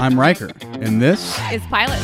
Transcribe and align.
I'm 0.00 0.18
Riker, 0.18 0.50
and 0.80 1.00
this 1.00 1.38
is 1.52 1.60
Pilot. 1.66 2.00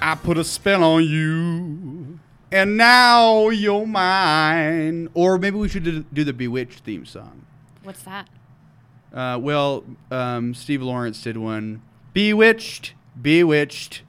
I 0.00 0.14
put 0.14 0.36
a 0.36 0.44
spell 0.44 0.84
on 0.84 1.04
you, 1.04 2.18
and 2.52 2.76
now 2.76 3.48
you're 3.48 3.86
mine. 3.86 5.08
Or 5.14 5.38
maybe 5.38 5.56
we 5.56 5.68
should 5.68 5.84
do- 5.84 6.04
do 6.12 6.24
the 6.24 6.32
Bewitched 6.32 6.80
theme 6.80 7.06
song. 7.06 7.42
What's 7.82 8.02
that? 8.02 8.28
Uh, 9.12 9.38
well, 9.40 9.84
um, 10.10 10.54
Steve 10.54 10.82
Lawrence 10.82 11.22
did 11.22 11.36
one. 11.38 11.80
Bewitched, 12.12 12.94
bewitched. 13.20 14.02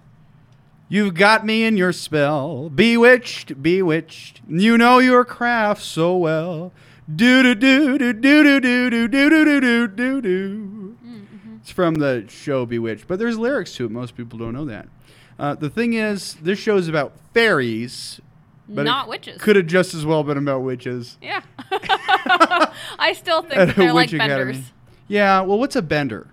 You've 0.87 1.15
got 1.15 1.45
me 1.45 1.63
in 1.63 1.77
your 1.77 1.91
spell. 1.91 2.69
Bewitched, 2.69 3.61
bewitched. 3.61 4.41
You 4.47 4.77
know 4.77 4.99
your 4.99 5.25
craft 5.25 5.81
so 5.81 6.15
well. 6.15 6.71
Do 7.13 7.41
do 7.43 7.55
do 7.55 7.97
do 7.97 8.13
do 8.13 8.43
do 8.43 8.59
do 8.59 8.89
do 8.89 9.07
do 9.09 9.29
do 9.29 9.61
do 9.61 9.87
do 9.87 10.21
do. 10.21 10.97
It's 11.61 11.71
from 11.71 11.95
the 11.95 12.25
show 12.29 12.65
Bewitched, 12.67 13.07
but 13.07 13.17
there's 13.17 13.37
lyrics 13.39 13.73
to 13.75 13.85
it. 13.85 13.91
Most 13.91 14.15
people 14.15 14.37
don't 14.37 14.53
know 14.53 14.65
that. 14.65 14.87
Uh, 15.39 15.55
the 15.55 15.69
thing 15.69 15.93
is, 15.93 16.35
this 16.35 16.59
show 16.59 16.77
is 16.77 16.87
about 16.87 17.13
fairies, 17.33 18.21
but 18.69 18.83
Not 18.83 19.07
witches. 19.07 19.41
Could 19.41 19.55
have 19.55 19.65
just 19.67 19.93
as 19.93 20.05
well 20.05 20.23
been 20.23 20.37
about 20.37 20.61
witches. 20.61 21.17
Yeah. 21.21 21.41
I 21.71 23.13
still 23.15 23.41
think 23.41 23.55
that 23.55 23.75
they're 23.75 23.93
like 23.93 24.11
witch 24.11 24.13
academy. 24.13 24.53
benders. 24.53 24.71
Yeah. 25.07 25.41
Well, 25.41 25.59
what's 25.59 25.75
a 25.75 25.81
bender? 25.81 26.27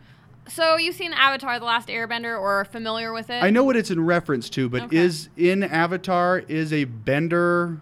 So 0.55 0.77
you've 0.77 0.97
seen 0.97 1.13
Avatar: 1.13 1.59
The 1.59 1.65
Last 1.65 1.89
Airbender, 1.89 2.39
or 2.39 2.61
are 2.61 2.65
familiar 2.65 3.13
with 3.13 3.31
it? 3.31 3.43
I 3.43 3.51
know 3.51 3.65
what 3.65 3.77
it's 3.77 3.91
in 3.91 4.05
reference 4.05 4.51
to, 4.51 4.69
but 4.69 4.83
Okay. 4.83 4.99
is 4.99 5.31
in 5.37 5.63
Avatar 5.63 6.41
is 6.41 6.73
a 6.73 6.85
bender 6.85 7.81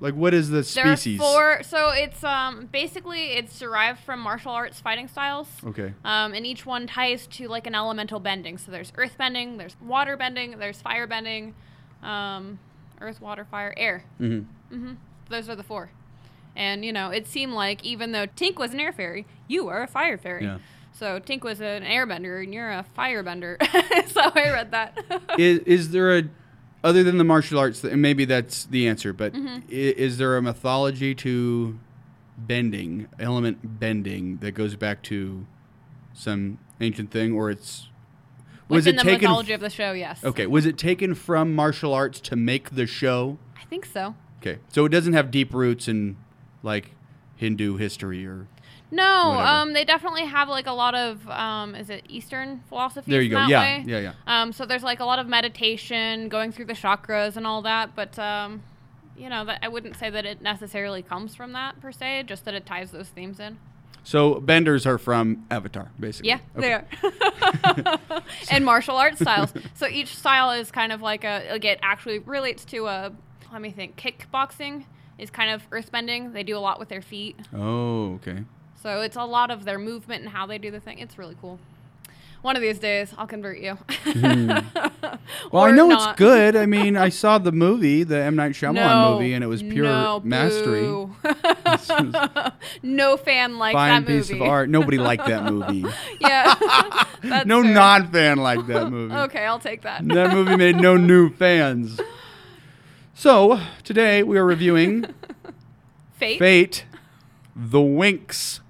like 0.00 0.14
what 0.14 0.34
is 0.34 0.50
the 0.50 0.62
species? 0.62 1.18
There 1.18 1.26
are 1.26 1.56
four. 1.58 1.62
So 1.62 1.90
it's 1.90 2.22
um 2.24 2.66
basically 2.72 3.32
it's 3.32 3.58
derived 3.58 4.00
from 4.00 4.20
martial 4.20 4.52
arts 4.52 4.80
fighting 4.80 5.08
styles. 5.08 5.48
Okay. 5.64 5.92
Um, 6.04 6.34
and 6.34 6.46
each 6.46 6.66
one 6.66 6.86
ties 6.86 7.26
to 7.28 7.48
like 7.48 7.66
an 7.66 7.74
elemental 7.74 8.20
bending. 8.20 8.58
So 8.58 8.70
there's 8.70 8.92
earth 8.96 9.16
bending, 9.18 9.56
there's 9.58 9.76
water 9.80 10.16
bending, 10.16 10.58
there's 10.58 10.80
fire 10.80 11.06
bending, 11.06 11.54
um, 12.02 12.58
earth, 13.00 13.20
water, 13.20 13.44
fire, 13.44 13.74
air. 13.76 14.04
hmm 14.18 14.40
hmm 14.70 14.92
Those 15.28 15.48
are 15.48 15.56
the 15.56 15.62
four. 15.62 15.90
And 16.54 16.84
you 16.84 16.92
know, 16.92 17.10
it 17.10 17.26
seemed 17.26 17.52
like 17.52 17.84
even 17.84 18.12
though 18.12 18.26
Tink 18.26 18.56
was 18.56 18.72
an 18.72 18.80
air 18.80 18.92
fairy, 18.92 19.26
you 19.48 19.64
were 19.66 19.82
a 19.82 19.86
fire 19.86 20.16
fairy. 20.18 20.44
Yeah. 20.44 20.58
So 20.98 21.20
Tink 21.20 21.42
was 21.42 21.60
an 21.60 21.82
airbender 21.82 22.42
and 22.42 22.54
you're 22.54 22.70
a 22.70 22.84
firebender. 22.96 23.56
so 24.10 24.20
I 24.34 24.50
read 24.50 24.70
that. 24.70 24.98
Is 25.38 25.58
is 25.60 25.90
there 25.90 26.16
a 26.18 26.24
other 26.82 27.02
than 27.02 27.18
the 27.18 27.24
martial 27.24 27.58
arts 27.58 27.82
and 27.84 28.00
maybe 28.00 28.24
that's 28.24 28.64
the 28.64 28.88
answer, 28.88 29.12
but 29.12 29.32
Mm-hmm. 29.34 29.60
is 29.68 30.18
there 30.18 30.36
a 30.36 30.42
mythology 30.42 31.14
to 31.16 31.78
bending, 32.38 33.08
element 33.18 33.78
bending 33.80 34.38
that 34.38 34.52
goes 34.52 34.76
back 34.76 35.02
to 35.04 35.46
some 36.14 36.58
ancient 36.80 37.10
thing 37.10 37.32
or 37.32 37.50
it's 37.50 37.88
was 38.68 38.84
Within 38.86 38.94
it 38.94 38.98
the 38.98 39.10
taken 39.10 39.28
mythology 39.28 39.52
of 39.52 39.60
the 39.60 39.70
show, 39.70 39.92
yes. 39.92 40.24
Okay, 40.24 40.46
was 40.46 40.66
it 40.66 40.76
taken 40.78 41.14
from 41.14 41.54
martial 41.54 41.92
arts 41.94 42.20
to 42.20 42.36
make 42.36 42.70
the 42.70 42.86
show? 42.86 43.38
I 43.60 43.64
think 43.66 43.84
so. 43.86 44.14
Okay. 44.40 44.58
So 44.72 44.84
it 44.84 44.88
doesn't 44.90 45.12
have 45.12 45.30
deep 45.30 45.52
roots 45.54 45.88
in 45.88 46.16
like 46.62 46.92
Hindu 47.36 47.76
history 47.76 48.26
or 48.26 48.46
No, 48.96 49.28
Whatever. 49.30 49.46
um, 49.46 49.72
they 49.74 49.84
definitely 49.84 50.24
have 50.24 50.48
like 50.48 50.66
a 50.66 50.72
lot 50.72 50.94
of 50.94 51.28
um, 51.28 51.74
is 51.74 51.90
it 51.90 52.04
Eastern 52.08 52.62
philosophy? 52.68 53.10
There 53.10 53.20
you 53.20 53.30
go. 53.30 53.36
That 53.36 53.48
Yeah, 53.50 53.60
way? 53.60 53.84
yeah, 53.86 53.98
yeah. 53.98 54.12
Um, 54.26 54.52
so 54.52 54.64
there's 54.66 54.82
like 54.82 55.00
a 55.00 55.04
lot 55.04 55.18
of 55.18 55.26
meditation, 55.26 56.28
going 56.28 56.50
through 56.52 56.64
the 56.66 56.72
chakras 56.74 57.36
and 57.36 57.46
all 57.46 57.62
that, 57.62 57.94
but 57.94 58.18
um, 58.18 58.62
you 59.16 59.28
know, 59.28 59.44
that 59.44 59.58
I 59.62 59.68
wouldn't 59.68 59.96
say 59.96 60.10
that 60.10 60.24
it 60.26 60.40
necessarily 60.42 61.02
comes 61.02 61.34
from 61.34 61.52
that 61.52 61.80
per 61.80 61.92
se, 61.92 62.24
just 62.26 62.44
that 62.46 62.54
it 62.54 62.66
ties 62.66 62.90
those 62.90 63.08
themes 63.08 63.38
in. 63.40 63.58
So 64.04 64.34
benders 64.40 64.86
are 64.86 64.98
from 64.98 65.44
Avatar, 65.50 65.90
basically. 65.98 66.28
Yeah, 66.28 66.38
Okay. 66.56 66.60
they 66.60 66.72
are. 66.72 68.00
and 68.50 68.64
martial 68.64 68.96
arts 68.96 69.20
styles. 69.20 69.52
So 69.74 69.86
each 69.88 70.16
style 70.16 70.52
is 70.52 70.70
kind 70.70 70.92
of 70.92 71.02
like 71.02 71.24
a 71.24 71.48
like 71.50 71.64
it 71.64 71.78
actually 71.82 72.20
relates 72.20 72.64
to 72.66 72.86
a 72.86 73.12
let 73.52 73.60
me 73.60 73.70
think. 73.70 73.96
Kickboxing 73.96 74.84
is 75.18 75.30
kind 75.30 75.50
of 75.50 75.68
earthbending. 75.70 76.32
They 76.32 76.42
do 76.42 76.56
a 76.56 76.60
lot 76.60 76.78
with 76.78 76.88
their 76.88 77.02
feet. 77.02 77.36
Oh, 77.54 78.14
okay. 78.14 78.44
So 78.82 79.00
it's 79.00 79.16
a 79.16 79.24
lot 79.24 79.50
of 79.50 79.64
their 79.64 79.78
movement 79.78 80.22
and 80.22 80.32
how 80.32 80.46
they 80.46 80.58
do 80.58 80.70
the 80.70 80.80
thing. 80.80 80.98
It's 80.98 81.18
really 81.18 81.36
cool. 81.40 81.58
One 82.42 82.54
of 82.54 82.62
these 82.62 82.78
days, 82.78 83.12
I'll 83.18 83.26
convert 83.26 83.58
you. 83.58 83.78
Mm-hmm. 84.04 84.78
Well, 85.50 85.64
I 85.64 85.70
know 85.72 85.88
not. 85.88 86.10
it's 86.10 86.18
good. 86.18 86.54
I 86.54 86.66
mean, 86.66 86.96
I 86.96 87.08
saw 87.08 87.38
the 87.38 87.50
movie, 87.50 88.04
the 88.04 88.16
M 88.18 88.36
Night 88.36 88.52
Shyamalan 88.52 88.74
No, 88.74 89.14
movie, 89.14 89.32
and 89.32 89.42
it 89.42 89.46
was 89.48 89.62
pure 89.62 89.84
no, 89.84 90.20
mastery. 90.22 90.86
no 92.82 93.16
fan 93.16 93.58
liked 93.58 93.74
Fine 93.74 94.04
that 94.04 94.06
piece 94.08 94.30
movie. 94.30 94.44
of 94.44 94.48
art. 94.48 94.68
Nobody 94.68 94.98
liked 94.98 95.26
that 95.26 95.52
movie. 95.52 95.84
Yeah. 96.20 97.04
No 97.44 97.62
non-fan 97.62 98.38
liked 98.38 98.68
that 98.68 98.90
movie. 98.90 99.14
Okay, 99.14 99.44
I'll 99.44 99.58
take 99.58 99.82
that. 99.82 100.06
That 100.06 100.32
movie 100.32 100.56
made 100.56 100.76
no 100.76 100.96
new 100.96 101.30
fans. 101.30 102.00
So 103.14 103.60
today 103.82 104.22
we 104.22 104.38
are 104.38 104.44
reviewing 104.44 105.06
Fate. 106.18 106.38
Fate, 106.38 106.84
the 107.54 107.78
Winx 107.80 108.60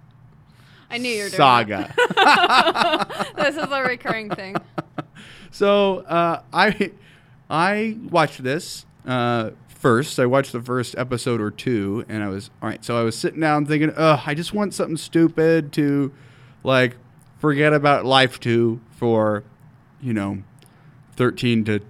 I 0.96 0.98
knew 0.98 1.10
you 1.10 1.24
were 1.24 1.28
doing 1.28 1.36
saga. 1.36 1.94
This 3.36 3.54
is 3.56 3.70
a 3.70 3.82
recurring 3.82 4.30
thing. 4.30 4.56
So 5.50 6.00
uh, 6.00 6.42
I 6.52 6.90
I 7.48 7.96
watched 8.10 8.42
this 8.42 8.84
uh, 9.06 9.50
first. 9.68 10.18
I 10.18 10.26
watched 10.26 10.52
the 10.52 10.60
first 10.60 10.94
episode 10.98 11.40
or 11.40 11.50
two, 11.50 12.04
and 12.10 12.22
I 12.22 12.28
was 12.28 12.50
all 12.60 12.68
right. 12.68 12.84
So 12.84 12.98
I 12.98 13.02
was 13.02 13.16
sitting 13.16 13.40
down 13.40 13.64
thinking, 13.64 13.90
"Ugh, 13.96 14.20
I 14.26 14.34
just 14.34 14.52
want 14.52 14.74
something 14.74 14.98
stupid 14.98 15.72
to 15.74 16.12
like 16.62 16.96
forget 17.38 17.72
about 17.72 18.04
life 18.04 18.38
to 18.40 18.80
for 18.90 19.44
you 20.02 20.12
know 20.12 20.42
thirteen 21.16 21.64
to 21.64 21.80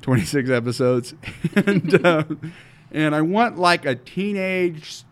twenty 0.00 0.24
six 0.24 0.48
episodes, 0.50 1.14
and 1.56 2.06
uh, 2.06 2.24
and 2.92 3.14
I 3.16 3.22
want 3.22 3.58
like 3.58 3.84
a 3.86 3.96
teenage 3.96 5.02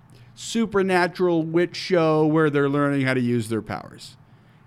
supernatural 0.42 1.42
witch 1.42 1.76
show 1.76 2.26
where 2.26 2.50
they're 2.50 2.69
learning 2.69 3.03
how 3.06 3.14
to 3.14 3.20
use 3.20 3.48
their 3.48 3.62
powers." 3.62 4.16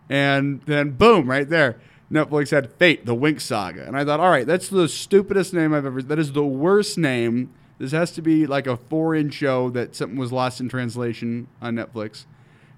And 0.09 0.61
then 0.65 0.91
boom, 0.91 1.29
right 1.29 1.47
there. 1.49 1.77
Netflix 2.11 2.51
had 2.51 2.71
Fate, 2.73 3.05
the 3.07 3.15
Winx 3.15 3.41
Saga. 3.41 3.83
And 3.87 3.97
I 3.97 4.05
thought, 4.05 4.19
all 4.19 4.29
right, 4.29 4.45
that's 4.45 4.69
the 4.69 4.87
stupidest 4.87 5.53
name 5.53 5.73
I've 5.73 5.85
ever 5.85 6.01
that 6.03 6.19
is 6.19 6.33
the 6.33 6.45
worst 6.45 6.97
name. 6.97 7.49
This 7.79 7.91
has 7.91 8.11
to 8.11 8.21
be 8.21 8.45
like 8.45 8.67
a 8.67 8.77
foreign 8.77 9.31
show 9.31 9.69
that 9.71 9.95
something 9.95 10.17
was 10.17 10.31
lost 10.31 10.61
in 10.61 10.69
translation 10.69 11.47
on 11.61 11.75
Netflix. 11.75 12.25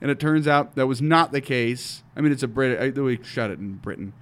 And 0.02 0.10
it 0.10 0.20
turns 0.20 0.48
out 0.48 0.76
that 0.76 0.88
was 0.88 1.02
not 1.02 1.32
the 1.34 1.42
case. 1.42 2.04
I 2.16 2.22
mean, 2.22 2.32
it's 2.32 2.42
a 2.44 2.48
Brit. 2.48 2.98
I, 2.98 3.00
we 3.02 3.22
shot 3.24 3.52
it 3.52 3.60
in 3.60 3.74
Britain. 3.74 4.14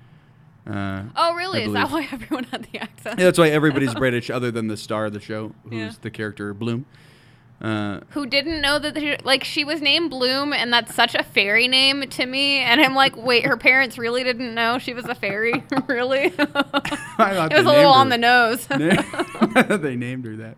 Uh, 0.68 1.04
Oh, 1.16 1.36
really? 1.36 1.64
Is 1.64 1.74
that 1.74 1.92
why 1.92 2.08
everyone 2.12 2.46
had 2.46 2.68
the 2.72 2.80
accent? 2.80 3.20
yeah, 3.20 3.26
that's 3.26 3.38
why 3.38 3.50
everybody's 3.50 3.94
British, 4.06 4.30
other 4.32 4.50
than 4.52 4.68
the 4.68 4.78
star 4.78 5.06
of 5.06 5.14
the 5.14 5.20
show, 5.20 5.54
who's 5.66 5.74
Yeah. 5.74 5.92
the 6.02 6.10
character 6.10 6.54
Bloom. 6.56 6.86
Uh, 7.62 8.02
Who 8.10 8.26
didn't 8.26 8.62
know 8.62 8.80
that? 8.80 8.98
She, 8.98 9.16
like 9.24 9.44
she 9.44 9.64
was 9.64 9.82
named 9.82 10.10
Bloom, 10.10 10.52
and 10.52 10.72
that's 10.74 10.94
such 10.94 11.16
a 11.16 11.24
fairy 11.24 11.68
name 11.68 12.08
to 12.10 12.26
me. 12.26 12.60
And 12.60 12.82
I'm 12.82 12.96
like, 12.96 13.16
wait, 13.16 13.46
her 13.46 13.58
parents 13.58 13.98
really 13.98 14.24
didn't 14.24 14.54
know 14.54 14.78
she 14.78 14.94
was 14.94 15.06
a 15.06 15.16
fairy, 15.16 15.64
really? 15.88 16.26
it 16.38 16.38
was 16.38 17.66
a 17.66 17.72
little 17.72 17.74
named 17.74 17.88
on 17.94 18.10
the 18.10 18.18
nose. 18.18 18.68
they 19.82 19.96
named 19.96 20.26
her 20.26 20.36
that. 20.36 20.58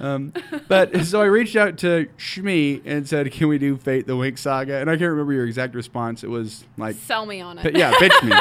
Um, 0.00 0.32
but 0.68 0.96
so 1.04 1.20
I 1.20 1.26
reached 1.26 1.56
out 1.56 1.78
to 1.78 2.08
Shmi 2.18 2.82
and 2.84 3.08
said, 3.08 3.30
"Can 3.32 3.48
we 3.48 3.58
do 3.58 3.76
Fate 3.76 4.06
the 4.06 4.14
Winx 4.14 4.38
Saga?" 4.38 4.76
And 4.76 4.88
I 4.90 4.94
can't 4.94 5.10
remember 5.10 5.32
your 5.32 5.46
exact 5.46 5.74
response. 5.74 6.22
It 6.24 6.30
was 6.30 6.64
like, 6.76 6.96
Sell 6.96 7.26
me 7.26 7.40
on 7.40 7.58
it. 7.58 7.62
"But 7.62 7.76
yeah, 7.76 7.92
pitch 7.98 8.12
me." 8.22 8.32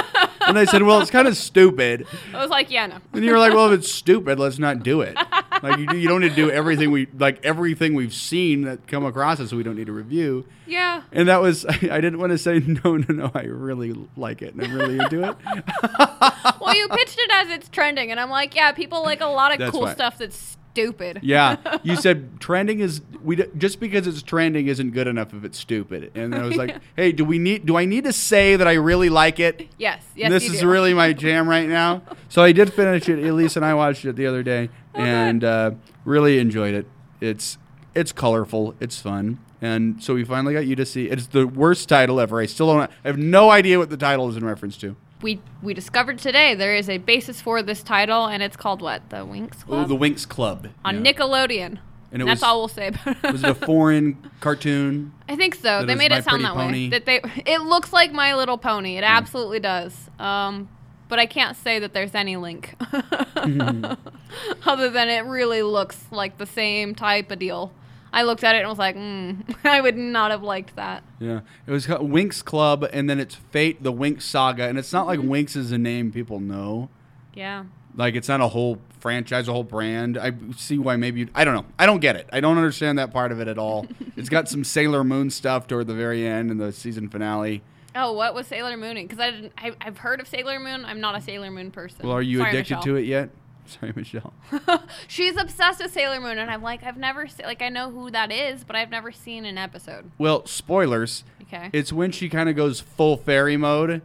and 0.48 0.58
I 0.58 0.66
said, 0.66 0.84
"Well, 0.84 1.02
it's 1.02 1.12
kind 1.12 1.28
of 1.28 1.36
stupid." 1.38 2.06
I 2.34 2.42
was 2.42 2.50
like, 2.50 2.70
yeah, 2.72 2.86
no. 2.88 2.98
And 3.14 3.24
you 3.24 3.32
were 3.32 3.40
like, 3.40 3.54
"Well, 3.54 3.72
if 3.72 3.80
it's 3.80 3.92
stupid, 3.92 4.40
let's 4.40 4.60
not 4.60 4.84
do 4.84 5.02
it." 5.02 5.18
Like 5.64 5.80
you, 5.80 5.98
you 5.98 6.08
don't 6.08 6.22
need 6.22 6.30
to 6.30 6.36
do 6.36 6.52
everything 6.52 6.92
we 6.92 7.08
like 7.18 7.44
everything 7.44 7.96
we've 7.96 8.14
seen 8.14 8.62
that 8.64 8.88
come 8.88 9.04
across 9.06 9.40
us. 9.40 9.52
We 9.52 9.64
don't 9.64 9.76
need 9.76 9.88
to 9.88 9.92
review. 9.92 10.46
Yeah. 10.68 11.02
And 11.12 11.28
that 11.28 11.42
was 11.42 11.66
I, 11.66 11.72
I 11.92 12.02
didn't 12.02 12.20
want 12.20 12.32
to 12.32 12.38
say 12.38 12.60
no, 12.60 12.98
no, 12.98 13.06
no. 13.14 13.32
I 13.34 13.44
really 13.44 13.96
like 14.16 14.42
it 14.42 14.54
and 14.54 14.64
I'm 14.64 14.74
really 14.76 15.00
into 15.00 15.28
it. 15.28 15.36
Well, 16.60 16.76
you 16.76 16.88
pitched 16.90 17.18
it 17.18 17.32
as 17.32 17.50
it's 17.50 17.70
trending, 17.70 18.12
and 18.12 18.20
I'm 18.20 18.30
like, 18.30 18.54
yeah, 18.54 18.74
people 18.74 19.02
like 19.02 19.22
a 19.22 19.28
lot 19.28 19.54
of 19.54 19.60
That's 19.60 19.72
cool 19.72 19.82
why. 19.84 19.94
stuff 19.94 20.18
that's 20.18 20.58
stupid. 20.84 21.20
Yeah, 21.22 21.58
you 21.84 21.96
said 22.06 22.40
trending 22.40 22.80
is 22.80 23.02
we 23.24 23.36
d- 23.36 23.46
just 23.58 23.80
because 23.80 24.08
it's 24.08 24.22
trending 24.22 24.68
isn't 24.68 24.92
good 24.92 25.08
enough 25.08 25.34
if 25.34 25.44
it's 25.44 25.58
stupid. 25.58 26.12
And 26.16 26.34
I 26.36 26.44
was 26.44 26.56
like, 26.56 26.70
Yeah. 26.70 26.80
hey, 26.96 27.12
do 27.12 27.26
we 27.26 27.40
need? 27.40 27.66
Do 27.66 27.78
I 27.78 27.86
need 27.86 28.04
to 28.06 28.14
say 28.14 28.56
that 28.56 28.68
I 28.68 28.74
really 28.74 29.10
like 29.10 29.40
it? 29.40 29.68
Yes. 29.78 30.04
Yes. 30.16 30.30
this 30.32 30.50
is 30.50 30.60
do. 30.62 30.70
really 30.70 30.94
my 30.94 31.14
jam 31.24 31.48
right 31.48 31.68
now. 31.68 32.02
So 32.30 32.42
I 32.44 32.52
did 32.52 32.74
finish 32.74 33.08
it. 33.10 33.20
Elise 33.26 33.56
and 33.56 33.66
I 33.66 33.74
watched 33.74 34.06
it 34.06 34.16
the 34.16 34.28
other 34.28 34.44
day 34.44 34.70
Oh, 34.96 35.00
and 35.02 35.44
uh, 35.44 35.72
really 36.06 36.40
enjoyed 36.40 36.74
it. 36.74 36.86
It's 37.22 37.58
it's 37.96 38.12
colorful. 38.12 38.76
It's 38.80 39.00
fun. 39.00 39.40
And 39.60 40.04
so 40.04 40.14
we 40.14 40.24
finally 40.24 40.54
got 40.54 40.68
you 40.68 40.76
to 40.76 40.86
see. 40.86 41.06
It's 41.08 41.26
the 41.28 41.48
worst 41.48 41.90
title 41.90 42.20
ever. 42.20 42.40
I 42.40 42.46
still 42.46 42.68
don't. 42.68 42.92
I 43.04 43.08
have 43.08 43.18
no 43.18 43.50
idea 43.50 43.80
what 43.80 43.90
the 43.90 43.98
title 43.98 44.30
is 44.30 44.38
in 44.38 44.46
reference 44.46 44.78
to. 44.78 44.96
We 45.22 45.40
we 45.62 45.74
discovered 45.74 46.20
today 46.20 46.54
there 46.56 46.76
is 46.76 46.90
a 46.90 46.98
basis 47.00 47.42
for 47.42 47.62
this 47.64 47.82
title, 47.84 48.26
and 48.28 48.44
it's 48.44 48.58
called 48.58 48.82
what? 48.82 49.10
The 49.10 49.18
Winx 49.26 49.64
Oh, 49.64 49.66
Club 49.86 49.88
the 49.90 49.96
Winx 49.96 50.28
Club 50.28 50.68
on 50.86 51.04
Yeah. 51.04 51.12
Nickelodeon. 51.14 51.80
And 52.10 52.22
it 52.22 52.26
That's 52.26 52.40
was 52.40 52.44
all 52.44 52.60
we'll 52.60 52.68
say 52.70 52.88
about 52.88 53.08
it. 53.24 53.32
was 53.34 53.44
it 53.44 53.50
a 53.50 53.54
foreign 53.56 54.18
cartoon? 54.40 55.12
I 55.30 55.36
think 55.36 55.56
so. 55.56 55.86
They 55.86 55.94
made 55.96 56.12
it 56.14 56.24
sound 56.24 56.44
that 56.46 56.54
Pony? 56.54 56.86
way. 56.86 56.90
That 56.90 57.06
they 57.06 57.22
it 57.46 57.62
looks 57.64 57.92
like 57.92 58.14
My 58.14 58.34
Little 58.36 58.58
Pony. 58.58 58.98
It 58.98 59.04
absolutely 59.04 59.60
does. 59.60 60.10
Um, 60.20 60.70
but 61.10 61.20
I 61.20 61.26
can't 61.26 61.56
say 61.58 61.80
that 61.80 61.94
there's 61.94 62.16
any 62.16 62.36
link, 62.38 62.76
other 64.66 64.90
than 64.90 65.10
it 65.10 65.26
really 65.26 65.62
looks 65.64 66.06
like 66.12 66.38
the 66.38 66.46
same 66.46 66.96
type 66.96 67.32
of 67.32 67.40
deal. 67.40 67.72
I 68.14 68.24
looked 68.24 68.44
at 68.44 68.56
it 68.56 68.60
and 68.60 68.70
was 68.70 68.78
like, 68.78 68.96
mm, 68.96 69.56
I 69.64 69.82
would 69.82 69.98
not 69.98 70.32
have 70.32 70.44
liked 70.44 70.76
that. 70.76 71.04
Yeah, 71.20 71.42
it 71.66 71.72
was 71.72 71.88
Winx 71.88 72.44
Club, 72.44 72.88
and 72.92 73.10
then 73.10 73.20
it's 73.20 73.36
Fate: 73.36 73.84
The 73.84 73.94
Winx 73.94 74.22
Saga, 74.24 74.64
and 74.64 74.78
it's 74.78 74.94
not 74.94 75.08
like 75.08 75.20
Mm-hmm. 75.20 75.32
Winx 75.32 75.56
is 75.56 75.72
a 75.72 75.78
name 75.78 76.12
people 76.12 76.40
know. 76.40 76.90
Yeah. 77.34 77.66
Like 77.96 78.16
it's 78.16 78.28
not 78.28 78.42
a 78.42 78.48
whole 78.48 78.80
franchise, 79.00 79.48
a 79.48 79.54
whole 79.54 79.64
brand. 79.64 80.18
I 80.18 80.34
see 80.56 80.78
why 80.78 80.96
maybe 80.96 81.22
you, 81.22 81.30
I 81.34 81.44
don't 81.44 81.56
know. 81.56 81.66
I 81.80 81.86
don't 81.86 82.00
get 82.00 82.16
it. 82.16 82.30
I 82.32 82.40
don't 82.40 82.58
understand 82.58 83.00
that 83.00 83.12
part 83.12 83.32
of 83.32 83.40
it 83.40 83.48
at 83.48 83.58
all. 83.58 83.88
it's 84.16 84.30
got 84.30 84.48
some 84.48 84.64
Sailor 84.64 85.04
Moon 85.04 85.30
stuff 85.30 85.68
toward 85.68 85.88
the 85.88 85.96
very 85.96 86.28
end 86.28 86.52
in 86.52 86.58
the 86.58 86.72
season 86.72 87.10
finale. 87.10 87.64
Oh, 87.96 88.14
what 88.14 88.36
was 88.36 88.46
Sailor 88.46 88.78
Moon? 88.78 88.96
Because 88.96 89.20
I 89.20 89.32
didn't. 89.32 89.54
I, 89.58 89.72
I've 89.82 89.98
heard 89.98 90.20
of 90.20 90.28
Sailor 90.28 90.60
Moon. 90.60 90.86
I'm 90.86 91.00
not 91.02 91.16
a 91.16 91.22
Sailor 91.22 91.50
Moon 91.50 91.72
person. 91.72 92.08
Well, 92.08 92.16
are 92.16 92.22
you 92.22 92.40
Sorry, 92.40 92.52
addicted 92.52 92.82
to 92.84 92.96
it 92.96 93.06
yet? 93.06 93.30
Sorry, 93.80 93.94
Michelle. 93.96 94.34
She's 95.08 95.38
obsessed 95.38 95.82
with 95.82 95.92
Sailor 95.92 96.20
Moon, 96.20 96.38
and 96.38 96.50
I'm 96.50 96.62
like, 96.62 96.84
I've 96.84 96.98
never 96.98 97.28
se- 97.28 97.46
like 97.46 97.62
I 97.62 97.70
know 97.70 97.90
who 97.92 98.10
that 98.12 98.32
is, 98.32 98.64
but 98.64 98.76
I've 98.76 98.90
never 98.92 99.12
seen 99.12 99.46
an 99.46 99.58
episode. 99.58 100.12
Well, 100.18 100.46
spoilers. 100.46 101.24
Okay. 101.44 101.70
It's 101.74 101.94
when 101.94 102.12
she 102.12 102.30
kind 102.30 102.50
of 102.50 102.56
goes 102.56 102.80
full 102.82 103.18
fairy 103.18 103.58
mode, 103.58 104.02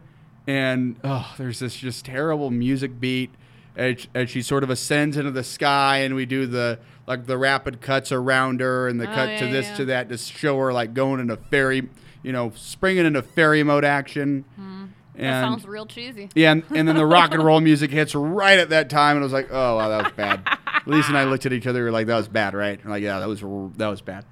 and 0.47 0.95
oh, 1.03 1.33
there's 1.37 1.59
this 1.59 1.75
just 1.75 2.05
terrible 2.05 2.49
music 2.51 2.99
beat, 2.99 3.31
and, 3.75 4.05
and 4.13 4.29
she 4.29 4.41
sort 4.41 4.63
of 4.63 4.69
ascends 4.69 5.17
into 5.17 5.31
the 5.31 5.43
sky, 5.43 5.97
and 5.99 6.15
we 6.15 6.25
do 6.25 6.45
the 6.45 6.79
like 7.05 7.25
the 7.25 7.37
rapid 7.37 7.81
cuts 7.81 8.11
around 8.11 8.61
her, 8.61 8.87
and 8.87 8.99
the 8.99 9.09
Oh, 9.11 9.15
cut 9.15 9.29
yeah, 9.29 9.39
to 9.39 9.47
this 9.47 9.65
yeah. 9.67 9.75
to 9.75 9.85
that 9.85 10.09
to 10.09 10.17
show 10.17 10.57
her 10.59 10.71
like 10.73 10.93
going 10.93 11.19
into 11.19 11.35
fairy, 11.37 11.89
you 12.23 12.31
know, 12.31 12.51
springing 12.55 13.05
into 13.05 13.21
fairy 13.21 13.63
mode 13.63 13.83
action. 13.85 14.45
Hmm. 14.55 14.72
That 15.15 15.41
sounds 15.41 15.65
real 15.65 15.85
cheesy. 15.85 16.29
yeah, 16.35 16.51
and, 16.51 16.63
and 16.75 16.87
then 16.87 16.95
the 16.95 17.05
rock 17.05 17.33
and 17.33 17.43
roll 17.43 17.61
music 17.61 17.91
hits 17.91 18.15
right 18.15 18.59
at 18.59 18.69
that 18.69 18.89
time, 18.89 19.15
and 19.15 19.23
I 19.23 19.25
was 19.25 19.33
like, 19.33 19.49
oh 19.51 19.77
wow, 19.77 19.89
that 19.89 20.03
was 20.03 20.13
bad. 20.13 20.59
Lisa 20.85 21.09
and 21.09 21.17
I 21.17 21.23
looked 21.25 21.45
at 21.45 21.53
each 21.53 21.67
other, 21.67 21.79
we 21.79 21.85
were 21.85 21.91
like, 21.91 22.07
that 22.07 22.17
was 22.17 22.27
bad, 22.27 22.53
right? 22.53 22.83
We're 22.83 22.91
like, 22.91 23.03
yeah, 23.03 23.19
that 23.19 23.27
was 23.27 23.41
that 23.77 23.87
was 23.87 24.01
bad. 24.01 24.25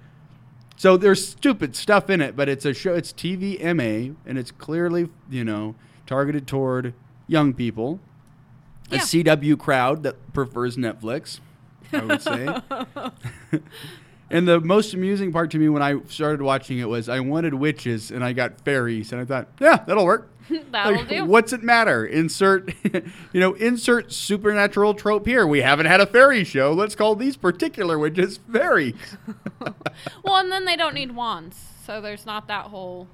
So 0.76 0.98
there's 0.98 1.28
stupid 1.28 1.76
stuff 1.76 2.10
in 2.10 2.22
it, 2.22 2.36
but 2.36 2.50
it's 2.50 2.66
a 2.66 2.74
show. 2.74 2.96
It's 2.96 3.14
TVMA, 3.14 4.16
and 4.26 4.38
it's 4.38 4.52
clearly 4.52 5.10
you 5.30 5.44
know 5.44 5.76
targeted 6.08 6.48
toward 6.48 6.94
young 7.28 7.54
people, 7.54 8.00
a 8.90 8.96
CW 8.96 9.58
crowd 9.60 10.04
that 10.04 10.34
prefers 10.34 10.78
Netflix. 10.78 11.40
I 11.94 12.06
would 12.06 12.22
say. 12.22 12.58
and 14.32 14.48
the 14.48 14.60
most 14.60 14.94
amusing 14.94 15.32
part 15.32 15.52
to 15.52 15.60
me 15.60 15.70
when 15.70 15.84
I 15.84 16.00
started 16.08 16.42
watching 16.42 16.80
it 16.80 16.88
was 16.90 17.10
I 17.10 17.20
wanted 17.20 17.54
witches 17.54 18.12
and 18.12 18.24
I 18.24 18.34
got 18.34 18.62
fairies, 18.62 19.12
and 19.12 19.22
I 19.22 19.26
thought, 19.26 19.50
yeah, 19.60 19.84
that'll 19.86 20.06
work. 20.06 20.32
That'll 20.72 20.94
Like, 20.96 21.08
do. 21.10 21.26
What's 21.26 21.54
it 21.54 21.64
matter? 21.64 22.06
Insert, 22.06 22.74
you 23.34 23.40
know, 23.40 23.54
insert 23.54 24.12
supernatural 24.12 24.94
trope 24.94 25.26
here. 25.26 25.46
We 25.48 25.62
haven't 25.62 25.86
had 25.88 26.02
a 26.02 26.06
fairy 26.06 26.44
show. 26.44 26.72
Let's 26.74 26.96
call 26.96 27.16
these 27.16 27.38
particular 27.38 27.98
witches 28.00 28.40
fairies. 28.52 28.96
Well, 30.24 30.38
and 30.38 30.52
then 30.52 30.66
they 30.66 30.76
don't 30.76 30.96
need 30.96 31.16
wands, 31.16 31.60
so 31.86 32.02
there's 32.02 32.26
not 32.26 32.48
that 32.48 32.68
whole 32.68 33.08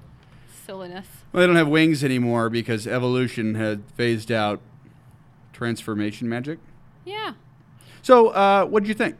silliness. 0.64 1.06
Well, 1.32 1.40
they 1.42 1.46
don't 1.46 1.56
have 1.56 1.68
wings 1.68 2.02
anymore 2.02 2.48
because 2.48 2.86
evolution 2.86 3.54
had 3.56 3.82
phased 3.94 4.32
out 4.32 4.60
transformation 5.52 6.28
magic. 6.28 6.58
Yeah. 7.04 7.34
So, 8.02 8.28
uh, 8.28 8.64
what 8.66 8.82
did 8.82 8.88
you 8.88 8.94
think? 8.94 9.16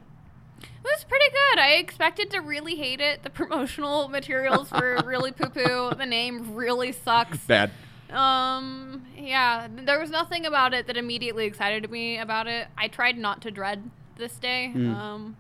It 0.63 0.69
was 0.85 1.05
pretty 1.05 1.27
good. 1.31 1.59
I 1.59 1.73
expected 1.73 2.31
to 2.31 2.39
really 2.41 2.77
hate 2.77 3.01
it. 3.01 3.23
The 3.23 3.31
promotional 3.31 4.09
materials 4.09 4.71
were 4.71 5.01
really 5.05 5.33
poo 5.33 5.49
poo. 5.51 5.93
The 5.97 6.07
name 6.07 6.55
really 6.55 6.93
sucks. 6.93 7.39
Bad. 7.39 7.71
Um, 8.11 9.07
yeah, 9.17 9.69
there 9.71 9.99
was 9.99 10.11
nothing 10.11 10.47
about 10.47 10.75
it 10.75 10.87
that 10.87 10.97
immediately 10.97 11.47
excited 11.47 11.91
me 11.91 12.19
about 12.19 12.47
it. 12.47 12.69
I 12.77 12.89
tried 12.89 13.19
not 13.19 13.43
to 13.43 13.51
dread 13.51 13.91
this 14.17 14.39
day. 14.39 14.73
Mm. 14.75 14.95
Um, 14.95 15.37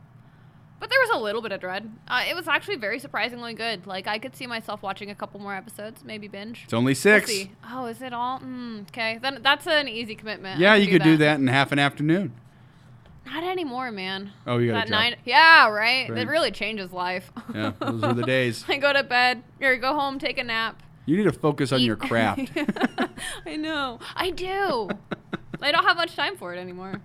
but 0.80 0.90
there 0.90 1.00
was 1.00 1.10
a 1.10 1.18
little 1.18 1.42
bit 1.42 1.50
of 1.50 1.60
dread. 1.60 1.90
Uh, 2.06 2.22
it 2.28 2.36
was 2.36 2.46
actually 2.46 2.76
very 2.76 2.98
surprisingly 3.00 3.52
good. 3.52 3.86
Like 3.86 4.06
I 4.06 4.18
could 4.18 4.36
see 4.36 4.46
myself 4.46 4.82
watching 4.82 5.10
a 5.10 5.14
couple 5.14 5.40
more 5.40 5.54
episodes, 5.54 6.04
maybe 6.04 6.28
binge. 6.28 6.62
It's 6.64 6.74
only 6.74 6.90
We'll 6.90 6.96
six. 6.96 7.32
Oh, 7.68 7.86
is 7.86 8.00
it 8.00 8.12
all? 8.12 8.38
Mm, 8.38 8.82
okay, 8.82 9.18
then 9.20 9.40
that's 9.42 9.66
an 9.66 9.88
easy 9.88 10.14
commitment. 10.14 10.60
Yeah, 10.60 10.74
you 10.74 10.86
could 10.88 11.02
do 11.02 11.16
that 11.16 11.40
in 11.40 11.48
half 11.48 11.72
an 11.72 11.78
afternoon. 11.78 12.32
Not 13.26 13.42
anymore, 13.44 13.90
man. 13.90 14.32
Oh, 14.46 14.56
you 14.58 14.70
got 14.70 14.72
a 14.72 14.78
that 14.80 14.86
job. 14.86 14.90
nine. 14.90 15.16
Yeah, 15.24 15.68
right? 15.68 16.08
Right. 16.08 16.18
It 16.18 16.28
really 16.28 16.50
changes 16.50 16.92
life. 16.92 17.30
Yeah, 17.54 17.72
those 17.78 18.00
were 18.00 18.14
the 18.14 18.22
days. 18.26 18.64
I 18.68 18.76
go 18.78 18.92
to 18.92 19.02
bed 19.02 19.42
or 19.60 19.76
go 19.76 19.94
home, 19.94 20.18
take 20.18 20.38
a 20.38 20.44
nap. 20.44 20.82
You 21.08 21.16
need 21.16 21.24
to 21.24 21.32
focus 21.32 21.72
on 21.72 21.80
your 21.80 21.96
craft. 21.96 22.50
I 23.46 23.56
know. 23.56 23.98
I 24.14 24.28
do. 24.30 24.90
I 25.62 25.72
don't 25.72 25.84
have 25.86 25.96
much 25.96 26.14
time 26.14 26.36
for 26.36 26.52
it 26.54 26.58
anymore. 26.58 27.00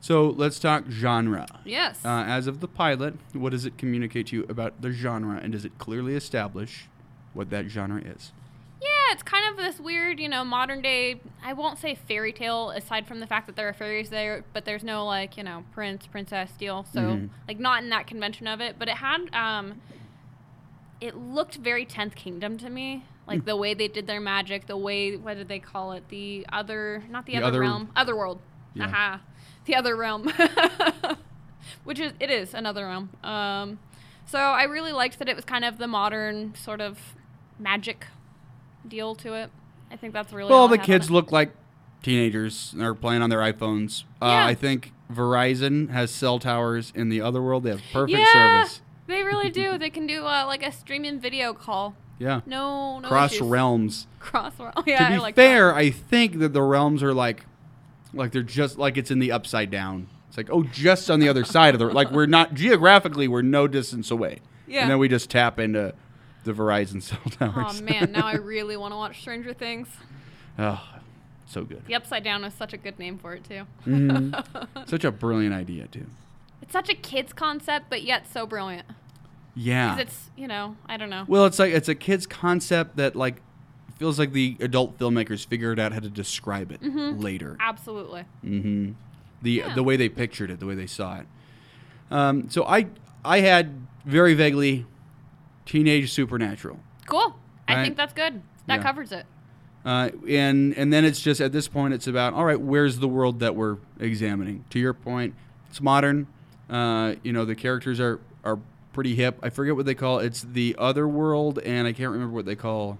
so 0.00 0.30
let's 0.30 0.58
talk 0.58 0.86
genre. 0.90 1.46
Yes. 1.64 2.04
Uh, 2.04 2.24
as 2.26 2.48
of 2.48 2.58
the 2.58 2.66
pilot, 2.66 3.14
what 3.34 3.50
does 3.50 3.64
it 3.64 3.78
communicate 3.78 4.26
to 4.28 4.36
you 4.36 4.46
about 4.48 4.82
the 4.82 4.90
genre, 4.90 5.38
and 5.40 5.52
does 5.52 5.64
it 5.64 5.78
clearly 5.78 6.16
establish 6.16 6.88
what 7.34 7.50
that 7.50 7.68
genre 7.68 8.00
is? 8.02 8.32
yeah, 8.80 9.12
it's 9.12 9.22
kind 9.22 9.48
of 9.48 9.56
this 9.56 9.78
weird, 9.78 10.18
you 10.18 10.28
know, 10.28 10.42
modern 10.42 10.82
day. 10.82 11.20
I 11.44 11.52
won't 11.52 11.78
say 11.78 11.94
fairy 11.94 12.32
tale, 12.32 12.70
aside 12.70 13.06
from 13.06 13.20
the 13.20 13.28
fact 13.28 13.46
that 13.46 13.54
there 13.54 13.68
are 13.68 13.72
fairies 13.72 14.10
there, 14.10 14.44
but 14.52 14.64
there's 14.64 14.82
no 14.82 15.06
like, 15.06 15.36
you 15.36 15.44
know, 15.44 15.62
prince, 15.72 16.08
princess 16.08 16.50
deal. 16.58 16.84
So 16.92 17.00
Mhm. 17.00 17.28
like 17.46 17.60
not 17.60 17.84
in 17.84 17.90
that 17.90 18.08
convention 18.08 18.48
of 18.48 18.60
it. 18.60 18.74
But 18.80 18.88
it 18.88 18.96
had, 18.96 19.32
um, 19.32 19.80
it 21.02 21.16
looked 21.16 21.56
very 21.56 21.84
Tenth 21.84 22.14
Kingdom 22.14 22.56
to 22.58 22.70
me. 22.70 23.04
Like 23.26 23.44
the 23.44 23.56
way 23.56 23.72
they 23.72 23.88
did 23.88 24.06
their 24.06 24.20
magic, 24.20 24.66
the 24.66 24.76
way 24.76 25.16
what 25.16 25.36
did 25.36 25.48
they 25.48 25.58
call 25.58 25.92
it? 25.92 26.08
The 26.08 26.44
other, 26.52 27.04
not 27.08 27.24
the, 27.24 27.32
The 27.32 27.38
other, 27.38 27.46
other- 27.48 27.60
realm, 27.60 27.90
other 27.96 28.16
world. 28.16 28.40
Yeah. 28.74 28.86
Aha, 28.86 29.20
the 29.64 29.74
other 29.74 29.96
realm. 29.96 30.30
Which 31.84 31.98
is 32.00 32.12
it 32.20 32.30
is 32.30 32.54
another 32.54 32.86
realm. 32.86 33.10
Um, 33.22 33.78
so 34.26 34.38
I 34.38 34.64
really 34.64 34.92
liked 34.92 35.18
that 35.18 35.28
it 35.28 35.36
was 35.36 35.44
kind 35.44 35.64
of 35.64 35.78
the 35.78 35.86
modern 35.86 36.54
sort 36.54 36.80
of 36.80 36.98
magic 37.58 38.06
deal 38.86 39.14
to 39.16 39.34
it. 39.34 39.50
I 39.90 39.96
think 39.96 40.12
that's 40.12 40.32
really 40.32 40.50
Well, 40.50 40.68
the 40.68 40.78
kids 40.78 41.10
look 41.10 41.32
like 41.32 41.52
teenagers. 42.02 42.72
They're 42.76 42.94
playing 42.94 43.22
on 43.22 43.30
their 43.30 43.40
iPhones. 43.40 44.04
Uh, 44.20 44.26
Yeah. 44.26 44.46
I 44.46 44.54
think 44.54 44.92
Verizon 45.12 45.90
has 45.90 46.10
cell 46.10 46.38
towers 46.38 46.92
in 46.94 47.08
the 47.08 47.20
other 47.20 47.40
world. 47.42 47.62
They 47.64 47.70
have 47.70 47.82
perfect 47.92 48.18
yeah, 48.18 48.32
service. 48.32 48.82
They 49.12 49.22
really 49.22 49.50
do. 49.50 49.78
They 49.82 49.90
can 49.90 50.06
do 50.06 50.24
uh, 50.26 50.44
like 50.46 50.64
a 50.66 50.72
streaming 50.72 51.18
video 51.20 51.52
call. 51.54 51.94
Yeah. 52.18 52.40
No, 52.46 53.00
no 53.00 53.08
Cross 53.08 53.32
issues. 53.34 53.48
realms. 53.48 54.06
Cross 54.20 54.58
realm. 54.58 54.72
Yeah, 54.86 54.98
to 55.00 55.04
I 55.06 55.10
be 55.10 55.18
like 55.18 55.34
fair, 55.34 55.74
I 55.74 55.90
think 55.90 56.38
that 56.38 56.52
the 56.52 56.62
realms 56.62 57.02
are 57.02 57.12
like, 57.12 57.44
like 58.14 58.32
they're 58.32 58.42
just 58.42 58.78
like 58.78 58.96
it's 58.96 59.10
in 59.10 59.18
the 59.18 59.32
upside 59.32 59.70
down. 59.70 60.08
It's 60.28 60.36
like 60.36 60.48
oh, 60.50 60.62
just 60.62 61.10
on 61.10 61.20
the 61.20 61.28
other 61.28 61.44
side 61.56 61.74
of 61.74 61.78
the 61.80 61.86
like 61.86 62.10
we're 62.10 62.26
not 62.26 62.54
geographically 62.54 63.28
we're 63.28 63.42
no 63.42 63.66
distance 63.66 64.10
away. 64.10 64.40
Yeah. 64.66 64.82
And 64.82 64.90
then 64.90 64.98
we 64.98 65.08
just 65.08 65.30
tap 65.30 65.58
into 65.58 65.94
the 66.44 66.52
Verizon 66.52 67.02
cell 67.02 67.18
that. 67.24 67.52
towers. 67.52 67.80
Oh 67.80 67.82
man, 67.82 68.12
now 68.12 68.26
I 68.26 68.34
really 68.34 68.76
want 68.76 68.92
to 68.92 68.96
watch 68.96 69.20
Stranger 69.20 69.52
Things. 69.52 69.88
oh, 70.58 70.82
so 71.46 71.64
good. 71.64 71.82
The 71.86 71.94
Upside 71.96 72.24
Down 72.24 72.44
is 72.44 72.54
such 72.54 72.72
a 72.72 72.76
good 72.76 72.98
name 72.98 73.18
for 73.18 73.34
it 73.34 73.44
too. 73.44 73.66
Mhm. 73.86 74.88
Such 74.88 75.04
a 75.04 75.10
brilliant 75.10 75.54
idea 75.54 75.86
too. 75.88 76.06
It's 76.62 76.72
such 76.72 76.88
a 76.88 76.94
kids 76.94 77.32
concept, 77.32 77.86
but 77.90 78.02
yet 78.02 78.26
so 78.32 78.46
brilliant. 78.46 78.86
Yeah. 79.54 79.90
'Cause 79.90 80.00
it's 80.00 80.30
you 80.36 80.48
know 80.48 80.76
I 80.86 80.96
don't 80.96 81.10
know. 81.10 81.24
Well, 81.28 81.44
it's 81.46 81.58
like 81.58 81.72
it's 81.72 81.88
a 81.88 81.94
kid's 81.94 82.26
concept 82.26 82.96
that 82.96 83.14
like 83.16 83.36
feels 83.98 84.18
like 84.18 84.32
the 84.32 84.56
adult 84.60 84.98
filmmakers 84.98 85.46
figured 85.46 85.78
out 85.78 85.92
how 85.92 86.00
to 86.00 86.08
describe 86.08 86.72
it 86.72 86.82
later. 86.82 87.56
Absolutely. 87.60 88.24
hmm 88.42 88.92
The 89.42 89.50
Yeah. 89.52 89.74
the 89.74 89.82
way 89.82 89.96
they 89.96 90.08
pictured 90.08 90.50
it, 90.50 90.58
the 90.60 90.66
way 90.66 90.74
they 90.74 90.86
saw 90.86 91.18
it. 91.18 91.26
Um, 92.10 92.48
so 92.50 92.64
I 92.64 92.86
I 93.24 93.40
had 93.40 93.86
very 94.04 94.34
vaguely 94.34 94.86
teenage 95.66 96.12
supernatural, 96.12 96.80
Cool. 97.06 97.36
I 97.68 97.74
Right. 97.76 97.82
think 97.84 97.96
that's 97.96 98.12
good. 98.12 98.42
That 98.66 98.76
Yeah. 98.76 98.82
covers 98.82 99.12
it. 99.12 99.26
uh, 99.84 100.10
and 100.28 100.72
and 100.76 100.92
then 100.92 101.04
it's 101.04 101.20
just 101.20 101.40
at 101.40 101.50
this 101.52 101.66
point 101.68 101.92
it's 101.94 102.06
about 102.06 102.34
all 102.34 102.44
right, 102.44 102.60
where's 102.60 102.98
the 103.00 103.08
world 103.08 103.40
that 103.40 103.54
we're 103.56 103.78
examining? 104.00 104.64
To 104.70 104.78
your 104.78 104.94
point, 104.94 105.34
it's 105.68 105.80
modern. 105.80 106.26
Uh, 106.70 107.14
you 107.22 107.32
know 107.32 107.44
the 107.44 107.54
characters 107.56 107.98
are 108.00 108.20
are 108.44 108.58
pretty 108.92 109.14
hip. 109.14 109.38
I 109.42 109.50
forget 109.50 109.76
what 109.76 109.86
they 109.86 109.94
call 109.94 110.18
it. 110.18 110.26
It's 110.26 110.42
the 110.42 110.76
other 110.78 111.06
world, 111.08 111.58
and 111.60 111.86
I 111.86 111.92
can't 111.92 112.10
remember 112.10 112.34
what 112.34 112.46
they 112.46 112.56
call 112.56 112.98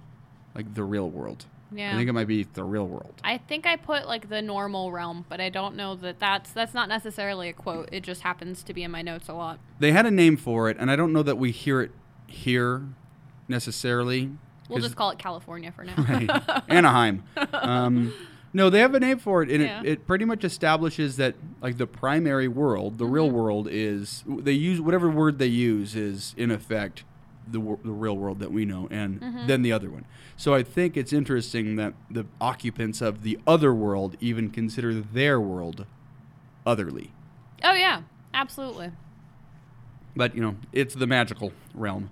like 0.54 0.74
the 0.74 0.84
real 0.84 1.08
world. 1.08 1.46
Yeah. 1.74 1.94
I 1.94 1.96
think 1.96 2.08
it 2.08 2.12
might 2.12 2.26
be 2.26 2.44
the 2.44 2.64
real 2.64 2.86
world. 2.86 3.14
I 3.24 3.38
think 3.38 3.66
I 3.66 3.76
put 3.76 4.06
like 4.06 4.28
the 4.28 4.42
normal 4.42 4.92
realm, 4.92 5.24
but 5.28 5.40
I 5.40 5.48
don't 5.48 5.74
know 5.74 5.94
that 5.96 6.18
that's 6.18 6.52
that's 6.52 6.74
not 6.74 6.88
necessarily 6.88 7.48
a 7.48 7.52
quote. 7.52 7.88
It 7.92 8.02
just 8.02 8.22
happens 8.22 8.62
to 8.64 8.74
be 8.74 8.82
in 8.82 8.90
my 8.90 9.02
notes 9.02 9.28
a 9.28 9.34
lot. 9.34 9.58
They 9.78 9.92
had 9.92 10.04
a 10.06 10.10
name 10.10 10.36
for 10.36 10.68
it, 10.68 10.76
and 10.78 10.90
I 10.90 10.96
don't 10.96 11.12
know 11.12 11.22
that 11.22 11.38
we 11.38 11.50
hear 11.50 11.80
it 11.80 11.92
here 12.26 12.82
necessarily. 13.48 14.30
We'll 14.68 14.80
just 14.80 14.96
call 14.96 15.10
it 15.10 15.18
California 15.18 15.72
for 15.72 15.84
now. 15.84 15.94
right. 15.96 16.62
Anaheim. 16.68 17.24
Um, 17.52 18.14
No, 18.54 18.68
they 18.68 18.80
have 18.80 18.94
a 18.94 19.00
name 19.00 19.18
for 19.18 19.42
it, 19.42 19.50
and 19.50 19.62
Yeah. 19.62 19.80
it, 19.80 19.86
it 19.86 20.06
pretty 20.06 20.24
much 20.26 20.44
establishes 20.44 21.16
that 21.16 21.34
like 21.62 21.78
the 21.78 21.86
primary 21.86 22.48
world, 22.48 22.98
the 22.98 23.06
real 23.06 23.30
Mhm. 23.30 23.32
world, 23.32 23.68
is 23.70 24.22
they 24.28 24.52
use 24.52 24.80
whatever 24.80 25.08
word 25.08 25.38
they 25.38 25.46
use 25.46 25.94
is 25.96 26.34
in 26.36 26.50
effect 26.50 27.04
the 27.50 27.58
the 27.82 27.90
real 27.90 28.16
world 28.16 28.38
that 28.38 28.52
we 28.52 28.64
know, 28.64 28.86
and 28.90 29.20
Mhm. 29.20 29.46
then 29.48 29.62
the 29.62 29.72
other 29.72 29.90
one. 29.90 30.04
So 30.36 30.54
I 30.54 30.62
think 30.62 30.96
it's 30.96 31.12
interesting 31.12 31.76
that 31.76 31.94
the 32.10 32.24
occupants 32.40 33.00
of 33.00 33.22
the 33.22 33.38
other 33.46 33.74
world 33.74 34.16
even 34.20 34.48
consider 34.50 35.00
their 35.00 35.40
world 35.40 35.84
otherly. 36.66 37.10
Oh 37.64 37.72
yeah, 37.74 38.02
absolutely. 38.34 38.92
But 40.14 40.34
you 40.36 40.42
know, 40.42 40.56
it's 40.72 40.94
the 40.94 41.06
magical 41.06 41.52
realm. 41.74 42.10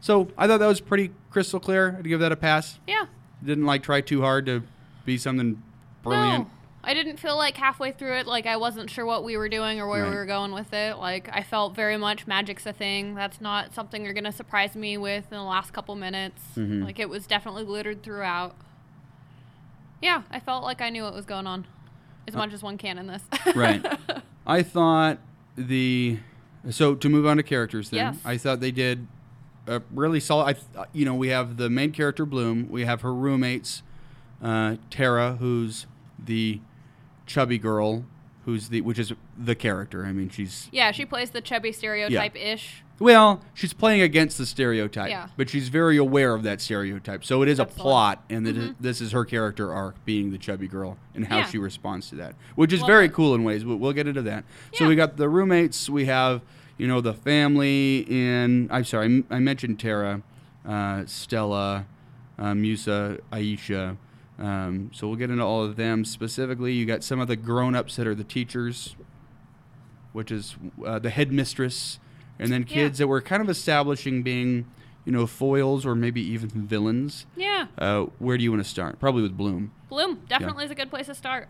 So 0.00 0.28
I 0.36 0.46
thought 0.48 0.58
that 0.58 0.66
was 0.66 0.80
pretty 0.80 1.12
crystal 1.30 1.60
clear. 1.60 1.96
I'd 1.98 2.04
give 2.08 2.18
that 2.20 2.32
a 2.32 2.36
pass. 2.36 2.80
Yeah. 2.88 3.04
Didn't 3.44 3.66
like 3.66 3.82
try 3.82 4.00
too 4.00 4.22
hard 4.22 4.46
to 4.46 4.62
be 5.04 5.16
something 5.18 5.62
brilliant. 6.02 6.44
No, 6.46 6.50
I 6.84 6.94
didn't 6.94 7.18
feel 7.18 7.36
like 7.36 7.56
halfway 7.56 7.92
through 7.92 8.16
it 8.18 8.26
like 8.26 8.44
I 8.46 8.56
wasn't 8.56 8.90
sure 8.90 9.06
what 9.06 9.22
we 9.22 9.36
were 9.36 9.48
doing 9.48 9.78
or 9.80 9.86
where 9.86 10.02
Right. 10.02 10.10
we 10.10 10.16
were 10.16 10.26
going 10.26 10.52
with 10.52 10.72
it. 10.72 10.96
Like 10.98 11.28
I 11.32 11.42
felt 11.42 11.74
very 11.76 11.96
much 11.96 12.26
magic's 12.26 12.66
a 12.66 12.72
thing. 12.72 13.14
That's 13.14 13.40
not 13.40 13.72
something 13.74 14.04
you're 14.04 14.14
gonna 14.14 14.32
surprise 14.32 14.74
me 14.74 14.96
with 14.98 15.24
in 15.30 15.36
the 15.38 15.44
last 15.44 15.72
couple 15.72 15.94
minutes. 15.94 16.42
Mhm. 16.56 16.84
Like 16.84 16.98
it 16.98 17.08
was 17.08 17.26
definitely 17.26 17.64
littered 17.64 18.02
throughout. 18.02 18.56
Yeah, 20.00 20.22
I 20.30 20.40
felt 20.40 20.64
like 20.64 20.80
I 20.80 20.90
knew 20.90 21.04
what 21.04 21.14
was 21.14 21.24
going 21.26 21.46
on, 21.46 21.64
as 22.26 22.34
Uh, 22.34 22.38
much 22.38 22.52
as 22.52 22.62
one 22.62 22.76
can 22.78 22.98
in 22.98 23.06
this. 23.06 23.22
Right. 23.54 23.84
I 24.46 24.62
thought 24.62 25.18
the 25.56 26.18
so 26.70 26.94
to 26.96 27.08
move 27.08 27.26
on 27.26 27.36
to 27.36 27.42
characters 27.42 27.90
then. 27.90 28.14
Yes. 28.14 28.18
I 28.24 28.36
thought 28.36 28.58
they 28.60 28.72
did 28.72 29.06
a 29.68 29.82
really 29.92 30.18
solid. 30.18 30.44
I 30.46 30.52
th- 30.54 30.88
you 30.92 31.04
know 31.04 31.14
we 31.14 31.28
have 31.28 31.56
the 31.56 31.70
main 31.70 31.92
character 31.92 32.26
Bloom. 32.26 32.68
We 32.68 32.84
have 32.84 33.02
her 33.02 33.14
roommates, 33.14 33.84
uh, 34.42 34.76
Tara, 34.90 35.36
who's 35.38 35.86
the 36.18 36.60
chubby 37.26 37.58
girl, 37.58 38.04
who's 38.44 38.68
the 38.68 38.80
which 38.80 38.98
is 38.98 39.12
the 39.38 39.54
character. 39.54 40.04
I 40.04 40.12
mean 40.12 40.28
she's 40.28 40.68
yeah, 40.72 40.90
she 40.92 41.04
plays 41.06 41.30
the 41.30 41.40
chubby 41.40 41.72
stereotype 41.72 42.34
ish. 42.36 42.82
well 42.98 43.40
she's 43.54 43.72
playing 43.72 44.00
against 44.02 44.36
the 44.38 44.46
stereotype, 44.46 45.10
Yeah. 45.10 45.28
but 45.36 45.48
she's 45.48 45.68
very 45.68 45.96
aware 45.96 46.34
of 46.34 46.42
that 46.42 46.60
stereotype. 46.60 47.24
So 47.24 47.42
it 47.42 47.48
is 47.48 47.58
a 47.58 47.62
Absolutely. 47.62 47.82
plot, 47.82 48.24
and 48.28 48.46
Mhm. 48.46 48.74
this 48.80 49.00
is 49.00 49.12
her 49.12 49.24
character 49.24 49.72
arc 49.72 50.04
being 50.04 50.32
the 50.32 50.38
chubby 50.38 50.66
girl 50.68 50.98
and 51.14 51.26
how 51.26 51.38
Yeah. 51.38 51.46
she 51.46 51.58
responds 51.58 52.08
to 52.10 52.16
that, 52.16 52.34
which 52.56 52.72
is 52.72 52.80
Love 52.80 52.88
very 52.88 53.06
it. 53.06 53.12
cool 53.12 53.34
in 53.34 53.44
ways. 53.44 53.62
But 53.64 53.76
we'll 53.76 53.92
get 53.92 54.06
into 54.08 54.22
that. 54.22 54.44
So 54.74 54.84
Yeah. 54.84 54.88
we 54.88 54.96
got 54.96 55.16
the 55.16 55.28
roommates. 55.28 55.88
We 55.88 56.06
have 56.06 56.42
you 56.78 56.88
know 56.88 57.00
the 57.00 57.14
family 57.14 58.04
in. 58.08 58.66
I'm 58.72 58.84
sorry, 58.84 59.04
I 59.04 59.06
m- 59.06 59.24
I 59.30 59.38
mentioned 59.38 59.78
Tara, 59.78 60.22
uh, 60.66 61.04
Stella, 61.06 61.86
uh, 62.38 62.54
Musa, 62.54 63.18
Aisha. 63.32 63.96
Um, 64.42 64.90
so 64.92 65.06
we'll 65.06 65.16
get 65.16 65.30
into 65.30 65.44
all 65.44 65.62
of 65.62 65.76
them 65.76 66.04
specifically. 66.04 66.72
You 66.72 66.84
got 66.84 67.04
some 67.04 67.20
of 67.20 67.28
the 67.28 67.36
grown-ups 67.36 67.94
that 67.96 68.06
are 68.08 68.14
the 68.14 68.24
teachers, 68.24 68.96
which 70.12 70.32
is 70.32 70.56
uh, 70.84 70.98
the 70.98 71.10
headmistress, 71.10 72.00
and 72.40 72.50
then 72.52 72.62
Yeah. 72.68 72.74
kids 72.74 72.98
that 72.98 73.06
we're 73.06 73.20
kind 73.22 73.40
of 73.40 73.48
establishing 73.48 74.22
being, 74.24 74.66
you 75.04 75.12
know, 75.12 75.26
foils 75.28 75.86
or 75.86 75.94
maybe 75.94 76.20
even 76.20 76.48
villains. 76.50 77.24
Yeah, 77.36 77.66
Uh, 77.78 78.06
where 78.18 78.36
do 78.36 78.42
you 78.42 78.50
want 78.50 78.64
to 78.64 78.68
start? 78.68 78.98
Probably 78.98 79.22
with 79.22 79.36
Bloom. 79.36 79.70
Bloom 79.88 80.20
definitely 80.28 80.64
is 80.64 80.70
a 80.72 80.74
good 80.74 80.90
place 80.90 81.06
to 81.06 81.14
start. 81.14 81.48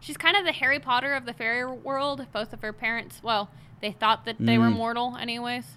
She's 0.00 0.16
kind 0.16 0.36
of 0.36 0.44
the 0.46 0.52
Harry 0.52 0.78
Potter 0.80 1.12
of 1.12 1.26
the 1.26 1.34
fairy 1.34 1.64
world. 1.70 2.26
Both 2.32 2.54
of 2.54 2.62
her 2.62 2.72
parents, 2.72 3.20
well, 3.22 3.50
they 3.82 3.92
thought 3.92 4.24
that 4.24 4.36
they 4.38 4.56
were 4.56 4.68
Mm. 4.68 4.76
mortal, 4.76 5.16
anyways. 5.20 5.76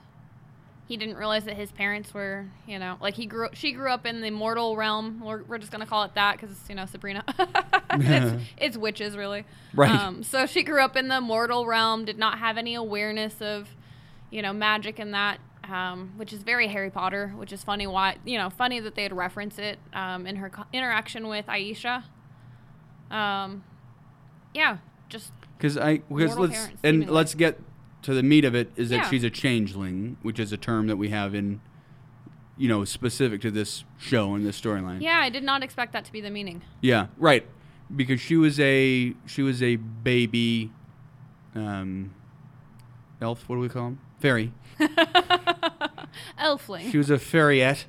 He 0.85 0.97
didn't 0.97 1.15
realize 1.15 1.45
that 1.45 1.55
his 1.55 1.71
parents 1.71 2.13
were, 2.13 2.47
you 2.67 2.77
know, 2.77 2.97
like 2.99 3.15
he 3.15 3.25
grew. 3.25 3.47
She 3.53 3.71
grew 3.71 3.89
up 3.89 4.05
in 4.05 4.21
the 4.21 4.31
mortal 4.31 4.75
realm. 4.75 5.21
We're, 5.23 5.43
we're 5.43 5.57
just 5.57 5.71
gonna 5.71 5.85
call 5.85 6.03
it 6.03 6.13
that 6.15 6.39
because 6.39 6.55
you 6.67 6.75
know 6.75 6.85
Sabrina. 6.85 7.23
it's, 7.91 8.43
it's 8.57 8.77
witches, 8.77 9.15
really. 9.15 9.45
Right. 9.73 9.89
Um, 9.89 10.23
so 10.23 10.45
she 10.45 10.61
grew 10.61 10.81
up 10.81 10.97
in 10.97 11.07
the 11.07 11.21
mortal 11.21 11.65
realm. 11.65 12.03
Did 12.03 12.17
not 12.17 12.39
have 12.39 12.57
any 12.57 12.75
awareness 12.75 13.41
of, 13.41 13.69
you 14.29 14.41
know, 14.41 14.51
magic 14.51 14.99
and 14.99 15.13
that. 15.13 15.39
Um, 15.71 16.11
which 16.17 16.33
is 16.33 16.43
very 16.43 16.67
Harry 16.67 16.89
Potter, 16.89 17.29
which 17.37 17.53
is 17.53 17.63
funny. 17.63 17.87
Why 17.87 18.17
you 18.25 18.37
know, 18.37 18.49
funny 18.49 18.81
that 18.81 18.95
they'd 18.95 19.13
reference 19.13 19.57
it 19.57 19.79
um, 19.93 20.27
in 20.27 20.35
her 20.35 20.49
co- 20.49 20.65
interaction 20.73 21.29
with 21.29 21.45
Aisha. 21.45 22.03
Um, 23.09 23.63
yeah, 24.53 24.77
just 25.07 25.31
Because 25.57 25.77
I 25.77 25.99
because 25.99 26.35
let's 26.37 26.67
and 26.83 27.09
let's 27.09 27.33
get 27.35 27.59
to 28.03 28.13
the 28.13 28.23
meat 28.23 28.45
of 28.45 28.53
it 28.55 28.71
is 28.75 28.89
that 28.89 28.95
Yeah. 28.97 29.09
she's 29.09 29.23
a 29.23 29.29
changeling, 29.29 30.17
which 30.21 30.39
is 30.39 30.51
a 30.53 30.57
term 30.57 30.87
that 30.87 30.97
we 30.97 31.09
have 31.09 31.33
in, 31.33 31.59
you 32.57 32.67
know, 32.67 32.85
specific 32.85 33.41
to 33.41 33.51
this 33.51 33.83
show 33.97 34.35
and 34.35 34.45
this 34.45 34.59
storyline. 34.59 35.01
yeah. 35.01 35.19
I 35.21 35.29
did 35.29 35.43
not 35.43 35.63
expect 35.63 35.93
that 35.93 36.05
to 36.05 36.11
be 36.11 36.21
the 36.21 36.29
meaning. 36.29 36.61
Yeah, 36.81 37.07
right. 37.17 37.45
Because 37.93 38.21
she 38.21 38.37
was 38.37 38.59
a 38.59 39.13
she 39.25 39.41
was 39.41 39.61
a 39.63 39.75
baby, 39.77 40.71
um, 41.55 42.13
elf. 43.21 43.47
What 43.47 43.55
do 43.57 43.61
we 43.61 43.69
call 43.69 43.87
him? 43.87 43.99
Fairy. 44.19 44.53
Elfling. 46.39 46.91
She 46.91 46.97
was 46.97 47.09
a 47.09 47.17
fairyette. 47.17 47.85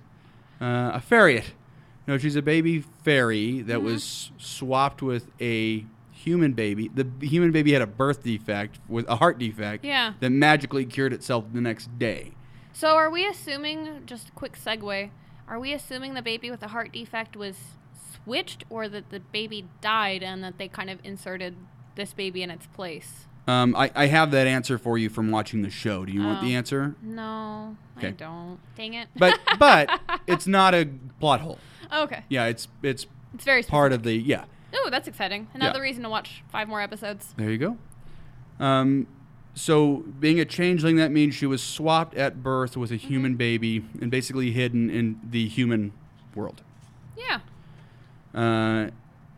Uh, 0.60 0.92
a 0.94 1.02
fairyette. 1.08 1.52
No, 2.06 2.18
she's 2.18 2.36
a 2.36 2.42
baby 2.42 2.80
fairy 3.02 3.62
that 3.62 3.78
Mhm. 3.78 3.84
was 3.84 4.30
swapped 4.38 5.00
with 5.02 5.30
a 5.40 5.84
human 6.24 6.52
baby. 6.52 6.88
The 6.88 7.06
human 7.20 7.52
baby 7.52 7.72
had 7.72 7.82
a 7.82 7.86
birth 7.86 8.22
defect 8.22 8.78
with 8.88 9.08
a 9.08 9.16
heart 9.16 9.38
defect 9.38 9.84
yeah. 9.84 10.14
that 10.20 10.30
magically 10.30 10.84
cured 10.86 11.12
itself 11.12 11.44
the 11.52 11.60
next 11.60 11.98
day. 11.98 12.32
So 12.72 12.88
are 12.96 13.10
we 13.10 13.26
assuming? 13.26 14.02
Just 14.06 14.28
a 14.30 14.32
quick 14.32 14.56
segue. 14.58 15.10
Are 15.46 15.60
we 15.60 15.72
assuming 15.72 16.14
the 16.14 16.22
baby 16.22 16.50
with 16.50 16.60
the 16.60 16.68
heart 16.68 16.92
defect 16.92 17.36
was 17.36 17.56
switched, 18.24 18.64
or 18.70 18.88
that 18.88 19.10
the 19.10 19.20
baby 19.20 19.66
died 19.80 20.22
and 20.22 20.42
that 20.42 20.58
they 20.58 20.68
kind 20.68 20.90
of 20.90 20.98
inserted 21.04 21.56
this 21.94 22.12
baby 22.14 22.42
in 22.42 22.50
its 22.50 22.66
place? 22.66 23.26
Um, 23.46 23.76
I, 23.76 23.90
I 23.94 24.06
have 24.06 24.30
that 24.30 24.46
answer 24.46 24.78
for 24.78 24.96
you 24.96 25.10
from 25.10 25.30
watching 25.30 25.60
the 25.62 25.68
show. 25.70 26.06
Do 26.06 26.12
you 26.12 26.22
want 26.24 26.40
the 26.40 26.54
Oh. 26.54 26.58
answer? 26.58 26.94
No, 27.02 27.76
I 27.98 28.10
don't. 28.10 28.58
Dang 28.74 28.94
it. 28.94 29.08
But 29.16 29.38
but 29.58 30.00
it's 30.26 30.46
not 30.46 30.74
a 30.74 30.88
plot 31.20 31.40
hole. 31.42 31.58
okay. 31.92 32.24
Yeah, 32.30 32.46
it's 32.46 32.68
it's 32.82 33.06
It's 33.34 33.44
very 33.44 33.62
part 33.62 33.92
of 33.92 34.02
the 34.02 34.14
yeah. 34.14 34.44
Oh, 34.74 34.88
that's 34.90 35.06
exciting. 35.08 35.48
Another 35.54 35.80
reason 35.80 36.02
to 36.02 36.08
watch 36.08 36.42
five 36.50 36.68
more 36.68 36.80
episodes. 36.80 37.32
There 37.36 37.50
you 37.50 37.58
go. 37.58 37.78
Um, 38.64 39.06
so 39.54 40.04
being 40.18 40.40
a 40.40 40.44
changeling, 40.44 40.96
that 40.96 41.10
means 41.12 41.34
she 41.34 41.46
was 41.46 41.62
swapped 41.62 42.14
at 42.16 42.42
birth 42.42 42.76
with 42.76 42.90
a 42.90 42.94
Mm-hmm. 42.94 43.06
human 43.08 43.34
baby 43.36 43.84
and 44.00 44.10
basically 44.10 44.50
hidden 44.52 44.90
in 44.90 45.20
the 45.28 45.46
human 45.48 45.92
world. 46.34 46.62
Yeah. 47.16 47.40
Uh, 48.34 48.90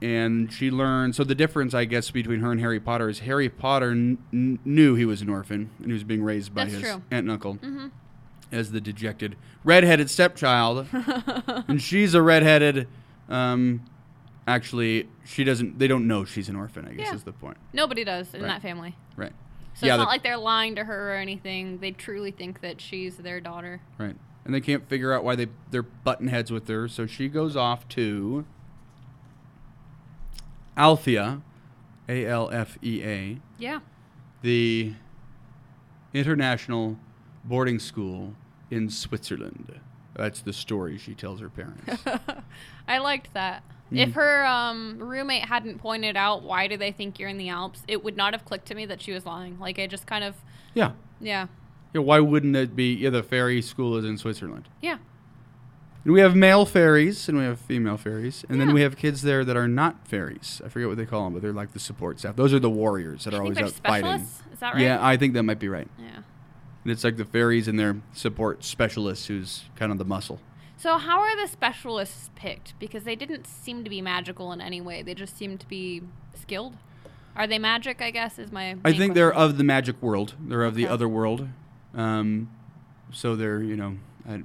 and 0.03 0.53
she 0.53 0.71
learned. 0.71 1.15
So 1.15 1.25
the 1.25 1.35
difference, 1.35 1.75
I 1.75 1.85
guess, 1.85 2.11
between 2.11 2.41
her 2.41 2.51
and 2.53 2.61
Harry 2.61 2.81
Potter 2.81 3.09
is 3.09 3.21
Harry 3.21 3.49
Potter 3.49 3.91
kn- 3.93 4.59
knew 4.65 4.95
he 4.95 5.05
was 5.05 5.21
an 5.23 5.29
orphan 5.29 5.71
and 5.79 5.87
he 5.87 5.93
was 5.93 6.05
being 6.05 6.23
raised 6.23 6.55
by 6.55 6.63
That's 6.65 6.75
his 6.75 6.83
true. 6.83 6.93
aunt 7.11 7.25
and 7.25 7.31
uncle 7.31 7.55
Mm-hmm. 7.57 7.87
as 8.53 8.73
the 8.73 8.81
dejected 8.81 9.37
redheaded 9.65 10.09
stepchild, 10.09 10.87
and 10.93 11.83
she's 11.83 12.15
a 12.15 12.23
redheaded. 12.23 12.87
Um, 13.29 13.83
actually, 14.47 15.09
she 15.25 15.45
doesn't. 15.45 15.79
They 15.79 15.89
don't 15.89 16.07
know 16.07 16.25
she's 16.25 16.49
an 16.49 16.57
orphan. 16.57 16.87
I 16.87 16.93
guess 16.95 17.09
Yeah. 17.09 17.15
is 17.15 17.25
the 17.25 17.33
point. 17.33 17.57
Nobody 17.73 18.05
does 18.05 18.33
in 18.35 18.43
Right. 18.43 18.49
that 18.49 18.63
family. 18.63 18.97
Right. 19.17 19.33
So 19.75 19.87
it's 19.87 19.93
the- 19.93 19.97
not 19.99 20.09
like 20.09 20.23
they're 20.23 20.37
lying 20.39 20.75
to 20.77 20.85
her 20.85 21.13
or 21.13 21.17
anything. 21.17 21.79
They 21.81 21.91
truly 21.93 22.31
think 22.31 22.61
that 22.63 22.81
she's 22.81 23.17
their 23.19 23.41
daughter. 23.41 23.81
Right. 23.99 24.17
And 24.45 24.55
they 24.55 24.61
can't 24.61 24.89
figure 24.89 25.13
out 25.13 25.25
why 25.25 25.35
they 25.37 25.49
they're 25.71 25.83
button 25.83 26.29
heads 26.29 26.51
with 26.51 26.69
her, 26.69 26.87
so 26.89 27.07
she 27.07 27.29
goes 27.29 27.57
off 27.57 27.87
to 27.89 28.47
Alfea, 30.77 31.41
A 32.09 32.27
L 32.27 32.51
F 32.51 32.79
E 32.83 33.03
A, 33.03 33.41
Yeah. 33.59 33.81
the 34.43 34.95
international 36.15 36.99
boarding 37.45 37.79
school 37.79 38.35
in 38.71 38.89
Switzerland. 38.91 39.81
That's 40.15 40.41
the 40.41 40.53
story 40.53 40.97
she 40.99 41.15
tells 41.15 41.41
her 41.41 41.49
parents. 41.51 42.05
I 42.89 42.99
liked 42.99 43.35
that. 43.35 43.63
If 43.93 44.15
her 44.15 44.45
um, 44.45 44.99
roommate 44.99 45.45
hadn't 45.45 45.79
pointed 45.79 46.17
out 46.17 46.43
why 46.43 46.67
do 46.67 46.77
they 46.77 46.91
think 46.93 47.19
you're 47.19 47.29
in 47.29 47.39
the 47.39 47.49
Alps, 47.51 47.83
it 47.87 48.03
would 48.03 48.17
not 48.17 48.33
have 48.35 48.45
clicked 48.45 48.67
to 48.67 48.75
me 48.75 48.85
that 48.87 49.01
she 49.01 49.13
was 49.13 49.25
lying. 49.25 49.59
Like 49.61 49.79
I 49.79 49.87
just 49.87 50.07
kind 50.07 50.25
of, 50.25 50.35
yeah. 50.75 50.93
yeah, 51.21 51.47
Yeah, 51.95 52.01
why 52.01 52.19
wouldn't 52.21 52.57
it 52.57 52.75
be 52.75 52.93
yeah, 52.95 53.11
the 53.11 53.23
fairy 53.23 53.63
school 53.63 53.97
is 53.97 54.05
in 54.05 54.19
Switzerland? 54.19 54.69
yeah, 54.83 54.99
And 56.05 56.13
we 56.13 56.21
have 56.21 56.35
male 56.35 56.67
fairies 56.67 57.29
and 57.29 57.39
we 57.39 57.45
have 57.45 57.61
female 57.61 57.97
fairies, 57.97 58.45
and 58.49 58.61
then 58.61 58.73
we 58.75 58.81
have 58.83 58.97
kids 58.97 59.23
there 59.23 59.45
that 59.45 59.57
are 59.57 59.69
not 59.69 60.07
fairies. 60.09 60.61
I 60.65 60.69
forget 60.69 60.89
what 60.89 60.97
they 60.97 61.07
call 61.07 61.25
them, 61.25 61.35
but 61.35 61.43
they're 61.43 61.53
like 61.53 61.73
the 61.73 61.79
support 61.81 62.19
staff. 62.19 62.35
Those 62.37 62.53
are 62.53 62.59
the 62.59 62.71
warriors 62.71 63.23
that 63.25 63.35
are 63.35 63.43
I 63.43 63.47
think 63.47 63.57
always 63.61 63.73
they're 63.75 63.93
out 63.93 64.03
fighting. 64.03 64.11
specialists. 64.11 64.43
Is 64.53 64.59
that 64.61 64.75
right? 64.75 64.83
Yeah, 64.83 64.99
I 65.01 65.17
think 65.17 65.35
that 65.35 65.43
might 65.45 65.59
be 65.61 65.69
right. 65.69 65.89
yeah. 65.99 66.23
And 66.83 66.93
it's 66.93 67.03
like 67.05 67.17
the 67.17 67.25
fairies 67.25 67.67
and 67.69 67.79
their 67.79 67.97
support 68.15 68.63
specialists, 68.65 69.27
who's 69.27 69.65
kind 69.77 69.91
of 69.91 69.99
the 69.99 70.05
muscle. 70.05 70.41
So 70.77 70.99
how 70.99 71.21
are 71.21 71.37
the 71.41 71.49
specialists 71.49 72.31
picked? 72.35 72.79
Because 72.79 73.05
they 73.05 73.17
didn't 73.17 73.47
seem 73.47 73.83
to 73.85 73.91
be 73.91 74.03
magical 74.03 74.53
in 74.53 74.61
any 74.61 74.81
way. 74.81 75.03
They 75.03 75.15
just 75.15 75.37
seemed 75.37 75.61
to 75.61 75.69
be 75.69 76.03
skilled. 76.35 76.75
Are 77.35 77.47
they 77.47 77.59
magic? 77.59 78.01
I 78.01 78.11
guess 78.11 78.39
is 78.39 78.53
my. 78.53 78.77
I 78.85 78.93
think 78.93 79.15
they're 79.15 79.33
of 79.33 79.59
the 79.59 79.65
magic 79.65 80.01
world. 80.03 80.35
They're 80.41 80.65
of 80.65 80.75
the 80.75 80.87
other 80.87 81.09
world. 81.09 81.49
Um, 81.95 82.51
so 83.11 83.37
they're 83.37 83.63
you 83.63 83.77
know, 83.77 83.97
I, 84.29 84.43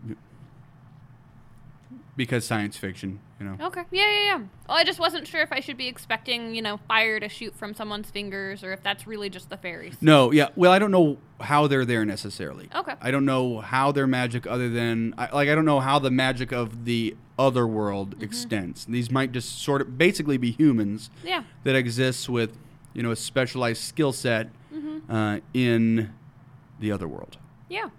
because 2.16 2.46
science 2.46 2.78
fiction, 2.78 3.20
You 3.42 3.48
know. 3.58 3.66
Okay. 3.68 3.82
Yeah, 3.90 4.08
yeah, 4.08 4.24
yeah. 4.24 4.38
Well, 4.70 4.78
I 4.78 4.84
just 4.84 5.00
wasn't 5.00 5.26
sure 5.28 5.42
if 5.42 5.52
I 5.52 5.62
should 5.62 5.76
be 5.78 5.88
expecting, 5.88 6.54
you 6.54 6.62
know, 6.62 6.78
fire 6.88 7.20
to 7.20 7.28
shoot 7.28 7.56
from 7.56 7.74
someone's 7.74 8.12
fingers 8.12 8.64
or 8.64 8.72
if 8.72 8.84
that's 8.84 9.08
really 9.08 9.32
just 9.32 9.50
the 9.50 9.58
fairies. 9.58 9.96
No, 10.00 10.32
yeah. 10.32 10.50
Well, 10.56 10.72
I 10.72 10.78
don't 10.78 10.92
know 10.92 11.18
how 11.40 11.66
they're 11.66 11.84
there 11.86 12.06
necessarily. 12.06 12.70
Okay. 12.76 12.94
I 13.02 13.10
don't 13.10 13.26
know 13.26 13.60
how 13.62 13.92
their 13.92 14.06
magic, 14.06 14.46
other 14.46 14.70
than 14.70 15.16
I, 15.18 15.34
like 15.36 15.50
I 15.50 15.56
don't 15.56 15.66
know 15.66 15.80
how 15.80 15.98
the 15.98 16.12
magic 16.12 16.52
of 16.52 16.86
the 16.86 17.16
other 17.40 17.66
world 17.66 18.12
Mm-hmm. 18.12 18.24
extends. 18.24 18.86
These 18.86 19.10
might 19.10 19.32
just 19.32 19.60
sort 19.64 19.82
of 19.82 19.98
basically 19.98 20.38
be 20.38 20.52
humans 20.52 21.10
Yeah. 21.24 21.44
that 21.64 21.76
exists 21.76 22.30
with 22.30 22.60
you 22.94 23.02
know 23.02 23.10
a 23.10 23.16
specialized 23.16 23.82
skill 23.82 24.14
set 24.14 24.50
Mm-hmm. 24.72 25.12
uh, 25.12 25.40
in 25.56 26.14
the 26.80 26.92
other 26.92 27.08
world. 27.08 27.38
Yeah. 27.70 27.90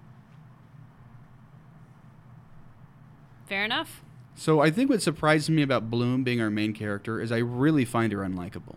Fair 3.48 3.64
enough. 3.64 4.02
So 4.34 4.60
I 4.60 4.70
think 4.70 4.90
what 4.90 5.02
surprises 5.02 5.50
me 5.50 5.62
about 5.62 5.90
Bloom 5.90 6.24
being 6.24 6.40
our 6.40 6.50
main 6.50 6.72
character 6.72 7.20
is 7.20 7.30
I 7.30 7.38
really 7.38 7.84
find 7.84 8.12
her 8.12 8.20
unlikable. 8.20 8.76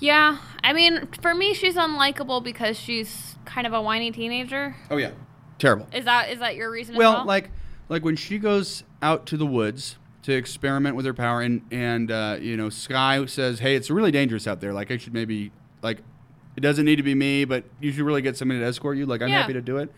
Yeah. 0.00 0.38
I 0.64 0.72
mean, 0.72 1.08
for 1.20 1.34
me, 1.34 1.54
she's 1.54 1.76
unlikable 1.76 2.42
because 2.42 2.78
she's 2.78 3.36
kind 3.44 3.66
of 3.66 3.72
a 3.72 3.80
whiny 3.82 4.10
teenager. 4.10 4.74
Oh 4.90 4.96
yeah, 4.96 5.12
terrible. 5.58 5.86
Is 5.92 6.04
that 6.04 6.30
is 6.30 6.38
that 6.40 6.56
your 6.56 6.70
reason? 6.70 6.94
as 6.94 6.98
Well, 6.98 7.14
well? 7.18 7.24
like 7.26 7.50
like 7.88 8.04
when 8.04 8.16
she 8.16 8.38
goes 8.38 8.84
out 9.00 9.26
to 9.26 9.36
the 9.36 9.46
woods 9.46 9.98
to 10.22 10.32
experiment 10.32 10.96
with 10.96 11.04
her 11.06 11.14
power, 11.14 11.40
and 11.40 11.62
and 11.70 12.10
uh, 12.10 12.36
you 12.40 12.56
know 12.56 12.68
Sky 12.70 13.24
says, 13.26 13.58
"Hey, 13.60 13.74
it's 13.76 13.90
really 13.90 14.10
dangerous 14.10 14.46
out 14.46 14.60
there. 14.60 14.72
Like 14.72 14.90
I 14.90 14.96
should 14.96 15.12
maybe 15.14 15.52
like 15.82 15.98
it 16.56 16.60
doesn't 16.60 16.84
need 16.84 16.96
to 16.96 17.02
be 17.02 17.14
me, 17.14 17.44
but 17.44 17.64
you 17.80 17.92
should 17.92 18.02
really 18.04 18.22
get 18.22 18.36
somebody 18.36 18.60
to 18.60 18.66
escort 18.66 18.96
you. 18.96 19.06
Like 19.06 19.22
I'm 19.22 19.28
Yeah. 19.28 19.40
happy 19.40 19.52
to 19.52 19.62
do 19.62 19.78
it." 19.78 19.92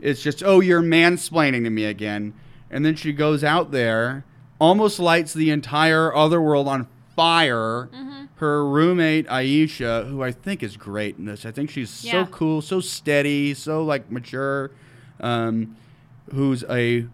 It's 0.00 0.22
just, 0.22 0.42
oh, 0.42 0.60
you're 0.60 0.82
mansplaining 0.82 1.64
to 1.64 1.70
me 1.70 1.84
again, 1.84 2.34
and 2.70 2.84
then 2.84 2.94
she 2.94 3.12
goes 3.12 3.44
out 3.44 3.70
there, 3.70 4.24
almost 4.58 4.98
lights 4.98 5.34
the 5.34 5.50
entire 5.50 6.14
other 6.14 6.40
world 6.40 6.68
on 6.68 6.88
fire. 7.16 7.88
Mm-hmm. 7.92 8.24
Her 8.36 8.66
roommate 8.66 9.26
Aisha, 9.26 10.08
who 10.08 10.22
I 10.22 10.32
think 10.32 10.62
is 10.62 10.78
great 10.78 11.18
in 11.18 11.26
this, 11.26 11.44
I 11.44 11.50
think 11.50 11.68
she's 11.70 11.90
so 11.90 12.24
cool, 12.26 12.62
so 12.62 12.80
steady, 12.80 13.52
so 13.52 13.84
like 13.84 14.10
mature. 14.10 14.70
Um, 15.20 15.76
who's 16.32 16.64
a 16.64 17.06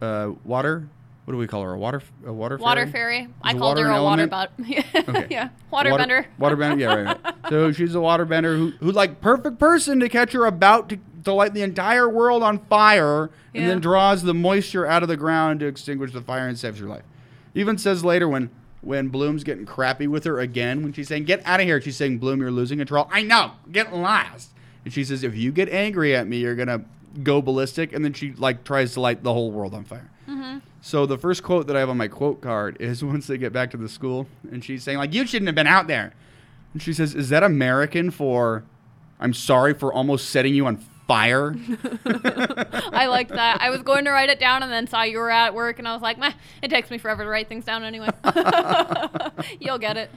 uh, 0.00 0.30
water? 0.44 0.88
What 1.24 1.32
do 1.32 1.38
we 1.38 1.46
call 1.46 1.62
her? 1.62 1.72
A 1.72 1.78
water? 1.78 2.02
A 2.26 2.32
water? 2.32 2.58
water 2.58 2.86
fairy? 2.86 3.22
fairy. 3.22 3.28
I 3.42 3.54
called 3.54 3.78
her 3.78 3.86
a 3.86 4.02
water 4.02 4.28
element? 4.28 4.30
butt. 4.30 4.52
Okay. 5.08 5.26
yeah. 5.30 5.48
Waterbender. 5.72 6.26
Water, 6.38 6.56
waterbender. 6.56 6.78
Yeah, 6.80 6.94
right, 6.94 7.18
right. 7.24 7.34
so 7.48 7.72
she's 7.72 7.94
a 7.94 7.98
waterbender 7.98 8.56
who, 8.56 8.72
who 8.78 8.92
like 8.92 9.20
perfect 9.20 9.58
person 9.58 10.00
to 10.00 10.08
catch 10.08 10.32
her 10.32 10.44
about 10.46 10.90
to, 10.90 10.98
to 11.24 11.32
light 11.32 11.54
the 11.54 11.62
entire 11.62 12.08
world 12.08 12.42
on 12.42 12.58
fire, 12.66 13.30
and 13.54 13.68
then 13.68 13.80
draws 13.80 14.22
the 14.22 14.34
moisture 14.34 14.86
out 14.86 15.02
of 15.02 15.08
the 15.08 15.16
ground 15.16 15.60
to 15.60 15.66
extinguish 15.66 16.12
the 16.12 16.20
fire 16.20 16.48
and 16.48 16.58
saves 16.58 16.78
your 16.78 16.88
life. 16.88 17.04
Even 17.54 17.78
says 17.78 18.04
later 18.04 18.28
when 18.28 18.50
when 18.80 19.08
Bloom's 19.08 19.44
getting 19.44 19.64
crappy 19.64 20.06
with 20.06 20.24
her 20.24 20.40
again, 20.40 20.82
when 20.82 20.92
she's 20.92 21.08
saying 21.08 21.24
"Get 21.24 21.42
out 21.46 21.60
of 21.60 21.66
here," 21.66 21.80
she's 21.80 21.96
saying, 21.96 22.18
"Bloom, 22.18 22.40
you're 22.40 22.50
losing 22.50 22.78
control." 22.78 23.08
I 23.10 23.22
know. 23.22 23.52
Get 23.70 23.94
lost. 23.94 24.50
And 24.84 24.92
she 24.92 25.04
says, 25.04 25.22
"If 25.24 25.34
you 25.34 25.52
get 25.52 25.68
angry 25.70 26.14
at 26.14 26.28
me, 26.28 26.38
you're 26.38 26.54
gonna 26.54 26.82
go 27.22 27.40
ballistic." 27.40 27.92
And 27.92 28.04
then 28.04 28.12
she 28.12 28.32
like 28.32 28.64
tries 28.64 28.92
to 28.94 29.00
light 29.00 29.22
the 29.22 29.32
whole 29.32 29.50
world 29.50 29.74
on 29.74 29.84
fire. 29.84 30.10
Mm-hmm. 30.28 30.58
So 30.82 31.06
the 31.06 31.16
first 31.16 31.42
quote 31.42 31.66
that 31.66 31.76
I 31.76 31.80
have 31.80 31.88
on 31.88 31.96
my 31.96 32.08
quote 32.08 32.40
card 32.40 32.76
is 32.78 33.02
once 33.04 33.26
they 33.26 33.38
get 33.38 33.52
back 33.52 33.70
to 33.70 33.76
the 33.76 33.88
school, 33.88 34.26
and 34.50 34.62
she's 34.62 34.82
saying 34.82 34.98
like, 34.98 35.14
"You 35.14 35.26
shouldn't 35.26 35.48
have 35.48 35.54
been 35.54 35.66
out 35.66 35.86
there," 35.86 36.12
and 36.72 36.82
she 36.82 36.92
says, 36.92 37.14
"Is 37.14 37.30
that 37.30 37.42
American 37.42 38.10
for, 38.10 38.64
I'm 39.18 39.32
sorry 39.32 39.72
for 39.72 39.92
almost 39.92 40.28
setting 40.28 40.54
you 40.54 40.66
on 40.66 40.84
fire?" 41.06 41.54
I 42.06 43.06
liked 43.06 43.30
that. 43.32 43.58
I 43.60 43.70
was 43.70 43.82
going 43.82 44.04
to 44.06 44.10
write 44.10 44.30
it 44.30 44.38
down 44.38 44.62
and 44.62 44.70
then 44.72 44.86
saw 44.86 45.02
you 45.02 45.18
were 45.18 45.30
at 45.30 45.54
work 45.54 45.78
and 45.78 45.86
I 45.88 45.92
was 45.92 46.02
like, 46.02 46.18
meh, 46.18 46.32
it 46.62 46.68
takes 46.68 46.90
me 46.90 46.98
forever 46.98 47.22
to 47.24 47.28
write 47.28 47.48
things 47.48 47.64
down 47.64 47.82
anyway. 47.84 48.08
You'll 49.60 49.78
get 49.78 49.96
it. 49.96 50.10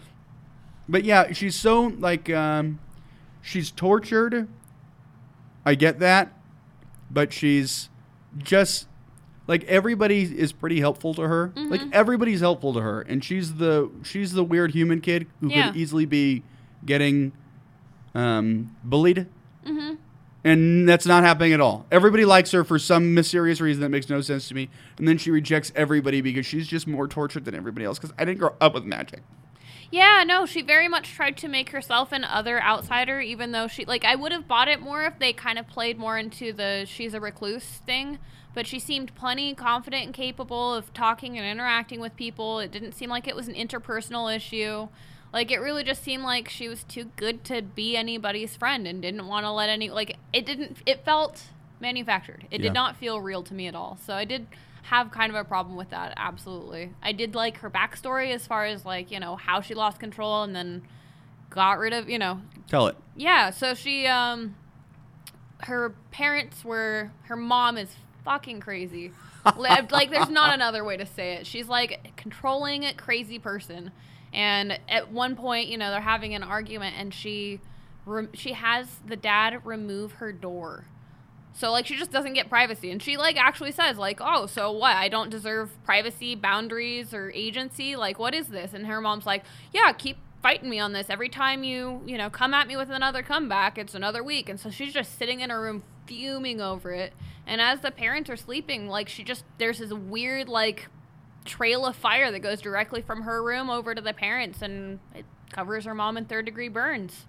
but 0.89 1.03
yeah, 1.03 1.31
she's 1.33 1.55
so 1.55 1.93
like, 1.99 2.29
um, 2.29 2.79
she's 3.41 3.71
tortured. 3.71 4.47
I 5.65 5.75
get 5.75 5.99
that, 5.99 6.31
but 7.11 7.33
she's 7.33 7.89
just 8.37 8.87
like 9.47 9.63
everybody 9.65 10.21
is 10.23 10.51
pretty 10.53 10.79
helpful 10.79 11.13
to 11.15 11.21
her. 11.23 11.51
Like 11.55 11.81
Mm-hmm. 11.81 11.89
everybody's 11.93 12.39
helpful 12.39 12.73
to 12.73 12.79
her, 12.81 13.01
and 13.01 13.23
she's 13.23 13.55
the 13.55 13.89
she's 14.03 14.31
the 14.33 14.43
weird 14.43 14.71
human 14.71 15.01
kid 15.01 15.27
who 15.41 15.49
Yeah. 15.49 15.67
could 15.71 15.77
easily 15.77 16.05
be 16.05 16.43
getting 16.85 17.33
um, 18.15 18.75
bullied. 18.83 19.27
hmm 19.65 19.95
And 20.43 20.87
that's 20.87 21.05
not 21.05 21.23
happening 21.23 21.53
at 21.53 21.59
all. 21.59 21.85
Everybody 21.91 22.23
likes 22.23 22.51
her 22.51 22.63
for 22.63 22.79
some 22.79 23.13
mysterious 23.13 23.59
reason 23.59 23.81
that 23.81 23.89
makes 23.89 24.09
no 24.09 24.21
sense 24.21 24.47
to 24.49 24.53
me. 24.53 24.69
And 24.97 25.07
then 25.07 25.17
she 25.17 25.31
rejects 25.31 25.71
everybody 25.75 26.21
because 26.21 26.45
she's 26.45 26.67
just 26.67 26.87
more 26.87 27.07
tortured 27.07 27.45
than 27.45 27.55
everybody 27.55 27.85
else. 27.85 27.99
Because 27.99 28.13
I 28.17 28.25
didn't 28.25 28.39
grow 28.39 28.55
up 28.61 28.73
with 28.73 28.85
magic. 28.85 29.23
Yeah, 29.89 30.23
no, 30.25 30.45
she 30.45 30.61
very 30.61 30.87
much 30.87 31.11
tried 31.11 31.37
to 31.37 31.47
make 31.47 31.69
herself 31.69 32.11
an 32.11 32.25
other 32.25 32.61
outsider, 32.61 33.21
even 33.21 33.53
though 33.53 33.67
she, 33.67 33.85
like, 33.85 34.03
I 34.03 34.15
would 34.15 34.33
have 34.33 34.47
bought 34.47 34.67
it 34.67 34.81
more 34.81 35.03
if 35.03 35.17
they 35.17 35.31
kind 35.31 35.57
of 35.57 35.67
played 35.67 35.97
more 35.97 36.17
into 36.17 36.51
the 36.51 36.85
she's 36.85 37.13
a 37.13 37.21
recluse 37.21 37.65
thing. 37.65 38.19
But 38.53 38.67
she 38.67 38.79
seemed 38.79 39.15
plenty 39.15 39.53
confident 39.53 40.05
and 40.05 40.13
capable 40.13 40.73
of 40.73 40.93
talking 40.93 41.37
and 41.37 41.45
interacting 41.45 41.99
with 41.99 42.15
people. 42.15 42.59
It 42.59 42.71
didn't 42.71 42.93
seem 42.93 43.09
like 43.09 43.27
it 43.27 43.35
was 43.35 43.47
an 43.47 43.53
interpersonal 43.53 44.35
issue. 44.35 44.89
Like, 45.33 45.51
it 45.51 45.59
really 45.59 45.83
just 45.83 46.03
seemed 46.03 46.23
like 46.23 46.47
she 46.49 46.67
was 46.69 46.83
too 46.83 47.11
good 47.15 47.43
to 47.45 47.61
be 47.61 47.97
anybody's 47.97 48.55
friend 48.55 48.87
and 48.87 49.01
didn't 49.01 49.27
want 49.27 49.45
to 49.45 49.51
let 49.51 49.69
any, 49.69 49.89
like, 49.89 50.17
it 50.33 50.45
didn't, 50.45 50.77
it 50.85 51.03
felt 51.03 51.43
manufactured. 51.79 52.47
It 52.49 52.59
Yeah. 52.61 52.67
did 52.67 52.73
not 52.73 52.95
feel 52.95 53.19
real 53.21 53.43
to 53.43 53.53
me 53.53 53.67
at 53.67 53.75
all. 53.75 53.97
So 54.05 54.13
I 54.13 54.25
did 54.25 54.47
have 54.83 55.11
kind 55.11 55.29
of 55.29 55.35
a 55.35 55.43
problem 55.43 55.75
with 55.75 55.89
that, 55.89 56.13
absolutely. 56.15 56.93
I 57.03 57.11
did 57.11 57.35
like 57.35 57.57
her 57.57 57.69
backstory 57.69 58.33
as 58.33 58.47
far 58.47 58.65
as, 58.65 58.85
like, 58.85 59.11
you 59.11 59.19
know, 59.19 59.35
how 59.35 59.59
she 59.61 59.73
lost 59.75 59.99
control 59.99 60.43
and 60.43 60.55
then 60.55 60.83
got 61.49 61.77
rid 61.77 61.93
of, 61.93 62.09
you 62.09 62.17
know, 62.19 62.41
Tell 62.69 62.87
it. 62.87 62.95
yeah, 63.15 63.49
so 63.51 63.73
she 63.73 64.07
um 64.07 64.55
her 65.61 65.89
parents 66.11 66.63
were 66.63 67.11
her 67.23 67.35
mom 67.35 67.77
is 67.77 67.89
fucking 68.23 68.59
crazy. 68.59 69.11
Li- 69.57 69.69
like 69.91 70.09
there's 70.11 70.29
not 70.29 70.53
another 70.53 70.83
way 70.83 70.97
to 70.97 71.05
say 71.05 71.33
it. 71.35 71.47
She's 71.47 71.67
like 71.67 71.99
a 72.05 72.09
controlling 72.21 72.85
crazy 72.97 73.39
person. 73.39 73.91
And 74.33 74.79
at 74.89 75.11
one 75.11 75.35
point, 75.35 75.69
you 75.69 75.77
know, 75.77 75.91
they're 75.91 76.01
having 76.01 76.33
an 76.33 76.43
argument 76.43 76.95
and 76.97 77.13
she 77.13 77.59
rem- 78.05 78.33
she 78.33 78.53
has 78.53 78.99
the 79.05 79.15
dad 79.15 79.65
remove 79.65 80.13
her 80.13 80.31
door. 80.31 80.85
So 81.53 81.71
like 81.71 81.87
she 81.87 81.95
just 81.95 82.11
doesn't 82.11 82.33
get 82.33 82.49
privacy 82.49 82.91
and 82.91 83.01
she 83.01 83.17
like 83.17 83.35
actually 83.35 83.71
says 83.71 83.97
like, 83.97 84.19
"Oh, 84.21 84.45
so 84.45 84.71
what? 84.71 84.95
I 84.95 85.09
don't 85.09 85.29
deserve 85.29 85.71
privacy, 85.83 86.35
boundaries 86.35 87.13
or 87.13 87.31
agency? 87.31 87.95
Like 87.95 88.19
what 88.19 88.35
is 88.35 88.47
this?" 88.49 88.73
And 88.73 88.85
her 88.85 89.01
mom's 89.01 89.25
like, 89.25 89.43
"Yeah, 89.73 89.91
keep 89.93 90.17
fighting 90.43 90.69
me 90.69 90.79
on 90.79 90.93
this. 90.93 91.09
Every 91.09 91.29
time 91.29 91.63
you, 91.63 92.01
you 92.05 92.17
know, 92.17 92.29
come 92.29 92.53
at 92.53 92.67
me 92.67 92.77
with 92.77 92.91
another 92.91 93.23
comeback, 93.23 93.77
it's 93.77 93.95
another 93.95 94.23
week." 94.23 94.49
And 94.49 94.59
so 94.59 94.69
she's 94.69 94.93
just 94.93 95.17
sitting 95.17 95.39
in 95.39 95.49
her 95.49 95.59
room 95.59 95.83
fuming 96.05 96.61
over 96.61 96.91
it. 96.91 97.13
And 97.47 97.59
as 97.59 97.79
the 97.79 97.91
parents 97.91 98.29
are 98.29 98.37
sleeping, 98.37 98.87
like 98.87 99.09
she 99.09 99.23
just 99.23 99.43
there's 99.57 99.79
this 99.79 99.91
weird 99.91 100.47
like 100.47 100.89
trail 101.47 101.85
of 101.85 101.95
fire 101.95 102.31
that 102.31 102.39
goes 102.39 102.61
directly 102.61 103.01
from 103.01 103.23
her 103.23 103.41
room 103.43 103.69
over 103.69 103.95
to 103.95 104.01
the 104.01 104.13
parents 104.13 104.61
and 104.61 104.99
it 105.15 105.25
covers 105.51 105.85
her 105.85 105.95
mom 105.95 106.17
in 106.17 106.25
third 106.25 106.45
degree 106.45 106.69
burns. 106.69 107.25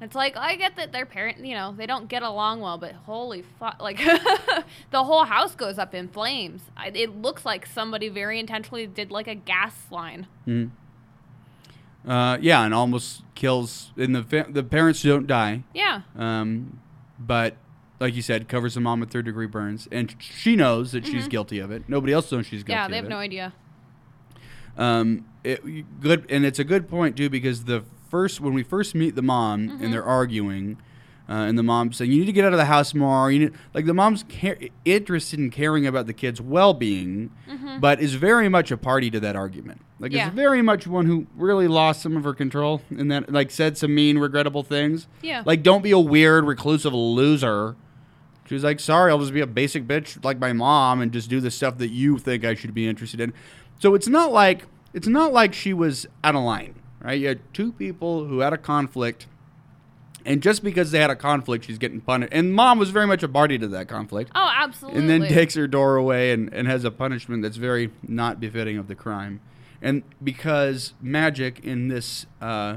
It's 0.00 0.16
like 0.16 0.36
I 0.36 0.56
get 0.56 0.74
that 0.76 0.90
their 0.90 1.06
parent, 1.06 1.44
you 1.44 1.54
know, 1.54 1.72
they 1.76 1.86
don't 1.86 2.08
get 2.08 2.24
along 2.24 2.60
well, 2.60 2.76
but 2.76 2.92
holy 3.06 3.42
fuck, 3.60 3.80
like 3.80 3.98
the 4.90 5.04
whole 5.04 5.24
house 5.24 5.54
goes 5.54 5.78
up 5.78 5.94
in 5.94 6.08
flames. 6.08 6.62
I, 6.76 6.88
it 6.88 7.14
looks 7.22 7.44
like 7.44 7.66
somebody 7.66 8.08
very 8.08 8.40
intentionally 8.40 8.86
did 8.88 9.12
like 9.12 9.28
a 9.28 9.36
gas 9.36 9.74
line. 9.92 10.26
Mhm. 10.48 10.70
Uh, 12.06 12.36
yeah, 12.40 12.64
and 12.64 12.74
almost 12.74 13.22
kills. 13.36 13.92
And 13.96 14.14
the 14.16 14.24
fa- 14.24 14.46
the 14.48 14.64
parents 14.64 15.02
don't 15.04 15.26
die, 15.28 15.62
Yeah, 15.72 16.00
um, 16.18 16.80
but 17.18 17.54
like 18.00 18.14
you 18.14 18.22
said, 18.22 18.48
covers 18.48 18.74
the 18.74 18.80
mom 18.80 19.00
with 19.00 19.10
third 19.10 19.24
degree 19.24 19.46
burns, 19.46 19.88
and 19.92 20.14
she 20.18 20.56
knows 20.56 20.92
that 20.92 21.06
she's 21.06 21.28
guilty 21.28 21.58
of 21.58 21.70
it. 21.70 21.88
Nobody 21.88 22.12
else 22.12 22.30
knows 22.32 22.46
she's 22.46 22.62
guilty. 22.62 22.72
Mm-hmm. 22.80 22.82
yeah, 22.82 22.88
they 22.88 22.96
have 22.96 23.08
no 23.08 23.16
idea. 23.18 23.52
Um, 24.76 25.26
it, 25.44 26.00
good, 26.00 26.26
and 26.30 26.44
it's 26.44 26.58
a 26.58 26.64
good 26.64 26.88
point 26.88 27.16
too 27.16 27.28
because 27.28 27.64
the 27.64 27.84
first 28.08 28.40
when 28.40 28.54
we 28.54 28.62
first 28.62 28.94
meet 28.94 29.14
the 29.14 29.22
mom 29.22 29.68
Mm-hmm. 29.68 29.84
and 29.84 29.92
they're 29.92 30.04
arguing, 30.04 30.78
uh, 31.32 31.46
and 31.46 31.56
the 31.58 31.62
mom 31.62 31.92
saying 31.94 32.12
you 32.12 32.18
need 32.20 32.26
to 32.26 32.32
get 32.32 32.44
out 32.44 32.52
of 32.52 32.58
the 32.58 32.66
house 32.66 32.92
more. 32.92 33.30
You 33.32 33.38
need 33.38 33.52
like 33.72 33.86
the 33.86 33.94
mom's 33.94 34.22
care, 34.28 34.58
interested 34.84 35.38
in 35.38 35.50
caring 35.50 35.86
about 35.86 36.06
the 36.06 36.12
kid's 36.12 36.40
well 36.42 36.74
being, 36.74 37.30
but 37.80 38.00
is 38.00 38.14
very 38.14 38.48
much 38.50 38.70
a 38.70 38.76
party 38.76 39.10
to 39.10 39.20
that 39.20 39.34
argument. 39.34 39.80
Like 39.98 40.10
Mm-hmm. 40.10 40.16
Yeah. 40.18 40.28
is 40.28 40.34
very 40.34 40.62
much 40.62 40.86
one 40.86 41.06
who 41.06 41.26
really 41.36 41.68
lost 41.68 42.02
some 42.02 42.16
of 42.16 42.24
her 42.24 42.34
control 42.34 42.82
and 42.90 43.10
that 43.10 43.32
like 43.32 43.50
said 43.50 43.78
some 43.78 43.94
mean, 43.94 44.18
regrettable 44.18 44.62
things. 44.62 45.06
Yeah. 45.22 45.42
Like 45.46 45.62
don't 45.62 45.82
be 45.82 45.92
a 45.92 45.98
weird, 45.98 46.44
reclusive 46.44 46.92
loser. 46.92 47.76
She 48.46 48.54
was 48.54 48.64
like, 48.64 48.80
sorry, 48.80 49.10
I'll 49.10 49.20
just 49.20 49.32
be 49.32 49.40
a 49.40 49.46
basic 49.46 49.86
bitch 49.86 50.22
like 50.24 50.38
my 50.38 50.52
mom 50.52 51.00
and 51.00 51.12
just 51.12 51.30
do 51.30 51.40
the 51.40 51.50
stuff 51.50 51.78
that 51.78 51.90
you 51.90 52.18
think 52.18 52.44
I 52.44 52.54
should 52.54 52.74
be 52.74 52.86
interested 52.86 53.20
in. 53.20 53.32
So 53.78 53.94
it's 53.94 54.08
not 54.08 54.32
like 54.32 54.66
it's 54.92 55.06
not 55.08 55.32
like 55.32 55.54
she 55.54 55.72
was 55.72 56.06
out 56.22 56.34
of 56.34 56.42
line, 56.42 56.74
right? 57.00 57.18
You 57.18 57.28
had 57.28 57.40
two 57.54 57.72
people 57.72 58.26
who 58.26 58.40
had 58.40 58.52
a 58.52 58.58
conflict 58.58 59.28
And 60.24 60.42
just 60.42 60.62
because 60.62 60.90
they 60.90 60.98
had 61.00 61.10
a 61.10 61.16
conflict, 61.16 61.64
she's 61.64 61.78
getting 61.78 62.00
punished. 62.00 62.32
And 62.32 62.52
mom 62.54 62.78
was 62.78 62.90
very 62.90 63.06
much 63.06 63.22
a 63.22 63.28
party 63.28 63.58
to 63.58 63.68
that 63.68 63.88
conflict. 63.88 64.30
Oh, 64.34 64.50
absolutely. 64.54 65.00
and 65.00 65.08
then 65.10 65.28
takes 65.28 65.54
her 65.54 65.66
door 65.66 65.96
away 65.96 66.32
and, 66.32 66.52
and 66.52 66.66
has 66.68 66.84
a 66.84 66.90
punishment 66.90 67.42
that's 67.42 67.56
very 67.56 67.90
not 68.06 68.40
befitting 68.40 68.78
of 68.78 68.88
the 68.88 68.94
crime. 68.94 69.40
And 69.80 70.02
because 70.22 70.94
magic 71.00 71.60
in 71.64 71.88
this, 71.88 72.26
uh, 72.40 72.76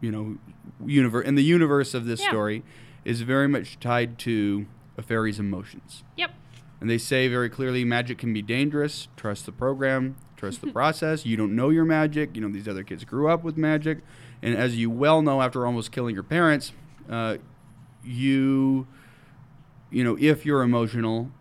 you 0.00 0.10
know, 0.10 0.38
universe 0.84 1.26
in 1.26 1.34
the 1.34 1.44
universe 1.44 1.94
of 1.94 2.06
this 2.06 2.20
Yeah. 2.22 2.28
story 2.28 2.62
is 3.04 3.20
very 3.22 3.48
much 3.48 3.78
tied 3.80 4.18
to 4.20 4.66
a 4.98 5.02
fairy's 5.02 5.38
emotions. 5.38 6.04
Yep. 6.16 6.30
And 6.80 6.90
they 6.90 6.98
say 6.98 7.28
very 7.28 7.48
clearly 7.48 7.84
magic 7.84 8.18
can 8.18 8.32
be 8.32 8.42
dangerous. 8.42 9.08
Trust 9.16 9.46
the 9.46 9.52
program, 9.52 10.16
trust 10.36 10.60
the 10.60 10.72
process. 10.72 11.24
You 11.26 11.36
don't 11.36 11.54
know 11.54 11.70
your 11.70 11.84
magic. 11.84 12.34
You 12.34 12.42
know, 12.42 12.48
these 12.48 12.68
other 12.68 12.82
kids 12.82 13.04
grew 13.04 13.28
up 13.28 13.42
with 13.44 13.56
magic. 13.56 13.98
And 14.46 14.54
as 14.56 14.76
you 14.76 14.90
well 14.90 15.22
know, 15.22 15.42
after 15.42 15.66
almost 15.66 15.90
killing 15.90 16.14
your 16.14 16.22
parents, 16.22 16.72
uh, 17.10 17.38
you, 18.04 18.86
you 19.90 20.04
know, 20.04 20.16
if 20.20 20.46
you're 20.46 20.62
emotional, 20.62 21.32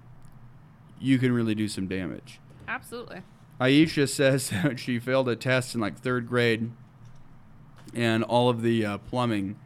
you 0.99 1.19
can 1.19 1.31
really 1.31 1.53
do 1.53 1.67
some 1.67 1.87
damage. 1.87 2.39
Absolutely. 2.67 3.21
Aisha 3.61 4.09
says 4.09 4.49
that 4.63 4.79
she 4.79 4.97
failed 4.97 5.29
a 5.29 5.35
test 5.35 5.75
in 5.75 5.81
like 5.81 5.99
third 5.99 6.27
grade, 6.27 6.71
and 7.93 8.23
all 8.23 8.49
of 8.49 8.63
the 8.63 8.83
uh, 8.83 8.97
plumbing 8.97 9.59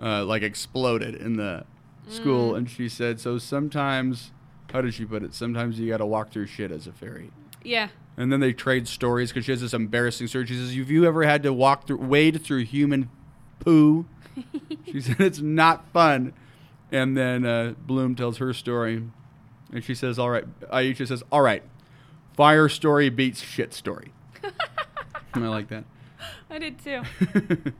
uh, 0.00 0.24
like 0.24 0.42
exploded 0.42 1.14
in 1.14 1.36
the 1.36 1.66
school. 2.08 2.54
And 2.54 2.68
she 2.68 2.88
said, 2.88 3.20
so 3.20 3.36
sometimes, 3.36 4.32
how 4.72 4.80
did 4.80 4.94
she 4.94 5.04
put 5.04 5.22
it? 5.22 5.34
Sometimes 5.34 5.78
you 5.78 5.90
got 5.90 5.98
to 5.98 6.06
walk 6.06 6.30
through 6.30 6.46
shit 6.46 6.72
as 6.72 6.86
a 6.86 6.92
fairy. 6.92 7.30
Yeah. 7.62 7.88
And 8.20 8.30
then 8.30 8.40
they 8.40 8.52
trade 8.52 8.86
stories 8.86 9.30
because 9.30 9.46
she 9.46 9.50
has 9.52 9.62
this 9.62 9.72
embarrassing 9.72 10.26
story. 10.26 10.44
She 10.44 10.54
says, 10.54 10.76
"Have 10.76 10.90
you 10.90 11.06
ever 11.06 11.22
had 11.24 11.42
to 11.44 11.54
walk 11.54 11.86
through, 11.86 11.96
wade 11.96 12.42
through 12.42 12.64
human 12.64 13.08
poo?" 13.60 14.04
she 14.84 15.00
said, 15.00 15.22
"It's 15.22 15.40
not 15.40 15.90
fun." 15.94 16.34
And 16.92 17.16
then 17.16 17.46
uh, 17.46 17.72
Bloom 17.86 18.14
tells 18.14 18.36
her 18.36 18.52
story, 18.52 19.04
and 19.72 19.82
she 19.82 19.94
says, 19.94 20.18
"All 20.18 20.28
right." 20.28 20.44
Aisha 20.70 21.08
says, 21.08 21.22
"All 21.32 21.40
right, 21.40 21.62
fire 22.34 22.68
story 22.68 23.08
beats 23.08 23.40
shit 23.40 23.72
story." 23.72 24.12
I 25.32 25.38
like 25.38 25.68
that. 25.68 25.84
I 26.50 26.58
did 26.58 26.78
too. 26.84 27.02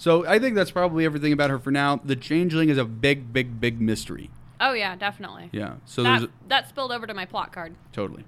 So 0.00 0.24
I 0.26 0.38
think 0.38 0.54
that's 0.54 0.70
probably 0.70 1.04
everything 1.04 1.32
about 1.32 1.50
her 1.50 1.58
for 1.58 1.72
now. 1.72 1.96
The 1.96 2.14
changeling 2.14 2.68
is 2.68 2.78
a 2.78 2.84
big, 2.84 3.32
big, 3.32 3.60
big 3.60 3.80
mystery. 3.80 4.30
Oh 4.60 4.72
yeah, 4.72 4.94
definitely. 4.94 5.50
Yeah. 5.50 5.74
So 5.86 6.04
that, 6.04 6.30
that 6.46 6.68
spilled 6.68 6.92
over 6.92 7.04
to 7.04 7.14
my 7.14 7.24
plot 7.24 7.52
card. 7.52 7.74
Totally. 7.92 8.24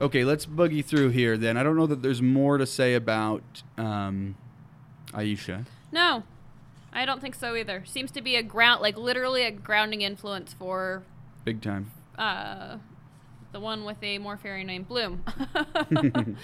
Okay, 0.00 0.24
let's 0.24 0.44
boogie 0.46 0.84
through 0.84 1.10
here 1.10 1.36
then. 1.38 1.56
I 1.56 1.62
don't 1.62 1.76
know 1.76 1.86
that 1.86 2.02
there's 2.02 2.20
more 2.22 2.58
to 2.58 2.66
say 2.66 2.94
about 2.94 3.42
um, 3.78 4.34
Aisha. 5.12 5.66
No, 5.92 6.24
I 6.92 7.04
don't 7.04 7.20
think 7.20 7.34
so 7.36 7.54
either. 7.54 7.84
Seems 7.86 8.10
to 8.12 8.20
be 8.20 8.36
a 8.36 8.42
ground, 8.42 8.82
like 8.82 8.96
literally 8.98 9.44
a 9.44 9.50
grounding 9.52 10.02
influence 10.02 10.52
for 10.52 11.02
Big 11.44 11.62
time. 11.62 11.90
uh, 12.18 12.78
the 13.52 13.60
one 13.60 13.84
with 13.84 14.02
a 14.02 14.18
more 14.18 14.36
fairy 14.36 14.64
named 14.64 14.88
Bloom. 14.88 15.22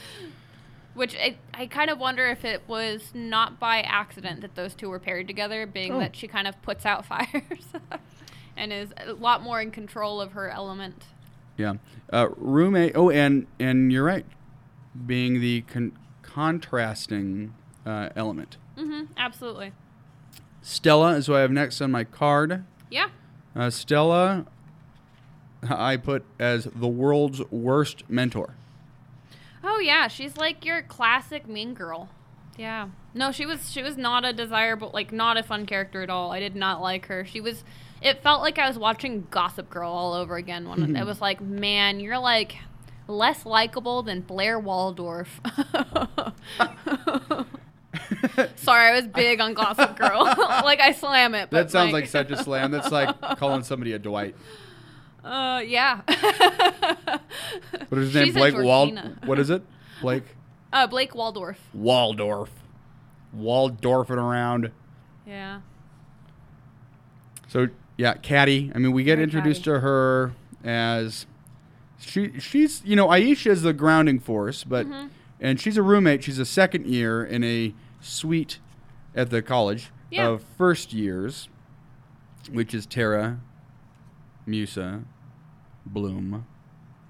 Which 0.95 1.17
I, 1.17 1.37
I 1.55 1.67
kind 1.67 1.89
of 1.91 1.99
wonder 1.99 2.27
if 2.29 2.45
it 2.45 2.63
was 2.69 3.11
not 3.15 3.59
by 3.61 3.81
accident 3.81 4.41
that 4.43 4.55
those 4.55 4.75
two 4.75 4.89
were 4.91 4.99
paired 4.99 5.27
together, 5.29 5.67
being 5.67 5.93
Oh. 5.95 5.99
that 6.01 6.15
she 6.17 6.27
kind 6.29 6.47
of 6.49 6.61
puts 6.63 6.85
out 6.87 7.05
fires 7.07 7.67
and 8.57 8.73
is 8.73 8.91
a 8.97 9.13
lot 9.13 9.43
more 9.43 9.61
in 9.61 9.71
control 9.71 10.21
of 10.21 10.33
her 10.33 10.51
element. 10.51 11.05
Yeah. 11.57 11.75
Uh, 12.13 12.29
roommate. 12.37 12.93
Oh, 12.97 13.11
and 13.11 13.47
and 13.59 13.93
you're 13.93 14.05
right. 14.05 14.27
Being 15.07 15.41
the 15.41 15.63
con- 15.63 15.93
contrasting 16.23 17.55
uh, 17.87 18.09
element. 18.17 18.57
hmm 18.77 19.05
absolutely. 19.17 19.73
Stella 20.63 21.17
is 21.17 21.27
who 21.27 21.35
I 21.35 21.41
have 21.41 21.51
next 21.51 21.81
on 21.81 21.91
my 21.91 22.05
card. 22.05 22.65
Yeah. 22.91 23.09
Uh, 23.57 23.71
Stella, 23.71 24.47
I 25.69 25.97
put 25.97 26.25
as 26.39 26.65
the 26.65 26.89
world's 26.89 27.41
worst 27.51 28.09
mentor. 28.09 28.55
Oh 29.63 29.79
yeah, 29.79 30.09
she's 30.09 30.37
like 30.37 30.65
your 30.65 30.83
classic 30.83 31.47
mean 31.49 31.75
girl. 31.75 32.09
Yeah. 32.57 32.89
No, 33.15 33.33
she 33.33 33.47
was 33.47 33.71
she 33.71 33.83
was 33.83 33.97
not 33.97 34.25
a 34.25 34.33
desirable 34.33 34.91
like 34.93 35.13
not 35.13 35.37
a 35.37 35.43
fun 35.43 35.67
character 35.67 36.03
at 36.03 36.11
all. 36.11 36.31
I 36.33 36.41
did 36.41 36.55
not 36.57 36.81
like 36.81 37.07
her. 37.07 37.25
She 37.25 37.41
was 37.41 37.65
it 38.03 38.23
felt 38.23 38.41
like 38.43 38.59
I 38.59 38.67
was 38.69 38.79
watching 38.79 39.27
Gossip 39.31 39.69
Girl 39.71 39.91
all 39.91 40.13
over 40.15 40.37
again 40.37 40.69
when 40.69 40.97
it 40.97 41.05
was 41.07 41.21
like, 41.21 41.41
man, 41.41 42.01
you're 42.01 42.19
like 42.19 42.57
less 43.09 43.45
likable 43.45 44.03
than 44.03 44.21
Blair 44.21 44.59
Waldorf. 44.59 45.41
Sorry, 48.57 48.89
I 48.89 48.93
was 48.95 49.07
big 49.09 49.41
on 49.41 49.55
Gossip 49.55 49.99
Girl. 49.99 50.25
like 50.65 50.81
I 50.81 50.93
slam 50.93 51.35
it. 51.35 51.51
But 51.51 51.65
That 51.65 51.71
sounds 51.71 51.93
like 51.93 52.07
such 52.07 52.31
a 52.31 52.37
slam. 52.43 52.71
That's 52.71 52.91
like 52.91 53.21
calling 53.39 53.63
somebody 53.63 53.93
a 53.93 53.99
Dwight. 53.99 54.35
Uh, 55.25 55.63
yeah. 55.67 56.01
What 57.89 57.99
is 57.99 58.07
his 58.07 58.15
name? 58.15 58.25
She's 58.27 58.35
Blake 58.35 58.57
Wald. 58.57 58.99
What 59.25 59.39
is 59.39 59.51
it? 59.51 59.63
Blake 60.01 60.25
Uh, 60.73 60.87
Blake 60.87 61.15
Waldorf. 61.15 61.59
Waldorf. 61.75 62.51
Waldorfing 63.37 64.11
around. 64.17 64.71
Yeah. 65.27 65.61
So 67.49 67.67
yeah, 68.01 68.15
Caddy. 68.15 68.73
I 68.75 68.79
mean, 68.79 68.93
we 68.93 69.05
get 69.05 69.17
Very 69.17 69.25
introduced 69.25 69.65
catty. 69.65 69.75
to 69.77 69.81
her 69.81 70.33
as 70.65 71.27
she 71.99 72.39
she's 72.41 72.83
you 72.85 72.97
know 72.97 73.09
Aisha 73.09 73.49
is 73.51 73.61
the 73.63 73.73
grounding 73.75 74.19
force, 74.21 74.65
but 74.65 74.87
Mm-hmm. 74.87 75.09
and 75.41 75.61
she's 75.61 75.77
a 75.77 75.83
roommate. 75.83 76.25
She's 76.25 76.39
a 76.39 76.47
second 76.47 76.87
year 76.87 77.23
in 77.23 77.45
a 77.45 77.75
suite 78.01 78.59
at 79.15 79.29
the 79.31 79.43
college 79.43 79.91
Yeah. 80.11 80.29
of 80.29 80.43
first 80.57 80.93
years, 80.95 81.49
which 82.51 82.73
is 82.73 82.87
Tara, 82.87 83.41
Musa, 84.47 85.03
Bloom, 85.87 86.47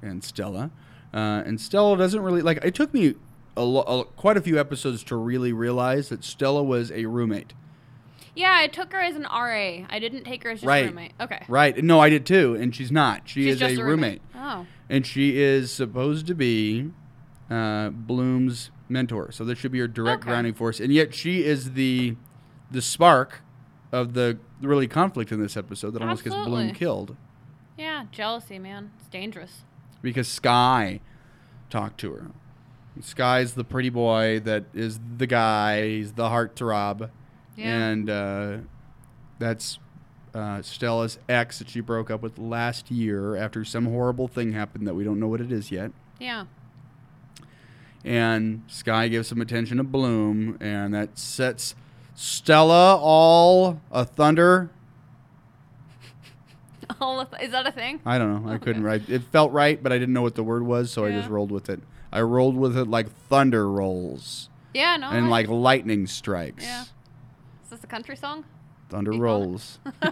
and 0.03 0.24
Stella. 0.24 0.70
Uh, 1.12 1.42
and 1.46 1.61
Stella 1.61 1.96
doesn't 1.96 2.20
really 2.22 2.42
like. 2.42 2.59
It 2.64 2.74
took 2.74 2.92
me 2.94 3.14
a, 3.57 3.62
lo- 3.64 3.83
a 3.83 4.05
quite 4.05 4.37
a 4.37 4.40
few 4.40 4.59
episodes 4.59 5.03
to 5.05 5.16
really 5.16 5.53
realize 5.53 6.09
that 6.09 6.24
Stella 6.24 6.62
was 6.62 6.90
a 6.92 7.07
roommate. 7.07 7.53
Yeah, 8.40 8.53
I 8.57 8.66
took 8.68 8.92
her 8.92 8.98
as 9.00 9.16
an 9.16 9.24
RA. 9.24 9.85
I 9.88 9.98
didn't 10.00 10.24
take 10.24 10.42
her 10.44 10.50
as 10.50 10.61
just 10.61 10.66
Right. 10.66 10.85
a 10.85 10.88
roommate. 10.88 11.12
Okay. 11.20 11.44
Right? 11.48 11.83
No, 11.85 12.00
I 12.00 12.09
did 12.09 12.24
too, 12.24 12.55
and 12.55 12.74
she's 12.74 12.90
not. 12.90 13.22
She 13.29 13.42
She's 13.44 13.55
is 13.55 13.61
just 13.61 13.79
a 13.79 13.85
roommate. 13.85 14.22
Oh. 14.35 14.66
and 14.88 15.07
she 15.07 15.38
is 15.38 15.70
supposed 15.70 16.26
to 16.29 16.35
be 16.35 16.90
uh, 17.50 17.90
Bloom's 17.90 18.70
mentor. 18.88 19.31
So 19.33 19.44
this 19.44 19.59
should 19.59 19.72
be 19.72 19.81
her 19.81 19.88
direct 19.88 20.22
Okay. 20.22 20.31
grounding 20.31 20.55
force, 20.55 20.81
and 20.81 20.92
yet 20.92 21.14
she 21.14 21.44
is 21.44 21.72
the 21.72 22.16
the 22.70 22.81
spark 22.81 23.42
of 23.92 24.14
the 24.14 24.38
really 24.62 24.87
conflict 24.87 25.33
in 25.33 25.40
this 25.40 25.57
episode 25.57 25.90
that 25.90 26.03
almost 26.03 26.22
gets 26.22 26.37
Bloom 26.37 26.70
killed 26.72 27.16
Yeah, 27.76 28.05
jealousy, 28.12 28.59
man. 28.61 28.92
It's 29.00 29.09
dangerous. 29.09 29.62
because 30.03 30.29
Sky 30.29 31.00
talked 31.68 31.98
to 32.00 32.12
her. 32.12 32.26
Sky's 33.00 33.55
the 33.55 33.64
pretty 33.64 33.88
boy 33.90 34.40
that 34.40 34.64
is 34.74 35.00
the 35.18 35.26
guy. 35.26 35.88
He's 35.88 36.12
the 36.12 36.29
heartthrob, 36.29 37.11
Yeah. 37.61 37.88
and 37.88 38.11
uh, 38.11 38.57
that's 39.38 39.79
uh, 40.35 40.62
Stella's 40.62 41.18
ex 41.29 41.59
that 41.59 41.68
she 41.68 41.81
broke 41.81 42.11
up 42.11 42.23
with 42.23 42.38
last 42.38 42.90
year 42.90 43.37
after 43.37 43.64
some 43.64 43.87
horrible 43.87 44.29
thing 44.29 44.53
happened 44.53 44.87
that 44.87 44.94
we 44.94 45.05
don't 45.05 45.18
know 45.20 45.29
what 45.29 45.40
it 45.40 45.51
is 45.53 45.70
yet. 45.70 45.90
Yeah. 46.18 46.44
and 48.05 48.62
Sky 48.68 49.09
gives 49.09 49.29
some 49.29 49.40
attention 49.40 49.77
to 49.79 49.85
Bloom, 49.85 50.57
and 50.61 50.94
that 50.94 51.18
sets 51.18 51.75
Stella 52.14 52.96
all 52.96 53.81
a 53.90 54.05
thunder. 54.05 54.70
All 57.01 57.20
of, 57.20 57.29
is 57.40 57.53
that 57.53 57.66
a 57.66 57.73
thing? 57.73 58.01
I 58.05 58.18
don't 58.18 58.44
know. 58.44 58.51
I 58.53 58.59
couldn't 58.59 58.83
write. 58.83 59.09
It 59.09 59.23
felt 59.31 59.53
right, 59.53 59.81
but 59.83 59.92
I 59.92 59.99
didn't 59.99 60.12
know 60.12 60.23
what 60.23 60.35
the 60.35 60.42
word 60.42 60.64
was, 60.64 60.90
so 60.90 61.05
I 61.05 61.12
just 61.12 61.29
rolled 61.29 61.53
with 61.53 61.70
it. 61.70 61.81
I 62.12 62.20
rolled 62.23 62.57
with 62.57 62.77
it 62.77 62.87
like 62.88 63.09
thunder 63.29 63.70
rolls 63.70 64.49
Yeah, 64.75 64.96
no. 64.96 65.09
and 65.11 65.27
I- 65.27 65.29
like 65.29 65.49
lightning 65.49 66.07
strikes. 66.09 66.64
Yeah. 66.64 66.85
Is 67.70 67.76
this 67.78 67.85
a 67.85 67.87
country 67.87 68.16
song? 68.16 68.44
Thunder 68.88 69.12
rolls. 69.12 69.78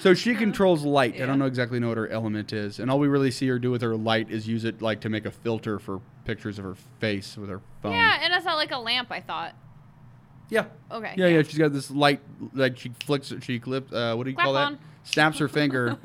so 0.00 0.14
she 0.14 0.34
controls 0.34 0.82
light. 0.82 1.14
I 1.22 1.26
don't 1.26 1.38
know 1.38 1.44
exactly 1.46 1.78
know 1.78 1.90
what 1.90 1.96
her 1.96 2.08
element 2.08 2.52
is, 2.52 2.80
and 2.80 2.90
all 2.90 2.98
we 2.98 3.06
really 3.06 3.30
see 3.30 3.46
her 3.46 3.60
do 3.60 3.70
with 3.70 3.82
her 3.82 3.94
light 3.94 4.32
is 4.32 4.48
use 4.48 4.64
it 4.64 4.82
like 4.82 5.00
to 5.02 5.08
make 5.08 5.24
a 5.24 5.30
filter 5.30 5.78
for 5.78 6.00
pictures 6.24 6.58
of 6.58 6.64
her 6.64 6.74
face 6.98 7.36
with 7.36 7.50
her 7.50 7.60
phone. 7.82 7.92
Yeah, 7.92 8.18
and 8.20 8.34
it's 8.34 8.44
not 8.44 8.56
like 8.56 8.72
a 8.72 8.78
lamp. 8.78 9.12
I 9.12 9.20
thought. 9.20 9.54
Yeah. 10.48 10.64
Okay. 10.90 11.14
Yeah, 11.16 11.28
yeah, 11.28 11.42
she's 11.42 11.56
got 11.56 11.72
this 11.72 11.88
light, 11.88 12.20
like 12.52 12.76
she 12.76 12.90
flicks 13.04 13.30
it, 13.30 13.44
she 13.44 13.60
clips, 13.60 13.92
uh, 13.92 14.14
what 14.16 14.24
do 14.24 14.30
you 14.30 14.34
Clap 14.36 14.44
call 14.44 14.54
that? 14.54 14.66
on. 14.66 14.78
Snaps 15.04 15.38
her 15.38 15.46
finger. 15.46 15.98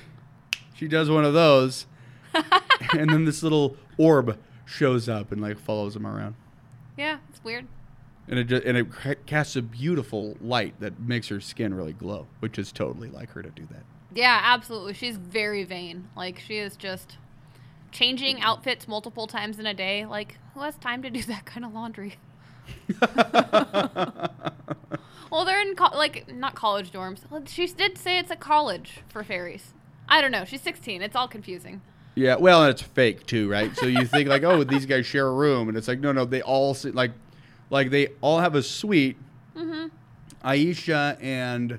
she 0.74 0.88
does 0.88 1.08
one 1.08 1.24
of 1.24 1.34
those, 1.34 1.86
and 2.34 3.10
then 3.10 3.26
this 3.26 3.44
little 3.44 3.76
orb 3.96 4.36
shows 4.66 5.08
up 5.08 5.30
and 5.30 5.40
like 5.40 5.56
follows 5.60 5.94
him 5.94 6.04
around, 6.04 6.34
yeah, 6.98 7.18
it's 7.30 7.44
weird. 7.44 7.68
And 8.30 8.38
it 8.38 8.44
just, 8.44 8.64
and 8.64 8.78
it 8.78 9.26
casts 9.26 9.56
a 9.56 9.62
beautiful 9.62 10.36
light 10.40 10.74
that 10.80 10.98
makes 10.98 11.28
her 11.28 11.40
skin 11.40 11.74
really 11.74 11.92
glow, 11.92 12.26
which 12.38 12.58
is 12.58 12.72
totally 12.72 13.10
like 13.10 13.30
her 13.32 13.42
to 13.42 13.50
do 13.50 13.66
that. 13.70 13.82
Yeah, 14.14 14.40
absolutely. 14.42 14.94
She's 14.94 15.18
very 15.18 15.64
vain. 15.64 16.08
Like 16.16 16.38
she 16.38 16.56
is 16.56 16.76
just 16.76 17.18
changing 17.92 18.40
outfits 18.40 18.88
multiple 18.88 19.26
times 19.26 19.58
in 19.58 19.66
a 19.66 19.74
day. 19.74 20.06
Like 20.06 20.38
who 20.54 20.60
has 20.60 20.76
time 20.76 21.02
to 21.02 21.10
do 21.10 21.22
that 21.24 21.44
kind 21.44 21.66
of 21.66 21.74
laundry? 21.74 22.16
Well, 25.30 25.44
they're 25.44 25.62
in 25.62 25.76
co- 25.76 25.96
like 25.96 26.32
not 26.34 26.54
college 26.54 26.90
dorms. 26.90 27.20
She 27.48 27.66
did 27.68 27.96
say 27.96 28.18
it's 28.18 28.30
a 28.30 28.36
college 28.36 29.00
for 29.08 29.22
fairies. 29.22 29.72
I 30.08 30.20
don't 30.20 30.32
know. 30.32 30.44
She's 30.44 30.60
16. 30.60 31.02
It's 31.02 31.14
all 31.14 31.28
confusing. 31.28 31.82
Yeah, 32.16 32.34
well, 32.34 32.62
and 32.64 32.70
it's 32.70 32.82
fake 32.82 33.26
too, 33.26 33.48
right? 33.48 33.74
So 33.76 33.86
you 33.86 34.04
think 34.04 34.28
like, 34.28 34.42
oh, 34.42 34.64
these 34.64 34.84
guys 34.84 35.06
share 35.06 35.28
a 35.28 35.32
room, 35.32 35.68
and 35.68 35.78
it's 35.78 35.86
like, 35.86 36.00
no, 36.00 36.10
no, 36.10 36.24
they 36.24 36.42
all 36.42 36.74
sit 36.74 36.94
like, 36.94 37.12
like 37.70 37.90
they 37.90 38.08
all 38.20 38.38
have 38.40 38.54
a 38.54 38.62
suite. 38.62 39.16
Mm-hmm. 39.56 39.86
Aisha 40.46 41.22
and 41.22 41.78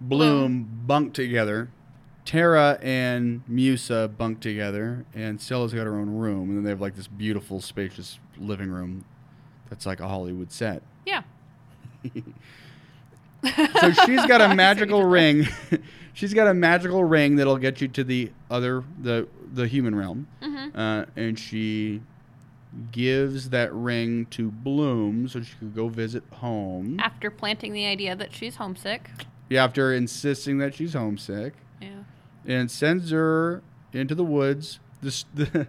Bloom 0.00 0.82
bunk 0.86 1.12
together. 1.14 1.70
Tara 2.24 2.78
and 2.82 3.42
Musa 3.46 4.08
bunk 4.16 4.40
together, 4.40 5.04
and 5.14 5.38
Stella's 5.40 5.74
got 5.74 5.84
her 5.84 5.94
own 5.96 6.08
room, 6.10 6.48
and 6.48 6.56
then 6.56 6.64
they 6.64 6.70
have 6.70 6.80
like 6.80 6.96
this 6.96 7.06
beautiful, 7.06 7.60
spacious 7.60 8.18
living 8.38 8.70
room 8.70 9.04
that's 9.68 9.84
like 9.86 10.00
a 10.00 10.08
Hollywood 10.08 10.50
set. 10.50 10.82
Yeah. 11.06 11.22
So 13.80 13.92
she's 14.06 14.24
got 14.24 14.40
a 14.40 14.54
magical 14.54 15.04
ring. 15.04 15.46
she's 16.14 16.32
got 16.32 16.46
a 16.48 16.54
magical 16.54 17.04
ring 17.04 17.36
that'll 17.36 17.58
get 17.58 17.80
you 17.80 17.88
to 17.88 18.02
the 18.04 18.30
other 18.50 18.82
the 19.02 19.28
the 19.52 19.66
human 19.68 19.94
realm, 19.94 20.26
Mm-hmm. 20.42 20.78
uh, 20.78 21.04
and 21.16 21.38
she 21.38 22.00
gives 22.92 23.50
that 23.50 23.72
ring 23.72 24.26
to 24.26 24.50
Bloom 24.50 25.28
so 25.28 25.42
she 25.42 25.54
could 25.56 25.74
go 25.74 25.88
visit 25.88 26.22
home. 26.32 26.98
After 27.00 27.30
planting 27.30 27.72
the 27.72 27.86
idea 27.86 28.16
that 28.16 28.34
she's 28.34 28.56
homesick. 28.56 29.10
Yeah, 29.48 29.64
after 29.64 29.92
insisting 29.92 30.58
that 30.58 30.74
she's 30.74 30.94
homesick, 30.94 31.54
Yeah. 31.80 32.04
and 32.46 32.70
sends 32.70 33.10
her 33.10 33.62
into 33.92 34.14
the 34.14 34.24
woods. 34.24 34.80
This 35.02 35.24
the 35.34 35.66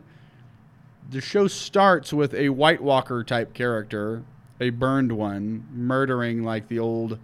the 1.09 1.21
show 1.21 1.47
starts 1.47 2.11
with 2.13 2.33
a 2.33 2.49
White 2.49 2.81
Walker 2.81 3.23
type 3.23 3.53
character, 3.53 4.23
a 4.59 4.69
burned 4.71 5.11
one, 5.11 5.67
murdering 5.71 6.43
like 6.43 6.67
the 6.69 6.79
old 6.79 7.19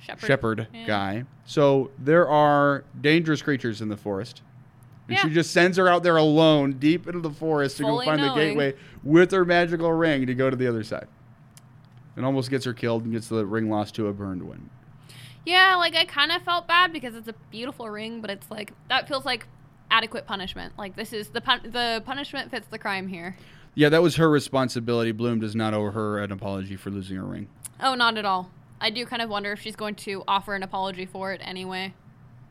Shepherd. 0.00 0.26
shepherd 0.26 0.66
Yeah. 0.74 0.86
guy. 0.86 1.24
So 1.44 1.90
there 1.98 2.28
are 2.28 2.84
dangerous 3.00 3.40
creatures 3.40 3.80
in 3.80 3.88
the 3.88 3.96
forest. 3.96 4.42
And 5.08 5.18
she 5.18 5.30
just 5.30 5.50
sends 5.50 5.76
her 5.76 5.88
out 5.88 6.02
there 6.02 6.16
alone, 6.16 6.74
deep 6.74 7.06
into 7.06 7.20
the 7.20 7.30
forest 7.30 7.76
to 7.78 7.82
Fully 7.82 8.06
go 8.06 8.10
find 8.12 8.22
the 8.22 8.34
gateway 8.34 8.74
with 9.02 9.30
her 9.32 9.44
magical 9.44 9.92
ring 9.92 10.26
to 10.26 10.34
go 10.34 10.48
to 10.48 10.56
the 10.56 10.66
other 10.66 10.84
side. 10.84 11.08
And 12.16 12.24
almost 12.24 12.50
gets 12.50 12.64
her 12.64 12.72
killed 12.72 13.04
and 13.04 13.12
gets 13.12 13.28
the 13.28 13.44
ring 13.44 13.68
lost 13.68 13.94
to 13.96 14.06
a 14.06 14.12
burned 14.12 14.42
one. 14.42 14.70
Yeah, 15.44 15.74
like 15.76 15.96
I 15.96 16.04
kind 16.04 16.30
of 16.30 16.42
felt 16.42 16.68
bad 16.68 16.92
because 16.92 17.14
it's 17.14 17.28
a 17.28 17.34
beautiful 17.50 17.90
ring, 17.90 18.20
but 18.20 18.30
it's 18.30 18.50
like 18.50 18.72
that 18.88 19.08
feels 19.08 19.24
like 19.24 19.46
adequate 19.90 20.26
punishment. 20.26 20.74
Like 20.78 20.94
this 20.96 21.12
is 21.12 21.28
the 21.28 21.40
pun- 21.40 21.70
the 21.70 22.02
punishment 22.04 22.50
fits 22.50 22.68
the 22.68 22.78
crime 22.78 23.08
here. 23.08 23.36
Yeah, 23.74 23.88
that 23.88 24.02
was 24.02 24.16
her 24.16 24.30
responsibility. 24.30 25.12
Bloom 25.12 25.40
does 25.40 25.56
not 25.56 25.74
owe 25.74 25.90
her 25.90 26.18
an 26.18 26.30
apology 26.30 26.76
for 26.76 26.90
losing 26.90 27.16
her 27.16 27.24
ring. 27.24 27.48
Oh, 27.80 27.94
not 27.94 28.18
at 28.18 28.24
all. 28.24 28.50
I 28.80 28.90
do 28.90 29.06
kind 29.06 29.22
of 29.22 29.30
wonder 29.30 29.52
if 29.52 29.60
she's 29.60 29.76
going 29.76 29.94
to 29.96 30.22
offer 30.28 30.54
an 30.54 30.62
apology 30.62 31.06
for 31.06 31.32
it 31.32 31.40
anyway, 31.42 31.94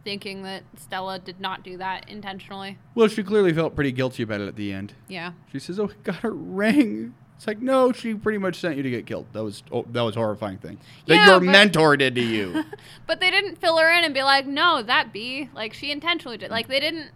thinking 0.03 0.43
that 0.43 0.63
Stella 0.77 1.19
did 1.19 1.39
not 1.39 1.63
do 1.63 1.77
that 1.77 2.09
intentionally. 2.09 2.77
Well, 2.95 3.07
she 3.07 3.23
clearly 3.23 3.53
felt 3.53 3.75
pretty 3.75 3.91
guilty 3.91 4.23
about 4.23 4.41
it 4.41 4.47
at 4.47 4.55
the 4.55 4.73
end. 4.73 4.93
Yeah. 5.07 5.33
She 5.51 5.59
says, 5.59 5.79
"Oh, 5.79 5.89
got 6.03 6.15
her 6.17 6.31
ring." 6.31 7.13
It's 7.37 7.47
like, 7.47 7.59
no, 7.59 7.91
she 7.91 8.13
pretty 8.13 8.37
much 8.37 8.55
sent 8.57 8.77
you 8.77 8.83
to 8.83 8.89
get 8.91 9.07
killed. 9.07 9.25
That 9.33 9.43
was 9.43 9.63
oh, 9.71 9.83
that 9.91 10.01
was 10.01 10.15
a 10.15 10.19
horrifying 10.19 10.57
thing 10.59 10.77
that 11.07 11.15
Yeah, 11.15 11.25
your 11.27 11.39
but- 11.39 11.45
mentor 11.47 11.97
did 11.97 12.13
to 12.15 12.21
you. 12.21 12.63
But 13.07 13.19
they 13.19 13.31
didn't 13.31 13.55
fill 13.59 13.77
her 13.79 13.89
in 13.91 14.03
and 14.03 14.13
be 14.13 14.21
like, 14.23 14.45
no, 14.45 14.81
that 14.83 15.11
be 15.11 15.49
like 15.55 15.73
she 15.73 15.91
intentionally 15.91 16.37
did. 16.37 16.51
Like 16.51 16.67
they 16.67 16.79
didn't 16.79 17.09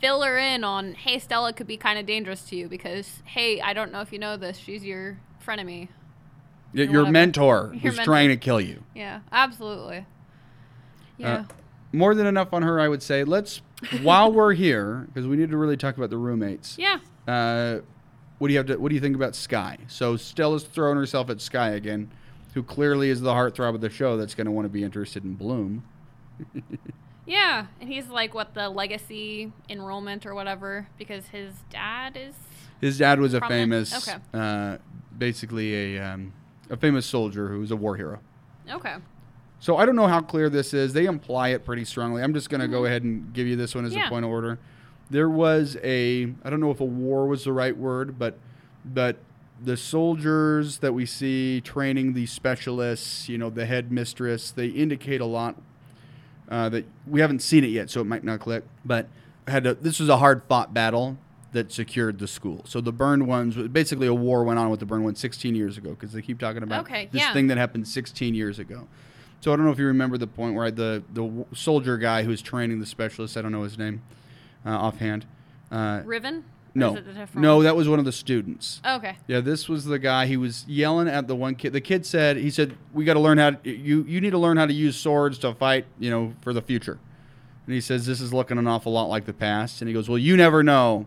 fill 0.00 0.22
her 0.22 0.36
in 0.36 0.62
on, 0.62 0.92
hey, 0.94 1.18
Stella 1.18 1.52
could 1.52 1.66
be 1.66 1.76
kind 1.78 1.98
of 1.98 2.04
dangerous 2.06 2.42
to 2.50 2.56
you 2.56 2.68
because, 2.68 3.22
hey, 3.24 3.60
I 3.62 3.72
don't 3.72 3.90
know 3.92 4.00
if 4.02 4.12
you 4.12 4.18
know 4.18 4.36
this, 4.36 4.56
she's 4.58 4.84
your 4.84 5.18
frenemy. 5.44 5.88
Y- 6.74 6.82
your 6.82 6.88
whatever. 7.02 7.10
mentor 7.10 7.70
Your 7.74 7.90
was 7.92 7.96
mentor. 7.96 8.04
trying 8.04 8.28
to 8.28 8.36
kill 8.36 8.60
you. 8.60 8.82
Yeah, 8.94 9.20
absolutely. 9.32 10.06
Yeah. 11.18 11.32
Uh, 11.34 11.44
more 11.92 12.14
than 12.14 12.26
enough 12.26 12.52
on 12.52 12.62
her, 12.62 12.80
I 12.80 12.88
would 12.88 13.02
say. 13.02 13.24
Let's, 13.24 13.60
while 14.02 14.32
we're 14.32 14.54
here, 14.54 15.06
because 15.12 15.26
we 15.28 15.36
need 15.36 15.50
to 15.50 15.56
really 15.56 15.76
talk 15.76 15.96
about 15.96 16.10
the 16.10 16.18
roommates. 16.18 16.76
yeah. 16.78 16.98
Uh, 17.28 17.80
what 18.38 18.48
do 18.48 18.54
you 18.54 18.58
have 18.58 18.66
to? 18.66 18.76
What 18.76 18.88
do 18.88 18.94
you 18.96 19.00
think 19.00 19.14
about 19.14 19.36
Sky? 19.36 19.78
So 19.86 20.16
Stella's 20.16 20.64
throwing 20.64 20.96
herself 20.96 21.30
at 21.30 21.40
Sky 21.40 21.70
again, 21.70 22.10
who 22.54 22.62
clearly 22.64 23.08
is 23.10 23.20
the 23.20 23.30
heartthrob 23.32 23.74
of 23.76 23.80
the 23.80 23.88
show. 23.90 24.16
That's 24.16 24.34
going 24.34 24.46
to 24.46 24.50
want 24.50 24.64
to 24.64 24.68
be 24.68 24.82
interested 24.82 25.22
in 25.24 25.34
Bloom. 25.34 25.84
Yeah. 27.24 27.66
And 27.80 27.88
he's 27.88 28.08
like, 28.08 28.34
what, 28.34 28.52
the 28.54 28.68
legacy 28.68 29.52
enrollment 29.68 30.26
or 30.26 30.34
whatever 30.34 30.88
because 30.98 31.26
his 31.28 31.54
dad 31.70 32.16
is. 32.20 32.34
His 32.80 32.98
dad 32.98 33.20
was 33.20 33.32
a 33.32 33.38
Prominent? 33.38 33.88
famous, 33.88 34.08
Okay. 34.08 34.18
uh, 34.34 34.78
basically 35.16 35.94
a 35.96 36.02
um, 36.04 36.32
a 36.68 36.76
famous 36.76 37.06
soldier 37.06 37.46
who 37.48 37.60
was 37.60 37.70
a 37.70 37.76
war 37.76 37.96
hero. 37.96 38.18
Okay. 38.68 38.96
So 39.62 39.76
I 39.76 39.86
don't 39.86 39.94
know 39.94 40.08
how 40.08 40.20
clear 40.20 40.50
this 40.50 40.74
is. 40.74 40.92
They 40.92 41.06
imply 41.06 41.50
it 41.50 41.64
pretty 41.64 41.84
strongly. 41.84 42.20
I'm 42.20 42.34
just 42.34 42.50
going 42.50 42.60
to 42.62 42.66
go 42.66 42.84
ahead 42.84 43.04
and 43.04 43.32
give 43.32 43.46
you 43.46 43.54
this 43.54 43.76
one 43.76 43.84
as 43.84 43.92
Mm-hmm. 43.92 44.00
Yeah. 44.00 44.06
a 44.08 44.10
point 44.10 44.24
of 44.24 44.30
order. 44.32 44.58
There 45.08 45.30
was 45.30 45.76
a 45.84 46.24
I 46.44 46.50
don't 46.50 46.58
know 46.58 46.72
if 46.72 46.80
a 46.80 46.84
war 46.84 47.28
was 47.28 47.44
the 47.44 47.52
right 47.52 47.76
word, 47.76 48.18
but 48.18 48.36
but 48.84 49.18
the 49.62 49.76
soldiers 49.76 50.78
that 50.78 50.92
we 50.94 51.06
see 51.06 51.60
training 51.60 52.14
the 52.14 52.26
specialists, 52.26 53.28
you 53.28 53.38
know, 53.38 53.50
the 53.50 53.64
headmistress, 53.64 54.50
they 54.50 54.66
indicate 54.66 55.20
a 55.20 55.26
lot 55.26 55.54
uh, 56.48 56.68
that 56.70 56.84
we 57.06 57.20
haven't 57.20 57.38
seen 57.40 57.62
it 57.62 57.68
yet, 57.68 57.88
so 57.88 58.00
it 58.00 58.04
might 58.04 58.24
not 58.24 58.40
click. 58.40 58.64
But 58.84 59.06
had 59.46 59.62
this 59.62 60.00
was 60.00 60.08
a 60.08 60.16
hard 60.16 60.42
fought 60.48 60.74
battle 60.74 61.18
that 61.52 61.70
secured 61.70 62.18
the 62.18 62.26
school. 62.26 62.62
So 62.66 62.80
the 62.80 62.90
burned 62.92 63.28
ones, 63.28 63.54
basically 63.68 64.08
a 64.08 64.14
war 64.14 64.42
went 64.42 64.58
on 64.58 64.70
with 64.70 64.80
the 64.80 64.86
burned 64.86 65.04
ones 65.04 65.20
16 65.20 65.54
years 65.54 65.78
ago 65.78 65.90
because 65.90 66.12
they 66.12 66.22
keep 66.22 66.40
talking 66.40 66.64
about 66.64 66.86
Okay, 66.86 67.08
this 67.12 67.20
yeah. 67.22 67.32
thing 67.32 67.46
that 67.46 67.58
happened 67.58 67.86
16 67.86 68.34
years 68.34 68.58
ago. 68.58 68.88
So 69.42 69.52
I 69.52 69.56
don't 69.56 69.64
know 69.64 69.72
if 69.72 69.78
you 69.80 69.86
remember 69.86 70.16
the 70.16 70.28
point 70.28 70.54
where 70.54 70.70
the 70.70 71.02
the 71.12 71.44
soldier 71.52 71.98
guy 71.98 72.22
who's 72.22 72.40
training 72.40 72.78
the 72.78 72.86
specialist, 72.86 73.36
I 73.36 73.42
don't 73.42 73.50
know 73.50 73.64
his 73.64 73.76
name 73.76 74.00
uh, 74.64 74.70
offhand. 74.70 75.26
Uh, 75.70 76.02
Riven? 76.04 76.44
No, 76.74 76.92
is 76.92 77.00
it 77.00 77.08
a 77.08 77.12
different 77.12 77.42
no, 77.42 77.62
that 77.62 77.74
was 77.74 77.88
one 77.88 77.98
of 77.98 78.04
the 78.04 78.12
students. 78.12 78.80
Okay. 78.86 79.16
Yeah, 79.26 79.40
this 79.40 79.68
was 79.68 79.84
the 79.84 79.98
guy. 79.98 80.26
He 80.26 80.36
was 80.36 80.64
yelling 80.68 81.08
at 81.08 81.26
the 81.26 81.34
one 81.34 81.56
kid. 81.56 81.72
The 81.72 81.80
kid 81.80 82.06
said, 82.06 82.36
"He 82.36 82.50
said 82.50 82.76
we 82.94 83.04
got 83.04 83.14
to 83.14 83.20
learn 83.20 83.38
how. 83.38 83.50
To, 83.50 83.68
you 83.68 84.04
you 84.04 84.20
need 84.20 84.30
to 84.30 84.38
learn 84.38 84.58
how 84.58 84.66
to 84.66 84.72
use 84.72 84.96
swords 84.96 85.38
to 85.38 85.54
fight. 85.54 85.86
You 85.98 86.10
know, 86.10 86.34
for 86.40 86.52
the 86.52 86.62
future." 86.62 87.00
And 87.66 87.74
he 87.74 87.80
says, 87.80 88.06
"This 88.06 88.20
is 88.20 88.32
looking 88.32 88.58
an 88.58 88.68
awful 88.68 88.92
lot 88.92 89.08
like 89.08 89.24
the 89.24 89.32
past." 89.32 89.82
And 89.82 89.88
he 89.88 89.92
goes, 89.92 90.08
"Well, 90.08 90.18
you 90.18 90.36
never 90.36 90.62
know. 90.62 91.06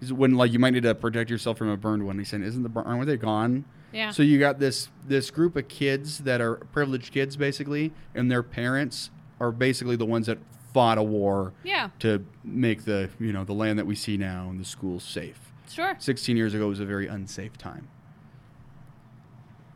He's 0.00 0.12
when 0.12 0.34
like 0.34 0.52
you 0.52 0.58
might 0.58 0.70
need 0.70 0.82
to 0.82 0.96
protect 0.96 1.30
yourself 1.30 1.58
from 1.58 1.68
a 1.68 1.76
burned 1.76 2.04
one." 2.04 2.18
He 2.18 2.24
said, 2.24 2.42
"Isn't 2.42 2.64
the 2.64 2.68
burn? 2.68 2.86
Aren't 2.86 3.06
they 3.06 3.16
gone?" 3.16 3.64
Yeah. 3.92 4.10
So 4.10 4.22
you 4.22 4.38
got 4.38 4.58
this 4.58 4.88
this 5.06 5.30
group 5.30 5.56
of 5.56 5.68
kids 5.68 6.18
that 6.18 6.40
are 6.40 6.56
privileged 6.72 7.12
kids 7.12 7.36
basically, 7.36 7.92
and 8.14 8.30
their 8.30 8.42
parents 8.42 9.10
are 9.40 9.52
basically 9.52 9.96
the 9.96 10.06
ones 10.06 10.26
that 10.26 10.38
fought 10.72 10.98
a 10.98 11.02
war 11.02 11.52
yeah. 11.64 11.90
to 11.98 12.24
make 12.44 12.84
the 12.84 13.10
you 13.18 13.32
know 13.32 13.44
the 13.44 13.52
land 13.52 13.78
that 13.78 13.86
we 13.86 13.94
see 13.94 14.16
now 14.16 14.48
and 14.50 14.60
the 14.60 14.64
schools 14.64 15.02
safe. 15.02 15.52
Sure. 15.68 15.96
16 15.98 16.36
years 16.36 16.54
ago 16.54 16.68
was 16.68 16.80
a 16.80 16.86
very 16.86 17.06
unsafe 17.06 17.58
time, 17.58 17.88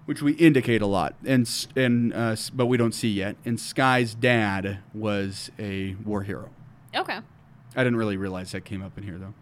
which 0.07 0.23
we 0.23 0.33
indicate 0.35 0.83
a 0.83 0.87
lot, 0.87 1.15
and 1.25 1.49
and 1.77 2.13
uh, 2.13 2.37
but 2.55 2.67
we 2.67 2.77
don't 2.77 2.95
see 2.95 3.11
yet. 3.11 3.37
And 3.45 3.59
Sky's 3.59 4.15
dad 4.15 4.79
was 4.95 5.51
a 5.59 5.95
war 6.05 6.23
hero. 6.23 6.51
Okay. 6.95 7.19
I 7.75 7.85
didn't 7.85 7.97
really 7.97 8.17
realize 8.17 8.53
that 8.53 8.65
came 8.65 8.83
up 8.83 8.97
in 8.99 9.05
here 9.05 9.19
though. 9.19 9.35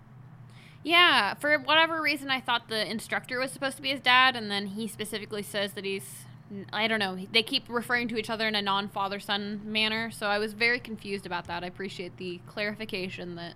Yeah, 0.82 1.34
for 1.34 1.58
whatever 1.58 2.00
reason, 2.00 2.30
I 2.30 2.40
thought 2.40 2.68
the 2.68 2.90
instructor 2.90 3.38
was 3.38 3.50
supposed 3.50 3.76
to 3.76 3.82
be 3.82 3.90
his 3.90 4.00
dad, 4.00 4.34
and 4.34 4.50
then 4.50 4.68
he 4.68 4.88
specifically 4.88 5.42
says 5.42 5.72
that 5.74 5.84
he's. 5.84 6.24
I 6.72 6.88
don't 6.88 6.98
know. 6.98 7.16
They 7.30 7.44
keep 7.44 7.64
referring 7.68 8.08
to 8.08 8.16
each 8.16 8.28
other 8.28 8.48
in 8.48 8.56
a 8.56 8.62
non 8.62 8.88
father 8.88 9.20
son 9.20 9.60
manner, 9.64 10.10
so 10.10 10.26
I 10.26 10.38
was 10.38 10.52
very 10.52 10.80
confused 10.80 11.26
about 11.26 11.46
that. 11.46 11.62
I 11.62 11.66
appreciate 11.66 12.16
the 12.16 12.40
clarification 12.46 13.36
that. 13.36 13.54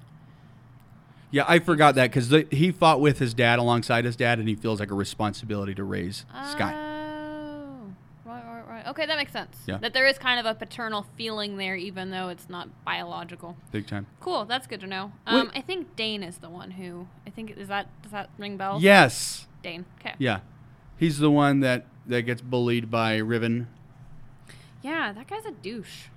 Yeah, 1.30 1.44
I 1.48 1.58
forgot 1.58 1.96
that 1.96 2.12
because 2.12 2.30
he 2.52 2.70
fought 2.70 3.00
with 3.00 3.18
his 3.18 3.34
dad 3.34 3.58
alongside 3.58 4.04
his 4.04 4.14
dad, 4.14 4.38
and 4.38 4.48
he 4.48 4.54
feels 4.54 4.78
like 4.78 4.92
a 4.92 4.94
responsibility 4.94 5.74
to 5.74 5.82
raise 5.82 6.24
Sky. 6.52 6.72
Oh, 6.76 7.92
right, 8.24 8.44
right, 8.44 8.68
right. 8.68 8.73
Okay, 8.86 9.06
that 9.06 9.16
makes 9.16 9.32
sense. 9.32 9.56
Yeah. 9.66 9.78
That 9.78 9.94
there 9.94 10.06
is 10.06 10.18
kind 10.18 10.38
of 10.38 10.46
a 10.46 10.54
paternal 10.54 11.06
feeling 11.16 11.56
there, 11.56 11.76
even 11.76 12.10
though 12.10 12.28
it's 12.28 12.48
not 12.48 12.68
biological. 12.84 13.56
Big 13.72 13.86
time. 13.86 14.06
Cool, 14.20 14.44
that's 14.44 14.66
good 14.66 14.80
to 14.80 14.86
know. 14.86 15.12
Wait. 15.26 15.32
Um, 15.32 15.50
I 15.54 15.60
think 15.60 15.96
Dane 15.96 16.22
is 16.22 16.38
the 16.38 16.50
one 16.50 16.72
who. 16.72 17.08
I 17.26 17.30
think 17.30 17.56
is 17.56 17.68
that 17.68 17.88
does 18.02 18.12
that 18.12 18.30
ring 18.38 18.56
bell? 18.56 18.78
Yes. 18.80 19.46
Dane. 19.62 19.84
Okay. 20.00 20.14
Yeah, 20.18 20.40
he's 20.96 21.18
the 21.18 21.30
one 21.30 21.60
that 21.60 21.86
that 22.06 22.22
gets 22.22 22.42
bullied 22.42 22.90
by 22.90 23.16
Riven. 23.16 23.68
Yeah, 24.82 25.12
that 25.12 25.26
guy's 25.26 25.46
a 25.46 25.50
douche. 25.50 26.08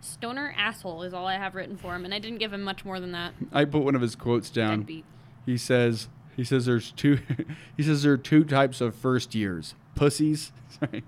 Stoner 0.00 0.54
asshole 0.56 1.02
is 1.02 1.12
all 1.14 1.26
I 1.26 1.34
have 1.34 1.54
written 1.54 1.76
for 1.76 1.94
him, 1.94 2.04
and 2.04 2.12
I 2.12 2.18
didn't 2.18 2.38
give 2.38 2.52
him 2.52 2.62
much 2.62 2.84
more 2.84 2.98
than 3.00 3.12
that. 3.12 3.34
I 3.52 3.64
put 3.64 3.82
one 3.82 3.94
of 3.94 4.00
his 4.00 4.14
quotes 4.14 4.50
down. 4.50 4.80
Deadbeat. 4.80 5.04
He 5.46 5.56
says 5.56 6.08
he 6.36 6.44
says 6.44 6.66
there's 6.66 6.92
two 6.92 7.18
he 7.76 7.82
says 7.82 8.02
there 8.02 8.12
are 8.12 8.16
two 8.18 8.44
types 8.44 8.80
of 8.80 8.94
first 8.94 9.34
years. 9.34 9.74
Pussies. 9.94 10.52
Sorry. 10.80 11.04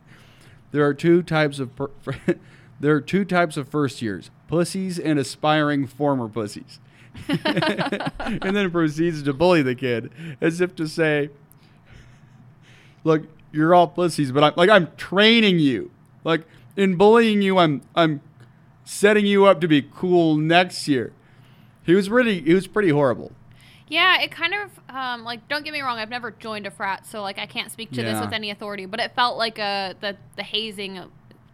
There 0.74 0.84
are 0.84 0.92
two 0.92 1.22
types 1.22 1.60
of 1.60 1.76
per, 1.76 1.88
there 2.80 2.96
are 2.96 3.00
two 3.00 3.24
types 3.24 3.56
of 3.56 3.68
first 3.68 4.02
years. 4.02 4.32
Pussies 4.48 4.98
and 4.98 5.20
aspiring 5.20 5.86
former 5.86 6.28
pussies. 6.28 6.80
and 7.28 8.56
then 8.56 8.72
proceeds 8.72 9.22
to 9.22 9.32
bully 9.32 9.62
the 9.62 9.76
kid 9.76 10.10
as 10.40 10.60
if 10.60 10.74
to 10.74 10.88
say 10.88 11.30
look, 13.04 13.22
you're 13.52 13.72
all 13.72 13.86
pussies, 13.86 14.32
but 14.32 14.42
I'm 14.42 14.52
like 14.56 14.68
I'm 14.68 14.88
training 14.96 15.60
you. 15.60 15.92
Like 16.24 16.44
in 16.76 16.96
bullying 16.96 17.40
you, 17.40 17.56
I'm 17.58 17.82
I'm 17.94 18.20
setting 18.82 19.26
you 19.26 19.44
up 19.44 19.60
to 19.60 19.68
be 19.68 19.80
cool 19.80 20.34
next 20.34 20.88
year. 20.88 21.12
He 21.84 21.94
was 21.94 22.10
really 22.10 22.40
he 22.40 22.52
was 22.52 22.66
pretty 22.66 22.88
horrible. 22.88 23.30
Yeah, 23.88 24.22
it 24.22 24.30
kind 24.30 24.54
of 24.54 24.94
um, 24.94 25.24
like 25.24 25.46
don't 25.48 25.64
get 25.64 25.72
me 25.72 25.80
wrong, 25.82 25.98
I've 25.98 26.08
never 26.08 26.30
joined 26.30 26.66
a 26.66 26.70
frat, 26.70 27.06
so 27.06 27.20
like 27.22 27.38
I 27.38 27.46
can't 27.46 27.70
speak 27.70 27.90
to 27.92 28.02
this 28.02 28.20
with 28.20 28.32
any 28.32 28.50
authority. 28.50 28.86
But 28.86 29.00
it 29.00 29.14
felt 29.14 29.36
like 29.36 29.58
a 29.58 29.94
the 30.00 30.16
the 30.36 30.42
hazing 30.42 31.00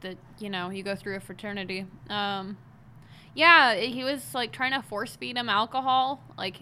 that 0.03 0.17
you 0.39 0.49
know 0.49 0.71
you 0.71 0.83
go 0.83 0.95
through 0.95 1.17
a 1.17 1.21
fraternity. 1.21 1.87
Um, 2.09 2.57
yeah, 3.35 3.75
he 3.75 4.05
was 4.05 4.35
like 4.35 4.53
trying 4.53 4.73
to 4.73 4.83
force 4.87 5.17
feed 5.17 5.37
him 5.37 5.49
alcohol, 5.49 6.23
like 6.39 6.57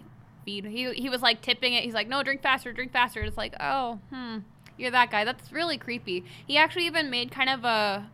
feed. 0.45 0.65
He 0.65 0.91
he 0.93 1.09
was 1.09 1.21
like 1.21 1.41
tipping 1.41 1.73
it. 1.73 1.83
He's 1.83 1.93
like, 1.93 2.07
no, 2.07 2.23
drink 2.23 2.41
faster, 2.41 2.73
drink 2.73 2.91
faster. 2.91 3.21
It's 3.21 3.37
like, 3.37 3.55
oh, 3.59 3.99
hmm, 4.11 4.39
you're 4.77 4.91
that 4.91 5.11
guy. 5.11 5.23
That's 5.23 5.51
really 5.51 5.77
creepy. 5.77 6.23
He 6.47 6.57
actually 6.57 6.85
even 6.85 7.09
made 7.09 7.31
kind 7.31 7.49
of 7.49 7.63
a 7.63 8.09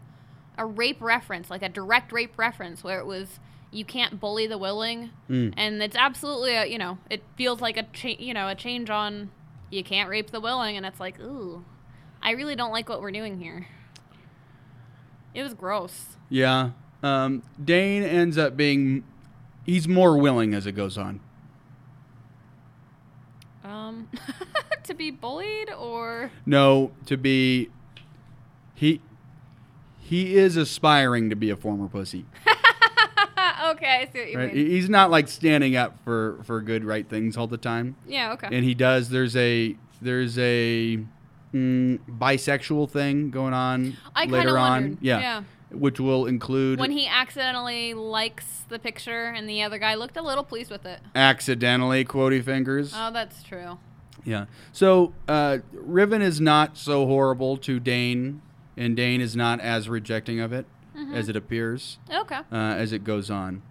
a 0.57 0.65
rape 0.65 1.01
reference, 1.01 1.49
like 1.49 1.61
a 1.61 1.69
direct 1.69 2.11
rape 2.11 2.37
reference, 2.37 2.83
where 2.83 2.99
it 2.99 3.05
was 3.05 3.39
you 3.71 3.83
can't 3.85 4.19
bully 4.19 4.47
the 4.47 4.57
willing, 4.57 5.09
Mm. 5.29 5.53
and 5.57 5.81
it's 5.83 5.95
absolutely 5.95 6.55
a 6.55 6.65
you 6.65 6.77
know 6.77 6.97
it 7.09 7.23
feels 7.37 7.61
like 7.61 7.77
a 7.77 7.83
cha- 7.93 8.15
you 8.19 8.33
know 8.33 8.47
a 8.47 8.55
change 8.55 8.89
on 8.89 9.29
you 9.69 9.83
can't 9.83 10.09
rape 10.09 10.31
the 10.31 10.39
willing, 10.39 10.77
and 10.77 10.85
it's 10.85 10.99
like 10.99 11.19
ooh, 11.19 11.63
I 12.21 12.31
really 12.31 12.55
don't 12.55 12.71
like 12.71 12.87
what 12.89 13.01
we're 13.01 13.11
doing 13.11 13.39
here. 13.39 13.67
It 15.33 15.43
was 15.43 15.53
gross. 15.53 16.15
Yeah. 16.29 16.71
Um, 17.03 17.43
Dane 17.63 18.03
ends 18.03 18.37
up 18.37 18.55
being 18.55 19.03
he's 19.65 19.87
more 19.87 20.17
willing 20.17 20.53
as 20.53 20.65
it 20.65 20.71
goes 20.71 20.97
on. 20.97 21.19
Um, 23.63 24.07
to 24.83 24.93
be 24.93 25.09
bullied 25.11 25.71
or 25.71 26.31
No, 26.45 26.91
to 27.07 27.17
be 27.17 27.69
he 28.75 29.01
he 29.99 30.35
is 30.35 30.55
aspiring 30.55 31.29
to 31.31 31.35
be 31.35 31.49
a 31.49 31.55
former 31.55 31.87
pussy. 31.87 32.25
I 34.01 34.05
see 34.11 34.19
what 34.19 34.29
you 34.31 34.37
Right? 34.37 34.53
mean. 34.55 34.67
He's 34.67 34.89
not 34.89 35.11
like 35.11 35.27
standing 35.27 35.75
up 35.75 35.97
for 36.03 36.39
for 36.43 36.61
good 36.61 36.83
right 36.83 37.07
things 37.07 37.37
all 37.37 37.47
the 37.47 37.57
time. 37.57 37.95
Yeah, 38.07 38.33
okay. 38.33 38.49
And 38.51 38.63
he 38.65 38.73
does 38.73 39.09
there's 39.09 39.35
a 39.35 39.75
there's 40.01 40.37
a 40.37 40.99
mm, 41.53 41.99
bisexual 42.09 42.89
thing 42.89 43.29
going 43.31 43.53
on 43.53 43.97
I 44.15 44.25
later 44.25 44.57
on. 44.57 44.71
wondered. 44.83 44.97
Yeah. 45.01 45.19
yeah. 45.19 45.43
Which 45.71 45.99
will 45.99 46.25
include 46.27 46.79
When 46.79 46.91
he 46.91 47.07
accidentally 47.07 47.93
likes 47.93 48.63
the 48.69 48.79
picture 48.79 49.25
and 49.25 49.49
the 49.49 49.63
other 49.63 49.77
guy 49.79 49.95
looked 49.95 50.15
a 50.15 50.21
little 50.21 50.43
pleased 50.43 50.71
with 50.71 50.85
it. 50.85 50.99
accidentally 51.15 52.05
quotey 52.05 52.43
fingers. 52.43 52.93
Oh, 52.95 53.11
that's 53.11 53.43
true. 53.43 53.77
Yeah. 54.23 54.45
So 54.71 55.13
uh, 55.27 55.59
Riven 55.73 56.21
is 56.21 56.39
not 56.39 56.77
so 56.77 57.05
horrible 57.07 57.57
to 57.57 57.79
Dane, 57.79 58.41
and 58.77 58.95
Dane 58.95 59.21
is 59.21 59.35
not 59.35 59.59
as 59.59 59.89
rejecting 59.89 60.39
of 60.39 60.53
it 60.53 60.65
Mm-hmm. 60.97 61.13
as 61.13 61.27
it 61.27 61.35
appears 61.35 61.97
Okay. 62.09 62.37
uh, 62.37 62.55
as 62.55 62.93
it 62.93 63.03
goes 63.03 63.29
on. 63.29 63.61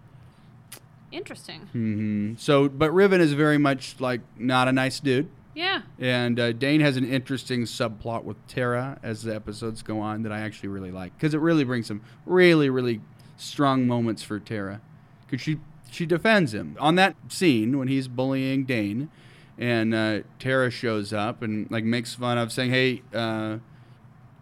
Interesting. 1.14 1.60
hmm 1.72 2.34
So, 2.36 2.68
but 2.68 2.90
Riven 2.92 3.20
is 3.20 3.32
very 3.32 3.58
much 3.58 3.96
like 4.00 4.20
not 4.38 4.68
a 4.68 4.72
nice 4.72 4.98
dude, 5.00 5.28
Yeah. 5.54 5.82
and 5.98 6.38
uh, 6.40 6.52
Dane 6.52 6.80
has 6.80 6.96
an 6.96 7.04
interesting 7.04 7.62
subplot 7.62 8.24
with 8.24 8.36
Terra 8.48 8.98
as 9.02 9.22
the 9.22 9.34
episodes 9.34 9.82
go 9.82 10.00
on 10.00 10.22
that 10.24 10.32
I 10.32 10.40
actually 10.40 10.70
really 10.70 10.90
like 10.90 11.16
because 11.16 11.32
it 11.34 11.40
really 11.40 11.64
brings 11.64 11.86
some 11.86 12.00
really 12.26 12.68
really 12.68 13.00
strong 13.36 13.86
moments 13.86 14.22
for 14.22 14.38
Terra 14.40 14.80
because 15.26 15.40
she 15.40 15.58
she 15.90 16.06
defends 16.06 16.52
him 16.52 16.76
on 16.80 16.96
that 16.96 17.14
scene 17.28 17.78
when 17.78 17.86
he's 17.88 18.08
bullying 18.08 18.64
Dane, 18.64 19.08
and 19.56 19.94
uh, 19.94 20.20
Terra 20.40 20.70
shows 20.70 21.12
up 21.12 21.42
and 21.42 21.70
like 21.70 21.84
makes 21.84 22.14
fun 22.14 22.38
of 22.38 22.50
saying, 22.52 22.70
"Hey." 22.72 23.02
Uh, 23.14 23.58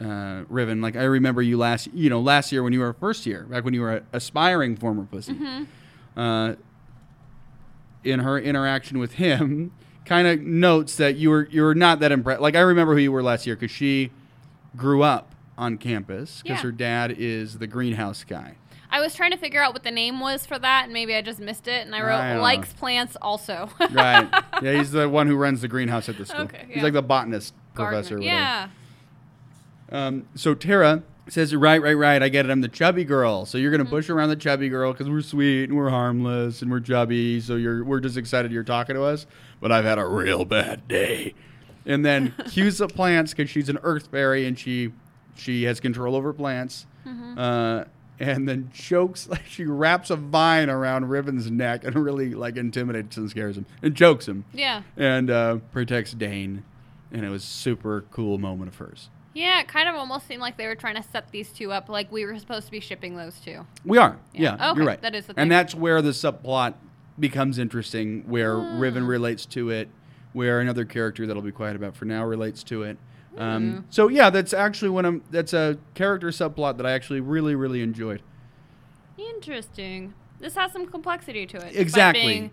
uh, 0.01 0.43
Riven, 0.49 0.81
like 0.81 0.97
I 0.97 1.05
remember 1.05 1.43
you 1.43 1.57
last, 1.57 1.87
you 1.95 2.11
know, 2.11 2.21
last 2.21 2.51
year 2.51 2.65
when 2.65 2.73
you 2.73 2.81
were 2.81 2.93
first 2.93 3.25
year, 3.25 3.45
back 3.45 3.63
when 3.65 3.73
you 3.73 3.83
were 3.83 3.99
a 3.99 4.03
aspiring 4.13 4.75
former 4.77 5.05
pussy. 5.05 5.37
Uh, 6.17 6.55
in 8.05 8.21
her 8.21 8.39
interaction 8.39 8.99
with 8.99 9.13
him, 9.15 9.73
kind 10.05 10.27
of 10.27 10.41
notes 10.41 10.97
that 10.97 11.17
you 11.17 11.31
were 11.31 11.49
you 11.51 11.63
were 11.63 11.75
not 11.75 12.01
that 12.01 12.11
impressed. 12.13 12.41
Like 12.41 12.57
I 12.57 12.61
remember 12.61 12.95
who 12.95 13.01
you 13.01 13.13
were 13.13 13.23
last 13.23 13.47
year 13.47 13.55
because 13.57 13.71
she 13.71 14.11
grew 14.77 15.03
up 15.03 15.35
on 15.57 15.79
campus 15.79 16.43
because 16.43 16.59
Yeah. 16.59 16.63
her 16.63 16.73
dad 16.73 17.15
is 17.17 17.59
the 17.59 17.67
greenhouse 17.67 18.25
guy. 18.25 18.57
I 18.91 19.01
was 19.01 19.15
trying 19.15 19.31
to 19.31 19.39
figure 19.39 19.63
out 19.63 19.73
what 19.73 19.85
the 19.85 19.91
name 19.91 20.21
was 20.21 20.45
for 20.45 20.59
that, 20.59 20.85
and 20.85 20.93
maybe 20.93 21.15
I 21.15 21.23
just 21.23 21.39
missed 21.41 21.67
it. 21.67 21.87
And 21.87 21.95
I 21.95 22.03
wrote 22.03 22.17
I 22.21 22.37
likes 22.39 22.73
plants 22.75 23.17
also. 23.23 23.71
Right? 23.91 24.29
yeah, 24.63 24.73
he's 24.75 24.91
the 24.91 25.09
one 25.09 25.29
who 25.29 25.37
runs 25.37 25.63
the 25.63 25.69
greenhouse 25.69 26.09
at 26.11 26.19
the 26.19 26.27
school. 26.27 26.43
Okay, 26.43 26.67
He's 26.69 26.83
like 26.83 26.93
the 26.93 27.01
botanist 27.03 27.55
Gardener. 27.75 28.03
professor. 28.03 28.21
Yeah. 28.21 28.69
Um, 29.91 30.27
so 30.35 30.55
Terra 30.55 31.03
says, 31.29 31.55
"Right, 31.55 31.81
right, 31.81 31.95
right. 31.95 32.23
I 32.23 32.29
get 32.29 32.47
it. 32.47 32.51
I'm 32.51 32.61
the 32.61 32.69
chubby 32.69 33.05
girl. 33.05 33.47
So 33.47 33.59
you're 33.59 33.71
Mm-hmm. 33.73 33.83
gonna 33.85 33.91
push 33.91 34.11
around 34.11 34.29
the 34.31 34.37
chubby 34.37 34.69
girl 34.69 34.93
because 34.93 35.09
we're 35.09 35.21
sweet 35.23 35.65
and 35.69 35.77
we're 35.79 35.91
harmless 35.91 36.63
and 36.63 36.71
we're 36.71 36.81
chubby. 36.81 37.41
So 37.41 37.57
you're 37.57 37.85
we're 37.85 38.01
just 38.01 38.17
excited 38.17 38.51
you're 38.53 38.65
talking 38.65 38.95
to 38.97 39.03
us. 39.03 39.27
But 39.61 39.71
I've 39.73 39.85
had 39.85 39.99
a 39.99 40.07
real 40.07 40.45
bad 40.45 40.89
day." 40.89 41.35
And 41.87 42.05
then 42.05 42.35
cues 42.51 42.79
the 42.79 42.89
plants 42.89 43.33
because 43.35 43.51
she's 43.51 43.69
an 43.69 43.79
earth 43.83 44.09
fairy 44.11 44.47
and 44.47 44.59
she 44.59 44.93
she 45.35 45.65
has 45.65 45.81
control 45.81 46.15
over 46.17 46.33
plants. 46.33 46.87
Mm-hmm. 47.07 47.39
Uh, 47.39 47.85
and 48.21 48.49
then 48.49 48.71
chokes 48.73 49.29
like 49.29 49.45
she 49.47 49.65
wraps 49.65 50.11
a 50.11 50.17
vine 50.17 50.71
around 50.71 51.09
Riven's 51.09 51.51
neck 51.51 51.83
and 51.85 51.97
really 51.97 52.35
like 52.35 52.57
intimidates 52.57 53.17
and 53.17 53.29
scares 53.31 53.57
him 53.57 53.67
and 53.83 53.97
chokes 53.97 54.29
him 54.29 54.45
Yeah. 54.53 54.83
and 54.97 55.29
uh, 55.31 55.57
protects 55.73 56.13
Dane. 56.13 56.63
And 57.11 57.25
it 57.25 57.31
was 57.31 57.43
super 57.43 58.05
cool 58.13 58.39
moment 58.39 58.69
of 58.69 58.77
hers. 58.77 59.09
Yeah, 59.35 59.61
it 59.61 59.69
kind 59.69 59.89
of 59.89 59.95
almost 59.95 60.27
seemed 60.27 60.41
like 60.43 60.57
they 60.59 60.67
were 60.67 60.75
trying 60.75 60.97
to 60.97 61.03
set 61.03 61.31
these 61.31 61.51
two 61.51 61.73
up 61.73 61.89
like 61.89 62.13
we 62.13 62.25
were 62.27 62.39
supposed 62.39 62.67
to 62.67 62.71
be 62.73 62.81
shipping 62.81 63.17
those 63.17 63.39
two. 63.41 63.67
We 63.85 63.97
are. 63.99 64.19
Yeah. 64.35 64.57
Yeah, 64.59 64.71
Okay, 64.71 64.79
you're 64.79 64.87
right. 64.87 65.01
that 65.03 65.15
is 65.15 65.27
the 65.27 65.35
thing. 65.35 65.43
and 65.43 65.51
that's 65.51 65.75
where 65.75 66.03
the 66.03 66.11
subplot 66.11 66.75
becomes 67.19 67.59
interesting, 67.59 68.25
where 68.27 68.57
Hmm. 68.59 68.79
Riven 68.79 69.07
relates 69.07 69.47
to 69.47 69.71
it, 69.71 69.89
where 70.33 70.61
another 70.61 70.85
character 70.85 71.27
that'll 71.27 71.43
be 71.43 71.53
quiet 71.53 71.77
about 71.77 71.95
for 71.97 72.05
now 72.05 72.25
relates 72.25 72.63
to 72.65 72.83
it. 72.83 72.99
Um, 73.39 73.87
so 73.89 74.09
yeah, 74.09 74.29
that's 74.29 74.53
actually 74.53 74.91
when 74.91 75.07
I'm. 75.07 75.23
That's 75.31 75.55
a 75.55 75.79
character 75.95 76.29
subplot 76.29 76.77
that 76.77 76.85
I 76.85 76.93
actually 76.93 77.21
really, 77.21 77.55
really 77.55 77.81
enjoyed. 77.83 78.21
Interesting. 79.17 80.13
This 80.41 80.55
has 80.57 80.73
some 80.73 80.87
complexity 80.87 81.47
to 81.47 81.57
it. 81.67 81.75
Exactly. 81.77 82.23
being 82.27 82.51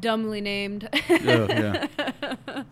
dumbly 0.00 0.40
named. 0.40 0.88
yeah. 1.08 1.86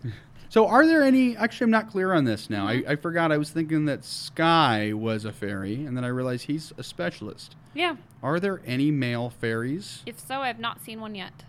So 0.55 0.67
are 0.67 0.87
there 0.87 1.03
any? 1.03 1.35
Actually, 1.35 1.65
I'm 1.65 1.71
not 1.71 1.91
clear 1.91 2.13
on 2.13 2.23
this 2.23 2.49
now. 2.49 2.67
Mm-hmm. 2.67 2.87
I, 2.87 2.93
I 2.93 2.95
forgot. 2.95 3.29
I 3.29 3.35
was 3.35 3.49
thinking 3.49 3.83
that 3.87 4.05
Sky 4.05 4.93
was 4.93 5.25
a 5.25 5.33
fairy, 5.33 5.83
and 5.83 5.97
then 5.97 6.05
I 6.05 6.07
realized 6.07 6.45
he's 6.45 6.71
a 6.77 6.83
specialist. 6.83 7.57
yeah. 7.73 7.97
Are 8.23 8.39
there 8.39 8.61
any 8.65 8.89
male 8.89 9.29
fairies? 9.29 10.01
If 10.05 10.17
so, 10.17 10.35
I've 10.35 10.57
not 10.57 10.81
seen 10.81 11.01
one 11.01 11.13
yet. 11.13 11.43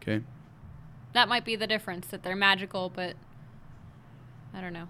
Okay. 0.00 0.22
That 1.12 1.28
might 1.28 1.44
be 1.44 1.56
the 1.56 1.66
difference 1.66 2.06
that 2.06 2.22
they're 2.22 2.36
magical, 2.36 2.88
but 2.88 3.16
I 4.54 4.60
don't 4.60 4.74
know. 4.74 4.86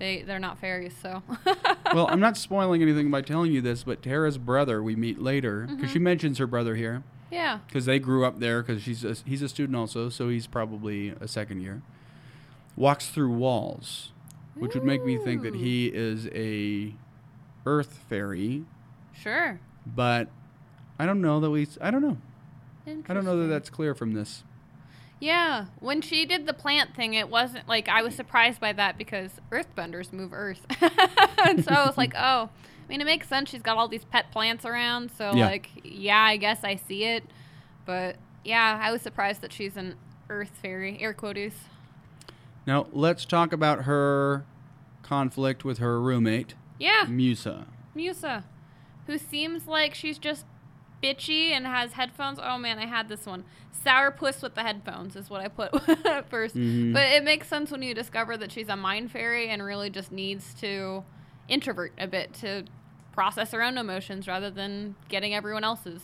They 0.00 0.22
they're 0.22 0.40
not 0.40 0.58
fairies, 0.58 0.94
so. 1.00 1.22
well, 1.94 2.08
I'm 2.10 2.18
not 2.18 2.36
spoiling 2.36 2.82
anything 2.82 3.12
by 3.12 3.22
telling 3.22 3.52
you 3.52 3.60
this, 3.60 3.84
but 3.84 4.02
Terra's 4.02 4.38
brother 4.38 4.82
we 4.82 4.96
meet 4.96 5.22
later 5.22 5.68
because 5.70 5.92
she 5.92 6.00
mentions 6.00 6.38
her 6.38 6.48
brother 6.48 6.74
here 6.74 7.04
yeah. 7.30 7.60
because 7.68 7.84
they 7.84 8.00
grew 8.00 8.24
up 8.24 8.40
there 8.40 8.60
because 8.60 8.82
she's 8.82 9.04
a, 9.04 9.14
he's 9.24 9.40
a 9.42 9.48
student 9.48 9.76
also, 9.76 10.08
so 10.08 10.28
he's 10.28 10.48
probably 10.48 11.10
a 11.20 11.28
second 11.28 11.60
year. 11.60 11.82
Walks 12.76 13.08
through 13.08 13.30
walls, 13.32 14.10
which 14.54 14.74
would 14.74 14.84
make 14.84 15.04
me 15.04 15.16
think 15.16 15.42
that 15.42 15.54
he 15.54 15.86
is 15.86 16.28
a 16.34 16.94
earth 17.66 18.00
fairy, 18.08 18.64
Sure. 19.12 19.60
but 19.86 20.28
I 20.98 21.06
don't 21.06 21.20
know 21.20 21.38
that 21.40 21.50
we. 21.50 21.66
I 21.80 21.90
don't 21.90 22.02
know. 22.02 22.18
I 23.08 23.14
don't 23.14 23.24
know 23.24 23.40
that 23.40 23.46
that's 23.46 23.70
clear 23.70 23.94
from 23.94 24.12
this. 24.12 24.42
Yeah, 25.20 25.66
when 25.80 26.02
she 26.02 26.26
did 26.26 26.46
the 26.46 26.52
plant 26.52 26.94
thing, 26.94 27.14
it 27.14 27.30
wasn't 27.30 27.66
like 27.68 27.88
I 27.88 28.02
was 28.02 28.14
surprised 28.14 28.60
by 28.60 28.72
that 28.74 28.98
because 28.98 29.30
Earthbenders 29.50 30.12
move 30.12 30.32
Earth, 30.32 30.66
and 31.44 31.64
so 31.64 31.70
I 31.72 31.86
was 31.86 31.96
like, 31.96 32.12
oh, 32.16 32.50
I 32.50 32.88
mean, 32.88 33.00
it 33.00 33.04
makes 33.04 33.28
sense. 33.28 33.48
She's 33.50 33.62
got 33.62 33.76
all 33.78 33.88
these 33.88 34.04
pet 34.04 34.30
plants 34.32 34.64
around, 34.66 35.10
so 35.16 35.32
Yeah. 35.34 35.46
like, 35.46 35.70
yeah, 35.84 36.20
I 36.20 36.36
guess 36.36 36.64
I 36.64 36.74
see 36.76 37.04
it, 37.04 37.22
but 37.86 38.16
yeah, 38.44 38.78
I 38.82 38.90
was 38.92 39.00
surprised 39.00 39.40
that 39.42 39.52
she's 39.52 39.76
an 39.76 39.94
Earth 40.28 40.50
fairy. 40.60 40.98
Air 41.00 41.14
quotes. 41.14 41.54
Now 42.66 42.86
let's 42.92 43.24
talk 43.24 43.52
about 43.52 43.84
her 43.84 44.44
conflict 45.02 45.64
with 45.64 45.78
her 45.78 46.00
roommate, 46.00 46.54
Yeah, 46.78 47.04
Musa. 47.08 47.66
Musa, 47.94 48.44
who 49.06 49.18
seems 49.18 49.66
like 49.66 49.94
she's 49.94 50.18
just 50.18 50.46
bitchy 51.02 51.50
and 51.50 51.66
has 51.66 51.92
headphones. 51.92 52.38
Oh 52.42 52.56
man, 52.56 52.78
I 52.78 52.86
had 52.86 53.08
this 53.08 53.26
one. 53.26 53.44
Sourpuss 53.84 54.42
with 54.42 54.54
the 54.54 54.62
headphones 54.62 55.14
is 55.14 55.28
what 55.28 55.42
I 55.42 55.48
put 55.48 55.74
at 56.06 56.30
1st 56.30 56.54
Mhm. 56.56 56.92
But 56.94 57.02
it 57.08 57.22
makes 57.22 57.48
sense 57.48 57.70
when 57.70 57.82
you 57.82 57.92
discover 57.94 58.36
that 58.38 58.50
she's 58.50 58.68
a 58.70 58.76
mind 58.76 59.10
fairy 59.10 59.48
and 59.50 59.62
really 59.62 59.90
just 59.90 60.10
needs 60.10 60.54
to 60.54 61.04
introvert 61.48 61.92
a 61.98 62.06
bit 62.06 62.32
to 62.34 62.64
process 63.12 63.52
her 63.52 63.62
own 63.62 63.76
emotions 63.76 64.26
rather 64.26 64.50
than 64.50 64.94
getting 65.10 65.34
everyone 65.34 65.64
else's. 65.64 66.00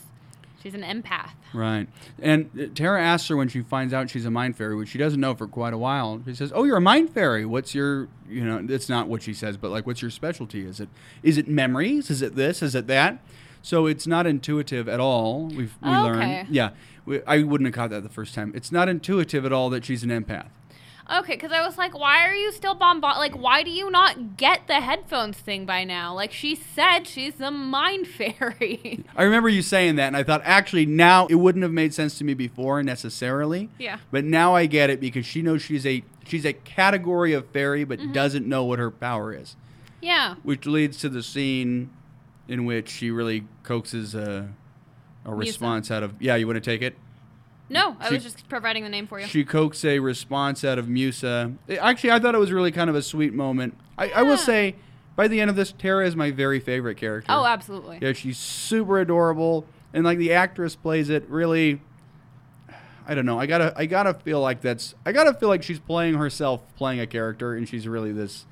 She's 0.62 0.74
an 0.74 0.82
empath. 0.82 1.30
Right. 1.54 1.88
And 2.20 2.50
uh, 2.58 2.66
Terra 2.74 3.02
asks 3.02 3.28
her 3.28 3.36
when 3.36 3.48
she 3.48 3.62
finds 3.62 3.94
out 3.94 4.11
she's 4.11 4.26
a 4.26 4.30
mind 4.30 4.56
fairy, 4.56 4.76
which 4.76 4.90
she 4.90 4.98
doesn't 4.98 5.20
know 5.20 5.34
for 5.34 5.46
quite 5.46 5.72
a 5.72 5.78
while. 5.78 6.20
She 6.26 6.34
says, 6.34 6.52
"Oh, 6.54 6.64
you're 6.64 6.76
a 6.76 6.80
mind 6.82 7.11
fairy. 7.14 7.44
What's 7.46 7.74
your, 7.74 8.08
you 8.28 8.44
know, 8.44 8.64
it's 8.68 8.88
not 8.88 9.08
what 9.08 9.22
she 9.22 9.32
says, 9.32 9.56
but 9.56 9.70
like 9.70 9.86
what's 9.86 10.02
your 10.02 10.11
specialty? 10.11 10.66
Is 10.66 10.78
it 10.80 10.88
is 11.22 11.38
it 11.38 11.48
memories? 11.48 12.11
Is 12.11 12.20
it 12.22 12.36
this? 12.36 12.62
Is 12.62 12.74
it 12.74 12.86
that?" 12.88 13.18
So 13.62 13.86
it's 13.86 14.06
not 14.06 14.26
intuitive 14.26 14.88
at 14.88 15.00
all. 15.00 15.46
We've 15.48 15.76
we 15.82 15.88
Oh, 15.90 16.02
learned. 16.04 16.22
okay. 16.22 16.46
Yeah. 16.50 16.70
We, 17.06 17.22
I 17.26 17.42
wouldn't 17.42 17.66
have 17.66 17.74
caught 17.74 17.90
that 17.90 18.02
the 18.02 18.08
first 18.08 18.34
time. 18.34 18.52
It's 18.54 18.70
not 18.70 18.88
intuitive 18.88 19.44
at 19.46 19.52
all 19.52 19.70
that 19.70 19.84
she's 19.84 20.02
an 20.02 20.11
empath. 20.11 20.48
Okay, 21.12 21.34
because 21.34 21.50
I 21.50 21.66
was 21.66 21.76
like, 21.76 21.98
why 21.98 22.24
are 22.26 22.34
you 22.34 22.52
still 22.52 22.74
bombard? 22.74 23.16
Like, 23.16 23.34
why 23.36 23.62
do 23.64 23.70
you 23.70 23.90
not 23.90 24.36
get 24.36 24.66
the 24.68 24.80
headphones 24.80 25.36
thing 25.36 25.66
by 25.66 25.82
now? 25.84 26.14
Like, 26.14 26.32
she 26.32 26.54
said 26.54 27.06
she's 27.06 27.40
a 27.40 27.50
mind 27.50 28.06
fairy. 28.40 29.04
I 29.16 29.24
remember 29.24 29.48
you 29.48 29.62
saying 29.62 29.96
that, 29.96 30.06
and 30.06 30.16
I 30.16 30.22
thought 30.22 30.40
actually 30.44 30.86
now 30.86 31.26
it 31.26 31.34
wouldn't 31.34 31.62
have 31.64 31.72
made 31.72 31.92
sense 31.94 32.16
to 32.18 32.24
me 32.24 32.34
before 32.34 32.82
necessarily. 32.82 33.68
Yeah. 33.78 33.98
But 34.12 34.24
now 34.24 34.54
I 34.54 34.66
get 34.66 34.88
it 34.90 35.00
because 35.00 35.26
she 35.26 35.42
knows 35.42 35.62
she's 35.62 35.84
a 35.84 36.04
she's 36.26 36.44
a 36.44 36.52
category 36.52 37.32
of 37.32 37.46
fairy, 37.48 37.82
but 37.84 37.98
Mm-hmm. 37.98 38.12
doesn't 38.12 38.46
know 38.46 38.64
what 38.64 38.78
her 38.78 38.90
power 38.90 39.32
is, 39.34 39.56
yeah. 40.00 40.36
which 40.44 40.64
leads 40.64 40.96
to 40.98 41.08
the 41.08 41.22
scene 41.22 41.90
in 42.48 42.64
which 42.64 42.88
she 42.88 43.11
really 43.11 43.46
coaxes 43.64 44.14
a 44.14 44.48
a 45.24 45.34
response 45.34 45.90
out 45.90 46.02
of 46.02 46.14
yeah. 46.22 46.36
You 46.36 46.46
want 46.46 46.56
to 46.56 46.61
take 46.61 46.82
it? 46.82 46.96
No, 47.70 47.96
I 48.00 48.08
She- 48.08 48.14
was 48.14 48.24
just 48.24 48.48
providing 48.48 48.82
the 48.82 48.88
name 48.90 49.06
for 49.06 49.18
you. 49.20 49.26
She 49.26 49.44
coaxes 49.44 49.84
a 49.84 49.98
response 50.00 50.64
out 50.64 50.78
of 50.78 50.88
Musa. 50.88 51.52
Eh, 51.68 51.76
Actually, 51.76 52.10
I 52.10 52.18
thought 52.18 52.34
it 52.34 52.38
was 52.38 52.52
really 52.52 52.72
kind 52.72 52.90
of 52.90 52.96
a 52.96 53.02
sweet 53.02 53.32
moment. 53.32 53.76
I, 53.96 54.08
I 54.10 54.22
will 54.22 54.36
say, 54.36 54.74
by 55.16 55.28
the 55.28 55.40
end 55.40 55.50
of 55.50 55.56
this, 55.56 55.72
Terra 55.72 56.06
is 56.06 56.16
my 56.16 56.30
very 56.30 56.58
favorite 56.60 56.96
character. 56.96 57.30
oh, 57.32 57.46
absolutely. 57.46 57.98
Yeah, 58.02 58.12
she's 58.12 58.38
super 58.38 58.98
adorable, 58.98 59.66
and 59.94 60.04
like 60.04 60.18
the 60.18 60.32
actress 60.32 60.74
plays 60.76 61.08
it 61.08 61.28
really. 61.28 61.80
I 63.06 63.14
don't 63.14 63.26
know. 63.26 63.40
I 63.40 63.46
gotta, 63.46 63.72
I 63.76 63.86
gotta 63.86 64.14
feel 64.14 64.40
like 64.40 64.60
that's. 64.60 64.94
I 65.04 65.12
gotta 65.12 65.34
feel 65.34 65.48
like 65.48 65.62
she's 65.62 65.80
playing 65.80 66.14
herself, 66.14 66.62
playing 66.76 67.00
a 67.00 67.06
character, 67.06 67.54
and 67.54 67.68
she's 67.68 67.88
really 67.88 68.12
this, 68.12 68.46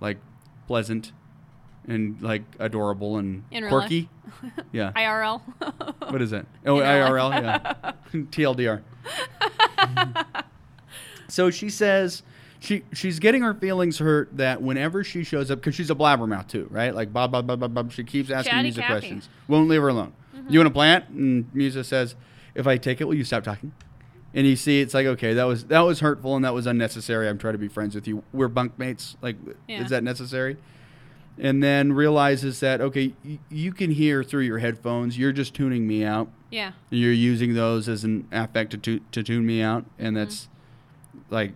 like, 0.00 0.18
pleasant, 0.66 1.12
and 1.86 2.20
like 2.22 2.42
adorable 2.58 3.18
and 3.18 3.44
In 3.50 3.68
quirky. 3.68 4.08
Yeah. 4.72 4.92
IRL. 4.96 5.40
what 6.10 6.20
is 6.22 6.32
it? 6.32 6.46
Oh, 6.66 6.78
In 6.80 6.84
IRL. 6.86 7.30
Yeah. 7.42 7.92
TLDR. 8.12 8.82
so 11.28 11.50
she 11.50 11.68
says 11.70 12.22
she 12.60 12.82
she's 12.92 13.18
getting 13.18 13.42
her 13.42 13.54
feelings 13.54 13.98
hurt 13.98 14.36
that 14.36 14.62
whenever 14.62 15.04
she 15.04 15.24
shows 15.24 15.50
up 15.50 15.58
because 15.60 15.74
she's 15.74 15.90
a 15.90 15.94
blabbermouth 15.94 16.48
too, 16.48 16.66
right? 16.70 16.94
Like 16.94 17.12
bob 17.12 17.32
bob 17.32 17.46
bob 17.46 17.60
bob 17.60 17.74
bob. 17.74 17.92
She 17.92 18.04
keeps 18.04 18.30
asking 18.30 18.50
Chatty 18.52 18.62
Musa 18.64 18.80
Cathy. 18.80 18.92
questions. 18.92 19.28
Won't 19.48 19.68
leave 19.68 19.80
her 19.82 19.88
alone. 19.88 20.12
Mm-hmm. 20.36 20.52
You 20.52 20.58
want 20.60 20.68
a 20.68 20.72
plant? 20.72 21.08
And 21.10 21.54
Musa 21.54 21.84
says, 21.84 22.14
"If 22.54 22.66
I 22.66 22.76
take 22.78 23.00
it, 23.00 23.04
will 23.04 23.14
you 23.14 23.24
stop 23.24 23.44
talking?" 23.44 23.72
And 24.36 24.46
you 24.48 24.56
see, 24.56 24.80
it's 24.80 24.94
like, 24.94 25.06
okay, 25.06 25.32
that 25.34 25.44
was 25.44 25.64
that 25.66 25.80
was 25.80 26.00
hurtful 26.00 26.34
and 26.36 26.44
that 26.44 26.54
was 26.54 26.66
unnecessary. 26.66 27.28
I'm 27.28 27.38
trying 27.38 27.54
to 27.54 27.58
be 27.58 27.68
friends 27.68 27.94
with 27.94 28.08
you. 28.08 28.24
We're 28.32 28.48
bunkmates. 28.48 29.14
Like, 29.22 29.36
Yeah. 29.68 29.82
is 29.84 29.90
that 29.90 30.02
necessary? 30.02 30.56
And 31.38 31.62
then 31.62 31.92
realizes 31.92 32.60
that 32.60 32.80
okay, 32.80 33.12
y- 33.24 33.38
you 33.50 33.72
can 33.72 33.90
hear 33.90 34.22
through 34.22 34.42
your 34.42 34.58
headphones. 34.58 35.18
You're 35.18 35.32
just 35.32 35.52
tuning 35.54 35.86
me 35.86 36.04
out. 36.04 36.28
yeah. 36.50 36.72
You're 36.90 37.12
using 37.12 37.54
those 37.54 37.88
as 37.88 38.04
an 38.04 38.28
affect 38.30 38.70
to, 38.72 38.78
tu- 38.78 39.00
to 39.10 39.22
tune 39.24 39.44
me 39.44 39.60
out, 39.60 39.84
and 39.98 40.16
that's 40.16 40.48
like, 41.30 41.52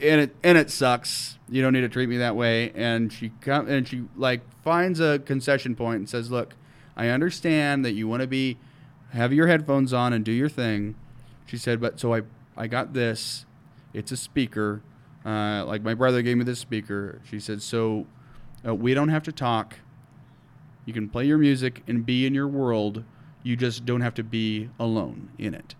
and 0.00 0.20
it 0.22 0.34
and 0.42 0.58
it 0.58 0.68
sucks. 0.70 1.38
You 1.48 1.62
don't 1.62 1.72
need 1.72 1.82
to 1.82 1.88
treat 1.88 2.08
me 2.08 2.16
that 2.16 2.34
way. 2.34 2.72
And 2.74 3.12
she 3.12 3.30
come 3.40 3.68
and 3.68 3.86
she 3.86 4.04
like 4.16 4.40
finds 4.64 4.98
a 4.98 5.20
concession 5.20 5.76
point 5.76 5.96
and 5.98 6.08
says, 6.08 6.30
"Look, 6.32 6.54
I 6.96 7.08
understand 7.08 7.84
that 7.84 7.92
you 7.92 8.08
want 8.08 8.22
to 8.22 8.26
be 8.26 8.56
have 9.12 9.32
your 9.32 9.46
headphones 9.46 9.92
on 9.92 10.12
and 10.12 10.24
do 10.24 10.32
your 10.32 10.48
thing." 10.48 10.96
She 11.46 11.56
said, 11.56 11.80
"But 11.80 12.00
so 12.00 12.14
I 12.14 12.22
I 12.56 12.66
got 12.66 12.94
this. 12.94 13.46
It's 13.94 14.10
a 14.10 14.16
speaker. 14.16 14.82
Uh, 15.24 15.64
like 15.66 15.82
my 15.82 15.94
brother 15.94 16.20
gave 16.22 16.36
me 16.36 16.42
this 16.44 16.58
speaker." 16.58 17.20
She 17.30 17.38
said, 17.38 17.62
"So 17.62 18.06
uh, 18.66 18.74
we 18.74 18.94
don't 18.94 19.08
have 19.08 19.22
to 19.24 19.32
talk." 19.32 19.76
You 20.86 20.92
can 20.94 21.08
play 21.08 21.26
your 21.26 21.38
music 21.38 21.82
and 21.86 22.04
be 22.04 22.26
in 22.26 22.34
your 22.34 22.48
world. 22.48 23.04
You 23.42 23.54
just 23.56 23.84
don't 23.86 24.00
have 24.00 24.14
to 24.14 24.24
be 24.24 24.70
alone 24.78 25.28
in 25.38 25.54
it. 25.54 25.74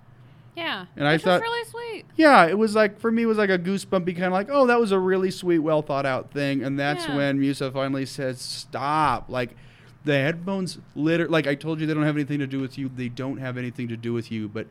Yeah. 0.57 0.87
And 0.97 1.07
I 1.09 1.17
thought- 1.19 1.41
was 1.41 1.49
really 1.49 1.65
sweet. 1.69 2.05
Yeah, 2.17 2.47
it 2.47 2.59
was 2.59 2.75
like 2.75 3.01
for 3.01 3.11
me, 3.11 3.23
it 3.23 3.27
was 3.27 3.39
like 3.39 3.51
a 3.51 3.59
goosebumpy 3.59 4.15
kind 4.15 4.27
of 4.27 4.33
like, 4.33 4.49
oh, 4.51 4.67
that 4.67 4.79
was 4.79 4.93
a 4.93 4.99
really 4.99 5.31
sweet, 5.31 5.61
well 5.61 5.81
thought 5.83 6.07
out 6.07 6.31
thing. 6.33 6.63
And 6.63 6.79
that's 6.79 7.07
Yeah. 7.09 7.17
when 7.17 7.41
Musa 7.41 7.71
finally 7.73 8.05
says, 8.07 8.41
stop. 8.41 9.29
Like 9.29 9.57
the 10.05 10.13
headphones, 10.15 10.79
liter 10.95 11.29
like 11.29 11.47
I 11.47 11.55
told 11.55 11.81
you, 11.81 11.87
they 11.87 11.95
don't 11.95 12.05
have 12.05 12.17
anything 12.17 12.39
to 12.41 12.47
do 12.47 12.61
with 12.61 12.77
you. 12.79 12.91
They 12.95 13.09
don't 13.09 13.39
have 13.39 13.57
anything 13.57 13.89
to 13.89 13.97
do 13.97 14.13
with 14.13 14.31
you, 14.31 14.49
but. 14.49 14.67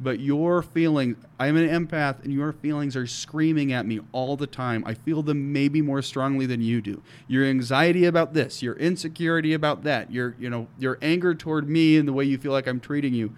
But 0.00 0.18
your 0.18 0.60
feelings, 0.60 1.16
I'm 1.38 1.56
an 1.56 1.68
empath, 1.68 2.24
and 2.24 2.32
your 2.32 2.52
feelings 2.52 2.96
are 2.96 3.06
screaming 3.06 3.72
at 3.72 3.86
me 3.86 4.00
all 4.10 4.36
the 4.36 4.46
time. 4.46 4.82
I 4.84 4.94
feel 4.94 5.22
them 5.22 5.52
maybe 5.52 5.80
more 5.82 6.02
strongly 6.02 6.46
than 6.46 6.60
you 6.60 6.80
do. 6.80 7.00
Your 7.28 7.44
anxiety 7.44 8.04
about 8.04 8.34
this, 8.34 8.60
your 8.60 8.74
insecurity 8.74 9.54
about 9.54 9.84
that, 9.84 10.10
your 10.10 10.34
you 10.38 10.50
know 10.50 10.66
your 10.78 10.98
anger 11.00 11.34
toward 11.34 11.68
me 11.68 11.96
and 11.96 12.08
the 12.08 12.12
way 12.12 12.24
you 12.24 12.38
feel 12.38 12.52
like 12.52 12.66
I'm 12.66 12.80
treating 12.80 13.14
you. 13.14 13.34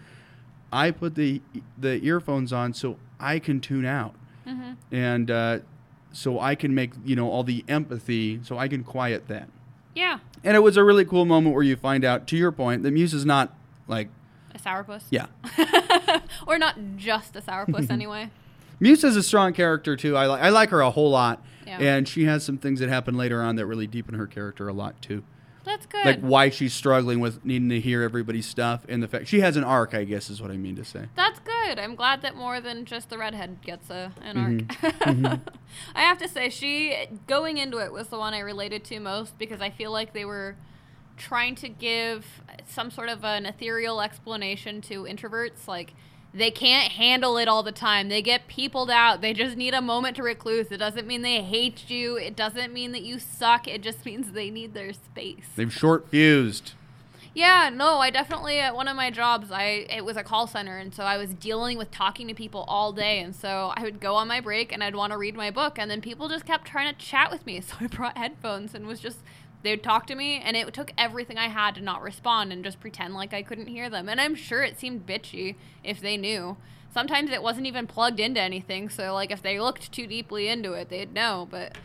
I 0.72 0.90
put 0.90 1.14
the 1.14 1.42
the 1.76 2.02
earphones 2.04 2.52
on 2.52 2.72
so 2.72 2.96
I 3.20 3.38
can 3.38 3.60
tune 3.60 3.84
out, 3.84 4.14
hmm 4.46 4.72
and 4.90 5.30
uh, 5.30 5.58
so 6.12 6.40
I 6.40 6.54
can 6.54 6.74
make 6.74 6.92
you 7.04 7.16
know 7.16 7.30
all 7.30 7.44
the 7.44 7.64
empathy, 7.68 8.40
so 8.42 8.56
I 8.56 8.66
can 8.68 8.82
quiet 8.82 9.28
that. 9.28 9.50
Yeah. 9.94 10.18
And 10.42 10.56
it 10.56 10.60
was 10.60 10.76
a 10.76 10.84
really 10.84 11.04
cool 11.04 11.24
moment 11.24 11.54
where 11.54 11.64
you 11.64 11.76
find 11.76 12.04
out, 12.04 12.26
to 12.28 12.36
your 12.36 12.52
point, 12.52 12.82
that 12.82 12.90
Muse 12.92 13.14
is 13.14 13.24
not 13.24 13.54
like 13.88 14.08
A 14.56 14.68
sourpuss. 14.68 15.04
yeah. 15.10 15.26
or 16.46 16.58
not 16.58 16.76
just 16.96 17.36
a 17.36 17.40
sourpuss 17.40 17.90
anyway. 17.90 18.30
Muse 18.80 19.04
is 19.04 19.16
a 19.16 19.22
strong 19.22 19.52
character 19.52 19.96
too. 19.96 20.16
I 20.16 20.26
like 20.26 20.42
I 20.42 20.48
like 20.50 20.70
her 20.70 20.80
a 20.80 20.90
whole 20.90 21.10
lot, 21.10 21.42
Yeah. 21.66 21.78
and 21.80 22.06
she 22.08 22.24
has 22.24 22.44
some 22.44 22.58
things 22.58 22.80
that 22.80 22.88
happen 22.88 23.16
later 23.16 23.42
on 23.42 23.56
that 23.56 23.66
really 23.66 23.86
deepen 23.86 24.14
her 24.14 24.26
character 24.26 24.68
a 24.68 24.72
lot 24.72 25.00
too. 25.00 25.22
That's 25.64 25.84
good. 25.86 26.04
Like 26.04 26.20
why 26.20 26.50
she's 26.50 26.72
struggling 26.74 27.18
with 27.18 27.44
needing 27.44 27.70
to 27.70 27.80
hear 27.80 28.02
everybody's 28.02 28.46
stuff, 28.46 28.84
and 28.88 29.02
the 29.02 29.08
fact 29.08 29.26
she 29.28 29.40
has 29.40 29.56
an 29.56 29.64
arc. 29.64 29.94
I 29.94 30.04
guess 30.04 30.30
is 30.30 30.40
what 30.42 30.50
I 30.52 30.56
mean 30.56 30.76
to 30.76 30.84
say. 30.84 31.06
That's 31.16 31.40
good. 31.40 31.78
I'm 31.80 31.94
glad 31.96 32.22
that 32.22 32.36
more 32.36 32.60
than 32.60 32.84
just 32.84 33.08
the 33.10 33.18
redhead 33.18 33.62
gets 33.62 33.90
a 33.90 34.12
an 34.22 34.36
arc. 34.36 34.52
Mhm. 35.00 35.40
I 35.94 36.02
have 36.02 36.18
to 36.18 36.28
say, 36.28 36.50
she 36.50 36.94
going 37.26 37.56
into 37.58 37.78
it 37.78 37.92
was 37.92 38.08
the 38.08 38.18
one 38.18 38.32
I 38.34 38.38
related 38.40 38.84
to 38.84 39.00
most 39.00 39.38
because 39.38 39.60
I 39.60 39.70
feel 39.70 39.90
like 39.90 40.12
they 40.12 40.24
were 40.24 40.54
trying 41.16 41.54
to 41.56 41.68
give 41.68 42.42
some 42.66 42.90
sort 42.90 43.08
of 43.08 43.24
an 43.24 43.46
ethereal 43.46 44.00
explanation 44.00 44.80
to 44.82 45.04
introverts. 45.04 45.66
Like 45.66 45.94
they 46.32 46.50
can't 46.50 46.92
handle 46.92 47.38
it 47.38 47.48
all 47.48 47.62
the 47.62 47.72
time. 47.72 48.08
They 48.08 48.22
get 48.22 48.46
peopled 48.46 48.90
out. 48.90 49.20
They 49.20 49.32
just 49.32 49.56
need 49.56 49.74
a 49.74 49.80
moment 49.80 50.16
to 50.16 50.22
recluse. 50.22 50.70
It 50.70 50.78
doesn't 50.78 51.06
mean 51.06 51.22
they 51.22 51.42
hate 51.42 51.88
you. 51.88 52.16
It 52.16 52.36
doesn't 52.36 52.72
mean 52.72 52.92
that 52.92 53.02
you 53.02 53.18
suck. 53.18 53.66
It 53.66 53.82
just 53.82 54.04
means 54.04 54.32
they 54.32 54.50
need 54.50 54.74
their 54.74 54.92
space. 54.92 55.46
They've 55.56 55.72
short 55.72 56.08
fused. 56.08 56.72
Yeah, 57.36 57.68
no, 57.70 57.98
I 57.98 58.08
definitely 58.08 58.60
at 58.60 58.74
one 58.74 58.88
of 58.88 58.96
my 58.96 59.10
jobs, 59.10 59.50
I 59.52 59.86
it 59.90 60.06
was 60.06 60.16
a 60.16 60.22
call 60.22 60.46
center, 60.46 60.78
and 60.78 60.94
so 60.94 61.04
I 61.04 61.18
was 61.18 61.34
dealing 61.34 61.76
with 61.76 61.90
talking 61.90 62.28
to 62.28 62.34
people 62.34 62.64
all 62.66 62.94
day, 62.94 63.18
and 63.20 63.36
so 63.36 63.74
I 63.76 63.82
would 63.82 64.00
go 64.00 64.14
on 64.14 64.26
my 64.26 64.40
break 64.40 64.72
and 64.72 64.82
I'd 64.82 64.96
want 64.96 65.10
to 65.10 65.18
read 65.18 65.34
my 65.34 65.50
book, 65.50 65.78
and 65.78 65.90
then 65.90 66.00
people 66.00 66.30
just 66.30 66.46
kept 66.46 66.66
trying 66.66 66.90
to 66.94 66.98
chat 66.98 67.30
with 67.30 67.44
me, 67.44 67.60
so 67.60 67.74
I 67.78 67.88
brought 67.88 68.16
headphones 68.16 68.74
and 68.74 68.86
was 68.86 69.00
just 69.00 69.18
they'd 69.62 69.82
talk 69.82 70.06
to 70.06 70.14
me, 70.14 70.40
and 70.44 70.56
it 70.56 70.72
took 70.72 70.92
everything 70.96 71.38
I 71.38 71.48
had 71.48 71.74
to 71.76 71.80
not 71.80 72.02
respond 72.02 72.52
and 72.52 72.64
just 72.64 72.80
pretend 72.80 73.14
like 73.14 73.34
I 73.34 73.42
couldn't 73.42 73.66
hear 73.66 73.90
them, 73.90 74.08
and 74.08 74.20
I'm 74.20 74.34
sure 74.34 74.62
it 74.62 74.78
seemed 74.78 75.06
bitchy 75.06 75.56
if 75.82 76.00
they 76.00 76.16
knew. 76.16 76.56
Sometimes 76.92 77.30
it 77.30 77.42
wasn't 77.42 77.66
even 77.66 77.86
plugged 77.86 78.20
into 78.20 78.40
anything, 78.40 78.88
so 78.88 79.12
like 79.12 79.30
if 79.30 79.42
they 79.42 79.60
looked 79.60 79.92
too 79.92 80.06
deeply 80.06 80.48
into 80.48 80.72
it, 80.72 80.88
they'd 80.88 81.12
know, 81.12 81.46
but 81.50 81.76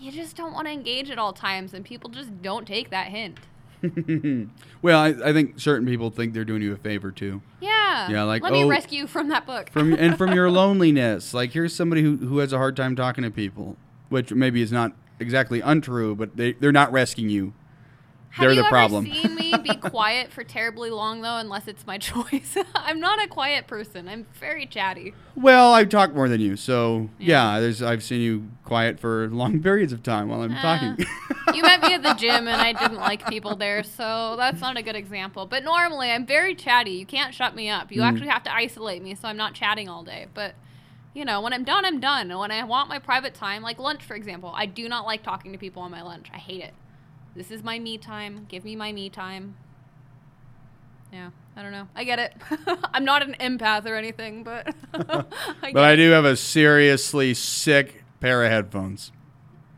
you 0.00 0.10
just 0.10 0.36
don't 0.36 0.52
want 0.52 0.66
to 0.66 0.72
engage 0.72 1.10
at 1.10 1.18
all 1.18 1.32
times, 1.32 1.74
and 1.74 1.84
people 1.84 2.10
just 2.10 2.42
don't 2.42 2.66
take 2.66 2.90
that 2.90 3.08
hint. 3.08 3.38
well, 4.82 5.00
I, 5.00 5.08
I 5.08 5.32
think 5.32 5.60
certain 5.60 5.86
people 5.86 6.10
think 6.10 6.32
they're 6.32 6.44
doing 6.44 6.62
you 6.62 6.72
a 6.72 6.76
favor 6.76 7.10
too. 7.10 7.42
Yeah. 7.60 8.10
Yeah, 8.10 8.22
like, 8.22 8.42
let 8.42 8.52
me 8.52 8.64
oh, 8.64 8.68
rescue 8.68 9.06
from 9.06 9.28
that 9.28 9.46
book. 9.46 9.70
From 9.70 9.92
and 9.92 10.16
from 10.16 10.32
your 10.32 10.50
loneliness. 10.52 11.34
Like 11.34 11.52
here's 11.52 11.74
somebody 11.74 12.02
who, 12.02 12.16
who 12.16 12.38
has 12.38 12.52
a 12.52 12.58
hard 12.58 12.76
time 12.76 12.96
talking 12.96 13.24
to 13.24 13.30
people, 13.30 13.76
which 14.08 14.32
maybe 14.32 14.62
is 14.62 14.72
not 14.72 14.92
exactly 15.20 15.60
untrue, 15.60 16.14
but 16.14 16.36
they, 16.36 16.52
they're 16.52 16.72
not 16.72 16.92
rescuing 16.92 17.30
you. 17.30 17.52
Have 18.30 18.42
they're 18.42 18.50
you 18.50 18.56
the 18.56 18.60
ever 18.62 18.68
problem. 18.70 19.04
seen 19.04 19.36
me 19.36 19.56
be 19.58 19.76
quiet 19.80 20.32
for 20.32 20.42
terribly 20.42 20.90
long 20.90 21.20
though, 21.22 21.36
unless 21.36 21.68
it's 21.68 21.86
my 21.86 21.98
choice? 22.10 22.56
I'm 22.74 22.98
not 22.98 23.22
a 23.24 23.28
quiet 23.28 23.68
person. 23.68 24.08
I'm 24.08 24.26
very 24.40 24.66
chatty. 24.66 25.14
Well, 25.36 25.72
I 25.72 25.84
talk 25.84 26.12
more 26.14 26.28
than 26.28 26.40
you, 26.40 26.56
so 26.56 27.10
Yeah. 27.18 27.54
yeah, 27.54 27.60
there's 27.60 27.80
I've 27.80 28.02
seen 28.02 28.20
you 28.20 28.48
quiet 28.64 28.98
for 28.98 29.28
long 29.28 29.62
periods 29.62 29.92
of 29.92 30.02
time 30.02 30.28
while 30.28 30.42
I'm 30.42 30.54
Uh, 30.56 30.60
talking. 30.62 31.06
You 31.54 31.62
met 31.62 31.80
me 31.82 31.94
at 31.94 32.02
the 32.02 32.14
gym 32.14 32.48
and 32.48 32.60
I 32.60 32.72
didn't 32.72 32.96
like 32.98 33.24
people 33.28 33.54
there, 33.54 33.84
so 33.84 34.34
that's 34.36 34.60
not 34.60 34.76
a 34.76 34.82
good 34.82 34.96
example. 34.96 35.46
But 35.46 35.62
normally 35.62 36.10
I'm 36.10 36.26
very 36.26 36.56
chatty. 36.56 36.90
You 36.92 37.06
can't 37.06 37.32
shut 37.32 37.54
me 37.54 37.68
up. 37.68 37.92
You 37.92 38.00
Mm. 38.00 38.06
actually 38.08 38.28
have 38.28 38.42
to 38.44 38.52
isolate 38.52 39.00
me 39.04 39.14
so 39.14 39.28
I'm 39.28 39.36
not 39.36 39.54
chatting 39.54 39.88
all 39.88 40.02
day. 40.02 40.26
But 40.34 40.56
you 41.14 41.24
know, 41.24 41.40
when 41.40 41.52
I'm 41.52 41.64
done, 41.64 41.84
I'm 41.84 42.00
done. 42.00 42.36
When 42.36 42.50
I 42.50 42.64
want 42.64 42.88
my 42.88 42.98
private 42.98 43.34
time, 43.34 43.62
like 43.62 43.78
lunch 43.78 44.02
for 44.02 44.14
example, 44.14 44.52
I 44.54 44.66
do 44.66 44.88
not 44.88 45.06
like 45.06 45.22
talking 45.22 45.52
to 45.52 45.58
people 45.58 45.82
on 45.82 45.90
my 45.90 46.02
lunch. 46.02 46.26
I 46.32 46.38
hate 46.38 46.62
it. 46.62 46.74
This 47.36 47.50
is 47.50 47.62
my 47.62 47.78
me 47.78 47.98
time. 47.98 48.46
Give 48.48 48.64
me 48.64 48.76
my 48.76 48.92
me 48.92 49.08
time. 49.10 49.56
Yeah. 51.12 51.30
I 51.56 51.62
don't 51.62 51.70
know. 51.72 51.86
I 51.94 52.02
get 52.02 52.18
it. 52.18 52.34
I'm 52.92 53.04
not 53.04 53.22
an 53.22 53.36
empath 53.38 53.86
or 53.86 53.94
anything, 53.94 54.42
but 54.42 54.74
I 54.94 54.98
get 55.62 55.74
But 55.74 55.84
I 55.84 55.94
do 55.94 56.10
have 56.10 56.24
a 56.24 56.36
seriously 56.36 57.32
sick 57.34 58.02
pair 58.20 58.44
of 58.44 58.50
headphones. 58.50 59.12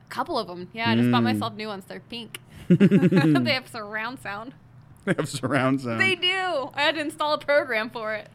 A 0.09 0.11
couple 0.11 0.39
of 0.39 0.47
them. 0.49 0.68
Yeah, 0.72 0.91
I 0.91 0.97
just 0.97 1.11
bought 1.11 1.20
Mm. 1.20 1.24
myself 1.24 1.55
new 1.55 1.68
ones. 1.68 1.84
They're 1.87 2.01
pink. 2.01 2.41
they 2.68 3.53
have 3.53 3.68
surround 3.68 4.20
sound. 4.20 4.55
They 5.05 5.12
have 5.14 5.28
surround 5.28 5.82
sound. 5.82 6.01
They 6.01 6.14
do. 6.14 6.70
I 6.74 6.82
had 6.82 6.95
to 6.95 7.01
install 7.03 7.34
a 7.34 7.39
program 7.39 7.91
for 7.91 8.14
it. 8.14 8.28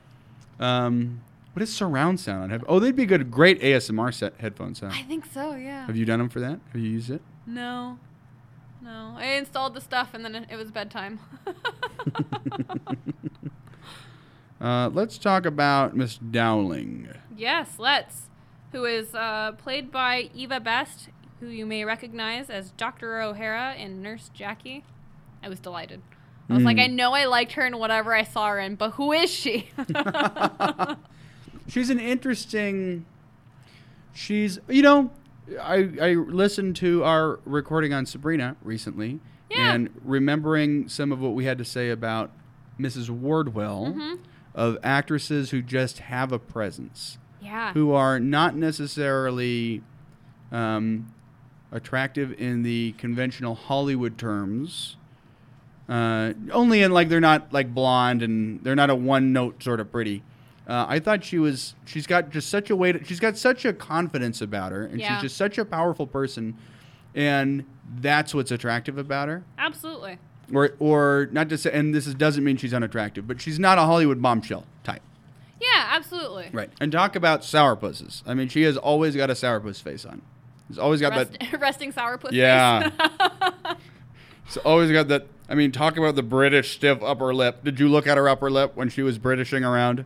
Um, 0.60 1.22
what 1.54 1.62
is 1.62 1.74
surround 1.74 2.20
sound? 2.20 2.43
on 2.43 2.49
head- 2.49 2.64
Oh, 2.68 2.80
they'd 2.80 2.95
be 2.95 3.06
good. 3.06 3.30
Great 3.32 3.62
ASMR 3.62 4.14
set 4.14 4.36
headphone 4.39 4.74
sound. 4.76 4.93
I 4.93 5.02
think 5.04 5.26
so. 5.26 5.56
Yeah. 5.56 5.86
Have 5.86 5.95
you 5.97 6.06
done 6.06 6.20
them 6.20 6.30
for 6.30 6.39
that? 6.39 6.60
Have 6.72 6.82
you 6.82 6.89
used 6.89 7.10
it? 7.10 7.22
No. 7.45 7.97
No. 8.84 9.14
I 9.18 9.34
installed 9.34 9.74
the 9.74 9.82
stuff 9.82 10.10
and 10.14 10.24
then 10.26 10.34
it 10.36 10.47
it 10.52 10.56
was 10.56 10.72
bedtime. 10.72 11.20
Uh, 14.60 14.89
let's 14.93 15.18
talk 15.18 15.47
about 15.47 15.95
Miss 15.97 16.18
Dowling. 16.20 17.10
yes, 17.36 17.80
let's. 17.80 18.30
Who 18.74 18.86
is 18.86 19.16
uh, 19.16 19.54
played 19.54 19.91
by 19.91 20.30
Eve 20.36 20.54
Best, 20.64 21.10
who 21.39 21.47
you 21.47 21.66
may 21.66 21.84
recognize 21.84 22.47
as 22.52 22.70
Dr. 22.78 23.20
O'Hara 23.22 23.74
in 23.74 24.04
Nurse 24.04 24.30
Jackie. 24.36 24.84
I 25.41 25.49
was 25.49 25.60
delighted. 25.60 26.04
I 26.47 26.54
was 26.54 26.64
like, 26.64 26.78
Mm. 26.78 26.84
I 26.84 26.88
know 26.88 27.14
I 27.14 27.26
liked 27.26 27.54
her 27.54 27.66
in 27.66 27.80
whatever 27.80 28.14
I 28.14 28.22
saw 28.24 28.49
her 28.49 28.60
in, 28.60 28.76
but 28.76 28.91
who 28.91 29.12
is 29.14 29.32
she? 29.32 29.70
She's 31.72 31.89
an 31.89 32.01
interesting. 32.01 33.05
She's 34.11 34.59
you 34.67 34.82
know, 34.82 35.09
I 35.61 35.89
I 36.01 36.13
listened 36.15 36.76
to 36.78 37.05
our 37.05 37.39
recording 37.45 37.93
on 37.93 38.05
Sabrina 38.05 38.57
recently, 38.61 39.22
Yeah. 39.49 39.74
and 39.74 39.89
remembering 40.03 40.89
some 40.89 41.13
of 41.13 41.22
what 41.22 41.34
we 41.34 41.45
had 41.45 41.57
to 41.59 41.63
say 41.63 41.89
about 41.89 42.30
Mrs. 42.78 43.09
Wardwell, 43.09 43.93
Mhm. 43.97 44.19
of 44.53 44.80
actresses 44.84 45.51
who 45.51 45.61
just 45.61 45.99
have 45.99 46.34
a 46.34 46.39
presence, 46.39 47.17
yeah. 47.41 47.72
who 47.72 47.93
are 47.93 48.19
not 48.19 48.53
necessarily 48.53 49.82
um, 50.51 51.07
attractive 51.72 52.34
in 52.38 52.63
the 52.63 52.93
conventional 52.97 53.55
Hollywood 53.55 54.17
terms. 54.17 54.97
Uh, 55.88 56.34
only 56.51 56.82
in 56.82 56.91
like 56.91 57.07
they're 57.07 57.22
not 57.22 57.53
like 57.53 57.74
blonde 57.74 58.22
and 58.22 58.61
they're 58.61 58.76
not 58.76 58.89
a 58.89 58.95
one 58.95 59.32
note 59.32 59.63
sort 59.63 59.80
of 59.80 59.89
pretty. 59.89 60.22
Uh, 60.72 60.86
I 60.88 60.99
thought 60.99 61.26
she 61.26 61.38
was. 61.38 61.76
She's 61.86 62.07
got 62.07 62.30
just 62.30 62.47
such 62.49 62.69
a 62.69 62.76
way. 62.78 62.93
To, 62.93 63.03
she's 63.03 63.19
got 63.19 63.38
such 63.38 63.65
a 63.65 63.74
confidence 63.74 64.39
about 64.41 64.72
her, 64.72 64.86
and 64.86 65.01
Yeah. 65.01 65.15
she's 65.15 65.24
just 65.24 65.38
such 65.38 65.57
a 65.57 65.65
powerful 65.65 66.07
person, 66.07 66.55
and 67.13 67.65
that's 67.99 68.34
what's 68.34 68.51
attractive 68.51 68.97
about 68.97 69.28
her. 69.28 69.43
Absolutely. 69.57 70.17
Or, 70.53 70.72
or 70.80 71.28
not 71.34 71.49
to 71.49 71.57
say, 71.57 71.72
and 71.74 71.93
this 71.93 72.07
is, 72.07 72.15
doesn't 72.15 72.43
mean 72.43 72.55
she's 72.55 72.74
unattractive, 72.74 73.28
but 73.28 73.41
she's 73.41 73.59
not 73.59 73.78
a 73.78 73.82
Hollywood 73.82 74.22
bombshell 74.22 74.65
type. 74.86 75.01
Yeah, 75.59 75.88
absolutely. 75.89 76.49
Right. 76.53 76.69
And 76.80 76.89
talk 76.91 77.15
about 77.17 77.41
sourpusses. 77.41 78.24
I 78.26 78.34
mean, 78.34 78.47
she 78.47 78.61
has 78.63 78.78
always 78.78 79.13
got 79.15 79.30
a 79.30 79.34
sourpuss 79.34 79.82
face 79.82 80.05
on. 80.05 80.22
She's 80.69 80.78
always 80.80 81.01
got 81.01 81.11
Rest, 81.11 81.38
that. 81.39 81.59
resting 81.61 81.91
sourpuss 81.91 82.32
Yeah. 82.32 82.89
face. 82.91 83.76
She's 84.47 84.57
always 84.57 84.89
got 84.91 85.09
that. 85.09 85.28
I 85.49 85.55
mean, 85.55 85.72
talk 85.74 85.97
about 85.97 86.15
the 86.15 86.24
British 86.24 86.76
stiff 86.76 87.01
upper 87.03 87.34
lip. 87.34 87.63
Did 87.63 87.80
you 87.80 87.89
look 87.89 88.07
at 88.07 88.17
her 88.17 88.28
upper 88.30 88.49
lip 88.49 88.72
when 88.76 88.88
she 88.89 89.01
was 89.01 89.19
Britishing 89.19 89.65
around? 89.69 90.05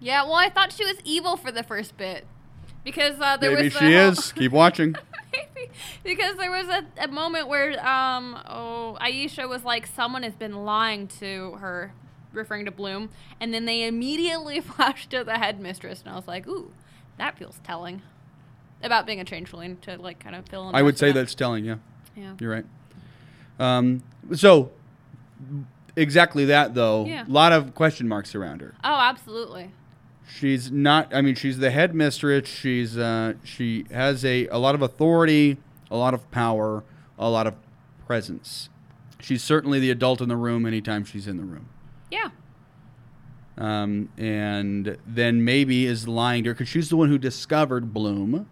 Yeah, 0.00 0.22
well, 0.24 0.34
I 0.34 0.48
thought 0.48 0.72
she 0.72 0.84
was 0.84 0.96
evil 1.04 1.36
for 1.36 1.52
the 1.52 1.62
first 1.62 1.96
bit. 1.96 2.26
Because 2.82 3.20
uh, 3.20 3.36
there 3.36 3.50
Maybe 3.50 3.64
was 3.64 3.72
she 3.74 3.92
whole- 3.92 4.08
is. 4.12 4.32
Keep 4.32 4.52
watching. 4.52 4.94
Maybe. 5.32 5.70
Because 6.02 6.36
there 6.36 6.50
was 6.50 6.66
a, 6.68 6.84
a 7.04 7.08
moment 7.08 7.46
where 7.46 7.72
um 7.86 8.36
oh 8.48 8.96
Aisha 9.00 9.48
was 9.48 9.62
like 9.64 9.86
someone 9.86 10.22
has 10.24 10.34
been 10.34 10.64
lying 10.64 11.06
to 11.20 11.52
her 11.60 11.92
referring 12.32 12.64
to 12.64 12.70
Bloom 12.72 13.10
and 13.38 13.52
then 13.54 13.64
they 13.66 13.86
immediately 13.86 14.60
flashed 14.62 15.10
to 15.10 15.22
the 15.22 15.38
headmistress 15.38 16.00
and 16.00 16.08
I 16.10 16.16
was 16.16 16.26
like 16.26 16.48
ooh 16.48 16.72
that 17.18 17.38
feels 17.38 17.60
telling 17.62 18.02
about 18.82 19.06
being 19.06 19.20
a 19.20 19.24
changeling 19.24 19.76
to 19.82 19.96
like 19.98 20.18
kind 20.18 20.34
of 20.34 20.46
fill 20.48 20.68
in 20.68 20.74
I 20.74 20.82
would 20.82 20.98
say 20.98 21.08
that. 21.08 21.20
that's 21.20 21.34
telling. 21.34 21.64
Yeah, 21.64 21.76
yeah 22.16 22.32
you're 22.40 22.50
right. 22.50 22.66
Um, 23.60 24.02
so 24.34 24.72
exactly 25.96 26.46
that 26.46 26.74
though. 26.74 27.04
Yeah. 27.04 27.26
A 27.26 27.30
lot 27.30 27.52
of 27.52 27.74
question 27.74 28.08
marks 28.08 28.34
around 28.34 28.62
her. 28.62 28.74
oh 28.82 28.94
absolutely 29.00 29.70
She's 30.32 30.70
not. 30.70 31.14
I 31.14 31.20
mean, 31.22 31.34
she's 31.34 31.58
the 31.58 31.70
headmistress. 31.70 32.48
She's 32.48 32.96
uh, 32.96 33.34
she 33.44 33.84
has 33.90 34.24
a 34.24 34.46
a 34.48 34.58
lot 34.58 34.74
of 34.74 34.82
authority, 34.82 35.58
a 35.90 35.96
lot 35.96 36.14
of 36.14 36.30
power, 36.30 36.84
a 37.18 37.28
lot 37.28 37.46
of 37.46 37.54
presence. 38.06 38.68
She's 39.20 39.42
certainly 39.42 39.78
the 39.80 39.90
adult 39.90 40.20
in 40.20 40.28
the 40.28 40.36
room 40.36 40.64
anytime 40.64 41.04
she's 41.04 41.26
in 41.26 41.36
the 41.36 41.44
room. 41.44 41.68
yeah 42.10 42.30
Um, 43.58 44.08
and 44.16 44.96
then 45.06 45.44
maybe 45.44 45.84
is 45.86 46.08
lying 46.08 46.44
to 46.44 46.50
her 46.50 46.54
because 46.54 46.68
she's 46.68 46.88
the 46.88 46.96
one 46.96 47.08
who 47.10 47.18
discovered 47.18 47.92
Bloom 47.92 48.48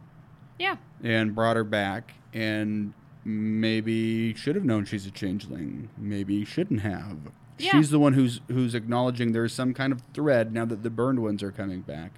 yeah 0.58 0.76
and 1.02 1.34
brought 1.34 1.56
her 1.56 1.64
back, 1.64 2.14
and 2.34 2.92
maybe 3.24 4.34
should 4.34 4.56
have 4.56 4.64
known 4.64 4.84
she's 4.84 5.06
a 5.06 5.10
changeling. 5.10 5.88
Maybe 5.96 6.44
shouldn't 6.44 6.80
have. 6.80 7.18
Yeah. 7.58 7.72
She's 7.72 7.90
the 7.90 7.98
one 7.98 8.12
who's 8.14 8.40
who's 8.48 8.74
acknowledging 8.74 9.32
there's 9.32 9.52
some 9.52 9.74
kind 9.74 9.92
of 9.92 10.02
thread 10.14 10.52
now 10.52 10.64
that 10.64 10.82
the 10.82 10.90
burned 10.90 11.20
ones 11.20 11.42
are 11.42 11.52
coming 11.52 11.80
back. 11.80 12.12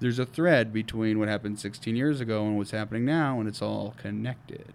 There's 0.00 0.18
a 0.18 0.26
thread 0.26 0.72
between 0.72 1.18
what 1.18 1.28
happened 1.28 1.60
16 1.60 1.94
years 1.94 2.20
ago 2.20 2.46
and 2.46 2.56
what's 2.56 2.70
happening 2.70 3.04
now, 3.04 3.38
and 3.38 3.46
it's 3.46 3.60
all 3.60 3.94
connected. 3.98 4.72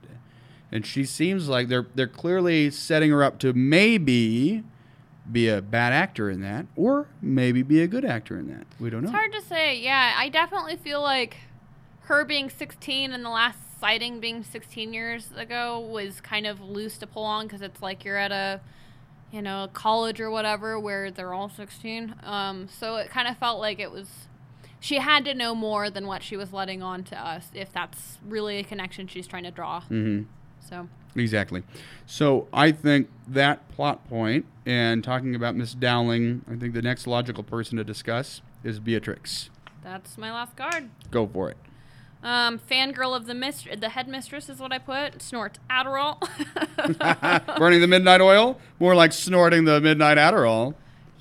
And 0.71 0.85
she 0.85 1.03
seems 1.03 1.49
like 1.49 1.67
they're 1.67 1.87
they're 1.95 2.07
clearly 2.07 2.69
setting 2.69 3.11
her 3.11 3.23
up 3.23 3.39
to 3.39 3.53
maybe 3.53 4.63
be 5.31 5.49
a 5.49 5.61
bad 5.61 5.93
actor 5.93 6.29
in 6.29 6.41
that, 6.41 6.67
or 6.75 7.07
maybe 7.21 7.63
be 7.63 7.81
a 7.81 7.87
good 7.87 8.05
actor 8.05 8.37
in 8.37 8.47
that. 8.47 8.67
We 8.79 8.89
don't 8.89 9.01
know. 9.01 9.09
It's 9.09 9.15
hard 9.17 9.31
to 9.33 9.41
say. 9.41 9.79
Yeah, 9.79 10.13
I 10.17 10.29
definitely 10.29 10.75
feel 10.75 11.01
like 11.01 11.37
her 12.01 12.23
being 12.23 12.49
16 12.49 13.11
and 13.11 13.25
the 13.25 13.29
last 13.29 13.57
sighting 13.79 14.19
being 14.19 14.43
16 14.43 14.93
years 14.93 15.29
ago 15.35 15.79
was 15.79 16.21
kind 16.21 16.45
of 16.45 16.61
loose 16.61 16.97
to 16.99 17.07
pull 17.07 17.23
on 17.23 17.47
because 17.47 17.61
it's 17.61 17.81
like 17.81 18.05
you're 18.05 18.17
at 18.17 18.31
a, 18.31 18.61
you 19.31 19.41
know, 19.41 19.69
college 19.73 20.19
or 20.19 20.29
whatever 20.29 20.79
where 20.79 21.11
they're 21.11 21.33
all 21.33 21.49
16. 21.49 22.15
Um, 22.23 22.67
so 22.69 22.95
it 22.97 23.09
kind 23.09 23.27
of 23.27 23.37
felt 23.37 23.59
like 23.59 23.79
it 23.79 23.91
was. 23.91 24.07
She 24.79 24.97
had 24.99 25.25
to 25.25 25.33
know 25.33 25.55
more 25.55 25.89
than 25.89 26.05
what 26.05 26.21
she 26.21 26.37
was 26.37 26.53
letting 26.53 26.83
on 26.83 27.03
to 27.05 27.17
us, 27.17 27.49
if 27.53 27.73
that's 27.73 28.19
really 28.23 28.57
a 28.59 28.63
connection 28.63 29.07
she's 29.07 29.25
trying 29.25 29.43
to 29.43 29.51
draw. 29.51 29.81
Mm-hmm. 29.81 30.23
So, 30.69 30.87
Exactly. 31.15 31.63
So 32.05 32.47
I 32.53 32.71
think 32.71 33.09
that 33.27 33.67
plot 33.69 34.07
point 34.09 34.45
and 34.65 35.03
talking 35.03 35.33
about 35.33 35.55
Miss 35.55 35.73
Dowling, 35.73 36.43
I 36.49 36.55
think 36.55 36.73
the 36.73 36.81
next 36.81 37.07
logical 37.07 37.43
person 37.43 37.77
to 37.77 37.83
discuss 37.83 38.41
is 38.63 38.79
Beatrix. 38.79 39.49
that's 39.81 40.17
my 40.17 40.31
last 40.31 40.55
card. 40.57 40.89
Go 41.11 41.27
for 41.27 41.49
it. 41.49 41.57
Um, 42.25 42.57
fangirl 42.59 43.15
of 43.15 43.27
the 43.27 43.35
mist- 43.35 43.67
the 43.79 43.89
headmistress 43.89 44.49
is 44.49 44.59
what 44.59 44.73
I 44.73 44.79
put. 44.79 45.21
Snorts 45.21 45.59
Adderall. 45.69 46.19
Burning 47.57 47.81
the 47.81 47.87
midnight 47.87 48.19
oil? 48.19 48.59
More 48.79 48.95
like 48.95 49.13
snorting 49.13 49.65
the 49.65 49.79
midnight 49.79 50.17
Adderall. 50.17 50.73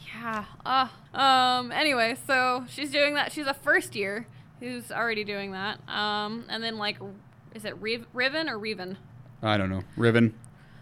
Yeah. 0.06 0.44
Uh, 0.64 0.88
um. 1.16 1.70
Anyway, 1.72 2.16
so 2.26 2.64
she's 2.70 2.90
doing 2.90 3.14
that. 3.14 3.32
She's 3.32 3.46
a 3.46 3.52
first 3.54 3.94
year 3.94 4.26
who's 4.60 4.90
already 4.90 5.24
doing 5.24 5.52
that. 5.52 5.78
Um. 5.88 6.44
And 6.48 6.62
then 6.64 6.78
like, 6.78 6.96
is 7.54 7.64
it 7.66 7.76
Riv- 7.82 8.06
Riven 8.14 8.48
or 8.48 8.58
Reven? 8.58 8.96
I 9.42 9.58
don't 9.58 9.68
know. 9.70 9.82
Riven. 9.96 10.34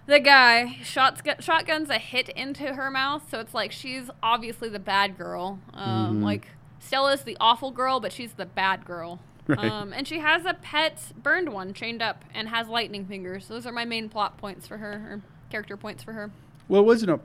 The 0.06 0.20
guy 0.20 0.78
shots 0.84 1.20
shotguns 1.40 1.90
a 1.90 1.98
hit 1.98 2.28
into 2.28 2.74
her 2.74 2.90
mouth, 2.90 3.28
so 3.28 3.40
it's 3.40 3.54
like 3.54 3.72
she's 3.72 4.08
obviously 4.22 4.68
the 4.68 4.78
bad 4.78 5.18
girl. 5.18 5.58
Um. 5.74 6.20
Mhm. 6.20 6.22
Like 6.22 6.46
Stella's 6.78 7.22
the 7.22 7.36
awful 7.40 7.72
girl, 7.72 7.98
but 7.98 8.12
she's 8.12 8.34
the 8.34 8.46
bad 8.46 8.84
girl. 8.84 9.18
Right. 9.48 9.58
Um. 9.70 9.92
And 9.92 10.06
she 10.06 10.20
has 10.20 10.44
a 10.44 10.54
pet 10.54 11.02
burned 11.20 11.52
one 11.52 11.74
chained 11.74 12.00
up 12.00 12.24
and 12.32 12.48
has 12.48 12.68
lightning 12.68 13.04
fingers. 13.06 13.48
Those 13.48 13.66
are 13.66 13.72
my 13.72 13.84
main 13.84 14.08
plot 14.08 14.38
points 14.38 14.66
for 14.68 14.76
her, 14.78 14.90
or 14.92 15.20
character 15.50 15.76
points 15.76 16.04
for 16.04 16.12
her. 16.12 16.30
Well, 16.68 16.82
it 16.82 16.84
wasn't 16.84 17.10
a 17.10 17.20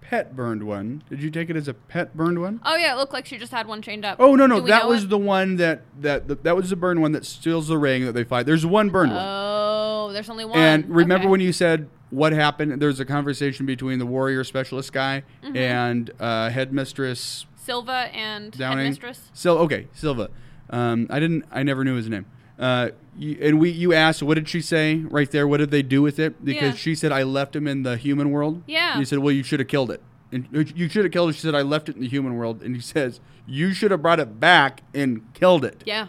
pet 0.00 0.34
burned 0.34 0.64
one. 0.64 1.02
Did 1.08 1.22
you 1.22 1.30
take 1.30 1.48
it 1.50 1.56
as 1.56 1.68
a 1.68 1.74
pet 1.74 2.16
burned 2.16 2.40
one? 2.40 2.60
Oh 2.64 2.74
yeah, 2.76 2.92
it 2.92 2.96
looked 2.96 3.12
like 3.12 3.24
she 3.24 3.38
just 3.38 3.52
had 3.52 3.68
one 3.68 3.82
chained 3.82 4.04
up. 4.04 4.18
Oh 4.20 4.34
no 4.34 4.46
no, 4.46 4.60
that 4.62 4.88
was 4.88 5.04
it? 5.04 5.10
the 5.10 5.18
one 5.18 5.56
that 5.56 5.82
that 6.00 6.42
that 6.42 6.56
was 6.56 6.70
the 6.70 6.76
burned 6.76 7.00
one 7.00 7.12
that 7.12 7.24
steals 7.24 7.68
the 7.68 7.78
ring 7.78 8.04
that 8.04 8.12
they 8.12 8.24
fight. 8.24 8.46
There's 8.46 8.66
one 8.66 8.90
burned 8.90 9.12
one. 9.12 9.24
Oh, 9.24 10.10
there's 10.12 10.28
only 10.28 10.44
one. 10.44 10.58
And 10.58 10.90
remember 10.90 11.24
Okay. 11.26 11.30
when 11.30 11.40
you 11.40 11.52
said 11.52 11.88
what 12.10 12.32
happened? 12.32 12.82
There's 12.82 12.98
a 13.00 13.04
conversation 13.04 13.64
between 13.64 13.98
the 14.00 14.06
warrior 14.06 14.42
specialist 14.44 14.92
guy 14.92 15.22
Mm-hmm. 15.44 15.56
and 15.56 16.10
uh, 16.18 16.50
headmistress 16.50 17.46
Silva 17.56 18.10
and 18.12 18.50
Downing. 18.52 18.78
headmistress? 18.78 19.30
Sil- 19.32 19.58
okay, 19.58 19.86
Silva. 19.94 20.30
Um, 20.70 21.06
I 21.10 21.20
didn't. 21.20 21.44
I 21.50 21.62
never 21.62 21.84
knew 21.84 21.94
his 21.94 22.08
name. 22.08 22.26
Uh, 22.58 22.90
you, 23.18 23.36
and 23.40 23.58
we, 23.58 23.70
you 23.70 23.92
asked, 23.92 24.22
what 24.22 24.34
did 24.34 24.48
she 24.48 24.60
say 24.60 24.96
right 24.96 25.30
there? 25.30 25.46
What 25.46 25.58
did 25.58 25.70
they 25.70 25.82
do 25.82 26.02
with 26.02 26.18
it? 26.18 26.44
Because 26.44 26.62
Yeah. 26.62 26.72
she 26.74 26.94
said, 26.94 27.10
I 27.12 27.22
left 27.24 27.54
him 27.56 27.66
in 27.66 27.82
the 27.82 27.96
human 27.96 28.30
world. 28.30 28.62
Yeah. 28.66 28.92
And 28.92 29.00
you 29.00 29.04
said, 29.06 29.18
well, 29.20 29.32
you 29.32 29.42
should 29.42 29.60
have 29.60 29.68
killed 29.68 29.90
it. 29.90 30.00
And 30.32 30.48
you 30.74 30.88
should 30.88 31.04
have 31.04 31.12
killed 31.12 31.30
it. 31.30 31.34
She 31.34 31.40
said, 31.42 31.54
I 31.54 31.62
left 31.62 31.88
it 31.88 31.96
in 31.96 32.02
the 32.02 32.08
human 32.08 32.36
world. 32.36 32.62
And 32.62 32.74
he 32.74 32.80
says, 32.82 33.20
you 33.46 33.72
should 33.72 33.90
have 33.90 34.02
brought 34.02 34.18
it 34.20 34.40
back 34.40 34.82
and 34.94 35.22
killed 35.34 35.64
it. 35.64 35.82
Yeah. 35.84 36.08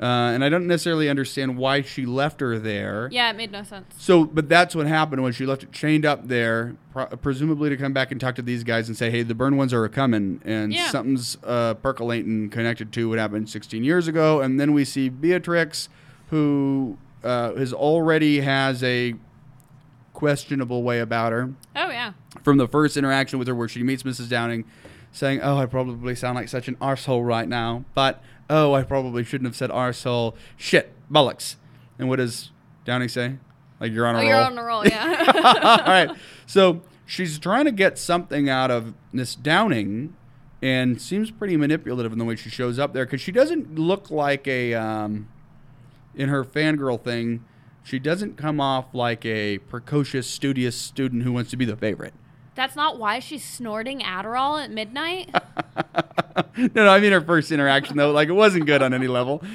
Uh, 0.00 0.32
and 0.32 0.42
I 0.42 0.48
don't 0.48 0.66
necessarily 0.66 1.10
understand 1.10 1.58
why 1.58 1.82
she 1.82 2.06
left 2.06 2.40
her 2.40 2.58
there. 2.58 3.10
Yeah, 3.12 3.28
it 3.28 3.36
made 3.36 3.52
no 3.52 3.62
sense. 3.62 3.94
So, 3.98 4.24
but 4.24 4.48
that's 4.48 4.74
what 4.74 4.86
happened 4.86 5.22
when 5.22 5.34
she 5.34 5.44
left 5.44 5.62
it 5.62 5.72
chained 5.72 6.06
up 6.06 6.26
there, 6.28 6.74
pro- 6.90 7.04
presumably 7.06 7.68
to 7.68 7.76
come 7.76 7.92
back 7.92 8.10
and 8.10 8.18
talk 8.18 8.34
to 8.36 8.42
these 8.42 8.64
guys 8.64 8.88
and 8.88 8.96
say, 8.96 9.10
"Hey, 9.10 9.22
the 9.22 9.34
burn 9.34 9.58
ones 9.58 9.74
are 9.74 9.86
coming, 9.90 10.40
and 10.44 10.72
Yeah. 10.72 10.88
something's 10.90 11.36
uh, 11.44 11.74
percolating 11.74 12.48
connected 12.48 12.92
to 12.92 13.10
what 13.10 13.18
happened 13.18 13.50
16 13.50 13.84
years 13.84 14.08
ago." 14.08 14.40
And 14.40 14.58
then 14.58 14.72
we 14.72 14.86
see 14.86 15.10
Beatrix, 15.10 15.90
who 16.30 16.96
uh, 17.22 17.54
has 17.56 17.74
already 17.74 18.40
has 18.40 18.82
a 18.82 19.14
questionable 20.12 20.82
way 20.82 21.00
about 21.00 21.32
her 21.32 21.50
Oh 21.76 21.90
yeah. 21.90 22.12
from 22.42 22.56
the 22.56 22.66
first 22.68 22.96
interaction 22.96 23.38
with 23.38 23.48
her, 23.48 23.54
where 23.54 23.68
she 23.68 23.82
meets 23.82 24.02
Mrs. 24.02 24.28
Downing, 24.28 24.64
saying, 25.12 25.40
"Oh, 25.42 25.58
I 25.58 25.66
probably 25.66 26.14
sound 26.14 26.36
like 26.36 26.48
such 26.48 26.68
an 26.68 26.76
arsehole 26.76 27.26
right 27.26 27.48
now, 27.48 27.84
but 27.94 28.22
oh, 28.50 28.74
I 28.74 28.82
probably 28.82 29.24
shouldn't 29.24 29.46
have 29.48 29.56
said 29.56 29.70
arsehole. 29.70 30.34
Shit, 30.58 30.92
bollocks." 31.10 31.56
And 31.98 32.08
what 32.10 32.16
does 32.16 32.50
Downing 32.84 33.08
say? 33.08 33.36
Like 33.80 33.92
you're 33.92 34.06
on 34.06 34.14
a 34.16 34.18
Oh, 34.18 34.20
roll. 34.20 34.28
you're 34.28 34.40
on 34.40 34.58
a 34.58 34.62
roll. 34.62 34.86
Yeah. 34.86 35.80
All 35.86 35.92
right. 35.92 36.10
So 36.46 36.82
she's 37.06 37.38
trying 37.38 37.64
to 37.64 37.72
get 37.72 37.98
something 37.98 38.48
out 38.50 38.70
of 38.70 38.92
Miss 39.12 39.34
Downing, 39.34 40.14
and 40.60 41.00
seems 41.00 41.30
pretty 41.30 41.56
manipulative 41.56 42.12
in 42.12 42.18
the 42.18 42.24
way 42.26 42.36
she 42.36 42.50
shows 42.50 42.78
up 42.78 42.92
there 42.92 43.06
because 43.06 43.20
she 43.22 43.32
doesn't 43.32 43.78
look 43.78 44.10
like 44.10 44.46
a 44.46 44.74
um, 44.74 45.28
in 46.14 46.28
her 46.28 46.44
fangirl 46.44 47.02
thing. 47.02 47.44
She 47.82 47.98
doesn't 47.98 48.36
come 48.36 48.60
off 48.60 48.94
like 48.94 49.24
a 49.24 49.56
precocious, 49.58 50.26
studious 50.26 50.76
student 50.76 51.22
who 51.22 51.32
wants 51.32 51.50
to 51.50 51.56
be 51.56 51.64
the 51.64 51.76
favorite. 51.76 52.12
That's 52.54 52.76
not 52.76 52.98
why 52.98 53.20
she's 53.20 53.44
snorting 53.44 54.00
Adderall 54.00 54.62
at 54.62 54.70
midnight. 54.70 55.30
no, 56.56 56.68
no, 56.74 56.88
I 56.88 57.00
mean 57.00 57.12
her 57.12 57.20
first 57.20 57.50
interaction 57.52 57.96
though, 57.96 58.10
like 58.12 58.28
it 58.28 58.32
wasn't 58.32 58.66
good 58.66 58.82
on 58.82 58.92
any 58.92 59.06
level. 59.06 59.42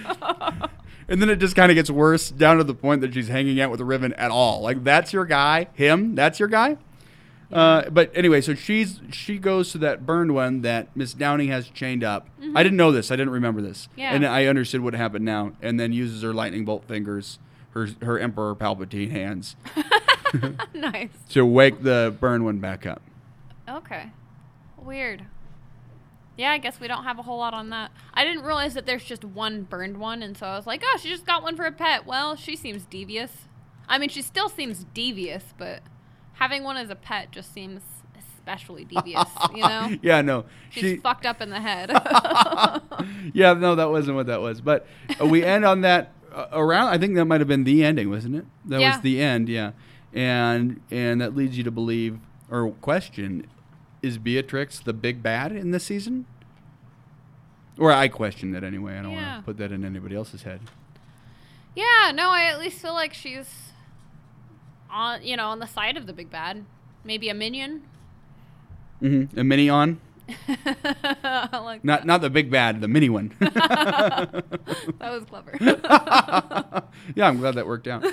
And 1.08 1.22
then 1.22 1.30
it 1.30 1.36
just 1.36 1.56
kind 1.56 1.72
of 1.72 1.76
gets 1.76 1.90
worse 1.90 2.32
down 2.32 2.58
to 2.58 2.64
the 2.64 2.74
point 2.74 3.02
that 3.02 3.14
she's 3.14 3.28
hanging 3.28 3.62
out 3.62 3.70
with 3.70 3.80
Riven 3.82 4.14
at 4.14 4.32
all. 4.32 4.62
Like 4.62 4.84
that's 4.84 5.14
your 5.14 5.26
guy, 5.26 5.68
him, 5.74 6.16
that's 6.16 6.40
your 6.40 6.50
guy. 6.50 6.78
Uh, 7.52 7.90
but 7.92 8.12
anyway, 8.16 8.42
so 8.42 8.56
she's 8.56 9.00
she 9.12 9.38
goes 9.38 9.72
to 9.72 9.78
that 9.78 10.06
burned 10.06 10.34
one 10.34 10.62
that 10.62 10.96
Miss 10.96 11.14
Downing 11.14 11.50
has 11.50 11.70
chained 11.70 12.04
up. 12.04 12.28
I 12.56 12.64
didn't 12.64 12.78
know 12.78 12.92
this. 12.92 13.12
I 13.12 13.16
didn't 13.16 13.34
remember 13.34 13.62
this. 13.62 13.88
Yeah. 13.96 14.16
And 14.16 14.26
I 14.26 14.46
understood 14.46 14.82
what 14.82 14.96
happened 14.96 15.26
now. 15.26 15.54
And 15.62 15.80
then 15.80 15.94
uses 15.94 16.24
her 16.24 16.34
lightning 16.34 16.66
bolt 16.66 16.86
fingers, 16.86 17.38
her 17.72 17.88
her 18.02 18.18
Emperor 18.18 18.56
Palpatine 18.56 19.12
hands, 19.12 19.56
nice. 20.74 21.10
to 21.30 21.46
wake 21.46 21.82
the 21.84 22.16
burned 22.20 22.46
one 22.46 22.60
back 22.60 22.86
up. 22.86 23.02
Okay. 23.70 24.12
Weird. 24.78 25.26
Yeah, 26.38 26.52
I 26.52 26.58
guess 26.58 26.80
we 26.80 26.88
don't 26.88 27.04
have 27.06 27.18
a 27.18 27.22
whole 27.22 27.38
lot 27.38 27.54
on 27.54 27.70
that. 27.70 27.92
I 28.14 28.26
didn't 28.26 28.44
realize 28.44 28.74
that 28.74 28.86
there's 28.86 29.06
just 29.06 29.24
one 29.24 29.64
burned 29.64 29.98
one, 29.98 30.22
and 30.22 30.38
so 30.38 30.46
I 30.48 30.58
was 30.58 30.68
like, 30.68 30.84
oh, 30.86 30.98
she 31.02 31.08
just 31.10 31.26
got 31.26 31.44
one 31.44 31.56
for 31.56 31.64
a 31.66 31.72
pet. 31.72 32.06
Well, 32.06 32.36
she 32.36 32.56
seems 32.58 32.84
devious. 32.86 33.32
I 33.88 33.98
mean, 33.98 34.10
she 34.10 34.22
still 34.22 34.50
seems 34.50 34.86
devious, 34.94 35.54
but 35.58 35.82
having 36.34 36.64
one 36.64 36.76
as 36.76 36.90
a 36.90 36.96
pet 36.96 37.32
just 37.32 37.54
seems 37.54 37.82
especially 38.18 38.84
devious, 38.94 39.28
you 39.56 39.62
know? 39.62 39.96
yeah, 40.02 40.22
no. 40.22 40.46
She's 40.70 40.82
she 40.84 40.98
fucked 40.98 41.26
up 41.26 41.42
in 41.42 41.50
the 41.50 41.62
head. 41.62 41.90
yeah, 43.34 43.54
no, 43.54 43.76
that 43.76 43.90
wasn't 43.90 44.16
what 44.18 44.28
that 44.28 44.42
was. 44.42 44.62
But 44.62 44.86
uh, 45.22 45.26
we 45.26 45.44
end 45.44 45.66
on 45.66 45.82
that 45.82 46.12
uh, 46.34 46.48
around. 46.52 46.90
I 46.90 46.98
think 46.98 47.16
that 47.16 47.26
might 47.26 47.42
have 47.42 47.48
been 47.48 47.64
the 47.64 47.84
ending, 47.84 48.10
wasn't 48.10 48.36
it? 48.36 48.46
That 48.66 48.82
Yeah. 48.82 48.96
was 48.96 49.02
the 49.02 49.22
end. 49.22 49.50
Yeah, 49.50 49.72
and 50.16 50.82
and 50.90 51.22
that 51.22 51.36
leads 51.36 51.58
you 51.58 51.64
to 51.66 51.72
believe 51.72 52.18
or 52.50 52.72
question: 52.72 53.46
Is 54.02 54.18
Beatrix 54.18 54.80
the 54.80 54.94
big 54.94 55.22
bad 55.22 55.52
in 55.52 55.72
this 55.72 55.84
season? 55.84 56.26
Or 57.78 57.92
I 57.92 58.08
question 58.08 58.52
that 58.52 58.64
anyway. 58.64 58.98
I 58.98 59.02
don't 59.02 59.12
Yeah. 59.12 59.34
want 59.34 59.42
to 59.42 59.46
put 59.46 59.58
that 59.58 59.72
in 59.74 59.84
anybody 59.84 60.16
else's 60.16 60.44
head. 60.44 60.62
yeah, 61.76 62.12
no, 62.16 62.30
I 62.30 62.46
at 62.46 62.58
least 62.60 62.80
feel 62.82 62.94
like 62.94 63.14
she's 63.14 63.50
on, 64.90 65.22
you 65.24 65.36
know, 65.36 65.48
on 65.48 65.60
the 65.60 65.68
side 65.68 65.98
of 65.98 66.08
the 66.08 66.14
big 66.14 66.30
bad. 66.32 66.64
Maybe 67.04 67.28
a 67.28 67.34
minion. 67.34 67.84
Mm-hmm. 69.04 69.38
A 69.38 69.44
mini 69.44 69.70
on, 69.70 70.00
like 71.52 71.84
not 71.84 72.06
not 72.06 72.22
the 72.22 72.30
big 72.30 72.50
bad, 72.50 72.80
the 72.80 72.88
mini 72.88 73.10
one. 73.10 73.34
that 73.40 74.46
was 75.02 75.26
clever. 75.26 75.52
yeah, 77.16 77.28
I'm 77.28 77.38
glad 77.40 77.56
that 77.56 77.68
worked 77.68 77.88
out. 77.90 78.04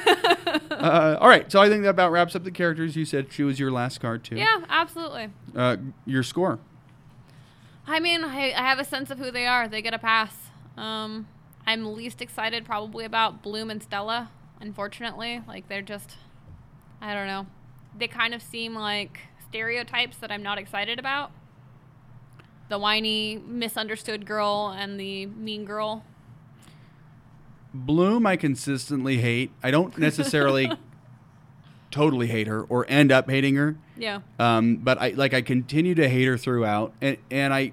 uh, 0.71 1.19
all 1.21 1.29
right, 1.29 1.51
so 1.51 1.61
I 1.61 1.69
think 1.69 1.83
that 1.85 1.91
about 1.91 2.13
wraps 2.13 2.35
up 2.35 2.45
the 2.45 2.51
characters. 2.51 2.97
You 2.97 3.05
said 3.05 3.33
she 3.33 3.43
was 3.43 3.59
your 3.59 3.71
last 3.71 4.01
card 4.01 4.25
too. 4.25 4.37
yeah, 4.37 4.65
absolutely. 4.69 5.31
Uh, 5.55 5.77
your 6.07 6.23
score. 6.23 6.59
I 7.87 8.01
mean, 8.01 8.25
I, 8.25 8.53
I 8.53 8.63
have 8.63 8.79
a 8.79 8.85
sense 8.85 9.11
of 9.11 9.19
who 9.19 9.31
they 9.31 9.47
are. 9.47 9.67
They 9.69 9.83
get 9.83 9.95
a 9.95 9.99
pass. 9.99 10.35
Um, 10.77 11.27
I'm 11.67 11.95
least 11.95 12.23
excited 12.23 12.65
probably 12.65 13.05
about 13.05 13.43
Bloom 13.43 13.71
and 13.71 13.83
Stella, 13.83 14.31
unfortunately. 14.61 15.43
Like, 15.47 15.69
they're 15.69 15.83
just, 15.83 16.17
I 17.01 17.15
don't 17.15 17.27
know. 17.27 17.47
They 17.97 18.09
kind 18.09 18.35
of 18.35 18.43
seem 18.43 18.75
like 18.75 19.21
stereotypes 19.49 20.17
that 20.19 20.31
I'm 20.31 20.43
not 20.43 20.59
excited 20.59 20.99
about. 20.99 21.33
The 22.69 22.79
whiny, 22.79 23.37
misunderstood 23.37 24.25
girl 24.25 24.75
and 24.77 24.99
the 24.99 25.27
mean 25.27 25.65
girl. 25.65 26.05
Bloom, 27.75 28.27
I 28.27 28.37
consistently 28.37 29.19
hate. 29.19 29.51
I 29.63 29.71
don't 29.71 29.97
necessarily 29.99 30.71
totally 31.91 32.27
hate 32.27 32.47
her 32.47 32.63
or 32.65 32.85
end 32.89 33.11
up 33.13 33.29
hating 33.31 33.55
her, 33.57 33.77
Yeah. 33.97 34.21
um, 34.39 34.77
but 34.77 35.01
I 35.01 35.11
like 35.11 35.33
I 35.35 35.41
continue 35.43 35.95
to 35.95 36.09
hate 36.09 36.27
her 36.27 36.37
throughout, 36.39 36.93
and 37.01 37.17
and 37.31 37.53
I. 37.55 37.73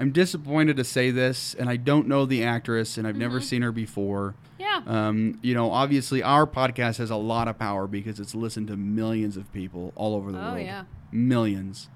I'm 0.00 0.12
disappointed 0.12 0.76
to 0.76 0.84
say 0.84 1.10
this, 1.10 1.54
and 1.54 1.68
I 1.68 1.74
don't 1.74 2.06
know 2.06 2.24
the 2.24 2.44
actress, 2.44 2.96
and 2.98 3.04
I've 3.04 3.16
never 3.16 3.40
Mhm. 3.40 3.42
seen 3.42 3.62
her 3.62 3.72
before. 3.72 4.36
Yeah. 4.56 4.80
Um, 4.86 5.40
you 5.42 5.54
know, 5.54 5.72
obviously, 5.72 6.22
our 6.22 6.46
podcast 6.46 6.98
has 6.98 7.10
a 7.10 7.16
lot 7.16 7.48
of 7.48 7.58
power 7.58 7.88
because 7.88 8.20
it's 8.20 8.32
listened 8.32 8.68
to 8.68 8.76
millions 8.76 9.36
of 9.36 9.52
people 9.52 9.92
all 9.96 10.14
over 10.14 10.30
the 10.30 10.38
Oh, 10.38 10.52
world. 10.52 10.64
yeah. 10.64 10.84
millions. 11.10 11.88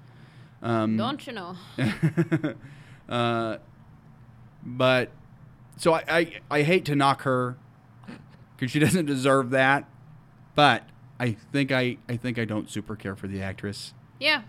Um, 0.61 0.97
Don't 0.97 1.25
you 1.25 1.31
know? 1.31 1.55
uh, 3.09 3.57
but 4.65 5.09
so 5.77 5.93
I, 5.93 6.03
I 6.07 6.31
I 6.51 6.61
hate 6.63 6.85
to 6.85 6.95
knock 6.95 7.23
her 7.23 7.57
because 8.55 8.71
she 8.71 8.79
doesn't 8.79 9.05
deserve 9.05 9.49
that, 9.51 9.87
but 10.55 10.83
I 11.19 11.31
think 11.51 11.71
I 11.71 11.97
I 12.09 12.17
think 12.17 12.37
I 12.39 12.45
don't 12.45 12.69
super 12.69 12.95
care 12.95 13.15
for 13.15 13.27
the 13.27 13.41
actress. 13.41 13.93
Yeah. 14.19 14.43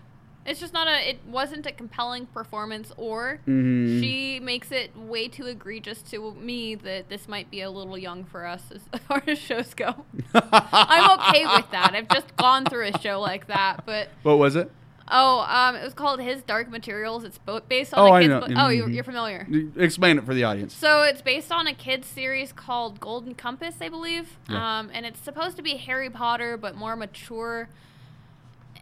It's 0.47 0.59
just 0.59 0.73
not 0.73 0.87
a, 0.87 1.09
it 1.09 1.21
wasn't 1.25 1.65
a 1.65 1.71
compelling 1.71 2.27
performance 2.27 2.91
or 2.97 3.39
Mhm. 3.47 3.99
she 3.99 4.39
makes 4.39 4.71
it 4.71 4.95
way 4.95 5.27
too 5.27 5.47
egregious 5.47 6.03
to 6.11 6.35
me 6.35 6.75
that 6.75 7.09
this 7.09 7.27
might 7.27 7.49
be 7.49 7.61
a 7.61 7.71
little 7.71 7.97
young 7.97 8.25
for 8.25 8.45
us 8.45 8.61
as 8.71 8.81
far 9.07 9.23
as 9.25 9.39
shows 9.39 9.73
go. 9.73 10.05
I'm 10.35 11.19
okay 11.19 11.47
with 11.47 11.71
that. 11.71 11.93
I've 11.95 12.09
just 12.09 12.35
gone 12.37 12.63
through 12.65 12.89
a 12.93 12.99
show 12.99 13.19
like 13.19 13.47
that, 13.47 13.85
but 13.87 14.09
What 14.21 14.37
was 14.37 14.55
it? 14.55 14.69
Oh, 15.09 15.39
um, 15.41 15.75
it 15.75 15.83
was 15.83 15.93
called 15.93 16.19
His 16.19 16.41
Dark 16.43 16.69
Materials. 16.69 17.23
It's 17.23 17.37
bo- 17.37 17.59
based 17.61 17.93
on 17.93 17.99
Oh, 17.99 18.07
a 18.07 18.11
I 18.13 18.21
kid's 18.21 18.29
know. 18.29 18.39
book. 18.41 18.51
Oh, 18.55 18.69
you're, 18.69 18.89
you're 18.89 19.03
familiar. 19.03 19.47
Explain 19.77 20.17
it 20.17 20.25
for 20.25 20.33
the 20.33 20.43
audience. 20.43 20.73
So 20.73 21.03
it's 21.03 21.21
based 21.21 21.51
on 21.51 21.67
a 21.67 21.73
kids 21.73 22.07
series 22.07 22.51
called 22.51 22.99
Golden 22.99 23.35
Compass, 23.35 23.75
I 23.81 23.89
believe. 23.89 24.37
Yeah. 24.49 24.79
Um, 24.79 24.89
and 24.93 25.05
it's 25.05 25.19
supposed 25.19 25.57
to 25.57 25.61
be 25.63 25.77
Harry 25.77 26.09
Potter, 26.09 26.57
but 26.57 26.75
more 26.75 26.95
mature. 26.95 27.69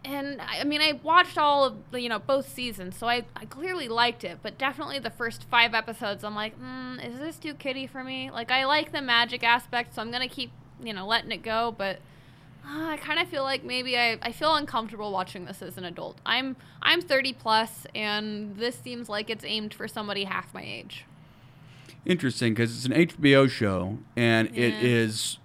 And 0.04 0.40
I 0.42 0.60
I 0.60 0.64
mean, 0.64 0.82
I 0.82 1.00
watched 1.02 1.38
all 1.38 1.64
of 1.64 1.76
the, 1.90 2.00
you 2.00 2.08
know, 2.10 2.18
both 2.18 2.48
seasons, 2.52 2.96
so 2.96 3.06
I, 3.08 3.24
I 3.34 3.46
clearly 3.46 3.88
liked 3.88 4.22
it. 4.24 4.38
But 4.42 4.58
definitely 4.58 4.98
the 4.98 5.10
first 5.10 5.44
five 5.44 5.72
episodes, 5.72 6.24
I'm 6.24 6.34
like, 6.34 6.60
mm, 6.60 7.02
is 7.06 7.18
this 7.18 7.38
too 7.38 7.54
kiddie 7.54 7.86
for 7.86 8.04
me? 8.04 8.30
Like, 8.30 8.50
I 8.50 8.66
like 8.66 8.92
the 8.92 9.00
magic 9.00 9.42
aspect, 9.42 9.94
so 9.94 10.02
I'm 10.02 10.10
gonna 10.10 10.28
keep, 10.28 10.50
you 10.82 10.92
know, 10.92 11.06
letting 11.06 11.32
it 11.32 11.42
go. 11.42 11.74
But 11.76 12.00
uh, 12.66 12.86
I 12.88 12.96
kind 12.96 13.18
of 13.20 13.28
feel 13.28 13.42
like 13.42 13.64
maybe 13.64 13.96
I, 13.98 14.18
I 14.22 14.32
feel 14.32 14.54
uncomfortable 14.54 15.12
watching 15.12 15.44
this 15.44 15.60
as 15.62 15.76
an 15.76 15.84
adult. 15.84 16.18
I'm 16.24 16.56
I'm 16.82 17.00
30 17.00 17.32
plus, 17.34 17.86
and 17.94 18.56
this 18.56 18.76
seems 18.76 19.08
like 19.08 19.30
it's 19.30 19.44
aimed 19.44 19.74
for 19.74 19.86
somebody 19.88 20.24
half 20.24 20.52
my 20.54 20.62
age. 20.62 21.04
Interesting 22.06 22.52
because 22.54 22.74
it's 22.76 22.86
an 22.86 22.92
HBO 22.92 23.48
show 23.48 23.98
and 24.16 24.48
it 24.48 24.74
Yeah. 24.74 24.80
is 24.82 25.38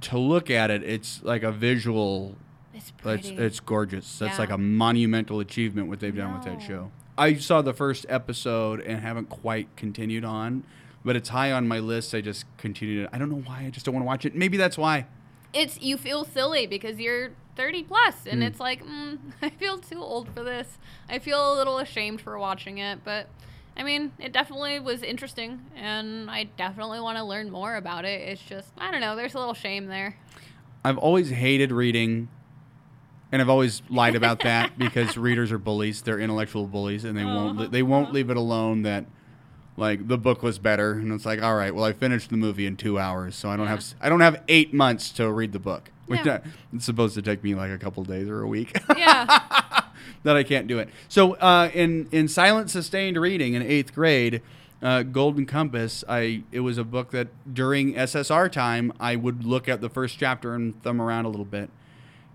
to 0.00 0.18
look 0.18 0.50
at 0.50 0.70
it. 0.70 0.82
It's 0.82 1.22
like 1.22 1.42
a 1.42 1.52
visual 1.52 2.36
It's 2.74 2.88
It's, 2.88 2.90
pretty. 3.02 3.36
it's 3.36 3.60
gorgeous. 3.60 4.18
That's 4.18 4.34
Yeah. 4.34 4.40
like 4.40 4.50
a 4.50 4.58
monumental 4.58 5.38
achievement 5.40 5.88
what 5.88 6.00
they've 6.00 6.16
done 6.16 6.32
with 6.34 6.44
that 6.44 6.60
show. 6.62 6.90
I 7.18 7.34
saw 7.34 7.60
the 7.62 7.74
first 7.74 8.06
episode 8.08 8.80
and 8.80 9.00
haven't 9.00 9.28
quite 9.28 9.68
continued 9.76 10.24
on, 10.24 10.64
but 11.04 11.14
it's 11.14 11.28
high 11.28 11.52
on 11.52 11.68
my 11.68 11.78
list. 11.78 12.14
I 12.14 12.20
just 12.22 12.46
continued 12.56 13.04
it. 13.04 13.10
I 13.12 13.18
don't 13.18 13.28
know 13.30 13.42
why. 13.46 13.64
I 13.66 13.70
just 13.70 13.84
don't 13.86 13.94
want 13.94 14.02
to 14.02 14.06
watch 14.06 14.24
it. 14.24 14.34
Maybe 14.34 14.56
that's 14.56 14.78
why. 14.78 15.06
It's 15.52 15.80
you 15.80 15.96
feel 15.96 16.24
silly 16.24 16.66
because 16.66 16.98
you're 16.98 17.30
30 17.56 17.82
plus 17.84 18.26
and 18.26 18.42
Mm. 18.42 18.46
it's 18.46 18.60
like 18.60 18.82
mm, 18.84 19.18
i 19.42 19.50
feel 19.50 19.78
too 19.78 20.00
old 20.00 20.28
for 20.34 20.42
this 20.42 20.78
i 21.08 21.18
feel 21.18 21.52
a 21.52 21.56
little 21.56 21.78
ashamed 21.78 22.20
for 22.20 22.38
watching 22.38 22.78
it 22.78 23.00
but 23.04 23.28
i 23.76 23.82
mean 23.82 24.12
it 24.18 24.32
definitely 24.32 24.80
was 24.80 25.02
interesting 25.02 25.60
and 25.76 26.30
i 26.30 26.44
definitely 26.56 27.00
want 27.00 27.18
to 27.18 27.24
learn 27.24 27.50
more 27.50 27.76
about 27.76 28.04
it 28.06 28.20
it's 28.28 28.40
just 28.42 28.68
i 28.78 28.90
don't 28.90 29.00
know 29.02 29.14
there's 29.16 29.34
a 29.34 29.38
little 29.38 29.54
shame 29.54 29.86
there 29.86 30.16
I've 30.84 30.98
always 30.98 31.30
hated 31.30 31.70
reading, 31.70 32.26
and 33.30 33.40
I've 33.40 33.48
always 33.48 33.82
lied 33.88 34.16
about 34.16 34.40
that 34.40 34.76
because 34.78 35.16
readers 35.16 35.52
are 35.52 35.58
bullies. 35.58 36.02
They're 36.02 36.18
intellectual 36.18 36.66
bullies, 36.66 37.04
and 37.04 37.16
they 37.16 37.24
won't 37.24 37.70
they 37.70 37.84
won't 37.84 38.12
leave 38.12 38.30
it 38.30 38.36
alone 38.36 38.82
that 38.82 39.04
like 39.76 40.08
the 40.08 40.18
book 40.18 40.42
was 40.42 40.58
better, 40.58 40.92
and 40.92 41.12
it's 41.12 41.24
like, 41.26 41.42
all 41.42 41.56
right, 41.56 41.74
well, 41.74 41.84
I 41.84 41.92
finished 41.92 42.30
the 42.30 42.36
movie 42.36 42.66
in 42.66 42.76
two 42.76 42.98
hours, 42.98 43.34
so 43.36 43.48
I 43.48 43.56
don't 43.56 43.68
have 43.68 43.78
s- 43.78 43.94
I 44.00 44.08
don't 44.08 44.20
have 44.20 44.42
eight 44.48 44.74
months 44.74 45.10
to 45.12 45.30
read 45.32 45.52
the 45.52 45.58
book. 45.58 45.90
Which 46.06 46.26
Yeah. 46.26 46.40
I- 46.44 46.48
it's 46.74 46.84
supposed 46.84 47.14
to 47.14 47.22
take 47.22 47.42
me 47.42 47.54
like 47.54 47.70
a 47.70 47.78
couple 47.78 48.02
days 48.04 48.28
or 48.28 48.42
a 48.42 48.46
week. 48.48 48.76
Yeah. 48.96 49.24
that 50.24 50.36
I 50.36 50.42
can't 50.42 50.66
do 50.66 50.78
it. 50.78 50.88
So 51.08 51.34
uh, 51.34 51.70
in 51.72 52.08
in 52.12 52.28
silent 52.28 52.70
sustained 52.70 53.16
reading 53.16 53.54
in 53.54 53.62
eighth 53.62 53.94
grade, 53.94 54.42
uh, 54.82 55.04
Golden 55.04 55.46
Compass, 55.46 56.04
I 56.08 56.42
it 56.52 56.60
was 56.60 56.76
a 56.76 56.84
book 56.84 57.10
that 57.12 57.28
during 57.52 57.94
SSR 57.94 58.50
time 58.52 58.92
I 59.00 59.16
would 59.16 59.44
look 59.44 59.68
at 59.68 59.80
the 59.80 59.88
first 59.88 60.18
chapter 60.18 60.54
and 60.54 60.80
thumb 60.82 61.00
around 61.00 61.24
a 61.24 61.28
little 61.28 61.44
bit. 61.46 61.70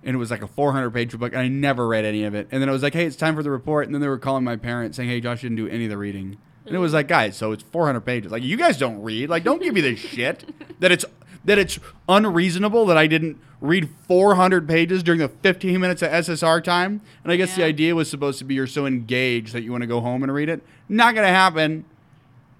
And 0.04 0.16
it 0.16 0.18
was 0.20 0.32
like 0.32 0.42
a 0.42 0.48
400 0.48 0.90
page 0.92 1.18
book, 1.18 1.34
and 1.34 1.42
I 1.42 1.48
never 1.50 1.88
read 1.88 2.06
any 2.06 2.24
of 2.24 2.34
it. 2.34 2.48
And 2.52 2.62
then 2.62 2.70
i 2.70 2.72
was 2.72 2.82
like, 2.84 2.94
hey, 2.94 3.06
it's 3.06 3.16
time 3.18 3.36
for 3.36 3.44
the 3.44 3.52
report. 3.52 3.86
And 3.88 3.94
then 3.94 4.02
they 4.02 4.08
were 4.08 4.18
calling 4.20 4.44
my 4.44 4.56
parents 4.56 4.96
saying, 4.96 5.10
hey, 5.10 5.20
Josh 5.20 5.42
didn't 5.42 5.58
do 5.58 5.68
any 5.68 5.84
of 5.86 5.90
the 5.90 5.98
reading. 5.98 6.38
And 6.68 6.76
it 6.76 6.80
was 6.80 6.94
like, 6.94 7.08
guys, 7.08 7.36
so 7.38 7.52
it's 7.54 7.64
400 7.64 8.02
pages. 8.02 8.32
Like, 8.32 8.44
you 8.44 8.58
guys 8.58 8.78
don't 8.78 9.02
read. 9.02 9.30
Like, 9.30 9.44
don't 9.44 9.62
give 9.62 9.74
me 9.74 9.82
this 9.82 10.00
shit 10.00 10.44
that 10.80 10.92
it's 10.92 11.06
that 11.46 11.58
it's 11.58 11.80
unreasonable 12.10 12.86
that 12.88 12.98
I 12.98 13.08
didn't 13.08 13.40
read 13.62 13.90
400 14.08 14.68
pages 14.68 15.02
during 15.02 15.20
the 15.20 15.30
15 15.30 15.80
minutes 15.80 16.02
of 16.02 16.12
SSR 16.12 16.62
time. 16.64 17.00
And 17.24 17.32
I 17.32 17.38
guess 17.38 17.56
the 17.56 17.64
idea 17.64 17.96
was 17.96 18.10
supposed 18.10 18.38
to 18.40 18.46
be 18.46 18.56
you're 18.56 18.68
so 18.68 18.86
engaged 18.86 19.54
that 19.54 19.62
you 19.64 19.72
want 19.72 19.82
to 19.84 19.88
go 19.88 20.02
home 20.02 20.24
and 20.24 20.34
read 20.34 20.50
it. 20.50 20.62
Not 20.90 21.16
gonna 21.16 21.28
happen. 21.30 21.86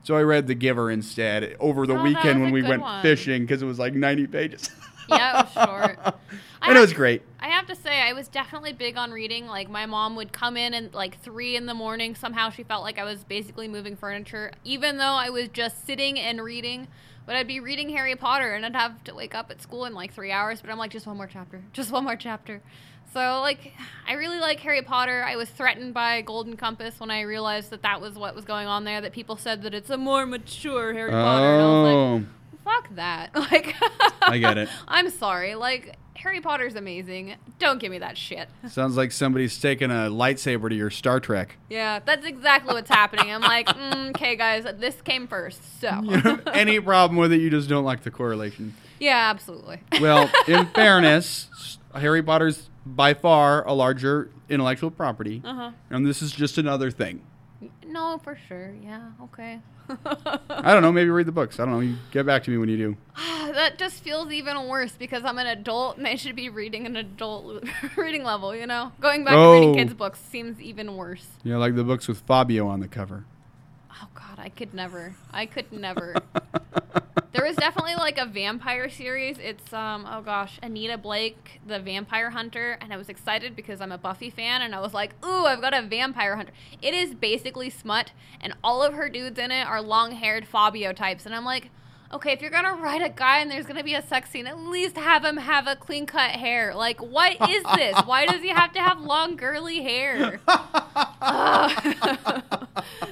So 0.04 0.16
I 0.16 0.22
read 0.22 0.48
The 0.48 0.56
Giver 0.56 0.90
instead 0.90 1.58
over 1.60 1.86
the 1.86 1.98
Oh, 1.98 2.02
weekend 2.04 2.42
when 2.42 2.52
we 2.52 2.64
went 2.64 2.82
one. 2.82 3.02
fishing 3.02 3.42
because 3.42 3.62
it 3.62 3.66
was 3.66 3.78
like 3.78 3.94
90 3.94 4.28
pages. 4.28 4.70
yeah, 5.10 5.40
it 5.40 5.46
was 5.46 5.68
short. 5.68 6.00
I 6.62 6.70
and 6.70 6.78
it 6.78 6.82
was 6.82 6.94
great. 6.94 7.22
I 7.40 7.50
have 7.50 7.68
to 7.68 7.76
say, 7.76 8.02
I 8.02 8.14
was 8.14 8.28
definitely 8.28 8.74
big 8.74 8.98
on 8.98 9.12
reading. 9.12 9.48
Like, 9.48 9.70
my 9.70 9.86
mom 9.86 10.16
would 10.16 10.34
come 10.34 10.58
in 10.58 10.74
and 10.74 10.94
like 10.94 11.20
three 11.22 11.56
in 11.56 11.66
the 11.66 11.74
morning. 11.74 12.16
Somehow 12.16 12.50
she 12.50 12.64
felt 12.64 12.84
like 12.84 12.98
I 12.98 13.04
was 13.04 13.24
basically 13.24 13.68
moving 13.68 13.96
furniture, 13.96 14.52
even 14.64 14.98
though 14.98 15.04
I 15.04 15.30
was 15.30 15.50
just 15.50 15.86
sitting 15.86 16.20
and 16.20 16.42
reading. 16.44 16.88
But 17.26 17.36
I'd 17.36 17.48
be 17.48 17.60
reading 17.60 17.90
Harry 17.90 18.16
Potter 18.16 18.54
and 18.54 18.66
I'd 18.66 18.76
have 18.76 19.04
to 19.04 19.14
wake 19.14 19.36
up 19.36 19.52
at 19.52 19.62
school 19.62 19.84
in 19.86 19.94
like 19.94 20.14
three 20.14 20.32
hours. 20.32 20.62
But 20.62 20.70
I'm 20.72 20.78
like, 20.78 20.92
just 20.92 21.06
one 21.06 21.18
more 21.18 21.28
chapter, 21.28 21.62
just 21.74 21.92
one 21.92 22.04
more 22.04 22.16
chapter. 22.16 22.62
So, 23.14 23.40
like, 23.42 23.74
I 24.08 24.14
really 24.14 24.40
like 24.40 24.60
Harry 24.60 24.82
Potter. 24.82 25.24
I 25.24 25.38
was 25.38 25.50
threatened 25.50 25.94
by 25.94 26.22
Golden 26.22 26.58
Compass 26.58 27.00
when 27.00 27.10
I 27.10 27.22
realized 27.22 27.70
that 27.70 27.82
that 27.84 28.02
was 28.02 28.16
what 28.16 28.36
was 28.36 28.44
going 28.44 28.68
on 28.68 28.84
there. 28.84 29.00
That 29.00 29.14
people 29.14 29.38
said 29.38 29.64
that 29.64 29.74
it's 29.74 29.90
a 29.90 29.98
more 29.98 30.26
mature 30.26 30.94
Harry 30.94 31.12
Potter. 31.12 31.46
And 31.46 31.62
I 31.62 31.66
was 31.66 31.86
like, 31.86 31.96
Oh, 31.96 32.26
fuck 32.68 32.96
that. 32.96 33.32
Like, 33.36 33.76
I 34.22 34.38
get 34.40 34.58
it. 34.58 34.70
I'm 34.88 35.10
sorry. 35.10 35.56
Like, 35.56 35.96
Harry 36.16 36.42
Potter's 36.42 36.76
amazing. 36.76 37.36
Don't 37.60 37.80
give 37.80 37.92
me 37.92 38.00
that 38.00 38.18
shit. 38.18 38.50
sounds 38.70 38.98
like 38.98 39.12
somebody's 39.12 39.60
taking 39.60 39.90
a 39.92 40.10
lightsaber 40.10 40.68
to 40.70 40.76
your 40.76 40.90
Star 40.90 41.20
Trek. 41.20 41.58
Yeah, 41.70 42.00
that's 42.00 42.26
exactly 42.26 42.74
what's 42.74 42.90
happening. 42.90 43.32
I'm 43.32 43.42
like, 43.42 43.68
mm, 43.68 44.10
okay, 44.10 44.36
guys, 44.36 44.66
this 44.80 45.02
came 45.02 45.28
first. 45.28 45.80
So, 45.80 46.02
You 46.04 46.42
any 46.54 46.80
problem 46.80 47.18
with 47.18 47.32
it, 47.32 47.40
you 47.40 47.50
just 47.50 47.70
don't 47.70 47.86
like 47.86 48.02
the 48.04 48.12
correlation. 48.12 48.74
yeah, 49.00 49.30
absolutely. 49.30 49.80
Well, 50.02 50.30
in 50.48 50.66
fairness, 50.68 51.78
Harry 51.96 52.24
Potter's 52.24 52.70
by 52.86 53.14
far 53.14 53.66
a 53.68 53.74
larger 53.74 54.30
intellectual 54.50 54.90
property, 54.92 55.42
Uh 55.46 55.54
huh. 55.54 55.72
and 55.90 56.06
this 56.06 56.22
is 56.22 56.32
just 56.32 56.58
another 56.58 56.90
thing. 56.92 57.22
No, 57.86 58.20
for 58.24 58.38
sure. 58.48 58.74
Yeah, 58.84 59.10
okay. 59.24 59.60
I 59.90 60.74
don't 60.74 60.82
know. 60.82 60.92
Maybe 60.92 61.10
read 61.10 61.26
the 61.28 61.32
books. 61.32 61.60
I 61.60 61.66
don't 61.66 61.74
know. 61.74 61.80
You 61.80 61.96
get 62.12 62.26
back 62.26 62.44
to 62.44 62.52
me 62.52 62.58
when 62.58 62.70
you 62.70 62.78
do. 62.78 62.98
that 63.54 63.78
just 63.78 64.04
feels 64.04 64.32
even 64.32 64.68
worse 64.68 64.92
because 64.92 65.24
I'm 65.24 65.38
an 65.38 65.48
adult 65.48 65.98
and 65.98 66.06
I 66.08 66.16
should 66.16 66.36
be 66.36 66.50
reading 66.50 66.86
an 66.86 66.96
adult 66.98 67.64
reading 67.96 68.24
level, 68.24 68.56
you 68.56 68.68
know? 68.68 68.92
Going 69.00 69.24
back 69.24 69.34
to 69.36 69.52
reading 69.54 69.70
Oh. 69.72 69.76
kids' 69.76 69.94
books 69.94 70.20
seems 70.20 70.60
even 70.62 70.96
worse. 70.98 71.26
Yeah, 71.44 71.58
like 71.58 71.76
the 71.76 71.84
books 71.86 72.08
with 72.08 72.20
Fabio 72.22 72.68
on 72.68 72.80
the 72.82 72.88
cover. 72.88 73.24
Oh, 74.02 74.08
God, 74.14 74.40
I 74.40 74.50
could 74.50 74.74
never. 74.74 75.16
I 75.32 75.46
could 75.46 75.72
never. 75.72 76.16
There 77.38 77.46
was 77.46 77.56
definitely 77.56 77.94
like 77.94 78.18
a 78.18 78.26
vampire 78.26 78.90
series. 78.90 79.38
It's 79.38 79.72
um 79.72 80.08
oh 80.10 80.22
gosh, 80.22 80.58
Anita 80.64 80.98
Blake, 80.98 81.62
the 81.68 81.80
vampire 81.80 82.32
hunter, 82.32 82.80
and 82.82 82.92
I 82.92 82.98
was 82.98 83.10
excited 83.10 83.56
because 83.56 83.80
I'm 83.80 83.92
a 83.92 83.98
Buffy 84.00 84.32
fan 84.32 84.64
and 84.64 84.74
I 84.74 84.80
was 84.80 84.92
like, 84.92 85.14
"Ooh, 85.24 85.46
I've 85.46 85.62
got 85.62 85.76
a 85.76 85.84
vampire 85.84 86.36
hunter." 86.36 86.52
It 86.82 86.96
is 86.96 87.14
basically 87.14 87.70
smut 87.70 88.12
and 88.42 88.54
all 88.64 88.82
of 88.82 88.96
her 88.96 89.08
dudes 89.08 89.38
in 89.38 89.52
it 89.52 89.68
are 89.68 89.84
long-haired 89.84 90.48
Fabio 90.48 90.94
types 90.94 91.28
and 91.28 91.36
I'm 91.36 91.46
like, 91.46 91.70
"Okay, 92.14 92.32
if 92.32 92.42
you're 92.42 92.52
going 92.52 92.64
to 92.66 92.74
write 92.82 93.02
a 93.02 93.10
guy 93.10 93.40
and 93.40 93.50
there's 93.52 93.66
going 93.66 93.78
to 93.78 93.84
be 93.84 93.94
a 93.94 94.02
sex 94.02 94.30
scene, 94.30 94.48
at 94.48 94.58
least 94.60 94.96
have 94.98 95.24
him 95.26 95.38
have 95.38 95.68
a 95.68 95.76
clean-cut 95.76 96.32
hair. 96.32 96.74
Like, 96.76 97.02
what 97.02 97.34
is 97.50 97.64
this? 97.76 97.98
Why 98.06 98.26
does 98.26 98.42
he 98.42 98.50
have 98.50 98.72
to 98.74 98.80
have 98.82 99.00
long 99.00 99.36
girly 99.36 99.82
hair?" 99.84 100.40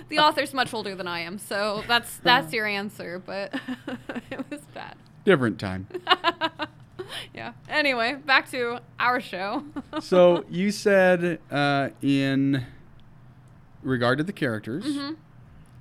The 0.10 0.20
author's 0.20 0.54
much 0.54 0.74
older 0.74 0.96
than 0.96 1.08
I 1.08 1.22
am, 1.22 1.38
so 1.40 1.84
that's 1.88 2.18
that's 2.18 2.54
your 2.54 2.66
answer. 2.66 3.20
But 3.26 3.54
it 4.32 4.50
was 4.50 4.62
bad. 4.74 4.96
Different 5.24 5.60
time. 5.60 5.88
Yeah. 7.36 7.54
Anyway, 7.70 8.16
back 8.16 8.50
to 8.52 8.80
our 9.00 9.22
show. 9.22 9.64
so 10.02 10.44
you 10.50 10.72
said 10.72 11.40
uh, 11.52 11.90
in 12.02 12.66
regard 13.84 14.18
to 14.18 14.24
the 14.24 14.34
characters, 14.34 14.84
Mm-hmm. 14.86 15.14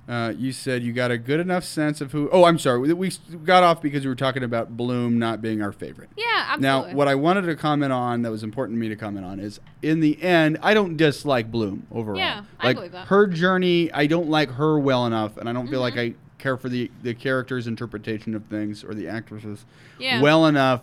Uh, 0.07 0.33
you 0.37 0.51
said 0.51 0.83
you 0.83 0.93
got 0.93 1.09
a 1.09 1.17
good 1.17 1.39
enough 1.39 1.63
sense 1.63 1.99
of 1.99 2.11
who. 2.11 2.29
Oh, 2.31 2.45
I'm 2.45 2.59
sorry. 2.59 2.93
We, 2.93 3.11
got 3.43 3.63
off 3.63 3.81
because 3.81 4.03
we 4.03 4.09
were 4.09 4.15
talking 4.15 4.43
about 4.43 4.77
Bloom 4.77 5.17
not 5.17 5.41
being 5.41 5.61
our 5.63 5.71
favorite. 5.71 6.09
yeah, 6.15 6.25
absolutely. 6.49 6.91
Now, 6.91 6.95
what 6.95 7.07
I 7.07 7.15
wanted 7.15 7.43
to 7.43 7.55
comment 7.55 7.91
on 7.91 8.21
that 8.21 8.29
was 8.31 8.43
important 8.43 8.77
to 8.77 8.79
me 8.79 8.89
to 8.89 8.95
comment 8.95 9.25
on 9.25 9.39
is 9.39 9.59
in 9.81 10.01
the 10.01 10.21
end, 10.21 10.59
I 10.61 10.73
don't 10.75 10.95
dislike 10.95 11.49
Bloom 11.49 11.87
overall. 11.91 12.17
Yeah, 12.19 12.43
I 12.59 12.67
like 12.67 12.75
believe 12.77 12.91
that. 12.91 13.07
her 13.07 13.25
journey, 13.25 13.91
I 13.91 14.05
don't 14.05 14.29
like 14.29 14.51
her 14.51 14.77
well 14.77 15.07
enough, 15.07 15.37
and 15.37 15.49
I 15.49 15.53
don't 15.53 15.67
feel 15.67 15.79
like 15.81 15.95
Mm-hmm. 15.95 15.99
I 16.11 16.15
care 16.37 16.57
for 16.57 16.69
the 16.69 16.91
the 17.01 17.15
character's 17.15 17.65
interpretation 17.65 18.35
of 18.35 18.45
things 18.45 18.83
or 18.83 18.93
the 18.93 19.07
actresses 19.07 19.65
Yeah. 19.97 20.21
well 20.21 20.45
enough 20.45 20.81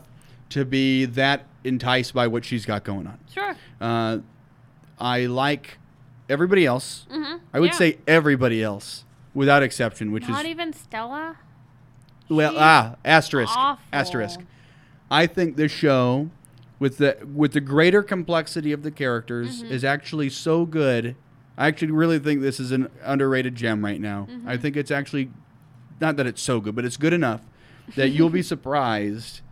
to 0.49 0.65
be 0.65 1.05
that 1.05 1.47
enticed 1.63 2.13
by 2.13 2.27
what 2.27 2.45
she's 2.45 2.67
got 2.67 2.83
going 2.83 3.07
on. 3.07 3.19
Sure. 3.33 3.55
Uh, 3.81 4.19
I 4.99 5.27
like 5.27 5.79
everybody 6.29 6.67
else. 6.67 7.07
Mm-hmm. 7.13 7.37
I 7.55 7.61
would 7.61 7.71
yeah. 7.71 7.77
say 7.79 7.99
everybody 8.09 8.63
else 8.63 9.05
without 9.35 9.63
exception, 9.63 10.13
which 10.13 10.23
not 10.25 10.31
is 10.31 10.37
Not 10.37 10.47
even 10.47 10.73
Stella. 10.73 11.37
well 12.29 12.51
She's 12.53 12.59
ah 12.61 12.97
asterisk 13.05 13.53
awful. 13.57 13.85
asterisk. 13.93 14.41
I 15.11 15.27
think 15.27 15.57
this 15.57 15.71
show, 15.73 16.31
with 16.79 16.99
the 16.99 17.19
with 17.35 17.53
the 17.53 17.61
greater 17.61 18.03
complexity 18.03 18.73
of 18.73 18.83
the 18.83 18.91
characters, 18.91 19.63
Mm-hmm. 19.63 19.73
is 19.73 19.85
actually 19.85 20.31
so 20.31 20.65
good. 20.67 21.17
I 21.59 21.69
actually 21.69 21.93
really 21.93 22.19
think 22.19 22.41
this 22.41 22.59
is 22.59 22.73
an 22.73 22.89
underrated 23.05 23.55
gem 23.55 23.85
right 23.85 24.01
now. 24.01 24.27
Mm-hmm. 24.31 24.49
I 24.49 24.57
think 24.57 24.77
it's 24.77 24.91
actually 24.91 25.31
not 26.01 26.17
that 26.17 26.27
it's 26.27 26.41
so 26.43 26.61
good, 26.61 26.75
but 26.75 26.85
it's 26.85 26.97
good 26.97 27.13
enough 27.13 27.43
that 27.97 28.09
you'll 28.09 28.31
be 28.31 28.43
surprised 28.55 29.43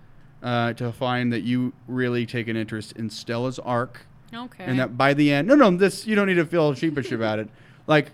uh, 0.42 0.72
to 0.72 0.90
find 0.92 1.30
that 1.32 1.42
you 1.42 1.72
really 1.86 2.24
take 2.24 2.48
an 2.48 2.56
interest 2.56 2.92
in 2.92 3.10
Stella's 3.10 3.58
arc, 3.58 4.06
Okay. 4.34 4.64
and 4.64 4.78
that 4.78 4.96
by 4.96 5.12
the 5.12 5.30
end, 5.30 5.46
no, 5.46 5.54
no, 5.54 5.70
this 5.76 6.06
you 6.06 6.16
don't 6.16 6.26
need 6.26 6.34
to 6.34 6.46
feel 6.46 6.72
sheepish 6.74 7.12
about 7.12 7.38
it. 7.38 7.48
Like 7.86 8.12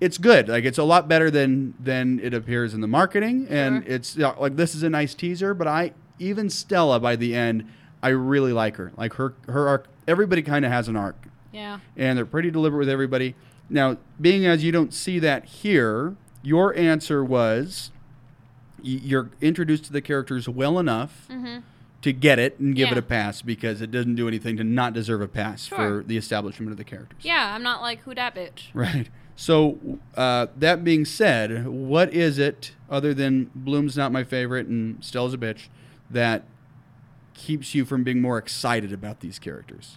it's 0.00 0.18
good. 0.18 0.48
Like 0.48 0.64
it's 0.64 0.78
a 0.78 0.84
lot 0.84 1.08
better 1.08 1.30
than 1.30 1.74
than 1.78 2.18
it 2.20 2.32
appears 2.34 2.72
in 2.74 2.80
the 2.80 2.88
marketing, 2.88 3.46
and 3.50 3.84
Sure. 3.84 3.92
it's 3.94 4.16
yeah, 4.16 4.30
like 4.38 4.56
this 4.56 4.74
is 4.74 4.82
a 4.82 4.90
nice 4.90 5.14
teaser. 5.14 5.52
But 5.54 5.66
I 5.68 5.92
even 6.18 6.48
Stella 6.50 6.98
by 7.00 7.16
the 7.16 7.34
end, 7.34 7.64
I 8.02 8.08
really 8.08 8.52
like 8.52 8.76
her. 8.76 8.92
Like 8.96 9.14
her 9.14 9.34
her 9.48 9.68
arc. 9.68 9.86
Everybody 10.08 10.42
kind 10.42 10.64
of 10.64 10.72
has 10.72 10.88
an 10.88 10.96
arc, 10.96 11.16
yeah. 11.52 11.78
and 11.96 12.16
they're 12.18 12.26
pretty 12.26 12.50
deliberate 12.50 12.80
with 12.80 12.88
everybody. 12.88 13.34
Now, 13.68 13.98
being 14.20 14.44
as 14.46 14.64
you 14.64 14.72
don't 14.72 14.92
see 14.92 15.18
that 15.20 15.44
here, 15.44 16.16
your 16.42 16.74
answer 16.76 17.22
was 17.24 17.90
you're 18.82 19.30
introduced 19.40 19.84
to 19.84 19.92
the 19.92 20.00
characters 20.00 20.48
well 20.48 20.78
enough 20.78 21.26
Mm-hmm. 21.30 21.58
to 22.02 22.12
get 22.14 22.38
it 22.38 22.58
and 22.58 22.74
give 22.74 22.90
it 22.90 22.96
a 22.98 23.02
pass 23.02 23.42
because 23.42 23.82
it 23.82 23.90
doesn't 23.90 24.14
do 24.14 24.26
anything 24.26 24.56
to 24.56 24.64
not 24.64 24.94
deserve 24.94 25.20
a 25.20 25.28
pass 25.28 25.66
Sure. 25.66 25.76
for 25.76 26.02
the 26.04 26.16
establishment 26.16 26.72
of 26.72 26.78
the 26.78 26.84
characters. 26.84 27.18
Yeah, 27.22 27.52
I'm 27.54 27.62
not 27.62 27.82
like 27.82 28.00
who 28.00 28.14
dat 28.14 28.34
bitch. 28.34 28.68
Right. 28.74 29.08
So, 29.40 29.78
uh, 30.18 30.48
that 30.58 30.84
being 30.84 31.06
said, 31.06 31.66
what 31.66 32.12
is 32.12 32.38
it 32.38 32.72
other 32.90 33.14
than 33.14 33.50
Bloom's 33.54 33.96
not 33.96 34.12
my 34.12 34.22
favorite 34.22 34.66
and 34.66 35.02
Stella's 35.02 35.32
a 35.32 35.38
bitch 35.38 35.68
that 36.10 36.44
keeps 37.32 37.74
you 37.74 37.86
from 37.86 38.04
being 38.04 38.20
more 38.20 38.36
excited 38.36 38.92
about 38.92 39.20
these 39.20 39.38
characters? 39.38 39.96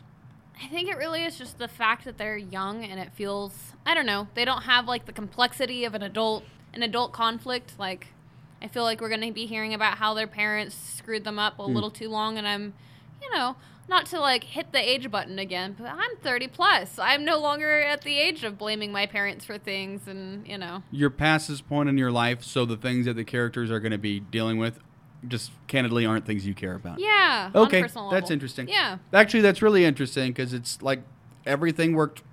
I 0.64 0.70
think 0.70 0.88
it 0.88 0.96
really 0.96 1.26
is 1.26 1.38
just 1.38 1.58
the 1.58 1.68
fact 1.68 2.06
that 2.06 2.18
they're 2.18 2.38
young 2.38 2.86
and 2.86 3.02
it 3.02 3.12
feels 3.12 3.74
I 3.86 3.94
don't 3.94 4.06
know, 4.06 4.30
they 4.34 4.46
don't 4.46 4.62
have 4.62 4.88
like 4.88 5.08
the 5.08 5.12
complexity 5.12 5.84
of 5.84 5.94
an 5.94 6.04
adult 6.04 6.46
an 6.74 6.82
adult 6.82 7.12
conflict 7.12 7.74
like 7.78 8.14
I 8.62 8.70
feel 8.70 8.84
like 8.84 9.02
we're 9.02 9.10
going 9.10 9.28
to 9.28 9.34
be 9.34 9.46
hearing 9.46 9.74
about 9.74 9.98
how 9.98 10.14
their 10.14 10.26
parents 10.26 10.74
screwed 10.74 11.26
them 11.26 11.38
up 11.38 11.60
a 11.60 11.64
little 11.64 11.92
too 11.92 12.08
long 12.08 12.38
and 12.38 12.48
I'm 12.48 12.74
you 13.22 13.30
know, 13.34 13.56
not 13.90 14.06
to 14.08 14.20
like 14.20 14.44
hit 14.44 14.72
the 14.72 14.80
age 14.80 15.10
button 15.12 15.40
again, 15.40 15.76
but 15.78 15.88
I'm 15.90 16.16
30 16.22 16.48
plus. 16.48 16.98
I'm 17.00 17.26
no 17.26 17.38
longer 17.40 17.82
at 17.82 18.02
the 18.02 18.18
age 18.18 18.44
of 18.44 18.58
blaming 18.58 18.92
my 18.92 19.06
parents 19.06 19.46
for 19.46 19.58
things 19.58 20.08
and, 20.08 20.48
you 20.48 20.58
know. 20.58 20.84
You're 20.92 21.10
past 21.10 21.48
this 21.50 21.62
point 21.62 21.90
in 21.90 21.98
your 21.98 22.12
life, 22.12 22.44
so 22.44 22.66
the 22.66 22.78
things 22.78 23.06
that 23.06 23.16
the 23.16 23.24
characters 23.26 23.70
are 23.72 23.80
going 23.80 23.92
to 23.92 23.98
be 23.98 24.20
dealing 24.20 24.58
with 24.58 24.80
just 25.28 25.52
candidly 25.68 26.06
aren't 26.06 26.26
things 26.26 26.46
you 26.46 26.54
care 26.54 26.76
about. 26.76 27.00
Yeah, 27.00 27.52
on 27.54 27.62
a 27.62 27.66
Okay, 27.66 27.82
personal 27.82 28.10
that's 28.10 28.24
level. 28.24 28.34
interesting. 28.34 28.68
Yeah. 28.68 28.98
Actually, 29.14 29.42
that's 29.42 29.62
really 29.62 29.86
interesting 29.86 30.32
because 30.32 30.54
it's 30.54 30.82
like 30.82 31.02
everything 31.46 31.94
worked 31.94 32.24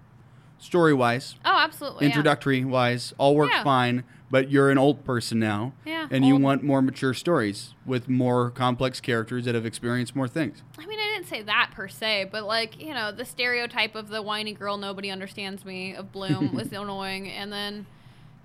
story 0.59 0.93
wise, 0.93 1.37
Oh, 1.45 1.59
absolutely. 1.59 2.01
yeah. 2.05 2.07
introductory 2.11 2.65
wise, 2.65 3.15
all 3.19 3.35
worked 3.35 3.55
Yeah. 3.55 3.65
fine. 3.65 4.05
but 4.33 4.49
you're 4.49 4.71
an 4.71 4.79
old 4.79 5.05
person 5.05 5.41
now, 5.41 5.73
Yeah, 5.85 6.07
and 6.09 6.25
you 6.25 6.37
want 6.37 6.63
more 6.63 6.81
mature 6.81 7.13
stories 7.13 7.75
with 7.85 8.09
more 8.09 8.51
complex 8.53 9.01
characters 9.01 9.45
that 9.47 9.57
have 9.57 9.67
experienced 9.67 10.15
more 10.15 10.29
things. 10.29 10.63
I 10.79 10.87
mean, 10.87 11.01
Didn't 11.21 11.37
say 11.37 11.43
that 11.43 11.73
per 11.75 11.87
se, 11.87 12.31
but 12.33 12.45
like 12.45 12.81
you 12.81 12.95
know, 12.95 13.13
the 13.13 13.27
stereotype 13.27 13.95
of 13.95 14.09
the 14.09 14.23
whiny 14.23 14.55
girl 14.55 14.79
nobody 14.79 15.11
understands 15.11 15.67
me 15.67 15.95
of 15.95 16.13
Bloom 16.13 16.55
was 16.55 16.73
annoying, 16.73 17.29
and 17.29 17.53
then 17.53 17.85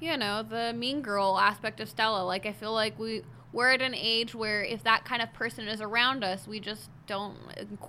you 0.02 0.18
know 0.18 0.44
the 0.44 0.74
mean 0.74 1.02
girl 1.02 1.40
aspect 1.40 1.80
of 1.80 1.88
Stella. 1.88 2.26
Like 2.26 2.46
I 2.46 2.52
feel 2.52 2.74
like 2.74 3.00
we 3.00 3.24
we're 3.54 3.72
at 3.72 3.82
an 3.82 3.96
age 3.96 4.36
where 4.36 4.62
if 4.62 4.84
that 4.84 5.06
kind 5.06 5.22
of 5.22 5.32
person 5.32 5.70
is 5.70 5.80
around 5.80 6.26
us, 6.26 6.50
we 6.50 6.60
just 6.60 6.90
don't 7.08 7.38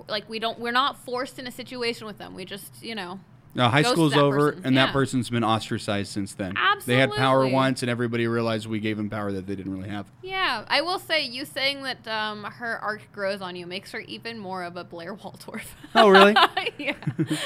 like 0.08 0.28
we 0.30 0.38
don't 0.38 0.60
we're 0.60 0.70
not 0.70 1.04
forced 1.04 1.40
in 1.40 1.48
a 1.48 1.50
situation 1.50 2.06
with 2.06 2.18
them. 2.18 2.36
We 2.36 2.44
just 2.44 2.80
you 2.80 2.94
know 2.94 3.18
Now, 3.56 3.70
high 3.70 3.82
school's 3.82 4.12
that 4.12 4.20
over, 4.20 4.52
person, 4.52 4.66
and 4.66 4.74
yeah. 4.74 4.86
that 4.86 4.92
person's 4.92 5.30
been 5.30 5.42
ostracized 5.42 6.12
since 6.12 6.34
then. 6.34 6.54
They 6.84 6.96
had 6.96 7.10
power 7.12 7.38
Absolutely. 7.38 7.52
once, 7.54 7.82
and 7.82 7.90
everybody 7.90 8.26
realized 8.26 8.66
we 8.66 8.80
gave 8.80 8.96
them 8.98 9.08
power 9.08 9.32
that 9.32 9.46
they 9.46 9.56
didn't 9.56 9.72
really 9.72 9.88
have. 9.88 10.06
yeah. 10.22 10.64
I 10.68 10.82
will 10.82 10.98
say 10.98 11.24
you 11.24 11.44
saying 11.44 11.82
that 11.82 12.06
um, 12.06 12.44
her 12.44 12.78
arc 12.78 13.10
grows 13.12 13.40
on 13.40 13.56
you 13.56 13.66
makes 13.66 13.92
her 13.92 14.00
even 14.00 14.38
more 14.38 14.62
of 14.62 14.76
a 14.76 14.84
Blair 14.84 15.14
Waldorf. 15.14 15.74
Oh, 15.94 16.08
really? 16.08 16.34
yeah. 16.78 16.94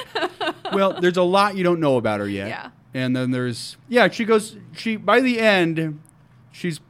well, 0.72 1.00
there's 1.00 1.16
a 1.16 1.22
lot 1.22 1.56
you 1.56 1.62
don't 1.64 1.80
know 1.80 1.96
about 1.96 2.20
her 2.20 2.28
yet. 2.28 2.48
Yeah. 2.48 2.70
And 2.92 3.14
then 3.14 3.30
there's 3.30 3.76
yeah, 3.88 4.08
she 4.08 4.24
goes 4.24 4.56
she 4.76 4.96
by 4.96 5.20
the 5.20 5.38
end 5.38 6.00
she's 6.50 6.80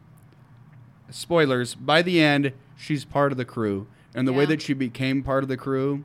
spoilers, 1.10 1.74
by 1.74 2.02
the 2.02 2.20
end 2.20 2.52
she's 2.76 3.04
part 3.04 3.32
of 3.32 3.38
the 3.38 3.44
crew. 3.44 3.86
And 4.14 4.26
the 4.26 4.32
way 4.32 4.44
Yeah. 4.44 4.50
that 4.50 4.62
she 4.62 4.72
became 4.72 5.22
part 5.22 5.42
of 5.42 5.48
the 5.48 5.56
crew, 5.56 6.04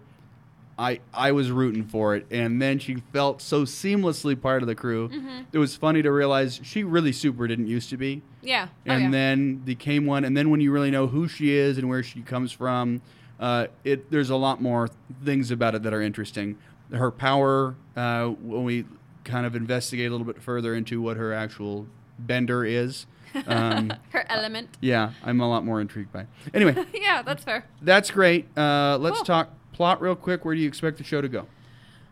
I 0.77 0.99
I 1.13 1.31
was 1.31 1.51
rooting 1.51 1.85
for 1.85 2.15
it. 2.15 2.25
And 2.31 2.61
then 2.61 2.79
she 2.79 2.95
felt 3.13 3.41
so 3.41 3.63
seamlessly 3.63 4.39
part 4.39 4.61
of 4.61 4.67
the 4.67 4.75
crew. 4.75 5.09
Mm-hmm. 5.09 5.41
It 5.53 5.57
was 5.57 5.75
funny 5.75 6.01
to 6.01 6.11
realize 6.11 6.59
she 6.63 6.83
really 6.83 7.11
super 7.13 7.47
didn't 7.47 7.67
used 7.67 7.89
to 7.91 7.97
be. 7.97 8.21
yeah. 8.41 8.67
Oh, 8.87 8.91
And 8.91 9.03
yeah. 9.05 9.09
then 9.11 9.55
became 9.57 10.05
one 10.05 10.25
and 10.25 10.35
then 10.35 10.49
when 10.49 10.59
you 10.61 10.71
really 10.71 10.91
know 10.91 11.07
who 11.07 11.27
she 11.27 11.53
is 11.53 11.77
and 11.77 11.87
where 11.87 12.03
she 12.03 12.21
comes 12.21 12.51
from, 12.51 13.01
uh, 13.39 13.67
it 13.83 14.11
there's 14.11 14.29
a 14.29 14.35
lot 14.35 14.61
more 14.61 14.89
things 15.23 15.49
about 15.51 15.75
it 15.75 15.83
that 15.83 15.93
are 15.93 16.01
interesting. 16.01 16.57
Her 16.91 17.09
power, 17.11 17.75
uh, 17.95 18.27
when 18.27 18.63
we 18.63 18.85
kind 19.23 19.45
of 19.45 19.55
investigate 19.55 20.07
a 20.07 20.11
little 20.11 20.27
bit 20.27 20.41
further 20.41 20.75
into 20.75 21.01
what 21.01 21.17
her 21.17 21.33
actual 21.33 21.87
bender 22.19 22.63
is, 22.63 23.07
um, 23.47 23.91
her 24.11 24.23
element. 24.29 24.69
yeah, 24.81 25.11
I'm 25.23 25.41
a 25.41 25.49
lot 25.49 25.65
more 25.65 25.81
intrigued 25.81 26.13
by. 26.13 26.27
Anyway, 26.53 26.75
yeah, 26.93 27.21
that's 27.23 27.43
fair. 27.43 27.65
that's 27.81 28.11
great. 28.11 28.45
Uh, 28.57 28.97
let's 29.01 29.17
Cool. 29.17 29.25
talk 29.25 29.49
plot 29.75 30.01
real 30.01 30.15
quick. 30.15 30.45
Where 30.45 30.55
do 30.55 30.61
you 30.61 30.67
expect 30.67 30.97
the 30.97 31.03
show 31.03 31.21
to 31.21 31.27
go? 31.27 31.45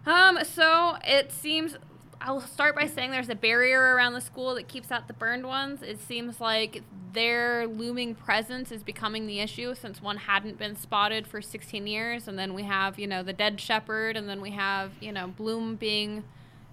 Um, 0.05 0.39
so 0.43 0.97
it 1.05 1.31
seems 1.31 1.77
I'll 2.19 2.41
start 2.41 2.75
by 2.75 2.87
saying 2.87 3.11
there's 3.11 3.29
a 3.29 3.35
barrier 3.35 3.95
around 3.95 4.13
the 4.13 4.21
school 4.21 4.55
that 4.55 4.67
keeps 4.67 4.91
out 4.91 5.07
the 5.07 5.13
burned 5.13 5.45
ones. 5.45 5.81
It 5.81 6.01
seems 6.01 6.39
like 6.39 6.81
their 7.13 7.67
looming 7.67 8.15
presence 8.15 8.71
is 8.71 8.83
becoming 8.83 9.27
the 9.27 9.39
issue 9.39 9.75
since 9.75 10.01
one 10.01 10.17
hadn't 10.17 10.57
been 10.57 10.75
spotted 10.75 11.25
for 11.25 11.41
16 11.41 11.87
years, 11.87 12.27
and 12.27 12.37
then 12.37 12.53
we 12.53 12.63
have 12.63 12.99
you 12.99 13.07
know 13.07 13.23
the 13.23 13.33
dead 13.33 13.61
shepherd, 13.61 14.17
and 14.17 14.27
then 14.27 14.41
we 14.41 14.51
have 14.51 14.91
you 14.99 15.11
know 15.11 15.27
Bloom 15.27 15.75
being 15.75 16.23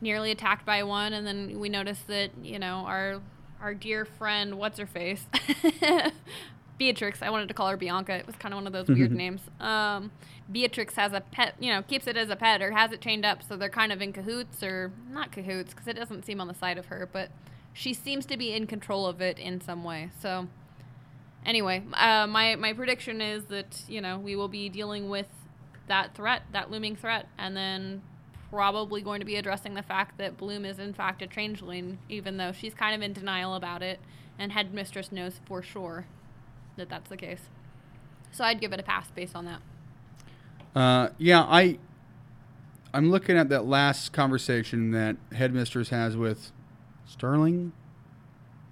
nearly 0.00 0.30
attacked 0.32 0.66
by 0.66 0.82
one, 0.82 1.12
and 1.12 1.26
then 1.26 1.58
we 1.60 1.68
notice 1.68 2.00
that 2.08 2.30
you 2.42 2.58
know 2.58 2.84
our 2.86 3.20
our 3.60 3.74
dear 3.74 4.04
friend 4.04 4.58
what's 4.58 4.78
her 4.78 4.86
face. 4.86 5.26
Beatrix. 6.78 7.20
I 7.20 7.28
wanted 7.28 7.48
to 7.48 7.54
call 7.54 7.68
her 7.68 7.76
Bianca. 7.76 8.14
It 8.14 8.26
was 8.26 8.36
kind 8.36 8.54
of 8.54 8.56
one 8.56 8.66
of 8.66 8.72
those 8.72 8.88
weird 8.88 9.12
names. 9.24 9.42
Um, 9.60 10.10
Beatrix 10.50 10.94
has 10.96 11.12
a 11.12 11.20
pet, 11.20 11.54
you 11.60 11.72
know, 11.72 11.82
keeps 11.82 12.06
it 12.06 12.16
as 12.16 12.30
a 12.30 12.36
pet 12.36 12.60
or 12.60 12.72
has 12.72 12.92
it 12.92 13.00
chained 13.00 13.24
up, 13.24 13.42
so 13.42 13.56
they're 13.56 13.68
kind 13.68 13.92
of 13.92 14.02
in 14.02 14.12
cahoots 14.12 14.62
or 14.62 14.92
not 15.10 15.30
cahoots 15.32 15.72
because 15.72 15.86
it 15.86 15.96
doesn't 15.96 16.24
seem 16.24 16.40
on 16.40 16.48
the 16.48 16.54
side 16.54 16.78
of 16.78 16.86
her, 16.86 17.08
but 17.12 17.30
she 17.72 17.94
seems 17.94 18.26
to 18.26 18.36
be 18.36 18.52
in 18.52 18.66
control 18.66 19.06
of 19.06 19.20
it 19.20 19.38
in 19.38 19.60
some 19.60 19.84
way. 19.84 20.10
So, 20.20 20.48
anyway, 21.46 21.82
uh, 21.94 22.26
my 22.26 22.56
my 22.56 22.72
prediction 22.72 23.20
is 23.20 23.44
that 23.46 23.82
you 23.88 24.00
know 24.00 24.18
we 24.18 24.34
will 24.34 24.48
be 24.48 24.68
dealing 24.68 25.08
with 25.08 25.28
that 25.86 26.14
threat, 26.14 26.42
that 26.52 26.70
looming 26.70 26.96
threat, 26.96 27.26
and 27.38 27.56
then 27.56 28.02
probably 28.50 29.00
going 29.00 29.20
to 29.20 29.26
be 29.26 29.36
addressing 29.36 29.74
the 29.74 29.82
fact 29.82 30.18
that 30.18 30.36
Bloom 30.36 30.64
is 30.64 30.78
in 30.78 30.92
fact 30.92 31.22
a 31.22 31.26
changeling, 31.26 31.98
even 32.08 32.36
though 32.36 32.50
she's 32.52 32.74
kind 32.74 32.94
of 32.94 33.02
in 33.02 33.12
denial 33.12 33.54
about 33.54 33.82
it, 33.82 34.00
and 34.38 34.52
Headmistress 34.52 35.12
knows 35.12 35.40
for 35.46 35.62
sure 35.62 36.06
that 36.76 36.88
that's 36.88 37.08
the 37.08 37.16
case. 37.16 37.42
So 38.32 38.44
I'd 38.44 38.60
give 38.60 38.72
it 38.72 38.80
a 38.80 38.82
pass 38.82 39.10
based 39.10 39.36
on 39.36 39.44
that. 39.44 39.60
Uh, 40.74 41.08
yeah, 41.18 41.42
I 41.42 41.78
I'm 42.94 43.10
looking 43.10 43.36
at 43.36 43.48
that 43.50 43.66
last 43.66 44.12
conversation 44.12 44.90
that 44.92 45.16
Headmistress 45.32 45.88
has 45.90 46.16
with 46.16 46.52
Sterling 47.06 47.72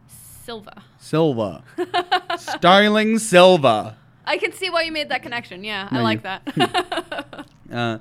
Silva. 0.06 0.82
Silva. 0.98 1.62
Starling 2.38 3.18
Silva. 3.18 3.96
I 4.24 4.38
can 4.38 4.52
see 4.52 4.70
why 4.70 4.82
you 4.82 4.92
made 4.92 5.08
that 5.10 5.22
connection. 5.22 5.62
Yeah, 5.64 5.88
No, 5.90 5.98
I 5.98 6.00
you- 6.00 6.04
like 6.04 6.22
that. 6.22 7.46
Uh, 7.72 7.98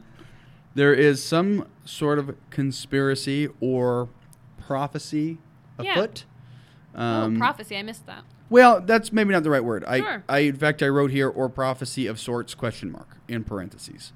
there 0.76 0.94
is 0.94 1.22
some 1.22 1.68
sort 1.84 2.18
of 2.20 2.34
conspiracy 2.52 3.50
or 3.60 4.08
prophecy 4.66 5.40
Yeah. 5.78 5.92
afoot. 5.92 6.24
oh, 6.96 7.02
Um, 7.04 7.38
prophecy. 7.38 7.76
I 7.76 7.84
missed 7.84 8.06
that. 8.06 8.24
Well, 8.50 8.82
that's 8.82 9.12
maybe 9.12 9.32
not 9.34 9.44
the 9.44 9.50
right 9.50 9.64
word. 9.64 9.84
I, 9.86 9.98
I, 10.30 10.40
in 10.40 10.56
fact, 10.56 10.82
I 10.84 10.88
wrote 10.88 11.12
here 11.12 11.30
or 11.30 11.50
prophecy 11.50 12.08
of 12.08 12.20
sorts 12.20 12.54
question 12.56 12.92
mark 12.92 13.18
in 13.28 13.44
parentheses. 13.44 14.14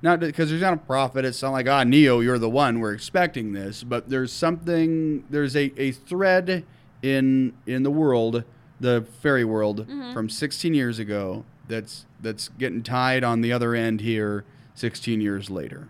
Not 0.00 0.20
because 0.20 0.50
there's 0.50 0.62
not 0.62 0.74
a 0.74 0.76
prophet. 0.78 1.24
It's 1.24 1.42
not 1.42 1.50
like 1.50 1.68
ah 1.68 1.82
Neo, 1.82 2.20
you're 2.20 2.38
the 2.38 2.48
one. 2.48 2.78
We're 2.78 2.92
expecting 2.94 3.52
this, 3.52 3.82
but 3.82 4.08
there's 4.08 4.32
something. 4.32 5.24
There's 5.28 5.56
a, 5.56 5.72
a 5.76 5.90
thread 5.90 6.64
in 7.02 7.52
in 7.66 7.82
the 7.82 7.90
world, 7.90 8.44
the 8.78 9.04
fairy 9.20 9.44
world 9.44 9.88
Mm-hmm. 9.88 10.12
from 10.12 10.28
16 10.28 10.72
years 10.72 11.00
ago. 11.00 11.44
That's 11.66 12.06
that's 12.20 12.48
getting 12.58 12.82
tied 12.84 13.24
on 13.24 13.40
the 13.40 13.52
other 13.52 13.74
end 13.74 14.00
here, 14.00 14.44
16 14.74 15.20
years 15.20 15.50
later. 15.50 15.88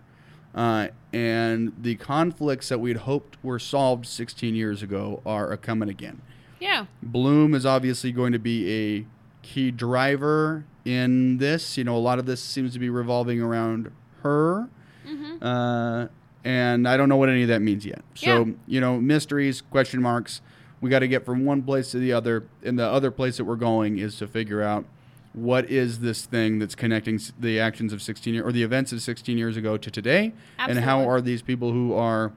Uh, 0.55 0.87
and 1.13 1.71
the 1.79 1.93
conflicts 1.95 2.69
that 2.69 2.79
we'd 2.79 2.97
hoped 2.97 3.37
were 3.43 3.59
solved 3.59 4.07
16 4.07 4.55
years 4.55 4.81
ago 4.81 5.21
are 5.23 5.51
a 5.51 5.57
coming 5.57 5.87
again. 5.87 6.21
Yeah. 6.59 6.85
Bloom 7.01 7.53
is 7.53 7.65
obviously 7.65 8.11
going 8.11 8.33
to 8.33 8.39
be 8.39 8.69
a 8.99 9.05
key 9.45 9.71
driver 9.71 10.65
in 10.85 11.37
this. 11.37 11.77
You 11.77 11.83
know, 11.83 11.95
a 11.95 11.99
lot 11.99 12.19
of 12.19 12.25
this 12.25 12.41
seems 12.41 12.73
to 12.73 12.79
be 12.79 12.89
revolving 12.89 13.41
around 13.41 13.91
her. 14.23 14.67
Mm-hmm. 15.07 15.43
Uh, 15.43 16.07
and 16.43 16.87
I 16.87 16.97
don't 16.97 17.09
know 17.09 17.17
what 17.17 17.29
any 17.29 17.41
of 17.43 17.47
that 17.49 17.61
means 17.61 17.85
yet. 17.85 18.01
So, 18.15 18.45
Yeah. 18.45 18.53
you 18.67 18.81
know, 18.81 18.99
mysteries, 18.99 19.61
question 19.61 20.01
marks. 20.01 20.41
We 20.81 20.89
got 20.89 20.99
to 20.99 21.07
get 21.07 21.25
from 21.25 21.43
one 21.45 21.63
place 21.63 21.91
to 21.91 21.97
the 21.99 22.13
other. 22.13 22.45
And 22.63 22.79
the 22.79 22.87
other 22.87 23.11
place 23.11 23.37
that 23.37 23.43
we're 23.45 23.55
going 23.55 23.97
is 23.97 24.17
to 24.17 24.27
figure 24.27 24.61
out 24.61 24.85
what 25.33 25.69
is 25.69 25.99
this 25.99 26.25
thing 26.25 26.59
that's 26.59 26.75
connecting 26.75 27.19
the 27.39 27.59
actions 27.59 27.93
of 27.93 28.01
16 28.01 28.33
year, 28.33 28.45
or 28.45 28.51
the 28.51 28.63
events 28.63 28.91
of 28.91 29.01
16 29.01 29.37
years 29.37 29.57
ago 29.57 29.77
to 29.77 29.91
today, 29.91 30.33
and 30.57 30.79
how 30.79 31.07
are 31.07 31.21
these 31.21 31.41
people 31.43 31.71
who 31.71 31.93
are 31.93 32.31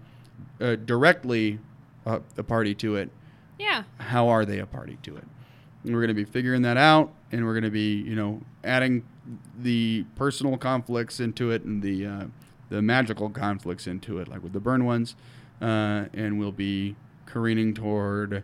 uh, 0.60 0.76
directly 0.76 1.58
uh, 2.04 2.18
a 2.36 2.42
party 2.42 2.74
to 2.74 2.96
it 2.96 3.10
Yeah. 3.62 3.84
how 3.98 4.28
are 4.28 4.44
they 4.44 4.58
a 4.58 4.66
party 4.66 4.98
to 5.04 5.16
it? 5.16 5.24
And 5.84 5.94
we're 5.94 6.00
going 6.00 6.08
to 6.08 6.14
be 6.14 6.24
figuring 6.24 6.62
that 6.62 6.76
out, 6.76 7.12
and 7.32 7.44
we're 7.44 7.54
going 7.54 7.64
to 7.64 7.70
be, 7.70 7.94
you 8.02 8.14
know, 8.14 8.40
adding 8.64 9.04
the 9.60 10.04
personal 10.16 10.56
conflicts 10.56 11.18
into 11.20 11.50
it 11.50 11.62
and 11.64 11.82
the 11.82 12.06
uh, 12.06 12.24
the 12.70 12.80
magical 12.82 13.28
conflicts 13.30 13.86
into 13.86 14.18
it, 14.18 14.28
like 14.28 14.42
with 14.42 14.52
the 14.52 14.60
burn 14.60 14.84
ones, 14.84 15.14
uh, 15.60 16.04
and 16.14 16.38
we'll 16.38 16.52
be 16.52 16.96
careening 17.26 17.74
toward 17.74 18.42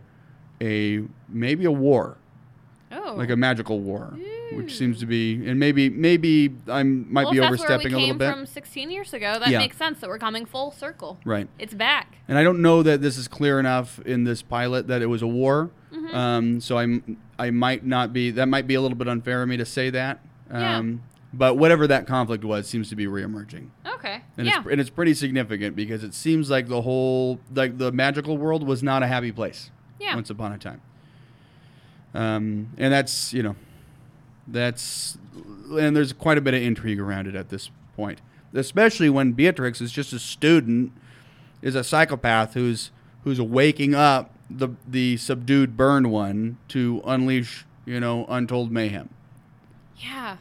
a 0.61 1.03
maybe 1.27 1.65
a 1.65 1.71
war, 1.71 2.17
Oh. 2.91 3.13
like 3.17 3.29
a 3.29 3.35
magical 3.35 3.79
war, 3.79 4.13
Ooh. 4.17 4.38
Which 4.53 4.75
seems 4.77 4.99
to 4.99 5.05
be, 5.05 5.33
and 5.47 5.59
maybe 5.59 5.89
maybe 5.89 6.53
I 6.67 6.83
might 6.83 7.23
well, 7.25 7.33
be 7.33 7.39
overstepping 7.39 7.93
a 7.93 7.95
where 7.95 7.97
we 7.97 8.01
little 8.01 8.07
came 8.07 8.17
bit, 8.17 8.31
from 8.33 8.45
16 8.45 8.91
years 8.91 9.13
ago. 9.13 9.37
That 9.39 9.49
Yeah. 9.49 9.59
makes 9.59 9.77
sense 9.77 9.99
that 9.99 10.09
we're 10.09 10.17
coming 10.19 10.45
full 10.45 10.71
circle. 10.71 11.19
right? 11.25 11.47
It's 11.59 11.73
back. 11.73 12.17
And 12.27 12.37
I 12.37 12.43
don't 12.43 12.61
know 12.61 12.81
that 12.83 13.01
this 13.01 13.17
is 13.17 13.27
clear 13.27 13.59
enough 13.59 13.99
in 14.05 14.23
this 14.23 14.41
pilot 14.41 14.87
that 14.87 15.01
it 15.01 15.07
was 15.07 15.21
a 15.21 15.27
war. 15.27 15.71
Mhm. 15.93 16.13
Um, 16.13 16.61
so 16.61 16.77
I'm 16.77 17.17
I 17.37 17.51
might 17.51 17.85
not 17.85 18.11
be 18.13 18.31
that 18.31 18.47
might 18.47 18.67
be 18.67 18.75
a 18.75 18.81
little 18.81 18.97
bit 18.97 19.07
unfair 19.07 19.41
of 19.43 19.49
me 19.49 19.57
to 19.57 19.65
say 19.65 19.89
that. 19.89 20.19
Yeah. 20.51 20.77
Um, 20.77 21.01
But 21.31 21.57
whatever 21.57 21.85
that 21.85 22.07
conflict 22.07 22.43
was 22.43 22.65
seems 22.67 22.89
to 22.89 22.95
be 22.95 23.05
reemerging, 23.05 23.67
Okay. 23.85 24.21
and 24.35 24.47
yeah. 24.47 24.61
it's 24.61 24.67
and 24.71 24.81
it's 24.81 24.89
pretty 24.89 25.13
significant 25.13 25.75
because 25.75 26.03
it 26.03 26.15
seems 26.15 26.49
like 26.49 26.67
the 26.67 26.81
whole 26.81 27.39
like 27.53 27.77
the 27.77 27.91
magical 27.91 28.35
world 28.35 28.65
was 28.65 28.81
not 28.81 29.03
a 29.03 29.07
happy 29.07 29.31
place 29.31 29.69
Yeah. 29.99 30.15
once 30.15 30.31
upon 30.31 30.53
a 30.53 30.57
time. 30.57 30.81
Um, 32.15 32.69
and 32.79 32.91
that's 32.91 33.31
you 33.33 33.43
know, 33.43 33.55
that's 34.51 35.17
and 35.71 35.95
there's 35.95 36.13
quite 36.13 36.37
a 36.37 36.41
bit 36.41 36.53
of 36.53 36.61
intrigue 36.61 36.99
around 36.99 37.27
it 37.27 37.35
at 37.35 37.49
this 37.49 37.69
point, 37.95 38.21
especially 38.53 39.09
when 39.09 39.33
Beatrix 39.33 39.81
is 39.81 39.91
just 39.91 40.13
a 40.13 40.19
student, 40.19 40.91
is 41.61 41.75
a 41.75 41.83
psychopath 41.83 42.53
who's 42.53 42.91
who's 43.23 43.41
waking 43.41 43.95
up 43.95 44.33
the 44.49 44.69
the 44.87 45.17
subdued 45.17 45.77
burned 45.77 46.11
one 46.11 46.57
to 46.69 47.01
unleash 47.05 47.65
you 47.85 47.99
know 47.99 48.25
untold 48.29 48.71
mayhem. 48.71 49.09
Yeah. 49.97 50.37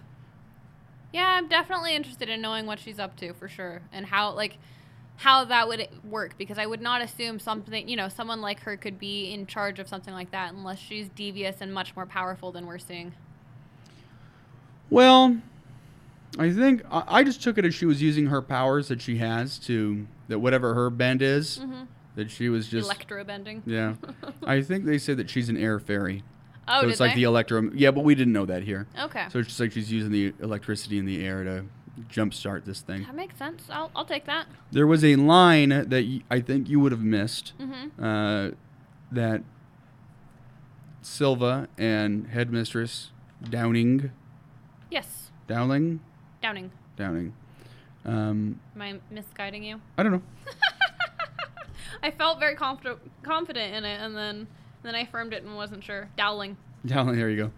Yeah, 1.13 1.27
I'm 1.27 1.49
definitely 1.49 1.97
interested 1.97 2.29
in 2.29 2.41
knowing 2.41 2.67
what 2.67 2.79
she's 2.79 2.99
up 2.99 3.17
to 3.17 3.33
for 3.33 3.49
sure. 3.49 3.81
And 3.93 4.07
how, 4.07 4.33
like, 4.33 4.59
how 5.17 5.45
that 5.47 5.67
would 5.67 5.89
work 6.05 6.37
because 6.39 6.59
I 6.59 6.67
would 6.67 6.81
not 6.81 7.03
assume 7.03 7.39
something, 7.41 7.89
you 7.89 7.97
know, 7.97 8.09
someone 8.09 8.41
like 8.41 8.61
her 8.61 8.77
could 8.77 8.99
be 8.99 9.33
in 9.33 9.47
charge 9.47 9.79
of 9.79 9.89
something 9.89 10.15
like 10.15 10.31
that 10.31 10.53
unless 10.53 10.79
she's 10.79 11.09
devious 11.09 11.57
and 11.61 11.73
much 11.73 11.97
more 11.97 12.07
powerful 12.07 12.53
than 12.53 12.67
we're 12.67 12.79
seeing. 12.79 13.15
Well, 14.91 15.39
I 16.39 16.51
think 16.53 16.83
I 16.91 17.03
I 17.07 17.25
just 17.25 17.43
took 17.43 17.59
it 17.59 17.65
as 17.65 17.75
she 17.75 17.87
was 17.87 18.01
using 18.03 18.27
her 18.27 18.41
powers 18.43 18.89
that 18.89 19.01
she 19.01 19.17
has 19.19 19.59
to 19.61 20.07
that 20.29 20.39
whatever 20.41 20.75
her 20.75 20.91
bend 20.91 21.23
is, 21.23 21.59
Mm-hmm. 21.59 21.85
that 22.17 22.31
she 22.31 22.49
was 22.49 22.69
just 22.69 22.87
Electro 22.87 23.25
bending. 23.25 23.63
yeah. 23.67 23.95
I 24.45 24.63
think 24.63 24.85
they 24.85 24.99
say 24.99 25.15
that 25.15 25.31
she's 25.31 25.49
an 25.49 25.57
air 25.57 25.79
fairy. 25.79 26.23
Oh, 26.71 26.83
so 26.83 26.89
it's 26.89 27.01
like 27.01 27.13
they? 27.13 27.21
the 27.21 27.25
electro. 27.25 27.71
Yeah, 27.75 27.91
but 27.93 28.05
we 28.05 28.15
didn't 28.15 28.35
know 28.35 28.45
that 28.45 28.63
here. 28.63 28.87
okay. 29.01 29.27
So 29.33 29.39
it's 29.39 29.49
just 29.49 29.61
like 29.61 29.73
she's 29.73 29.91
using 29.91 30.13
the 30.13 30.35
electricity 30.41 30.99
in 30.99 31.07
the 31.07 31.25
air 31.25 31.43
to 31.45 31.65
jumpstart 32.13 32.65
this 32.67 32.83
thing. 32.83 33.05
that 33.05 33.15
makes 33.15 33.39
sense. 33.39 33.63
I'll, 33.71 33.91
I'll 33.97 34.05
take 34.05 34.27
that. 34.27 34.47
There 34.71 34.87
was 34.87 35.03
a 35.03 35.17
line 35.17 35.71
that 35.71 35.91
y- 35.91 36.21
I 36.31 36.41
think 36.41 36.69
you 36.69 36.79
would 36.81 36.93
have 36.93 37.01
missed 37.03 37.55
Mm-hmm. 37.59 38.05
uh, 38.05 38.51
that 39.11 39.43
Silva 41.03 41.69
and 41.79 42.27
Headmistress 42.29 43.11
Downing, 43.49 44.11
Yes. 44.91 45.31
Dowling, 45.47 46.01
Downing. 46.43 46.71
Downing. 46.97 47.33
Um, 48.05 48.61
Am 48.75 48.83
I 48.83 49.01
misguiding 49.11 49.65
you? 49.65 49.81
I 49.97 50.03
don't 50.03 50.13
know. 50.13 50.23
I 52.03 52.11
felt 52.11 52.39
very 52.39 52.55
confident 52.55 52.99
confident 53.23 53.75
in 53.75 53.85
it, 53.85 54.01
and 54.01 54.17
then 54.17 54.47
then 54.83 54.95
I 54.95 55.01
affirmed 55.01 55.33
it 55.33 55.43
and 55.43 55.57
wasn't 55.57 55.83
sure. 55.85 56.09
Dowling. 56.17 56.57
Dowling, 56.87 57.17
there 57.17 57.29
you 57.31 57.37
go. 57.37 57.51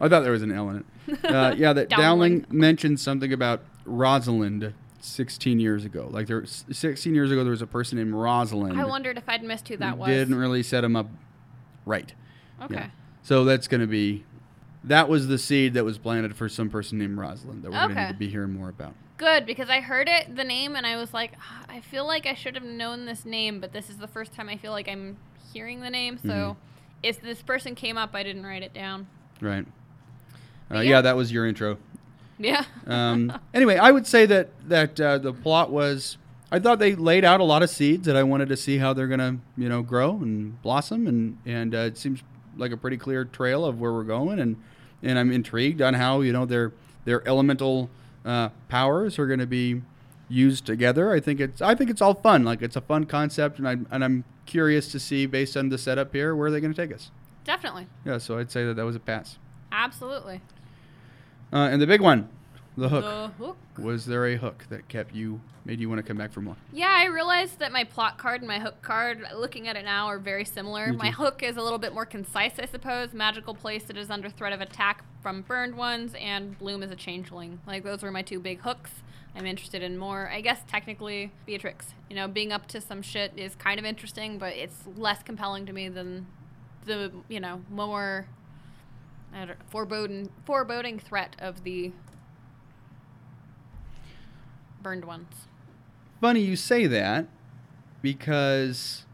I 0.00 0.08
thought 0.08 0.20
there 0.20 0.32
was 0.32 0.42
an 0.42 0.52
L 0.52 0.68
in 0.70 0.76
it. 1.08 1.24
Uh, 1.24 1.54
yeah, 1.56 1.72
that 1.72 1.88
Dowling. 1.88 2.40
Dowling 2.40 2.46
mentioned 2.50 2.98
something 3.00 3.32
about 3.32 3.62
Rosalind 3.84 4.74
16 5.00 5.60
years 5.60 5.84
ago. 5.84 6.08
Like 6.10 6.26
there, 6.26 6.44
16 6.44 7.14
years 7.14 7.30
ago, 7.30 7.44
there 7.44 7.50
was 7.50 7.62
a 7.62 7.66
person 7.66 7.98
named 7.98 8.14
Rosalind. 8.14 8.80
I 8.80 8.84
wondered 8.84 9.16
if 9.18 9.28
I'd 9.28 9.42
missed 9.42 9.68
who 9.68 9.76
that 9.76 9.98
was. 9.98 10.08
Didn't 10.08 10.34
really 10.34 10.62
set 10.62 10.82
him 10.82 10.96
up 10.96 11.08
right. 11.86 12.12
okay. 12.62 12.74
Yeah. 12.74 12.86
So 13.22 13.44
that's 13.44 13.68
going 13.68 13.80
to 13.80 13.86
be, 13.86 14.24
that 14.84 15.08
was 15.08 15.28
the 15.28 15.38
seed 15.38 15.74
that 15.74 15.84
was 15.84 15.98
planted 15.98 16.36
for 16.36 16.48
some 16.48 16.68
person 16.70 16.98
named 16.98 17.18
Rosalind 17.18 17.62
that 17.62 17.70
we're 17.70 17.78
going 17.78 17.88
to 17.90 17.94
Okay. 17.94 18.02
need 18.06 18.12
to 18.12 18.18
be 18.18 18.28
hearing 18.28 18.52
more 18.52 18.68
about. 18.68 18.94
Good 19.16 19.46
because 19.46 19.70
I 19.70 19.80
heard 19.80 20.08
it, 20.08 20.34
the 20.34 20.44
name, 20.44 20.74
and 20.76 20.86
I 20.86 20.96
was 20.96 21.14
like, 21.14 21.32
"Ah, 21.40 21.64
I 21.68 21.80
feel 21.80 22.06
like 22.06 22.26
I 22.26 22.34
should 22.34 22.54
have 22.56 22.64
known 22.64 23.06
this 23.06 23.24
name, 23.24 23.60
but 23.60 23.72
this 23.72 23.88
is 23.88 23.96
the 23.96 24.08
first 24.08 24.32
time 24.34 24.48
I 24.48 24.56
feel 24.56 24.72
like 24.72 24.88
I'm 24.88 25.16
hearing 25.52 25.80
the 25.80 25.90
name. 25.90 26.18
So 26.18 26.28
Mhm. 26.28 26.56
if 27.02 27.20
this 27.20 27.40
person 27.42 27.74
came 27.76 27.96
up, 27.96 28.10
I 28.14 28.22
didn't 28.24 28.44
write 28.44 28.62
it 28.64 28.74
down. 28.74 29.06
Right. 29.40 29.66
Uh, 30.70 30.76
yeah. 30.76 30.82
yeah, 30.82 31.00
that 31.02 31.16
was 31.16 31.30
your 31.30 31.46
intro. 31.46 31.78
Yeah. 32.38 32.64
Um, 32.86 33.32
anyway, 33.54 33.76
I 33.76 33.90
would 33.92 34.06
say 34.06 34.26
that 34.26 34.48
that 34.68 35.00
uh, 35.00 35.18
the 35.18 35.32
plot 35.32 35.70
was. 35.70 36.18
I 36.52 36.58
thought 36.60 36.78
they 36.78 36.94
laid 36.94 37.24
out 37.24 37.40
a 37.40 37.44
lot 37.44 37.62
of 37.62 37.70
seeds 37.70 38.06
that 38.06 38.16
I 38.16 38.22
wanted 38.22 38.48
to 38.48 38.56
see 38.56 38.78
how 38.78 38.92
they're 38.92 39.08
gonna, 39.08 39.38
you 39.56 39.68
know, 39.68 39.82
grow 39.82 40.10
and 40.16 40.60
blossom, 40.62 41.06
and 41.06 41.38
and 41.46 41.74
uh, 41.74 41.78
it 41.78 41.98
seems 41.98 42.22
like 42.56 42.72
a 42.72 42.76
pretty 42.76 42.96
clear 42.96 43.24
trail 43.24 43.64
of 43.64 43.80
where 43.80 43.92
we're 43.92 44.02
going, 44.04 44.38
and 44.40 44.56
and 45.02 45.18
I'm 45.18 45.30
intrigued 45.32 45.82
on 45.82 45.94
how 45.94 46.20
you 46.20 46.32
know 46.32 46.46
their 46.46 46.72
their 47.04 47.26
elemental 47.26 47.90
uh, 48.24 48.50
powers 48.68 49.18
are 49.18 49.26
going 49.26 49.40
to 49.40 49.46
be 49.46 49.82
used 50.28 50.64
together. 50.64 51.12
I 51.12 51.20
think 51.20 51.40
it's 51.40 51.60
I 51.60 51.74
think 51.74 51.90
it's 51.90 52.00
all 52.00 52.14
fun. 52.14 52.44
Like 52.44 52.62
it's 52.62 52.76
a 52.76 52.80
fun 52.80 53.04
concept, 53.04 53.58
and 53.58 53.68
I 53.68 53.76
and 53.90 54.04
I'm 54.04 54.24
curious 54.46 54.90
to 54.92 55.00
see 55.00 55.26
based 55.26 55.56
on 55.56 55.68
the 55.68 55.78
setup 55.78 56.12
here 56.12 56.34
where 56.34 56.50
they're 56.50 56.60
going 56.60 56.74
to 56.74 56.86
take 56.86 56.94
us. 56.94 57.10
Definitely. 57.44 57.86
Yeah, 58.04 58.18
so 58.18 58.38
I'd 58.38 58.50
say 58.50 58.64
that 58.64 58.74
that 58.74 58.84
was 58.84 58.96
a 58.96 59.00
pass. 59.00 59.38
Absolutely. 59.70 60.40
Uh, 61.52 61.68
and 61.70 61.80
the 61.80 61.86
big 61.86 62.00
one, 62.00 62.28
the 62.76 62.88
hook. 62.88 63.04
The 63.04 63.44
hook. 63.44 63.56
Was 63.78 64.06
there 64.06 64.26
a 64.26 64.36
hook 64.36 64.64
that 64.70 64.88
kept 64.88 65.14
you, 65.14 65.40
made 65.64 65.80
you 65.80 65.88
want 65.88 65.98
to 65.98 66.02
come 66.02 66.16
back 66.16 66.32
for 66.32 66.40
more? 66.40 66.56
Yeah, 66.72 66.90
I 66.90 67.06
realized 67.06 67.58
that 67.58 67.72
my 67.72 67.84
plot 67.84 68.18
card 68.18 68.40
and 68.40 68.48
my 68.48 68.58
hook 68.58 68.82
card, 68.82 69.24
looking 69.34 69.68
at 69.68 69.76
it 69.76 69.84
now, 69.84 70.06
are 70.06 70.18
very 70.18 70.44
similar. 70.44 70.92
My 70.92 71.10
hook 71.10 71.42
is 71.42 71.56
a 71.56 71.62
little 71.62 71.78
bit 71.78 71.94
more 71.94 72.06
concise, 72.06 72.58
I 72.58 72.66
suppose. 72.66 73.12
Magical 73.12 73.54
place 73.54 73.84
that 73.84 73.96
is 73.96 74.10
under 74.10 74.28
threat 74.28 74.52
of 74.52 74.60
attack 74.60 75.04
from 75.22 75.42
burned 75.42 75.76
ones, 75.76 76.14
and 76.20 76.58
Bloom 76.58 76.82
is 76.82 76.90
a 76.90 76.96
changeling. 76.96 77.60
Like, 77.66 77.84
those 77.84 78.02
were 78.02 78.10
my 78.10 78.22
two 78.22 78.40
big 78.40 78.60
hooks. 78.60 78.90
I'm 79.36 79.46
interested 79.46 79.82
in 79.82 79.98
more. 79.98 80.28
I 80.28 80.40
guess 80.40 80.60
technically, 80.68 81.32
Beatrix. 81.46 81.94
You 82.08 82.16
know, 82.16 82.28
being 82.28 82.52
up 82.52 82.68
to 82.68 82.80
some 82.80 83.02
shit 83.02 83.32
is 83.36 83.54
kind 83.56 83.80
of 83.80 83.84
interesting, 83.84 84.38
but 84.38 84.54
it's 84.54 84.84
less 84.96 85.22
compelling 85.22 85.66
to 85.66 85.72
me 85.72 85.88
than 85.88 86.26
the, 86.84 87.10
you 87.28 87.40
know, 87.40 87.62
more 87.68 88.26
foreboding, 89.70 90.30
foreboding 90.44 91.00
threat 91.00 91.34
of 91.40 91.64
the 91.64 91.90
burned 94.84 95.04
ones. 95.04 95.26
Funny 96.20 96.40
you 96.40 96.54
say 96.54 96.86
that 96.86 97.26
because 98.02 99.04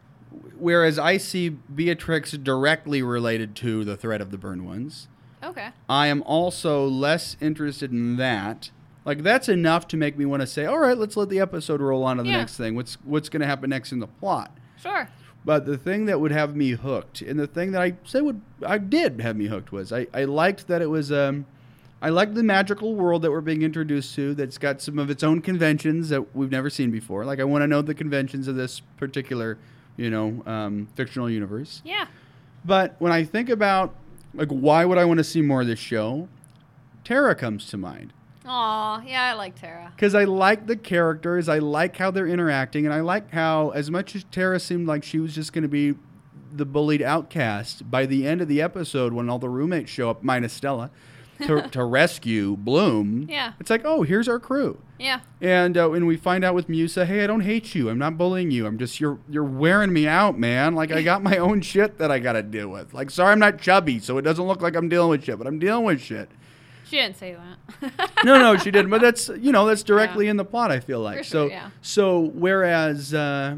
whereas 0.58 0.98
I 0.98 1.16
see 1.16 1.48
Beatrix 1.48 2.32
directly 2.32 3.02
related 3.02 3.54
to 3.56 3.84
the 3.84 3.96
threat 3.96 4.20
of 4.20 4.30
the 4.30 4.36
burned 4.38 4.66
ones, 4.66 5.08
Okay. 5.42 5.68
I 5.88 6.08
am 6.08 6.22
also 6.24 6.86
less 6.86 7.38
interested 7.40 7.92
in 7.92 8.16
that. 8.16 8.70
Like 9.06 9.22
that's 9.22 9.48
enough 9.48 9.88
to 9.88 9.96
make 9.96 10.18
me 10.18 10.26
want 10.26 10.42
to 10.42 10.46
say, 10.46 10.66
"All 10.66 10.78
right, 10.78 10.98
let's 10.98 11.16
let 11.16 11.30
the 11.30 11.40
episode 11.40 11.80
roll 11.80 12.04
on 12.04 12.18
to 12.18 12.22
the 12.24 12.28
Yeah. 12.28 12.36
next 12.36 12.58
thing. 12.58 12.74
What's 12.74 12.96
what's 13.04 13.30
going 13.30 13.40
to 13.40 13.46
happen 13.46 13.70
next 13.70 13.90
in 13.92 14.00
the 14.00 14.06
plot?" 14.06 14.54
Sure. 14.76 15.08
But 15.42 15.64
the 15.64 15.78
thing 15.78 16.04
that 16.04 16.20
would 16.20 16.32
have 16.32 16.54
me 16.54 16.72
hooked, 16.72 17.22
and 17.22 17.40
the 17.40 17.46
thing 17.46 17.72
that 17.72 17.80
I 17.80 17.94
say 18.04 18.20
would 18.20 18.42
I 18.66 18.76
did 18.76 19.22
have 19.22 19.36
me 19.36 19.46
hooked 19.46 19.72
was 19.72 19.90
I, 19.90 20.06
I 20.12 20.24
liked 20.24 20.66
that 20.68 20.82
it 20.82 20.90
was 20.90 21.10
um 21.10 21.46
I 22.02 22.08
like 22.08 22.34
the 22.34 22.42
magical 22.42 22.94
world 22.94 23.22
that 23.22 23.30
we're 23.30 23.40
being 23.42 23.62
introduced 23.62 24.14
to 24.14 24.34
that's 24.34 24.56
got 24.56 24.80
some 24.80 24.98
of 24.98 25.10
its 25.10 25.22
own 25.22 25.42
conventions 25.42 26.08
that 26.08 26.34
we've 26.34 26.50
never 26.50 26.70
seen 26.70 26.90
before. 26.90 27.24
Like 27.24 27.40
I 27.40 27.44
want 27.44 27.62
to 27.62 27.66
know 27.66 27.82
the 27.82 27.94
conventions 27.94 28.48
of 28.48 28.56
this 28.56 28.80
particular, 28.96 29.58
you 29.96 30.08
know, 30.08 30.42
um, 30.46 30.88
fictional 30.94 31.28
universe. 31.28 31.82
Yeah. 31.84 32.06
But 32.64 32.96
when 32.98 33.12
I 33.12 33.24
think 33.24 33.50
about 33.50 33.94
like 34.34 34.48
why 34.48 34.84
would 34.84 34.96
I 34.98 35.04
want 35.04 35.18
to 35.18 35.24
see 35.24 35.42
more 35.42 35.60
of 35.60 35.66
this 35.66 35.78
show, 35.78 36.28
Terra 37.04 37.34
comes 37.34 37.66
to 37.70 37.76
mind 37.76 38.12
Aw, 38.46 39.02
yeah, 39.06 39.24
I 39.24 39.32
like 39.34 39.60
Terra. 39.60 39.92
because 39.94 40.14
I 40.14 40.24
like 40.24 40.66
the 40.66 40.76
characters, 40.76 41.48
I 41.48 41.58
like 41.58 41.96
how 41.96 42.10
they're 42.10 42.26
interacting, 42.26 42.84
and 42.84 42.94
I 42.94 43.00
like 43.00 43.30
how, 43.30 43.70
as 43.70 43.90
much 43.90 44.16
as 44.16 44.24
Terra 44.24 44.58
seemed 44.58 44.88
like 44.88 45.04
she 45.04 45.18
was 45.18 45.34
just 45.34 45.52
going 45.52 45.62
to 45.62 45.68
be 45.68 45.94
the 46.52 46.64
bullied 46.64 47.02
outcast, 47.02 47.88
by 47.90 48.06
the 48.06 48.26
end 48.26 48.40
of 48.40 48.48
the 48.48 48.60
episode, 48.60 49.12
when 49.12 49.28
all 49.28 49.38
the 49.38 49.48
roommates 49.48 49.90
show 49.90 50.10
up, 50.10 50.24
minus 50.24 50.52
Stella, 50.52 50.90
to, 51.46 51.68
to 51.68 51.84
rescue 51.84 52.56
Bloom, 52.56 53.26
Yeah. 53.28 53.52
it's 53.60 53.70
like, 53.70 53.82
oh, 53.84 54.02
here's 54.02 54.28
our 54.28 54.38
crew. 54.38 54.80
Yeah. 54.98 55.20
And 55.40 55.76
uh, 55.78 55.88
when 55.88 56.06
we 56.06 56.16
find 56.16 56.44
out 56.44 56.54
with 56.54 56.68
Musa, 56.68 57.06
hey, 57.06 57.24
I 57.24 57.26
don't 57.26 57.40
hate 57.40 57.74
you. 57.74 57.88
I'm 57.88 57.98
not 57.98 58.18
bullying 58.18 58.50
you. 58.50 58.66
I'm 58.66 58.76
just 58.78 59.00
you're 59.00 59.18
you're 59.30 59.44
wearing 59.44 59.92
me 59.92 60.06
out, 60.06 60.38
man. 60.38 60.74
Like 60.74 60.92
I 60.92 61.02
got 61.02 61.22
my 61.22 61.38
own 61.46 61.62
shit 61.62 61.96
that 61.98 62.10
I 62.10 62.18
got 62.18 62.32
to 62.34 62.42
deal 62.42 62.68
with. 62.68 62.92
Like 62.92 63.10
sorry, 63.10 63.32
I'm 63.32 63.38
not 63.38 63.58
chubby, 63.60 63.98
so 63.98 64.18
it 64.18 64.22
doesn't 64.22 64.46
look 64.46 64.60
like 64.60 64.76
I'm 64.76 64.88
dealing 64.90 65.08
with 65.10 65.24
shit, 65.24 65.38
but 65.38 65.46
I'm 65.46 65.58
dealing 65.58 65.84
with 65.84 66.00
shit. 66.02 66.28
She 66.84 66.96
didn't 66.96 67.16
say 67.16 67.34
that. 67.80 68.10
no, 68.24 68.36
no, 68.38 68.56
she 68.58 68.70
didn't. 68.70 68.90
But 68.90 69.00
that's 69.00 69.28
you 69.28 69.52
know 69.52 69.64
that's 69.66 69.82
directly 69.82 70.28
in 70.28 70.36
the 70.36 70.44
plot. 70.44 70.70
I 70.70 70.80
feel 70.80 71.00
like 71.00 71.18
For 71.18 71.24
so. 71.24 71.46
yeah. 71.48 71.70
So 71.80 72.20
whereas 72.34 73.14
uh, 73.14 73.56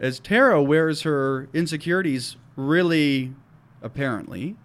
as 0.00 0.18
Terra 0.18 0.60
wears 0.62 1.02
her 1.02 1.48
insecurities 1.52 2.36
really 2.56 3.34
apparently, 3.82 4.56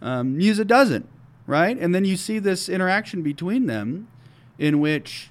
um, 0.00 0.36
Musa 0.36 0.64
doesn't, 0.64 1.08
right? 1.52 1.78
And 1.78 1.94
then 1.94 2.06
you 2.06 2.16
see 2.16 2.38
this 2.38 2.66
interaction 2.66 3.20
between 3.22 3.66
them, 3.66 4.08
in 4.58 4.80
which 4.80 5.30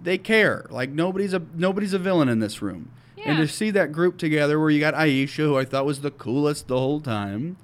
they 0.00 0.16
care. 0.16 0.66
Like 0.70 0.90
nobody's 0.90 1.34
a 1.34 1.42
nobody's 1.54 1.92
a 1.92 1.98
villain 1.98 2.28
in 2.28 2.38
this 2.38 2.62
room. 2.62 2.92
Yeah. 3.16 3.30
And 3.30 3.38
to 3.38 3.52
see 3.52 3.70
that 3.72 3.90
group 3.90 4.18
together, 4.18 4.60
where 4.60 4.70
you 4.70 4.78
got 4.78 4.94
Aisha, 4.94 5.36
who 5.36 5.58
I 5.58 5.64
thought 5.64 5.84
was 5.84 6.00
the 6.00 6.12
coolest 6.12 6.68
the 6.68 6.78
whole 6.78 7.00
time, 7.00 7.56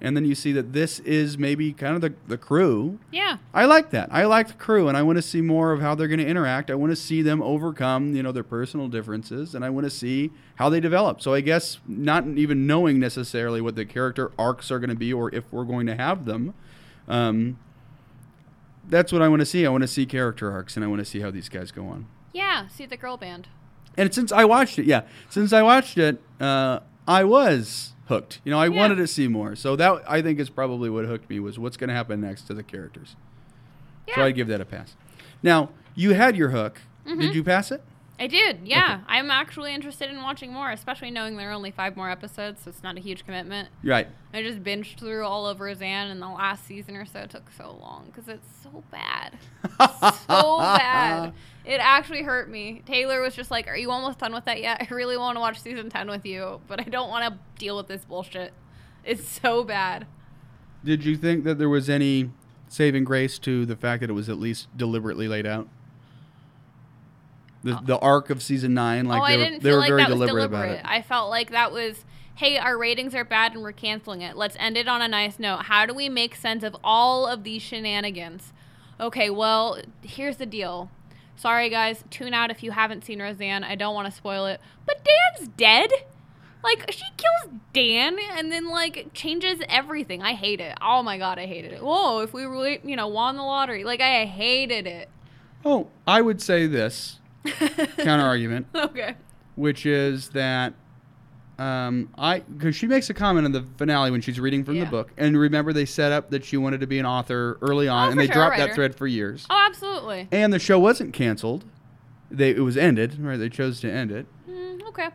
and 0.00 0.16
then 0.16 0.24
you 0.24 0.34
see 0.34 0.52
that 0.52 0.72
this 0.72 1.00
is 1.00 1.36
maybe 1.36 1.72
kind 1.72 1.96
of 1.96 2.00
the, 2.00 2.14
the 2.28 2.38
crew. 2.38 3.00
yeah. 3.10 3.38
I 3.52 3.64
like 3.64 3.90
that. 3.90 4.08
I 4.12 4.24
like 4.24 4.46
the 4.46 4.54
crew, 4.54 4.86
and 4.86 4.96
I 4.96 5.02
want 5.02 5.16
to 5.16 5.22
see 5.22 5.40
more 5.40 5.72
of 5.72 5.80
how 5.80 5.94
they're 5.94 6.06
going 6.06 6.20
to 6.20 6.26
interact. 6.26 6.70
I 6.70 6.76
want 6.76 6.92
to 6.92 6.96
see 6.96 7.22
them 7.22 7.42
overcome, 7.42 8.14
you 8.14 8.22
know, 8.22 8.30
their 8.30 8.44
personal 8.44 8.86
differences, 8.88 9.54
and 9.54 9.64
I 9.64 9.70
want 9.70 9.84
to 9.84 9.90
see 9.90 10.30
how 10.56 10.68
they 10.68 10.78
develop. 10.78 11.20
So 11.20 11.34
I 11.34 11.40
guess 11.40 11.78
not 11.88 12.26
even 12.26 12.66
knowing 12.66 13.00
necessarily 13.00 13.60
what 13.60 13.74
the 13.74 13.84
character 13.84 14.30
arcs 14.38 14.70
are 14.70 14.78
going 14.78 14.90
to 14.90 14.96
be, 14.96 15.12
or 15.12 15.34
if 15.34 15.44
we're 15.52 15.64
going 15.64 15.86
to 15.86 15.96
have 15.96 16.24
them, 16.26 16.54
um, 17.08 17.58
that's 18.88 19.12
what 19.12 19.20
I 19.22 19.28
want 19.28 19.40
to 19.40 19.46
see. 19.46 19.66
I 19.66 19.68
want 19.70 19.82
to 19.82 19.88
see 19.88 20.06
character 20.06 20.50
arcs, 20.52 20.76
and 20.76 20.84
I 20.84 20.88
want 20.88 21.00
to 21.00 21.04
see 21.04 21.20
how 21.20 21.30
these 21.30 21.48
guys 21.48 21.70
go 21.70 21.86
on. 21.88 22.06
Yeah. 22.32 22.68
See 22.68 22.86
the 22.86 22.96
girl 22.96 23.16
band. 23.16 23.48
And 23.96 24.14
since 24.14 24.30
I 24.30 24.44
watched 24.44 24.78
it, 24.78 24.86
yeah, 24.86 25.02
since 25.28 25.52
I 25.52 25.62
watched 25.62 25.98
it, 25.98 26.22
uh, 26.40 26.80
I 27.06 27.24
was 27.24 27.92
hooked. 28.06 28.40
You 28.44 28.52
know, 28.52 28.58
I 28.58 28.66
Yeah. 28.68 28.76
wanted 28.76 28.96
to 28.96 29.06
see 29.06 29.26
more. 29.28 29.56
So 29.56 29.74
that 29.76 30.02
I 30.08 30.22
think 30.22 30.38
is 30.38 30.48
probably 30.50 30.88
what 30.88 31.04
hooked 31.04 31.28
me 31.28 31.40
was 31.40 31.58
what's 31.58 31.76
going 31.76 31.88
to 31.88 31.94
happen 31.94 32.20
next 32.20 32.42
to 32.42 32.54
the 32.54 32.62
characters. 32.62 33.16
Yeah. 34.06 34.14
So 34.14 34.22
I'd 34.22 34.34
give 34.36 34.46
that 34.48 34.60
a 34.60 34.64
pass. 34.64 34.94
Now, 35.42 35.70
you 35.94 36.14
had 36.14 36.36
your 36.36 36.50
hook. 36.50 36.80
Mhm. 37.06 37.20
Did 37.20 37.34
you 37.34 37.42
pass 37.44 37.70
it? 37.72 37.82
I 38.20 38.26
did, 38.26 38.60
yeah. 38.64 39.00
I'm 39.06 39.30
actually 39.30 39.72
interested 39.72 40.10
in 40.10 40.20
watching 40.22 40.52
more, 40.52 40.70
especially 40.72 41.10
knowing 41.10 41.36
there 41.36 41.50
are 41.50 41.52
only 41.52 41.70
five 41.70 41.96
more 41.96 42.10
episodes, 42.10 42.62
so 42.62 42.70
it's 42.70 42.82
not 42.82 42.96
a 42.96 43.00
huge 43.00 43.24
commitment. 43.24 43.68
Right. 43.84 44.08
I 44.34 44.42
just 44.42 44.62
binged 44.64 44.98
through 44.98 45.24
all 45.24 45.46
of 45.46 45.60
Roseanne, 45.60 46.08
and 46.08 46.20
the 46.20 46.28
last 46.28 46.66
season 46.66 46.96
or 46.96 47.06
so 47.06 47.26
took 47.26 47.50
so 47.56 47.78
long 47.80 48.06
because 48.06 48.28
it's 48.28 48.48
so 48.62 48.82
bad. 48.90 49.38
so 50.26 50.58
bad. 50.58 51.32
It 51.68 51.80
actually 51.82 52.22
hurt 52.22 52.48
me. 52.48 52.80
Taylor 52.86 53.20
was 53.20 53.34
just 53.34 53.50
like, 53.50 53.68
Are 53.68 53.76
you 53.76 53.90
almost 53.90 54.18
done 54.18 54.32
with 54.32 54.46
that 54.46 54.58
yet? 54.62 54.86
I 54.90 54.94
really 54.94 55.18
want 55.18 55.36
to 55.36 55.40
watch 55.40 55.60
season 55.60 55.90
10 55.90 56.08
with 56.08 56.24
you, 56.24 56.62
but 56.66 56.80
I 56.80 56.84
don't 56.84 57.10
want 57.10 57.30
to 57.30 57.38
deal 57.58 57.76
with 57.76 57.88
this 57.88 58.06
bullshit. 58.06 58.54
It's 59.04 59.28
so 59.28 59.64
bad. 59.64 60.06
Did 60.82 61.04
you 61.04 61.14
think 61.14 61.44
that 61.44 61.58
there 61.58 61.68
was 61.68 61.90
any 61.90 62.30
saving 62.68 63.04
grace 63.04 63.38
to 63.40 63.66
the 63.66 63.76
fact 63.76 64.00
that 64.00 64.08
it 64.08 64.14
was 64.14 64.30
at 64.30 64.38
least 64.38 64.68
deliberately 64.78 65.28
laid 65.28 65.46
out? 65.46 65.68
The, 67.68 67.76
oh. 67.76 67.80
the 67.84 67.98
arc 67.98 68.30
of 68.30 68.42
season 68.42 68.72
nine, 68.72 69.06
like 69.06 69.20
oh, 69.20 69.26
they 69.26 69.34
I 69.34 69.36
were, 69.36 69.44
didn't 69.44 69.62
they 69.62 69.68
feel 69.68 69.76
were 69.76 69.80
like 69.80 69.88
very 69.88 70.02
that 70.02 70.08
was 70.10 70.18
deliberate, 70.18 70.48
deliberate. 70.48 70.80
about 70.80 70.90
it. 70.90 70.90
I 70.90 71.02
felt 71.02 71.28
like 71.28 71.50
that 71.50 71.70
was, 71.70 72.04
hey, 72.36 72.56
our 72.56 72.78
ratings 72.78 73.14
are 73.14 73.24
bad 73.24 73.52
and 73.52 73.62
we're 73.62 73.72
canceling 73.72 74.22
it. 74.22 74.36
Let's 74.36 74.56
end 74.58 74.78
it 74.78 74.88
on 74.88 75.02
a 75.02 75.08
nice 75.08 75.38
note. 75.38 75.64
How 75.64 75.84
do 75.84 75.92
we 75.92 76.08
make 76.08 76.34
sense 76.34 76.64
of 76.64 76.74
all 76.82 77.26
of 77.26 77.44
these 77.44 77.60
shenanigans? 77.60 78.54
Okay, 78.98 79.28
well, 79.28 79.80
here's 80.02 80.38
the 80.38 80.46
deal. 80.46 80.90
Sorry, 81.36 81.68
guys. 81.68 82.02
Tune 82.10 82.34
out 82.34 82.50
if 82.50 82.62
you 82.62 82.70
haven't 82.70 83.04
seen 83.04 83.20
Roseanne. 83.20 83.62
I 83.62 83.74
don't 83.74 83.94
want 83.94 84.06
to 84.06 84.12
spoil 84.12 84.46
it. 84.46 84.60
But 84.86 85.04
Dan's 85.04 85.50
dead. 85.56 85.90
Like, 86.64 86.90
she 86.90 87.04
kills 87.16 87.54
Dan 87.72 88.18
and 88.32 88.50
then, 88.50 88.68
like, 88.68 89.10
changes 89.12 89.60
everything. 89.68 90.22
I 90.22 90.32
hate 90.32 90.60
it. 90.60 90.76
Oh 90.80 91.04
my 91.04 91.16
God, 91.16 91.38
I 91.38 91.46
hated 91.46 91.72
it. 91.72 91.82
Whoa, 91.82 92.22
if 92.22 92.32
we 92.32 92.44
really, 92.44 92.80
you 92.82 92.96
know, 92.96 93.06
won 93.06 93.36
the 93.36 93.42
lottery. 93.42 93.84
Like, 93.84 94.00
I 94.00 94.24
hated 94.24 94.86
it. 94.86 95.08
Oh, 95.64 95.88
I 96.06 96.20
would 96.20 96.42
say 96.42 96.66
this 96.66 97.20
counter 97.98 98.24
argument, 98.24 98.66
okay. 98.74 99.14
which 99.56 99.86
is 99.86 100.30
that 100.30 100.74
um, 101.58 102.08
I 102.16 102.40
because 102.40 102.76
she 102.76 102.86
makes 102.86 103.10
a 103.10 103.14
comment 103.14 103.46
in 103.46 103.52
the 103.52 103.64
finale 103.76 104.10
when 104.10 104.20
she's 104.20 104.38
reading 104.38 104.64
from 104.64 104.76
Yeah. 104.76 104.84
the 104.84 104.90
book, 104.90 105.12
and 105.16 105.36
remember 105.38 105.72
they 105.72 105.84
set 105.84 106.12
up 106.12 106.30
that 106.30 106.44
she 106.44 106.56
wanted 106.56 106.80
to 106.80 106.86
be 106.86 106.98
an 106.98 107.06
author 107.06 107.58
early 107.62 107.88
on, 107.88 108.08
Oh, 108.08 108.10
and 108.12 108.20
they 108.20 108.26
sure, 108.26 108.34
dropped 108.34 108.58
that 108.58 108.74
thread 108.74 108.94
for 108.94 109.06
years. 109.06 109.46
Oh, 109.50 109.66
absolutely. 109.68 110.28
And 110.30 110.52
the 110.52 110.58
show 110.58 110.78
wasn't 110.78 111.12
canceled; 111.12 111.64
they 112.30 112.50
it 112.50 112.60
was 112.60 112.76
ended. 112.76 113.18
Right? 113.18 113.36
They 113.38 113.48
chose 113.48 113.80
to 113.80 113.90
end 113.90 114.12
it. 114.12 114.26
Mm, 114.48 114.86
okay. 114.88 115.08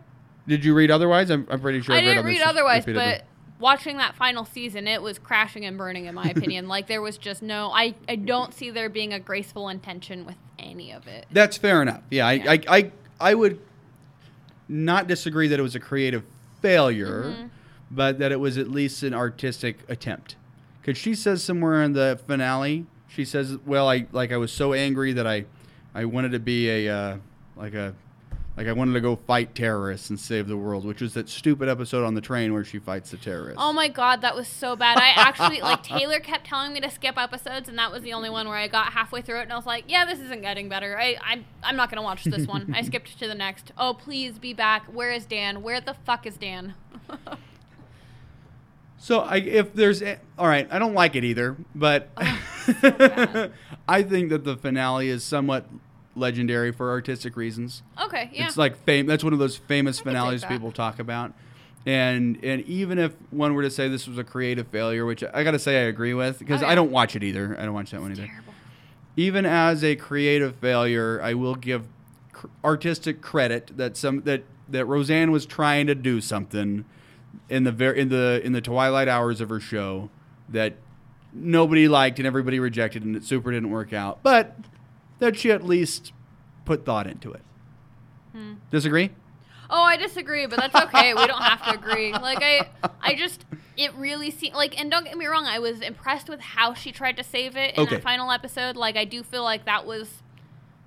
Did 0.47 0.65
you 0.65 0.73
read 0.73 0.91
otherwise? 0.91 1.29
I'm, 1.31 1.47
I'm 1.49 1.61
pretty 1.61 1.81
sure 1.81 1.95
I 1.95 1.99
I've 1.99 2.03
read 2.03 2.09
didn't 2.09 2.19
on 2.19 2.25
read 2.25 2.41
otherwise, 2.41 2.85
repeatedly. 2.85 3.19
but 3.19 3.25
watching 3.59 3.95
that 3.97 4.13
final 4.13 4.43
season, 4.43 4.87
it 4.87 5.01
was 5.01 5.17
crashing 5.17 5.63
and 5.63 5.77
burning, 5.77 6.05
in 6.05 6.15
my 6.15 6.25
opinion. 6.25 6.67
like 6.67 6.87
there 6.87 7.01
was 7.01 7.17
just 7.17 7.41
no, 7.41 7.71
I, 7.71 7.95
I 8.09 8.17
don't 8.17 8.53
see 8.53 8.69
there 8.69 8.89
being 8.89 9.13
a 9.13 9.19
graceful 9.21 9.69
intention 9.69 10.25
with 10.25 10.35
any 10.63 10.91
of 10.91 11.07
it. 11.07 11.25
That's 11.31 11.57
fair 11.57 11.81
enough. 11.81 12.01
Yeah, 12.09 12.27
I, 12.27 12.33
Yeah. 12.33 12.51
I, 12.51 12.61
I, 12.67 12.91
I 13.19 13.33
would 13.33 13.59
not 14.67 15.07
disagree 15.07 15.47
that 15.49 15.59
it 15.59 15.63
was 15.63 15.75
a 15.75 15.79
creative 15.79 16.23
failure, 16.61 17.23
Mm-hmm. 17.23 17.47
but 17.91 18.19
that 18.19 18.31
it 18.31 18.39
was 18.39 18.57
at 18.57 18.69
least 18.69 19.03
an 19.03 19.13
artistic 19.13 19.79
attempt. 19.89 20.35
Because 20.81 20.97
she 20.97 21.15
says 21.15 21.43
somewhere 21.43 21.83
in 21.83 21.93
the 21.93 22.19
finale, 22.27 22.85
she 23.07 23.23
says, 23.25 23.57
"Well, 23.65 23.87
I 23.89 24.05
like 24.11 24.31
I 24.31 24.37
was 24.37 24.51
so 24.51 24.73
angry 24.73 25.13
that 25.13 25.27
I, 25.27 25.45
I 25.93 26.05
wanted 26.05 26.31
to 26.33 26.39
be 26.39 26.69
a 26.87 26.93
uh, 26.93 27.17
like 27.55 27.73
a." 27.73 27.93
Like 28.55 28.67
I 28.67 28.73
wanted 28.73 28.93
to 28.93 29.01
go 29.01 29.15
fight 29.15 29.55
terrorists 29.55 30.11
and 30.11 30.19
save 30.19 30.47
the 30.47 30.57
world, 30.57 30.85
which 30.85 31.01
was 31.01 31.15
that 31.15 31.27
stupid 31.27 31.67
episode 31.67 32.05
on 32.05 32.13
the 32.13 32.21
train 32.21 32.53
where 32.53 32.63
she 32.63 32.77
fights 32.77 33.09
the 33.09 33.17
terrorists. 33.17 33.57
Oh 33.59 33.73
my 33.73 33.87
god, 33.87 34.21
that 34.21 34.35
was 34.35 34.47
so 34.47 34.75
bad. 34.75 34.97
I 34.99 35.11
actually 35.15 35.59
like 35.59 35.81
Taylor 35.81 36.19
kept 36.19 36.45
telling 36.45 36.71
me 36.71 36.79
to 36.81 36.89
skip 36.91 37.17
episodes, 37.17 37.67
and 37.67 37.79
that 37.79 37.91
was 37.91 38.03
the 38.03 38.13
only 38.13 38.29
one 38.29 38.47
where 38.47 38.57
I 38.57 38.67
got 38.67 38.93
halfway 38.93 39.23
through 39.23 39.39
it, 39.39 39.43
and 39.43 39.53
I 39.53 39.55
was 39.55 39.65
like, 39.65 39.85
"Yeah, 39.87 40.05
this 40.05 40.19
isn't 40.19 40.41
getting 40.41 40.69
better. 40.69 40.99
I, 40.99 41.17
I'm, 41.23 41.45
I'm 41.63 41.75
not 41.75 41.89
gonna 41.89 42.03
watch 42.03 42.25
this 42.25 42.45
one." 42.45 42.73
I 42.77 42.83
skipped 42.83 43.17
to 43.17 43.27
the 43.27 43.35
next. 43.35 43.71
Oh, 43.75 43.95
please 43.95 44.37
be 44.37 44.53
back. 44.53 44.85
Where 44.85 45.11
is 45.11 45.25
Dan? 45.25 45.63
Where 45.63 45.81
the 45.81 45.95
fuck 46.05 46.27
is 46.27 46.37
Dan? 46.37 46.75
So 49.03 49.19
I, 49.19 49.35
if 49.35 49.73
there's, 49.73 50.01
a, 50.01 50.17
all 50.39 50.47
right, 50.47 50.65
I 50.71 50.79
don't 50.79 50.93
like 50.93 51.17
it 51.17 51.25
either, 51.25 51.57
but 51.75 52.15
bad. 52.81 53.51
I 53.85 54.01
think 54.01 54.29
that 54.29 54.45
the 54.45 54.55
finale 54.55 55.09
is 55.09 55.25
somewhat 55.25 55.65
legendary 56.15 56.71
for 56.71 56.89
artistic 56.91 57.35
reasons. 57.35 57.83
okay, 58.01 58.29
yeah. 58.33 58.45
It's 58.47 58.57
like 58.57 58.77
fame. 58.83 59.05
That's 59.05 59.23
one 59.23 59.33
of 59.33 59.39
those 59.39 59.57
famous 59.57 59.97
take 59.97 60.05
finales 60.05 60.43
people 60.45 60.71
talk 60.71 60.99
about. 60.99 61.33
And 61.85 62.39
and 62.43 62.61
even 62.61 62.97
if 62.97 63.13
one 63.31 63.53
were 63.55 63.63
to 63.63 63.69
say 63.69 63.89
this 63.89 64.07
was 64.07 64.17
a 64.17 64.23
creative 64.23 64.67
failure, 64.67 65.05
which 65.05 65.23
I 65.33 65.43
got 65.43 65.51
to 65.51 65.59
say 65.59 65.79
I 65.83 65.87
agree 65.87 66.13
with 66.13 66.39
because 66.39 66.63
Oh, 66.63 66.67
I 66.67 66.75
don't 66.75 66.91
watch 66.91 67.15
it 67.15 67.23
either. 67.23 67.57
I 67.59 67.65
don't 67.65 67.73
watch 67.73 67.91
that 67.91 67.99
one 68.01 68.11
either. 68.11 68.25
Terrible. 68.25 68.53
Even 69.17 69.45
as 69.45 69.83
a 69.83 69.95
creative 69.95 70.55
failure, 70.55 71.19
I 71.21 71.33
will 71.33 71.55
give 71.55 71.85
cr- 72.31 72.47
artistic 72.63 73.21
credit 73.21 73.71
that 73.75 73.97
some 73.97 74.21
that 74.21 74.43
that 74.69 74.85
Roseanne 74.85 75.31
was 75.31 75.45
trying 75.45 75.87
to 75.87 75.95
do 75.95 76.21
something 76.21 76.85
in 77.49 77.63
the 77.65 77.71
ver- 77.73 77.91
in 77.91 78.07
the 78.09 78.39
in 78.43 78.53
the 78.53 78.61
twilight 78.61 79.09
hours 79.09 79.41
of 79.41 79.49
her 79.49 79.59
show 79.59 80.09
that 80.47 80.75
nobody 81.33 81.87
liked 81.89 82.17
and 82.17 82.25
everybody 82.25 82.59
rejected 82.59 83.03
and 83.03 83.15
it 83.15 83.23
super 83.25 83.51
didn't 83.51 83.71
work 83.71 83.91
out. 83.91 84.23
But 84.23 84.55
that 85.23 85.37
she 85.37 85.51
at 85.51 85.63
least 85.65 86.11
put 86.65 86.85
thought 86.85 87.07
into 87.07 87.31
it. 87.31 87.41
Hmm. 88.33 88.53
Disagree? 88.71 89.11
Oh, 89.69 89.81
I 89.81 89.97
disagree, 89.97 90.45
but 90.45 90.59
that's 90.59 90.75
okay. 90.75 91.13
we 91.13 91.25
don't 91.25 91.41
have 91.41 91.63
to 91.65 91.71
agree. 91.73 92.11
Like 92.11 92.39
I, 92.41 92.67
I 93.01 93.15
just 93.15 93.45
it 93.75 93.93
really 93.95 94.29
seemed 94.29 94.53
like, 94.55 94.79
and 94.79 94.91
don't 94.91 95.03
get 95.05 95.17
me 95.17 95.25
wrong, 95.25 95.45
I 95.45 95.57
was 95.59 95.81
impressed 95.81 96.29
with 96.29 96.39
how 96.39 96.73
she 96.75 96.91
tried 96.91 97.17
to 97.17 97.23
save 97.23 97.57
it 97.57 97.73
in 97.75 97.79
Okay. 97.83 97.95
that 97.95 98.03
final 98.03 98.31
episode. 98.31 98.75
Like 98.75 98.95
I 98.97 99.05
do 99.05 99.23
feel 99.23 99.43
like 99.43 99.65
that 99.65 99.85
was 99.85 100.21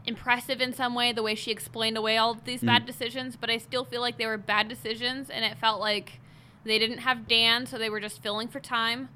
impressive 0.06 0.60
in 0.60 0.72
some 0.72 0.94
way, 0.94 1.12
the 1.12 1.22
way 1.22 1.34
she 1.34 1.50
explained 1.50 1.96
away 1.96 2.16
all 2.16 2.30
of 2.30 2.44
these 2.44 2.62
Mm. 2.62 2.66
bad 2.66 2.86
decisions. 2.86 3.34
But 3.36 3.50
I 3.50 3.58
still 3.58 3.84
feel 3.84 4.00
like 4.00 4.18
they 4.18 4.26
were 4.26 4.38
bad 4.38 4.68
decisions, 4.68 5.30
and 5.30 5.44
it 5.44 5.58
felt 5.58 5.80
like 5.80 6.20
they 6.64 6.78
didn't 6.78 6.98
have 6.98 7.26
Dan, 7.26 7.66
so 7.66 7.78
they 7.78 7.90
were 7.90 8.00
just 8.00 8.22
filling 8.22 8.46
for 8.48 8.60
time. 8.60 9.08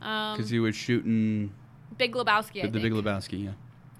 Um, 0.00 0.36
Because 0.36 0.50
he 0.50 0.58
was 0.58 0.74
shooting 0.74 1.52
Big 1.96 2.14
Lebowski, 2.14 2.62
the. 2.62 2.80
Big 2.80 2.92
Lebowski. 2.92 3.44
Yeah. 3.44 3.50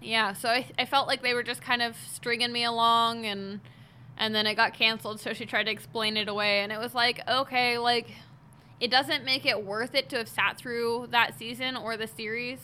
Yeah, 0.03 0.33
so 0.33 0.49
I, 0.49 0.67
I 0.79 0.85
felt 0.85 1.07
like 1.07 1.23
they 1.23 1.35
were 1.35 1.43
just 1.43 1.63
kind 1.63 1.81
of 1.83 1.97
stringing 2.11 2.53
me 2.53 2.65
along 2.65 3.25
and 3.27 3.61
and 4.19 4.35
then 4.35 4.47
it 4.47 4.55
got 4.57 4.75
canceled 4.75 5.21
so 5.21 5.33
she 5.33 5.47
tried 5.47 5.65
to 5.65 5.71
explain 5.71 6.17
it 6.19 6.29
away 6.29 6.61
and 6.61 6.71
it 6.71 6.79
was 6.79 6.95
like, 6.95 7.21
okay, 7.29 7.79
like 7.79 8.09
it 8.81 8.91
doesn't 8.91 9.25
make 9.25 9.47
it 9.47 9.65
worth 9.65 9.95
it 9.95 10.09
to 10.11 10.17
have 10.19 10.29
sat 10.29 10.59
through 10.59 11.09
that 11.13 11.39
season 11.39 11.77
or 11.77 11.97
the 11.97 12.07
series. 12.07 12.59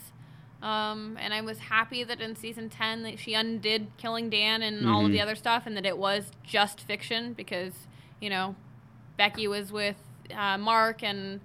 Um, 0.61 1.17
and 1.21 1.33
I 1.33 1.41
was 1.41 1.59
happy 1.59 2.03
that 2.03 2.21
in 2.21 2.35
season 2.35 2.69
10 2.69 3.05
that 3.05 3.21
she 3.21 3.35
undid 3.35 3.87
killing 3.97 4.29
Dan 4.29 4.61
and 4.63 4.89
all 4.89 5.07
of 5.07 5.13
the 5.13 5.19
Mhm. 5.19 5.23
other 5.23 5.37
stuff 5.37 5.67
and 5.67 5.77
that 5.77 5.87
it 5.87 5.97
was 5.97 6.33
just 6.43 6.81
fiction 6.81 7.33
because, 7.35 7.87
you 8.21 8.29
know, 8.29 8.57
Becky 9.17 9.47
was 9.47 9.71
with 9.73 9.97
uh, 10.37 10.59
Mark 10.59 11.03
and 11.05 11.41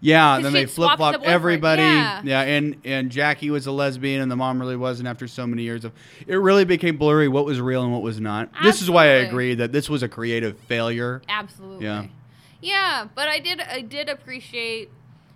Yeah, 0.00 0.40
then 0.40 0.52
they 0.52 0.66
flip 0.66 0.86
swapped 0.86 0.98
the 0.98 1.18
flopped 1.18 1.24
everybody. 1.24 1.82
yeah. 1.82 2.40
and 2.42 2.76
and 2.84 3.10
Jackie 3.10 3.50
was 3.50 3.66
a 3.66 3.72
lesbian 3.72 4.22
and 4.22 4.30
the 4.30 4.36
mom 4.36 4.60
really 4.60 4.76
wasn't 4.76 5.08
after 5.08 5.26
so 5.28 5.46
many 5.46 5.62
years 5.62 5.84
of 5.84 5.92
it 6.26 6.36
really 6.36 6.64
became 6.64 6.96
blurry 6.96 7.28
what 7.28 7.44
was 7.44 7.60
real 7.60 7.82
and 7.82 7.92
what 7.92 8.02
was 8.02 8.20
not. 8.20 8.50
This 8.62 8.82
is 8.82 8.90
why 8.90 9.04
I 9.04 9.16
agree 9.26 9.54
that 9.54 9.72
this 9.72 9.88
was 9.88 10.02
a 10.02 10.08
creative 10.08 10.58
failure. 10.60 11.22
Absolutely. 11.28 11.84
Yeah. 11.86 12.06
Yeah, 12.60 13.06
but 13.14 13.28
I 13.28 13.38
did 13.38 13.60
I 13.60 13.80
did 13.80 14.08
appreciate, 14.08 14.90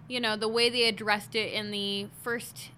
you 0.09 0.21
know, 0.21 0.37
the 0.37 0.49
way 0.49 0.71
they 0.71 0.85
addressed 0.89 1.35
it 1.35 1.53
in 1.53 1.71
the 1.71 2.09
first 2.23 2.71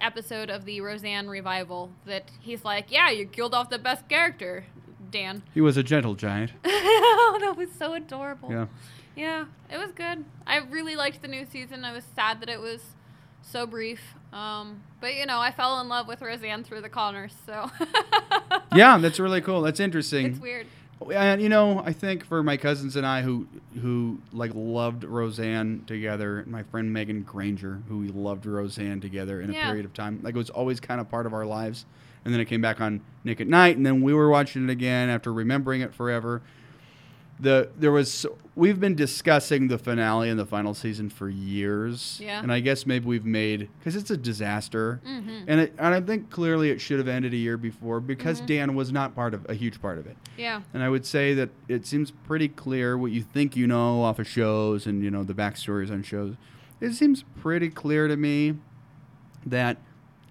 episode 0.00 0.50
of 0.50 0.64
the 0.64 0.80
Roseanne 0.80 1.28
revival 1.28 1.90
that 2.06 2.30
he's 2.40 2.64
like, 2.64 2.90
"Yeah, 2.90 3.10
you 3.10 3.26
killed 3.26 3.54
off 3.54 3.70
the 3.70 3.78
best 3.78 4.08
character, 4.08 4.64
Dan." 5.10 5.42
He 5.52 5.60
was 5.60 5.76
a 5.76 5.82
gentle 5.82 6.14
giant. 6.14 6.52
oh, 6.64 7.38
that 7.40 7.56
was 7.56 7.68
so 7.78 7.92
adorable. 7.92 8.50
Yeah. 8.50 8.66
Yeah, 9.20 9.44
it 9.70 9.76
was 9.76 9.92
good. 9.92 10.24
I 10.46 10.58
really 10.70 10.96
liked 10.96 11.20
the 11.20 11.28
new 11.28 11.44
season. 11.44 11.84
I 11.84 11.92
was 11.92 12.04
sad 12.16 12.40
that 12.40 12.48
it 12.48 12.58
was 12.58 12.80
so 13.42 13.66
brief. 13.66 14.00
Um, 14.32 14.82
but 14.98 15.14
you 15.14 15.26
know, 15.26 15.38
I 15.38 15.52
fell 15.52 15.78
in 15.80 15.90
love 15.90 16.08
with 16.08 16.22
Roseanne 16.22 16.64
through 16.64 16.80
the 16.80 16.88
Conners, 16.88 17.34
so 17.44 17.70
Yeah, 18.74 18.96
that's 18.96 19.20
really 19.20 19.42
cool. 19.42 19.60
That's 19.60 19.78
interesting. 19.78 20.24
it's 20.24 20.40
weird. 20.40 20.66
And 21.12 21.42
you 21.42 21.50
know, 21.50 21.80
I 21.84 21.92
think 21.92 22.24
for 22.24 22.42
my 22.42 22.56
cousins 22.56 22.96
and 22.96 23.06
I 23.06 23.20
who 23.20 23.46
who 23.82 24.20
like 24.32 24.52
loved 24.54 25.04
Roseanne 25.04 25.84
together, 25.86 26.42
my 26.46 26.62
friend 26.62 26.90
Megan 26.90 27.22
Granger, 27.22 27.82
who 27.88 27.98
we 27.98 28.08
loved 28.08 28.46
Roseanne 28.46 29.02
together 29.02 29.42
in 29.42 29.50
a 29.50 29.52
period 29.52 29.84
of 29.84 29.92
time, 29.92 30.20
like 30.22 30.34
it 30.34 30.38
was 30.38 30.50
always 30.50 30.80
kind 30.80 30.98
of 30.98 31.10
part 31.10 31.26
of 31.26 31.34
our 31.34 31.44
lives. 31.44 31.84
And 32.24 32.32
then 32.32 32.40
it 32.40 32.46
came 32.46 32.60
back 32.62 32.80
on 32.80 33.02
Nick 33.24 33.40
at 33.40 33.48
Nite, 33.48 33.76
and 33.76 33.84
then 33.84 34.02
we 34.02 34.12
were 34.14 34.28
watching 34.30 34.64
it 34.64 34.70
again 34.70 35.08
after 35.10 35.30
remembering 35.32 35.82
it 35.82 35.94
forever. 35.94 36.42
The 37.40 37.70
there 37.78 37.90
was 37.92 38.26
we've 38.54 38.78
been 38.78 38.94
discussing 38.94 39.68
the 39.68 39.78
finale 39.78 40.28
and 40.28 40.38
the 40.38 40.44
final 40.44 40.74
season 40.74 41.08
for 41.08 41.28
years, 41.30 42.20
Yeah. 42.22 42.42
and 42.42 42.52
I 42.52 42.60
guess 42.60 42.84
maybe 42.84 43.06
we've 43.06 43.24
made 43.24 43.68
because 43.78 43.96
it's 43.96 44.10
a 44.10 44.16
disaster, 44.16 45.00
Mhm. 45.06 45.44
and 45.46 45.60
it, 45.60 45.74
and 45.78 45.94
I 45.94 46.00
think 46.02 46.28
clearly 46.28 46.70
it 46.70 46.80
should 46.82 46.98
have 46.98 47.08
ended 47.08 47.32
a 47.32 47.36
year 47.38 47.56
before 47.56 48.00
because 48.00 48.42
Mhm. 48.42 48.46
Dan 48.46 48.74
was 48.74 48.92
not 48.92 49.14
part 49.14 49.32
of 49.32 49.46
a 49.48 49.54
huge 49.54 49.80
part 49.80 49.96
of 49.96 50.06
it. 50.06 50.16
Yeah. 50.36 50.60
And 50.74 50.82
I 50.82 50.90
would 50.90 51.06
say 51.06 51.32
that 51.34 51.48
it 51.68 51.86
seems 51.86 52.10
pretty 52.10 52.48
clear 52.48 52.98
what 52.98 53.10
you 53.12 53.22
think 53.22 53.56
you 53.56 53.66
know 53.66 54.02
off 54.02 54.18
of 54.18 54.26
shows 54.28 54.86
and 54.86 55.02
you 55.02 55.10
know 55.10 55.24
the 55.24 55.34
backstories 55.34 55.90
on 55.90 56.02
shows. 56.02 56.34
It 56.80 56.92
seems 56.92 57.24
pretty 57.40 57.70
clear 57.70 58.06
to 58.08 58.16
me 58.16 58.56
that 59.46 59.78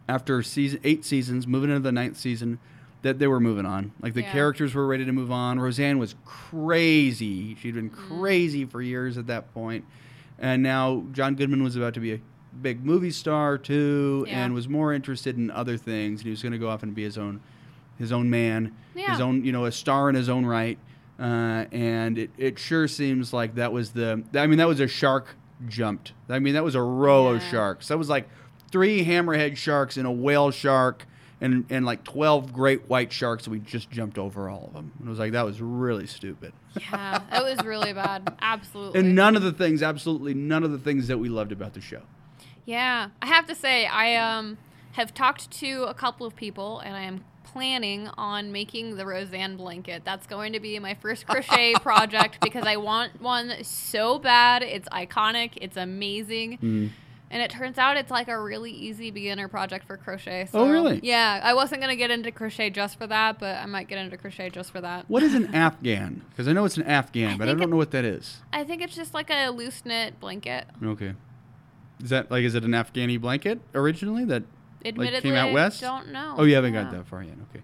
after 0.07 0.43
season 0.43 0.79
eight 0.83 1.03
seasons, 1.05 1.47
moving 1.47 1.69
into 1.71 1.81
the 1.81 1.91
ninth 1.91 2.17
season, 2.17 2.59
that 3.01 3.17
they 3.19 3.27
were 3.27 3.39
moving 3.39 3.65
on. 3.65 3.91
Like 4.01 4.13
the 4.13 4.21
Yeah. 4.21 4.31
characters 4.31 4.75
were 4.75 4.85
ready 4.85 5.05
to 5.05 5.11
move 5.11 5.31
on. 5.31 5.59
Roseanne 5.59 5.99
was 5.99 6.15
crazy. 6.25 7.55
She'd 7.55 7.75
been 7.75 7.89
Mm-hmm. 7.89 8.19
crazy 8.19 8.65
for 8.65 8.81
years 8.81 9.17
at 9.17 9.27
that 9.27 9.53
point. 9.53 9.85
And 10.37 10.61
now 10.63 11.03
John 11.11 11.35
Goodman 11.35 11.63
was 11.63 11.75
about 11.75 11.93
to 11.95 11.99
be 11.99 12.13
a 12.13 12.19
big 12.61 12.83
movie 12.85 13.11
star 13.11 13.57
too 13.57 14.25
Yeah. 14.27 14.43
and 14.45 14.53
was 14.53 14.67
more 14.67 14.93
interested 14.93 15.37
in 15.37 15.49
other 15.51 15.77
things. 15.77 16.19
And 16.21 16.25
he 16.25 16.29
was 16.31 16.41
going 16.41 16.51
to 16.53 16.57
go 16.57 16.69
off 16.69 16.83
and 16.83 16.93
be 16.93 17.03
his 17.03 17.17
own 17.17 17.39
his 17.97 18.13
own 18.13 18.29
man, 18.29 18.71
his 18.95 19.19
own, 19.19 19.43
you 19.43 19.51
know, 19.51 19.65
a 19.65 19.71
star 19.73 20.07
in 20.09 20.15
his 20.15 20.29
own 20.29 20.45
right. 20.45 20.77
Uh, 21.19 21.65
and 21.73 22.17
it, 22.17 22.29
it 22.37 22.57
sure 22.57 22.87
seems 22.87 23.33
like 23.33 23.55
that 23.55 23.73
was 23.73 23.91
the 23.91 24.23
I 24.33 24.47
mean 24.47 24.57
that 24.57 24.67
was 24.69 24.79
a 24.79 24.87
shark 24.87 25.35
jumped. 25.67 26.13
I 26.29 26.39
mean 26.39 26.53
that 26.53 26.63
was 26.63 26.75
a 26.75 26.81
row 26.81 27.27
of 27.27 27.41
Yeah. 27.41 27.49
sharks. 27.51 27.87
That 27.89 27.97
was 27.97 28.07
like 28.09 28.29
three 28.71 29.03
hammerhead 29.05 29.57
sharks 29.57 29.97
and 29.97 30.07
a 30.07 30.11
whale 30.11 30.49
shark 30.51 31.05
and 31.41 31.65
and 31.69 31.85
like 31.85 32.03
12 32.03 32.51
great 32.53 32.89
white 32.89 33.11
sharks 33.11 33.47
we 33.47 33.59
just 33.59 33.89
jumped 33.89 34.17
over 34.17 34.49
all 34.49 34.65
of 34.67 34.73
them. 34.73 34.91
And 34.99 35.07
it 35.07 35.09
was 35.09 35.19
like 35.19 35.31
that 35.31 35.45
was 35.45 35.61
really 35.61 36.07
stupid. 36.07 36.53
Yeah, 36.79 37.21
it 37.31 37.43
was 37.43 37.65
really 37.65 37.93
bad. 37.93 38.33
Absolutely. 38.41 38.99
And 38.99 39.15
none 39.15 39.35
of 39.35 39.41
the 39.41 39.51
things 39.51 39.81
absolutely 39.81 40.33
none 40.33 40.63
of 40.63 40.71
the 40.71 40.79
things 40.79 41.07
that 41.07 41.17
we 41.17 41.29
loved 41.29 41.51
about 41.51 41.73
the 41.73 41.81
show. 41.81 42.01
Yeah, 42.65 43.09
I 43.21 43.25
have 43.25 43.47
to 43.47 43.55
say, 43.55 43.87
I 43.87 44.15
um 44.15 44.57
have 44.91 45.13
talked 45.13 45.49
to 45.51 45.83
a 45.83 45.93
couple 45.93 46.25
of 46.27 46.35
people, 46.35 46.79
and 46.79 46.95
I 46.95 47.01
am 47.01 47.23
planning 47.43 48.07
on 48.17 48.51
making 48.51 48.95
the 48.95 49.05
Roseanne 49.05 49.57
blanket. 49.57 50.03
That's 50.05 50.27
going 50.27 50.53
to 50.53 50.59
be 50.59 50.77
my 50.79 50.93
first 50.93 51.25
crochet 51.25 51.73
project 51.81 52.39
because 52.41 52.65
I 52.65 52.75
want 52.77 53.21
one 53.21 53.63
so 53.63 54.19
bad. 54.19 54.61
It's 54.61 54.87
iconic. 54.89 55.53
It's 55.55 55.77
amazing. 55.77 56.57
Mm. 56.59 56.89
And 57.31 57.43
it 57.43 57.51
turns 57.51 57.77
out 57.77 57.95
it's 57.95 58.09
like 58.09 58.27
a 58.27 58.39
really 58.41 58.71
easy 58.71 59.11
beginner 59.11 59.47
project 59.47 59.85
for 59.85 59.97
crochet. 59.97 60.41
Oh, 60.41 60.45
so, 60.51 60.59
Oh, 60.61 60.69
really? 60.71 60.99
Yeah, 61.03 61.39
I 61.43 61.53
wasn't 61.53 61.79
gonna 61.81 61.95
get 61.95 62.09
into 62.09 62.31
crochet 62.31 62.71
just 62.71 62.97
for 62.97 63.05
that, 63.05 63.37
but 63.39 63.55
I 63.57 63.67
might 63.67 63.87
get 63.87 63.99
into 63.99 64.17
crochet 64.17 64.49
just 64.49 64.71
for 64.71 64.81
that. 64.81 65.05
What 65.07 65.21
is 65.21 65.35
an 65.35 65.45
Afghan? 65.53 66.23
Because 66.31 66.47
I 66.47 66.53
know 66.53 66.65
it's 66.65 66.77
an 66.77 66.83
Afghan, 66.87 67.33
I 67.33 67.37
but 67.37 67.47
I 67.47 67.51
don't 67.51 67.61
it- 67.63 67.69
know 67.69 67.77
what 67.77 67.91
that 67.91 68.03
is. 68.05 68.37
I 68.51 68.63
think 68.63 68.81
it's 68.81 68.95
just 68.95 69.13
like 69.13 69.29
a 69.29 69.49
loose 69.49 69.85
knit 69.85 70.19
blanket. 70.19 70.65
Okay. 70.83 71.13
Is 72.03 72.09
that 72.09 72.31
like 72.31 72.43
is 72.43 72.55
it 72.55 72.63
an 72.63 72.71
Afghani 72.71 73.19
blanket 73.21 73.59
originally 73.75 74.25
that 74.25 74.43
Admittedly, 74.83 75.21
came 75.29 75.35
out 75.35 75.51
west? 75.53 75.83
I 75.83 75.87
don't 75.99 76.11
know. 76.11 76.33
Oh, 76.37 76.45
you 76.45 76.55
haven't 76.55 76.73
Yeah. 76.73 76.83
got 76.83 76.91
that 76.93 77.05
far 77.07 77.21
yet. 77.21 77.35
Okay. 77.53 77.63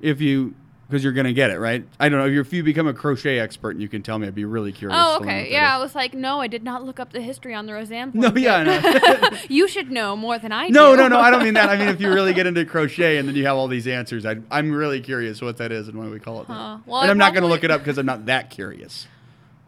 If 0.00 0.20
you, 0.20 0.54
because 0.88 1.04
you're 1.04 1.12
gonna 1.12 1.32
get 1.32 1.50
it 1.50 1.58
right. 1.58 1.84
I 2.00 2.08
don't 2.08 2.18
know. 2.18 2.40
If 2.40 2.52
you 2.52 2.62
become 2.62 2.86
a 2.86 2.94
crochet 2.94 3.38
expert, 3.38 3.70
and 3.70 3.82
you 3.82 3.88
can 3.88 4.02
tell 4.02 4.18
me. 4.18 4.26
I'd 4.26 4.34
be 4.34 4.44
really 4.44 4.72
curious. 4.72 4.98
Oh, 5.00 5.18
okay. 5.20 5.50
Yeah, 5.50 5.76
I 5.76 5.78
was 5.78 5.94
like, 5.94 6.14
no, 6.14 6.40
I 6.40 6.46
did 6.46 6.62
not 6.62 6.84
look 6.84 6.98
up 6.98 7.12
the 7.12 7.20
history 7.20 7.54
on 7.54 7.66
the 7.66 7.74
Roseanne. 7.74 8.12
No, 8.14 8.32
yeah, 8.34 8.62
no. 8.62 9.38
you 9.48 9.68
should 9.68 9.90
know 9.90 10.16
more 10.16 10.38
than 10.38 10.52
I 10.52 10.68
no, 10.68 10.92
do. 10.92 11.02
no, 11.02 11.08
no. 11.08 11.16
No. 11.16 11.18
I 11.18 11.30
don't 11.30 11.44
mean 11.44 11.54
that. 11.54 11.68
I 11.68 11.76
mean 11.76 11.88
if 11.88 12.00
you 12.00 12.12
really 12.12 12.32
get 12.32 12.46
into 12.48 12.64
crochet 12.64 13.18
and 13.18 13.28
then 13.28 13.36
you 13.36 13.46
have 13.46 13.56
all 13.56 13.68
these 13.68 13.86
answers. 13.86 14.24
I, 14.24 14.36
I'm 14.50 14.72
really 14.72 15.00
curious 15.00 15.42
what 15.42 15.58
that 15.58 15.72
is 15.72 15.88
and 15.88 15.98
why 15.98 16.08
we 16.08 16.20
call 16.20 16.40
it 16.40 16.48
that. 16.48 16.54
Huh. 16.54 16.78
Well, 16.86 17.02
and 17.02 17.10
I'm 17.10 17.18
not 17.18 17.34
gonna 17.34 17.46
look 17.46 17.64
it 17.64 17.70
up 17.70 17.80
because 17.80 17.98
I'm 17.98 18.06
not 18.06 18.26
that 18.26 18.50
curious. 18.50 19.06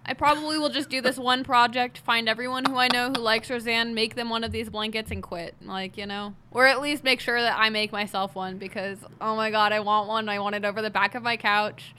I 0.05 0.15
probably 0.15 0.59
will 0.59 0.71
just 0.71 0.89
do 0.89 1.01
this 1.01 1.17
one 1.19 1.45
project, 1.45 1.99
find 1.99 2.29
everyone 2.29 2.65
who 2.65 2.77
I 2.77 2.89
know 2.93 3.09
who 3.09 3.21
likes 3.21 3.49
Roseanne, 3.51 3.95
make 3.95 4.15
them 4.17 4.29
one 4.31 4.43
of 4.45 4.51
these 4.51 4.69
blankets, 4.71 5.11
and 5.11 5.23
quit. 5.23 5.55
Like, 5.63 5.97
you 5.97 6.07
know? 6.07 6.35
Or 6.51 6.67
at 6.67 6.81
least 6.81 7.05
make 7.05 7.21
sure 7.21 7.41
that 7.41 7.57
I 7.59 7.71
make 7.71 7.93
myself 7.93 8.35
one 8.35 8.59
because, 8.59 8.99
oh 9.21 9.37
my 9.37 9.51
god, 9.51 9.73
I 9.73 9.81
want 9.81 10.09
one. 10.09 10.29
I 10.29 10.39
want 10.39 10.55
it 10.57 10.65
over 10.65 10.83
the 10.83 10.91
back 10.91 11.15
of 11.15 11.23
my 11.23 11.37
couch. 11.37 11.95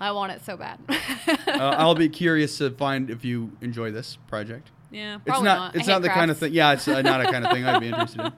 I 0.00 0.12
want 0.12 0.32
it 0.32 0.42
so 0.44 0.56
bad. 0.56 0.78
uh, 0.88 1.36
I'll 1.78 1.94
be 1.94 2.08
curious 2.08 2.58
to 2.58 2.70
find 2.70 3.10
if 3.10 3.24
you 3.24 3.52
enjoy 3.60 3.90
this 3.90 4.16
project. 4.28 4.70
yeah, 4.90 5.16
It's 5.26 5.28
not. 5.28 5.42
not. 5.42 5.76
It's 5.76 5.86
not 5.86 6.02
the 6.02 6.08
kind 6.08 6.30
of 6.30 6.38
thing. 6.38 6.52
Yeah, 6.52 6.72
it's 6.72 6.88
uh, 6.88 7.02
not 7.02 7.20
a 7.20 7.30
kind 7.30 7.44
of 7.46 7.52
thing 7.52 7.64
I'd 7.64 7.80
be 7.80 7.88
interested 7.90 8.20
in. 8.26 8.32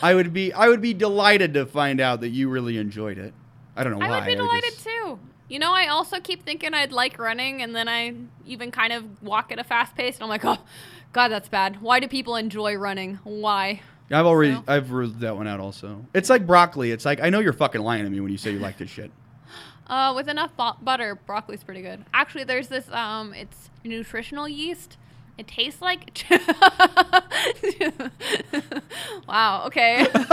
I 0.00 0.14
would 0.14 0.32
be. 0.32 0.52
I 0.52 0.68
would 0.68 0.80
be 0.80 0.94
delighted 0.94 1.54
to 1.54 1.66
find 1.66 2.00
out 2.00 2.20
that 2.20 2.28
you 2.30 2.48
really 2.48 2.78
enjoyed 2.78 3.18
it. 3.18 3.34
I 3.76 3.82
don't 3.84 3.98
know 3.98 4.04
I 4.04 4.08
why. 4.08 4.16
I 4.16 4.20
would 4.20 4.26
be 4.26 4.34
delighted 4.36 4.70
just- 4.74 4.84
too. 4.84 5.18
You 5.48 5.58
know, 5.58 5.72
I 5.72 5.86
also 5.86 6.20
keep 6.20 6.44
thinking 6.44 6.74
I'd 6.74 6.92
like 6.92 7.18
running, 7.18 7.62
and 7.62 7.74
then 7.74 7.88
I 7.88 8.14
even 8.46 8.70
kind 8.70 8.92
of 8.92 9.22
walk 9.22 9.50
at 9.50 9.58
a 9.58 9.64
fast 9.64 9.94
pace, 9.96 10.16
and 10.16 10.22
I'm 10.22 10.28
like, 10.28 10.44
oh, 10.44 10.58
God, 11.12 11.28
that's 11.28 11.48
bad. 11.48 11.80
Why 11.80 12.00
do 12.00 12.08
people 12.08 12.36
enjoy 12.36 12.76
running? 12.76 13.18
Why? 13.24 13.80
I've 14.10 14.26
already. 14.26 14.54
So? 14.54 14.64
I've 14.66 14.90
ruled 14.90 15.20
that 15.20 15.36
one 15.36 15.46
out. 15.46 15.60
Also, 15.60 16.04
it's 16.14 16.30
like 16.30 16.46
broccoli. 16.46 16.90
It's 16.90 17.04
like 17.04 17.20
I 17.20 17.30
know 17.30 17.40
you're 17.40 17.52
fucking 17.52 17.80
lying 17.80 18.04
to 18.04 18.10
me 18.10 18.20
when 18.20 18.30
you 18.32 18.38
say 18.38 18.52
you 18.52 18.58
like 18.58 18.78
this 18.78 18.90
shit. 18.90 19.10
Uh, 19.88 20.12
with 20.14 20.28
enough 20.28 20.54
bu- 20.54 20.84
butter, 20.84 21.14
broccoli's 21.14 21.64
pretty 21.64 21.80
good. 21.80 22.04
Actually, 22.12 22.44
there's 22.44 22.68
this. 22.68 22.90
Um, 22.92 23.32
it's 23.32 23.70
nutritional 23.84 24.46
yeast. 24.46 24.98
It 25.38 25.48
tastes 25.48 25.80
like. 25.80 26.26
wow. 29.26 29.64
Okay. 29.64 30.06
Don't 30.12 30.28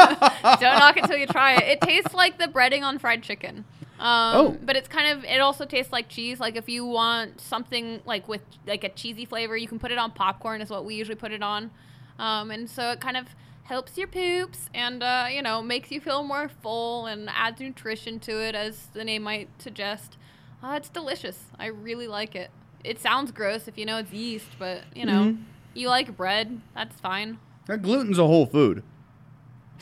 knock 0.61 0.97
it 0.97 1.05
till 1.05 1.15
you 1.15 1.25
try 1.27 1.55
it. 1.55 1.63
It 1.69 1.79
tastes 1.79 2.13
like 2.13 2.37
the 2.37 2.47
breading 2.47 2.81
on 2.81 2.99
fried 2.99 3.23
chicken. 3.23 3.63
Um, 3.99 4.35
Oh. 4.37 4.57
But 4.61 4.75
it's 4.75 4.87
kind 4.89 5.17
of. 5.17 5.23
It 5.23 5.39
also 5.39 5.65
tastes 5.65 5.91
like 5.91 6.09
cheese. 6.09 6.39
Like 6.39 6.55
if 6.55 6.67
you 6.67 6.85
want 6.85 7.39
something 7.39 8.01
like 8.05 8.27
with 8.27 8.41
like 8.67 8.83
a 8.83 8.89
cheesy 8.89 9.25
flavor, 9.25 9.55
you 9.55 9.67
can 9.67 9.79
put 9.79 9.91
it 9.91 9.97
on 9.97 10.11
popcorn. 10.11 10.61
Is 10.61 10.69
what 10.69 10.85
we 10.85 10.95
usually 10.95 11.15
put 11.15 11.31
it 11.31 11.41
on. 11.43 11.71
Um, 12.19 12.51
and 12.51 12.69
so 12.69 12.91
it 12.91 12.99
kind 12.99 13.17
of 13.17 13.27
helps 13.63 13.97
your 13.97 14.07
poops 14.07 14.69
and 14.75 15.01
uh, 15.01 15.25
you 15.31 15.41
know 15.41 15.61
makes 15.61 15.91
you 15.91 15.99
feel 15.99 16.23
more 16.23 16.49
full 16.61 17.07
and 17.07 17.27
adds 17.29 17.59
nutrition 17.59 18.19
to 18.19 18.39
it 18.39 18.53
as 18.53 18.87
the 18.93 19.03
name 19.03 19.23
might 19.23 19.49
suggest 19.59 20.17
uh, 20.63 20.73
it's 20.77 20.87
delicious 20.87 21.45
i 21.57 21.65
really 21.65 22.07
like 22.07 22.35
it 22.35 22.51
it 22.83 22.99
sounds 22.99 23.31
gross 23.31 23.67
if 23.67 23.75
you 23.75 23.83
know 23.83 23.97
it's 23.97 24.11
yeast 24.13 24.49
but 24.59 24.83
you 24.93 25.03
know 25.03 25.31
Mhm. 25.31 25.43
you 25.73 25.89
like 25.89 26.15
bread 26.15 26.61
that's 26.75 26.99
fine 26.99 27.39
That 27.65 27.81
gluten's 27.81 28.19
a 28.19 28.27
whole 28.27 28.45
food. 28.45 28.83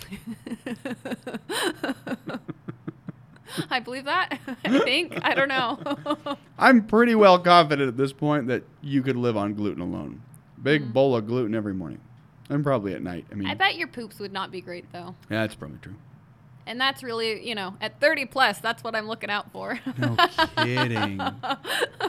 i 3.69 3.79
believe 3.79 4.05
that 4.05 4.39
i 4.65 4.79
think 4.79 5.17
i 5.23 5.33
don't 5.33 5.47
know 5.49 5.77
I'm 6.57 6.85
pretty 6.85 7.15
well 7.15 7.39
confident 7.39 7.87
at 7.89 7.97
this 7.97 8.13
point 8.13 8.47
that 8.47 8.63
you 8.81 9.01
could 9.01 9.15
live 9.17 9.35
on 9.35 9.53
gluten 9.53 9.81
alone. 9.81 10.21
Big 10.61 10.83
Mm. 10.83 10.93
bowl 10.93 11.15
of 11.15 11.27
gluten 11.27 11.53
every 11.55 11.73
morning, 11.73 11.99
and 12.49 12.63
probably 12.63 12.93
at 12.93 13.01
night. 13.01 13.25
I 13.31 13.35
mean, 13.35 13.47
i 13.49 13.53
bet 13.53 13.75
your 13.75 13.87
poops 13.89 14.19
would 14.19 14.31
not 14.31 14.49
be 14.51 14.61
great 14.61 14.91
though 14.93 15.15
yeah, 15.29 15.41
that's 15.41 15.55
probably 15.55 15.79
true. 15.81 15.95
and 16.65 16.79
that's 16.79 17.03
really 17.03 17.45
you 17.45 17.53
know 17.55 17.75
at 17.81 17.99
30 17.99 18.25
plus 18.27 18.59
that's 18.59 18.81
what 18.83 18.95
i'm 18.95 19.07
looking 19.07 19.29
out 19.29 19.51
for 19.51 19.77
No 19.97 20.15
kidding. 20.57 21.19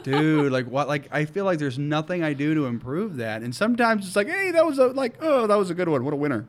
Dude, 0.03 0.51
like 0.51 0.67
what? 0.67 0.87
Like 0.87 1.07
I 1.11 1.25
feel 1.25 1.45
like 1.45 1.59
there's 1.59 1.79
nothing 1.79 2.23
I 2.23 2.33
do 2.33 2.53
to 2.55 2.65
improve 2.65 3.17
that, 3.17 3.41
and 3.41 3.53
sometimes 3.55 4.05
it's 4.07 4.15
like, 4.15 4.27
hey, 4.29 4.51
that 4.51 4.65
was 4.65 4.77
a 4.77 4.87
like, 4.87 5.15
oh, 5.21 5.47
that 5.47 5.55
was 5.55 5.69
a 5.69 5.73
good 5.73 5.89
one. 5.89 6.03
What 6.05 6.13
a 6.13 6.17
winner. 6.17 6.45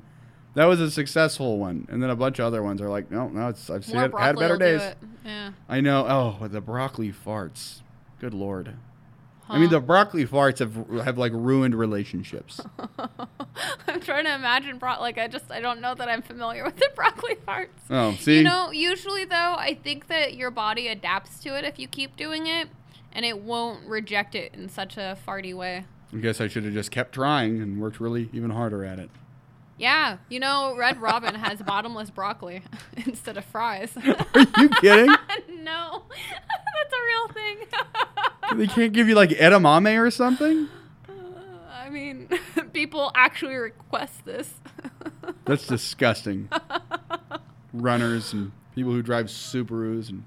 That 0.56 0.64
was 0.64 0.80
a 0.80 0.90
successful 0.90 1.58
one, 1.58 1.86
and 1.90 2.02
then 2.02 2.08
a 2.08 2.16
bunch 2.16 2.38
of 2.38 2.46
other 2.46 2.62
ones 2.62 2.80
are 2.80 2.88
like, 2.88 3.10
no, 3.10 3.28
no, 3.28 3.48
it's 3.48 3.68
I've 3.68 3.84
seen 3.84 3.96
more 3.96 4.06
it, 4.06 4.10
broccoli 4.10 4.26
had 4.26 4.36
better 4.36 4.54
will 4.54 4.58
do 4.58 4.64
days. 4.64 4.82
it. 4.82 4.98
yeah 5.24 5.52
I 5.68 5.80
know. 5.82 6.38
Oh, 6.40 6.48
the 6.48 6.62
broccoli 6.62 7.12
farts. 7.12 7.82
Good 8.20 8.32
lord. 8.32 8.72
I 9.48 9.58
mean, 9.58 9.68
the 9.70 9.80
broccoli 9.80 10.26
farts 10.26 10.58
have 10.58 10.74
have 11.04 11.18
like 11.18 11.32
ruined 11.32 11.74
relationships. 11.74 12.60
I'm 13.86 14.00
trying 14.00 14.24
to 14.24 14.34
imagine 14.34 14.78
bro- 14.78 14.98
like 15.00 15.18
I 15.18 15.28
just 15.28 15.52
I 15.52 15.60
don't 15.60 15.80
know 15.80 15.94
that 15.94 16.08
I'm 16.08 16.22
familiar 16.22 16.64
with 16.64 16.76
the 16.76 16.88
broccoli 16.96 17.36
farts. 17.46 17.68
Oh, 17.90 18.14
see, 18.14 18.38
You 18.38 18.42
know, 18.44 18.70
usually 18.72 19.24
though, 19.24 19.54
I 19.58 19.78
think 19.84 20.08
that 20.08 20.34
your 20.34 20.50
body 20.50 20.88
adapts 20.88 21.38
to 21.44 21.56
it 21.56 21.64
if 21.64 21.78
you 21.78 21.86
keep 21.86 22.16
doing 22.16 22.46
it, 22.46 22.68
and 23.12 23.24
it 23.24 23.38
won't 23.40 23.86
reject 23.86 24.34
it 24.34 24.54
in 24.54 24.68
such 24.68 24.96
a 24.96 25.16
farty 25.28 25.54
way. 25.54 25.84
I 26.12 26.16
guess 26.16 26.40
I 26.40 26.48
should 26.48 26.64
have 26.64 26.72
just 26.72 26.90
kept 26.90 27.12
trying 27.12 27.60
and 27.60 27.80
worked 27.80 28.00
really 28.00 28.30
even 28.32 28.50
harder 28.50 28.84
at 28.84 28.98
it. 28.98 29.10
Yeah, 29.78 30.16
you 30.30 30.40
know, 30.40 30.74
Red 30.74 31.00
Robin 31.00 31.34
has 31.34 31.60
bottomless 31.60 32.10
broccoli 32.10 32.62
instead 33.06 33.36
of 33.36 33.44
fries. 33.44 33.94
Are 34.06 34.46
you 34.58 34.68
kidding? 34.80 35.06
no, 35.62 36.02
that's 36.08 36.94
a 36.94 37.04
real 37.04 37.28
thing. 37.28 37.56
they 38.56 38.66
can't 38.66 38.92
give 38.92 39.08
you 39.08 39.14
like 39.14 39.30
edamame 39.30 40.00
or 40.00 40.10
something. 40.10 40.68
Uh, 41.08 41.12
I 41.70 41.90
mean, 41.90 42.28
people 42.72 43.12
actually 43.14 43.56
request 43.56 44.24
this. 44.24 44.54
That's 45.44 45.66
disgusting. 45.66 46.48
Runners 47.74 48.32
and 48.32 48.52
people 48.74 48.92
who 48.92 49.02
drive 49.02 49.26
Subarus 49.26 50.08
and 50.08 50.24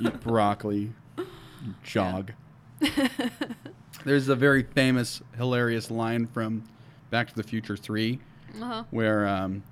eat 0.00 0.20
broccoli, 0.20 0.92
and 1.18 1.74
jog. 1.82 2.32
There's 4.04 4.28
a 4.28 4.34
very 4.36 4.62
famous, 4.62 5.20
hilarious 5.36 5.90
line 5.90 6.26
from 6.26 6.64
Back 7.10 7.28
to 7.28 7.34
the 7.34 7.42
Future 7.42 7.76
3 7.76 8.18
uh-huh. 8.60 8.84
where 8.90 9.26
um, 9.26 9.62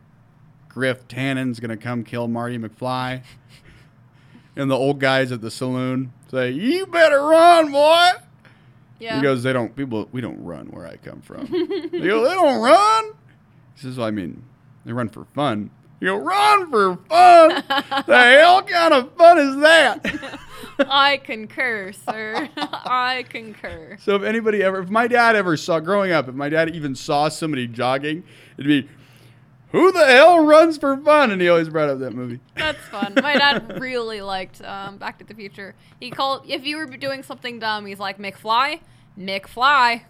Griff 0.69 1.09
Tannen's 1.09 1.61
going 1.61 1.71
to 1.71 1.77
come 1.77 2.05
kill 2.05 2.29
Marty 2.29 2.59
McFly. 2.59 3.23
And 4.57 4.69
the 4.69 4.75
old 4.75 4.99
guys 4.99 5.31
at 5.31 5.41
the 5.41 5.53
saloon 5.53 6.13
say, 6.33 6.51
You 6.51 6.85
better 6.87 7.23
run, 7.23 7.71
boy. 7.71 8.09
Yeah. 8.99 9.15
He 9.15 9.23
goes, 9.23 9.45
They 9.45 9.53
don't, 9.53 9.77
people, 9.77 10.09
we 10.11 10.21
don't 10.21 10.43
run 10.43 10.67
where 10.67 10.85
I 10.85 10.97
come 10.97 11.21
from. 11.21 11.47
they 11.47 12.01
go, 12.01 12.25
They 12.25 12.35
don't 12.35 12.61
run? 12.61 13.13
He 13.79 13.83
says, 13.83 13.97
well, 13.97 14.09
I 14.09 14.11
mean, 14.11 14.43
they 14.85 14.93
run 14.93 15.09
for 15.09 15.25
fun. 15.35 15.71
You 16.01 16.15
Run 16.15 16.71
for 16.71 16.97
fun? 17.09 17.65
the 18.07 18.37
hell 18.39 18.63
kind 18.63 18.95
of 18.95 19.13
fun 19.15 19.39
is 19.39 19.57
that? 19.57 20.39
I 20.89 21.17
concur, 21.17 21.91
sir. 21.93 22.49
I 22.57 23.25
concur. 23.29 23.97
So 24.01 24.15
if 24.15 24.23
anybody 24.23 24.63
ever, 24.63 24.79
if 24.81 24.91
my 24.91 25.09
dad 25.09 25.35
ever 25.35 25.57
saw, 25.57 25.81
growing 25.81 26.13
up, 26.13 26.29
if 26.29 26.35
my 26.37 26.49
dad 26.49 26.75
even 26.75 26.95
saw 26.95 27.29
somebody 27.29 27.67
jogging, 27.67 28.23
it'd 28.57 28.69
be, 28.69 28.89
Who 29.73 29.91
the 29.91 30.07
hell 30.07 30.45
runs 30.45 30.79
for 30.79 30.97
fun? 30.99 31.33
And 31.33 31.43
he 31.43 31.49
always 31.49 31.69
brought 31.69 31.89
up 31.89 31.99
that 31.99 32.13
movie. 32.13 32.39
That's 32.57 32.79
fun. 32.79 33.15
My 33.17 33.35
dad 33.37 33.81
really 33.81 34.21
liked 34.21 34.63
um, 34.63 34.99
Back 34.99 35.19
to 35.19 35.25
the 35.25 35.35
Future. 35.35 35.75
He 35.99 36.11
called 36.11 36.45
if 36.49 36.65
you 36.65 36.77
were 36.77 36.87
doing 36.87 37.25
something 37.25 37.59
dumb, 37.59 37.85
he's 37.87 37.99
like 37.99 38.19
McFly, 38.19 38.79
McFly. 39.19 40.03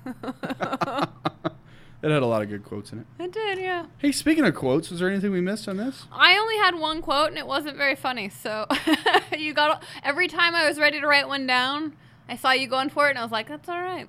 It 2.01 2.11
had 2.13 2.23
a 2.23 2.27
lot 2.27 2.43
of 2.43 2.49
good 2.49 2.65
quotes 2.65 2.93
in 2.93 3.01
it. 3.01 3.07
it 3.19 3.33
did, 3.33 3.59
yeah. 3.59 3.87
Hey, 3.99 4.13
speaking 4.13 4.45
of 4.45 4.55
quotes, 4.55 4.89
was 4.89 5.01
there 5.01 5.11
anything 5.11 5.33
we 5.33 5.41
missed 5.41 5.67
on 5.67 5.79
this? 5.79 6.07
I 6.13 6.37
only 6.39 6.57
had 6.57 6.77
one 6.77 7.03
quote 7.03 7.31
and 7.31 7.39
it 7.39 7.47
wasn't 7.47 7.77
very 7.77 7.97
funny. 7.97 8.29
So 8.29 8.67
you 9.37 9.53
got 9.53 9.83
every 10.05 10.29
time 10.29 10.55
I 10.55 10.69
was 10.69 10.79
ready 10.79 11.01
to 11.01 11.07
write 11.07 11.27
one 11.27 11.47
down, 11.47 11.97
I 12.29 12.37
saw 12.37 12.53
you 12.53 12.69
going 12.69 12.89
for 12.89 13.09
it 13.09 13.11
and 13.11 13.19
I 13.19 13.23
was 13.23 13.33
like, 13.33 13.49
"That's 13.49 13.69
all 13.69 13.83
right. 13.83 14.09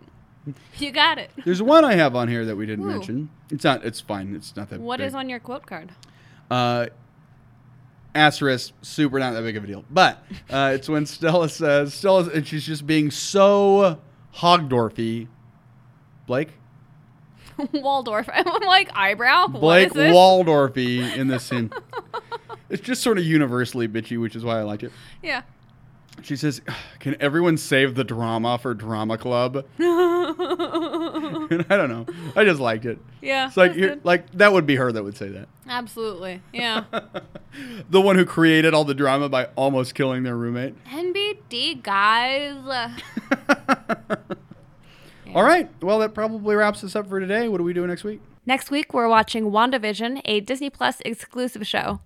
You 0.77 0.91
got 0.91 1.17
it." 1.17 1.31
There's 1.45 1.63
one 1.63 1.83
I 1.83 1.95
have 1.95 2.15
on 2.15 2.27
here 2.27 2.45
that 2.45 2.55
we 2.55 2.67
didn't 2.67 2.85
Ooh. 2.85 2.89
mention. 2.89 3.29
It's 3.49 3.63
not. 3.63 3.83
It's 3.83 4.01
fine. 4.01 4.35
It's 4.35 4.55
not 4.55 4.69
that. 4.69 4.79
What 4.79 4.99
big. 4.99 5.07
is 5.07 5.15
on 5.15 5.27
your 5.27 5.39
quote 5.39 5.65
card? 5.65 5.91
Uh, 6.51 6.87
asterisk, 8.13 8.73
super 8.83 9.17
not 9.19 9.33
that 9.33 9.41
big 9.41 9.57
of 9.57 9.63
a 9.63 9.67
deal. 9.67 9.83
But 9.89 10.23
uh, 10.49 10.73
it's 10.75 10.89
when 10.89 11.05
Stella 11.05 11.49
says, 11.49 11.93
Stella, 11.93 12.29
and 12.29 12.45
she's 12.45 12.65
just 12.65 12.85
being 12.85 13.09
so 13.09 13.99
Hogdorfy. 14.35 15.27
Blake? 16.27 16.58
Waldorf. 17.73 18.29
I'm 18.33 18.45
like 18.67 18.89
eyebrow. 18.95 19.47
what 19.47 19.59
Blake? 19.59 19.93
Waldorfy 19.93 21.15
in 21.17 21.27
this 21.27 21.43
scene. 21.45 21.71
it's 22.69 22.81
just 22.81 23.03
sort 23.03 23.17
of 23.17 23.25
universally 23.25 23.87
bitchy, 23.87 24.19
which 24.19 24.35
is 24.35 24.43
why 24.43 24.59
I 24.59 24.63
like 24.63 24.83
it. 24.83 24.91
yeah. 25.21 25.41
She 26.21 26.35
says, 26.35 26.61
Can 26.99 27.15
everyone 27.21 27.55
save 27.55 27.95
the 27.95 28.03
drama 28.03 28.57
for 28.57 28.73
Drama 28.73 29.17
Club? 29.17 29.55
and 29.55 29.65
I 31.69 31.77
don't 31.77 31.89
know. 31.89 32.05
I 32.35 32.43
just 32.43 32.59
liked 32.59 32.85
it. 32.85 32.99
yeah. 33.21 33.47
It's 33.47 33.55
like, 33.55 33.71
here, 33.71 33.97
like 34.03 34.29
that 34.33 34.51
would 34.51 34.65
be 34.65 34.75
her 34.75 34.91
that 34.91 35.01
would 35.01 35.15
say 35.15 35.29
that. 35.29 35.47
Absolutely. 35.69 36.41
Yeah. 36.51 36.83
the 37.89 38.01
one 38.01 38.17
who 38.17 38.25
created 38.25 38.73
all 38.73 38.83
the 38.83 38.93
drama 38.93 39.29
by 39.29 39.45
almost 39.55 39.95
killing 39.95 40.23
their 40.23 40.35
roommate. 40.35 40.75
NBD 40.87 41.81
guys. 41.81 42.97
All 45.35 45.43
right. 45.43 45.69
Well, 45.83 45.99
that 45.99 46.13
probably 46.13 46.55
wraps 46.55 46.83
us 46.83 46.95
up 46.95 47.07
for 47.07 47.19
today. 47.19 47.47
What 47.47 47.59
do 47.59 47.63
we 47.63 47.73
do 47.73 47.85
next 47.85 48.03
week? 48.03 48.21
Next 48.45 48.71
week, 48.71 48.95
we're 48.95 49.07
watching 49.07 49.51
WandaVision, 49.51 50.21
a 50.25 50.39
Disney 50.39 50.71
Plus 50.71 51.01
exclusive 51.05 51.67
show. 51.67 51.99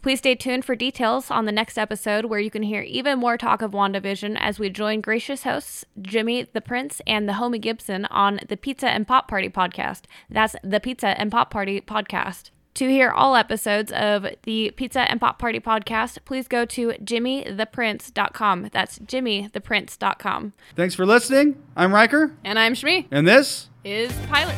Please 0.00 0.20
stay 0.20 0.34
tuned 0.34 0.64
for 0.64 0.74
details 0.74 1.30
on 1.30 1.44
the 1.44 1.52
next 1.52 1.76
episode, 1.76 2.24
where 2.24 2.40
you 2.40 2.50
can 2.50 2.62
hear 2.62 2.80
even 2.80 3.18
more 3.18 3.36
talk 3.36 3.60
of 3.60 3.72
WandaVision 3.72 4.38
as 4.40 4.58
we 4.58 4.70
join 4.70 5.02
gracious 5.02 5.42
hosts 5.42 5.84
Jimmy 6.00 6.46
the 6.54 6.62
Prince 6.62 7.02
and 7.06 7.28
the 7.28 7.34
Homie 7.34 7.60
Gibson 7.60 8.06
on 8.06 8.40
the 8.48 8.56
Pizza 8.56 8.88
and 8.88 9.06
Pop 9.06 9.28
Party 9.28 9.50
podcast. 9.50 10.04
That's 10.30 10.56
the 10.64 10.80
Pizza 10.80 11.08
and 11.20 11.30
Pop 11.30 11.50
Party 11.50 11.82
podcast. 11.82 12.50
To 12.74 12.88
hear 12.88 13.10
all 13.10 13.34
episodes 13.36 13.90
of 13.92 14.26
the 14.44 14.70
Pizza 14.76 15.00
and 15.00 15.20
Pop 15.20 15.38
Party 15.38 15.60
podcast, 15.60 16.18
please 16.24 16.46
go 16.48 16.64
to 16.66 16.88
jimmytheprince.com. 16.92 18.70
That's 18.72 18.98
jimmytheprince.com. 19.00 20.52
Thanks 20.76 20.94
for 20.94 21.04
listening. 21.04 21.62
I'm 21.76 21.92
Riker, 21.92 22.36
And 22.44 22.58
I'm 22.58 22.74
Shmi, 22.74 23.06
and 23.10 23.26
this 23.26 23.68
is 23.84 24.12
Pilot. 24.28 24.56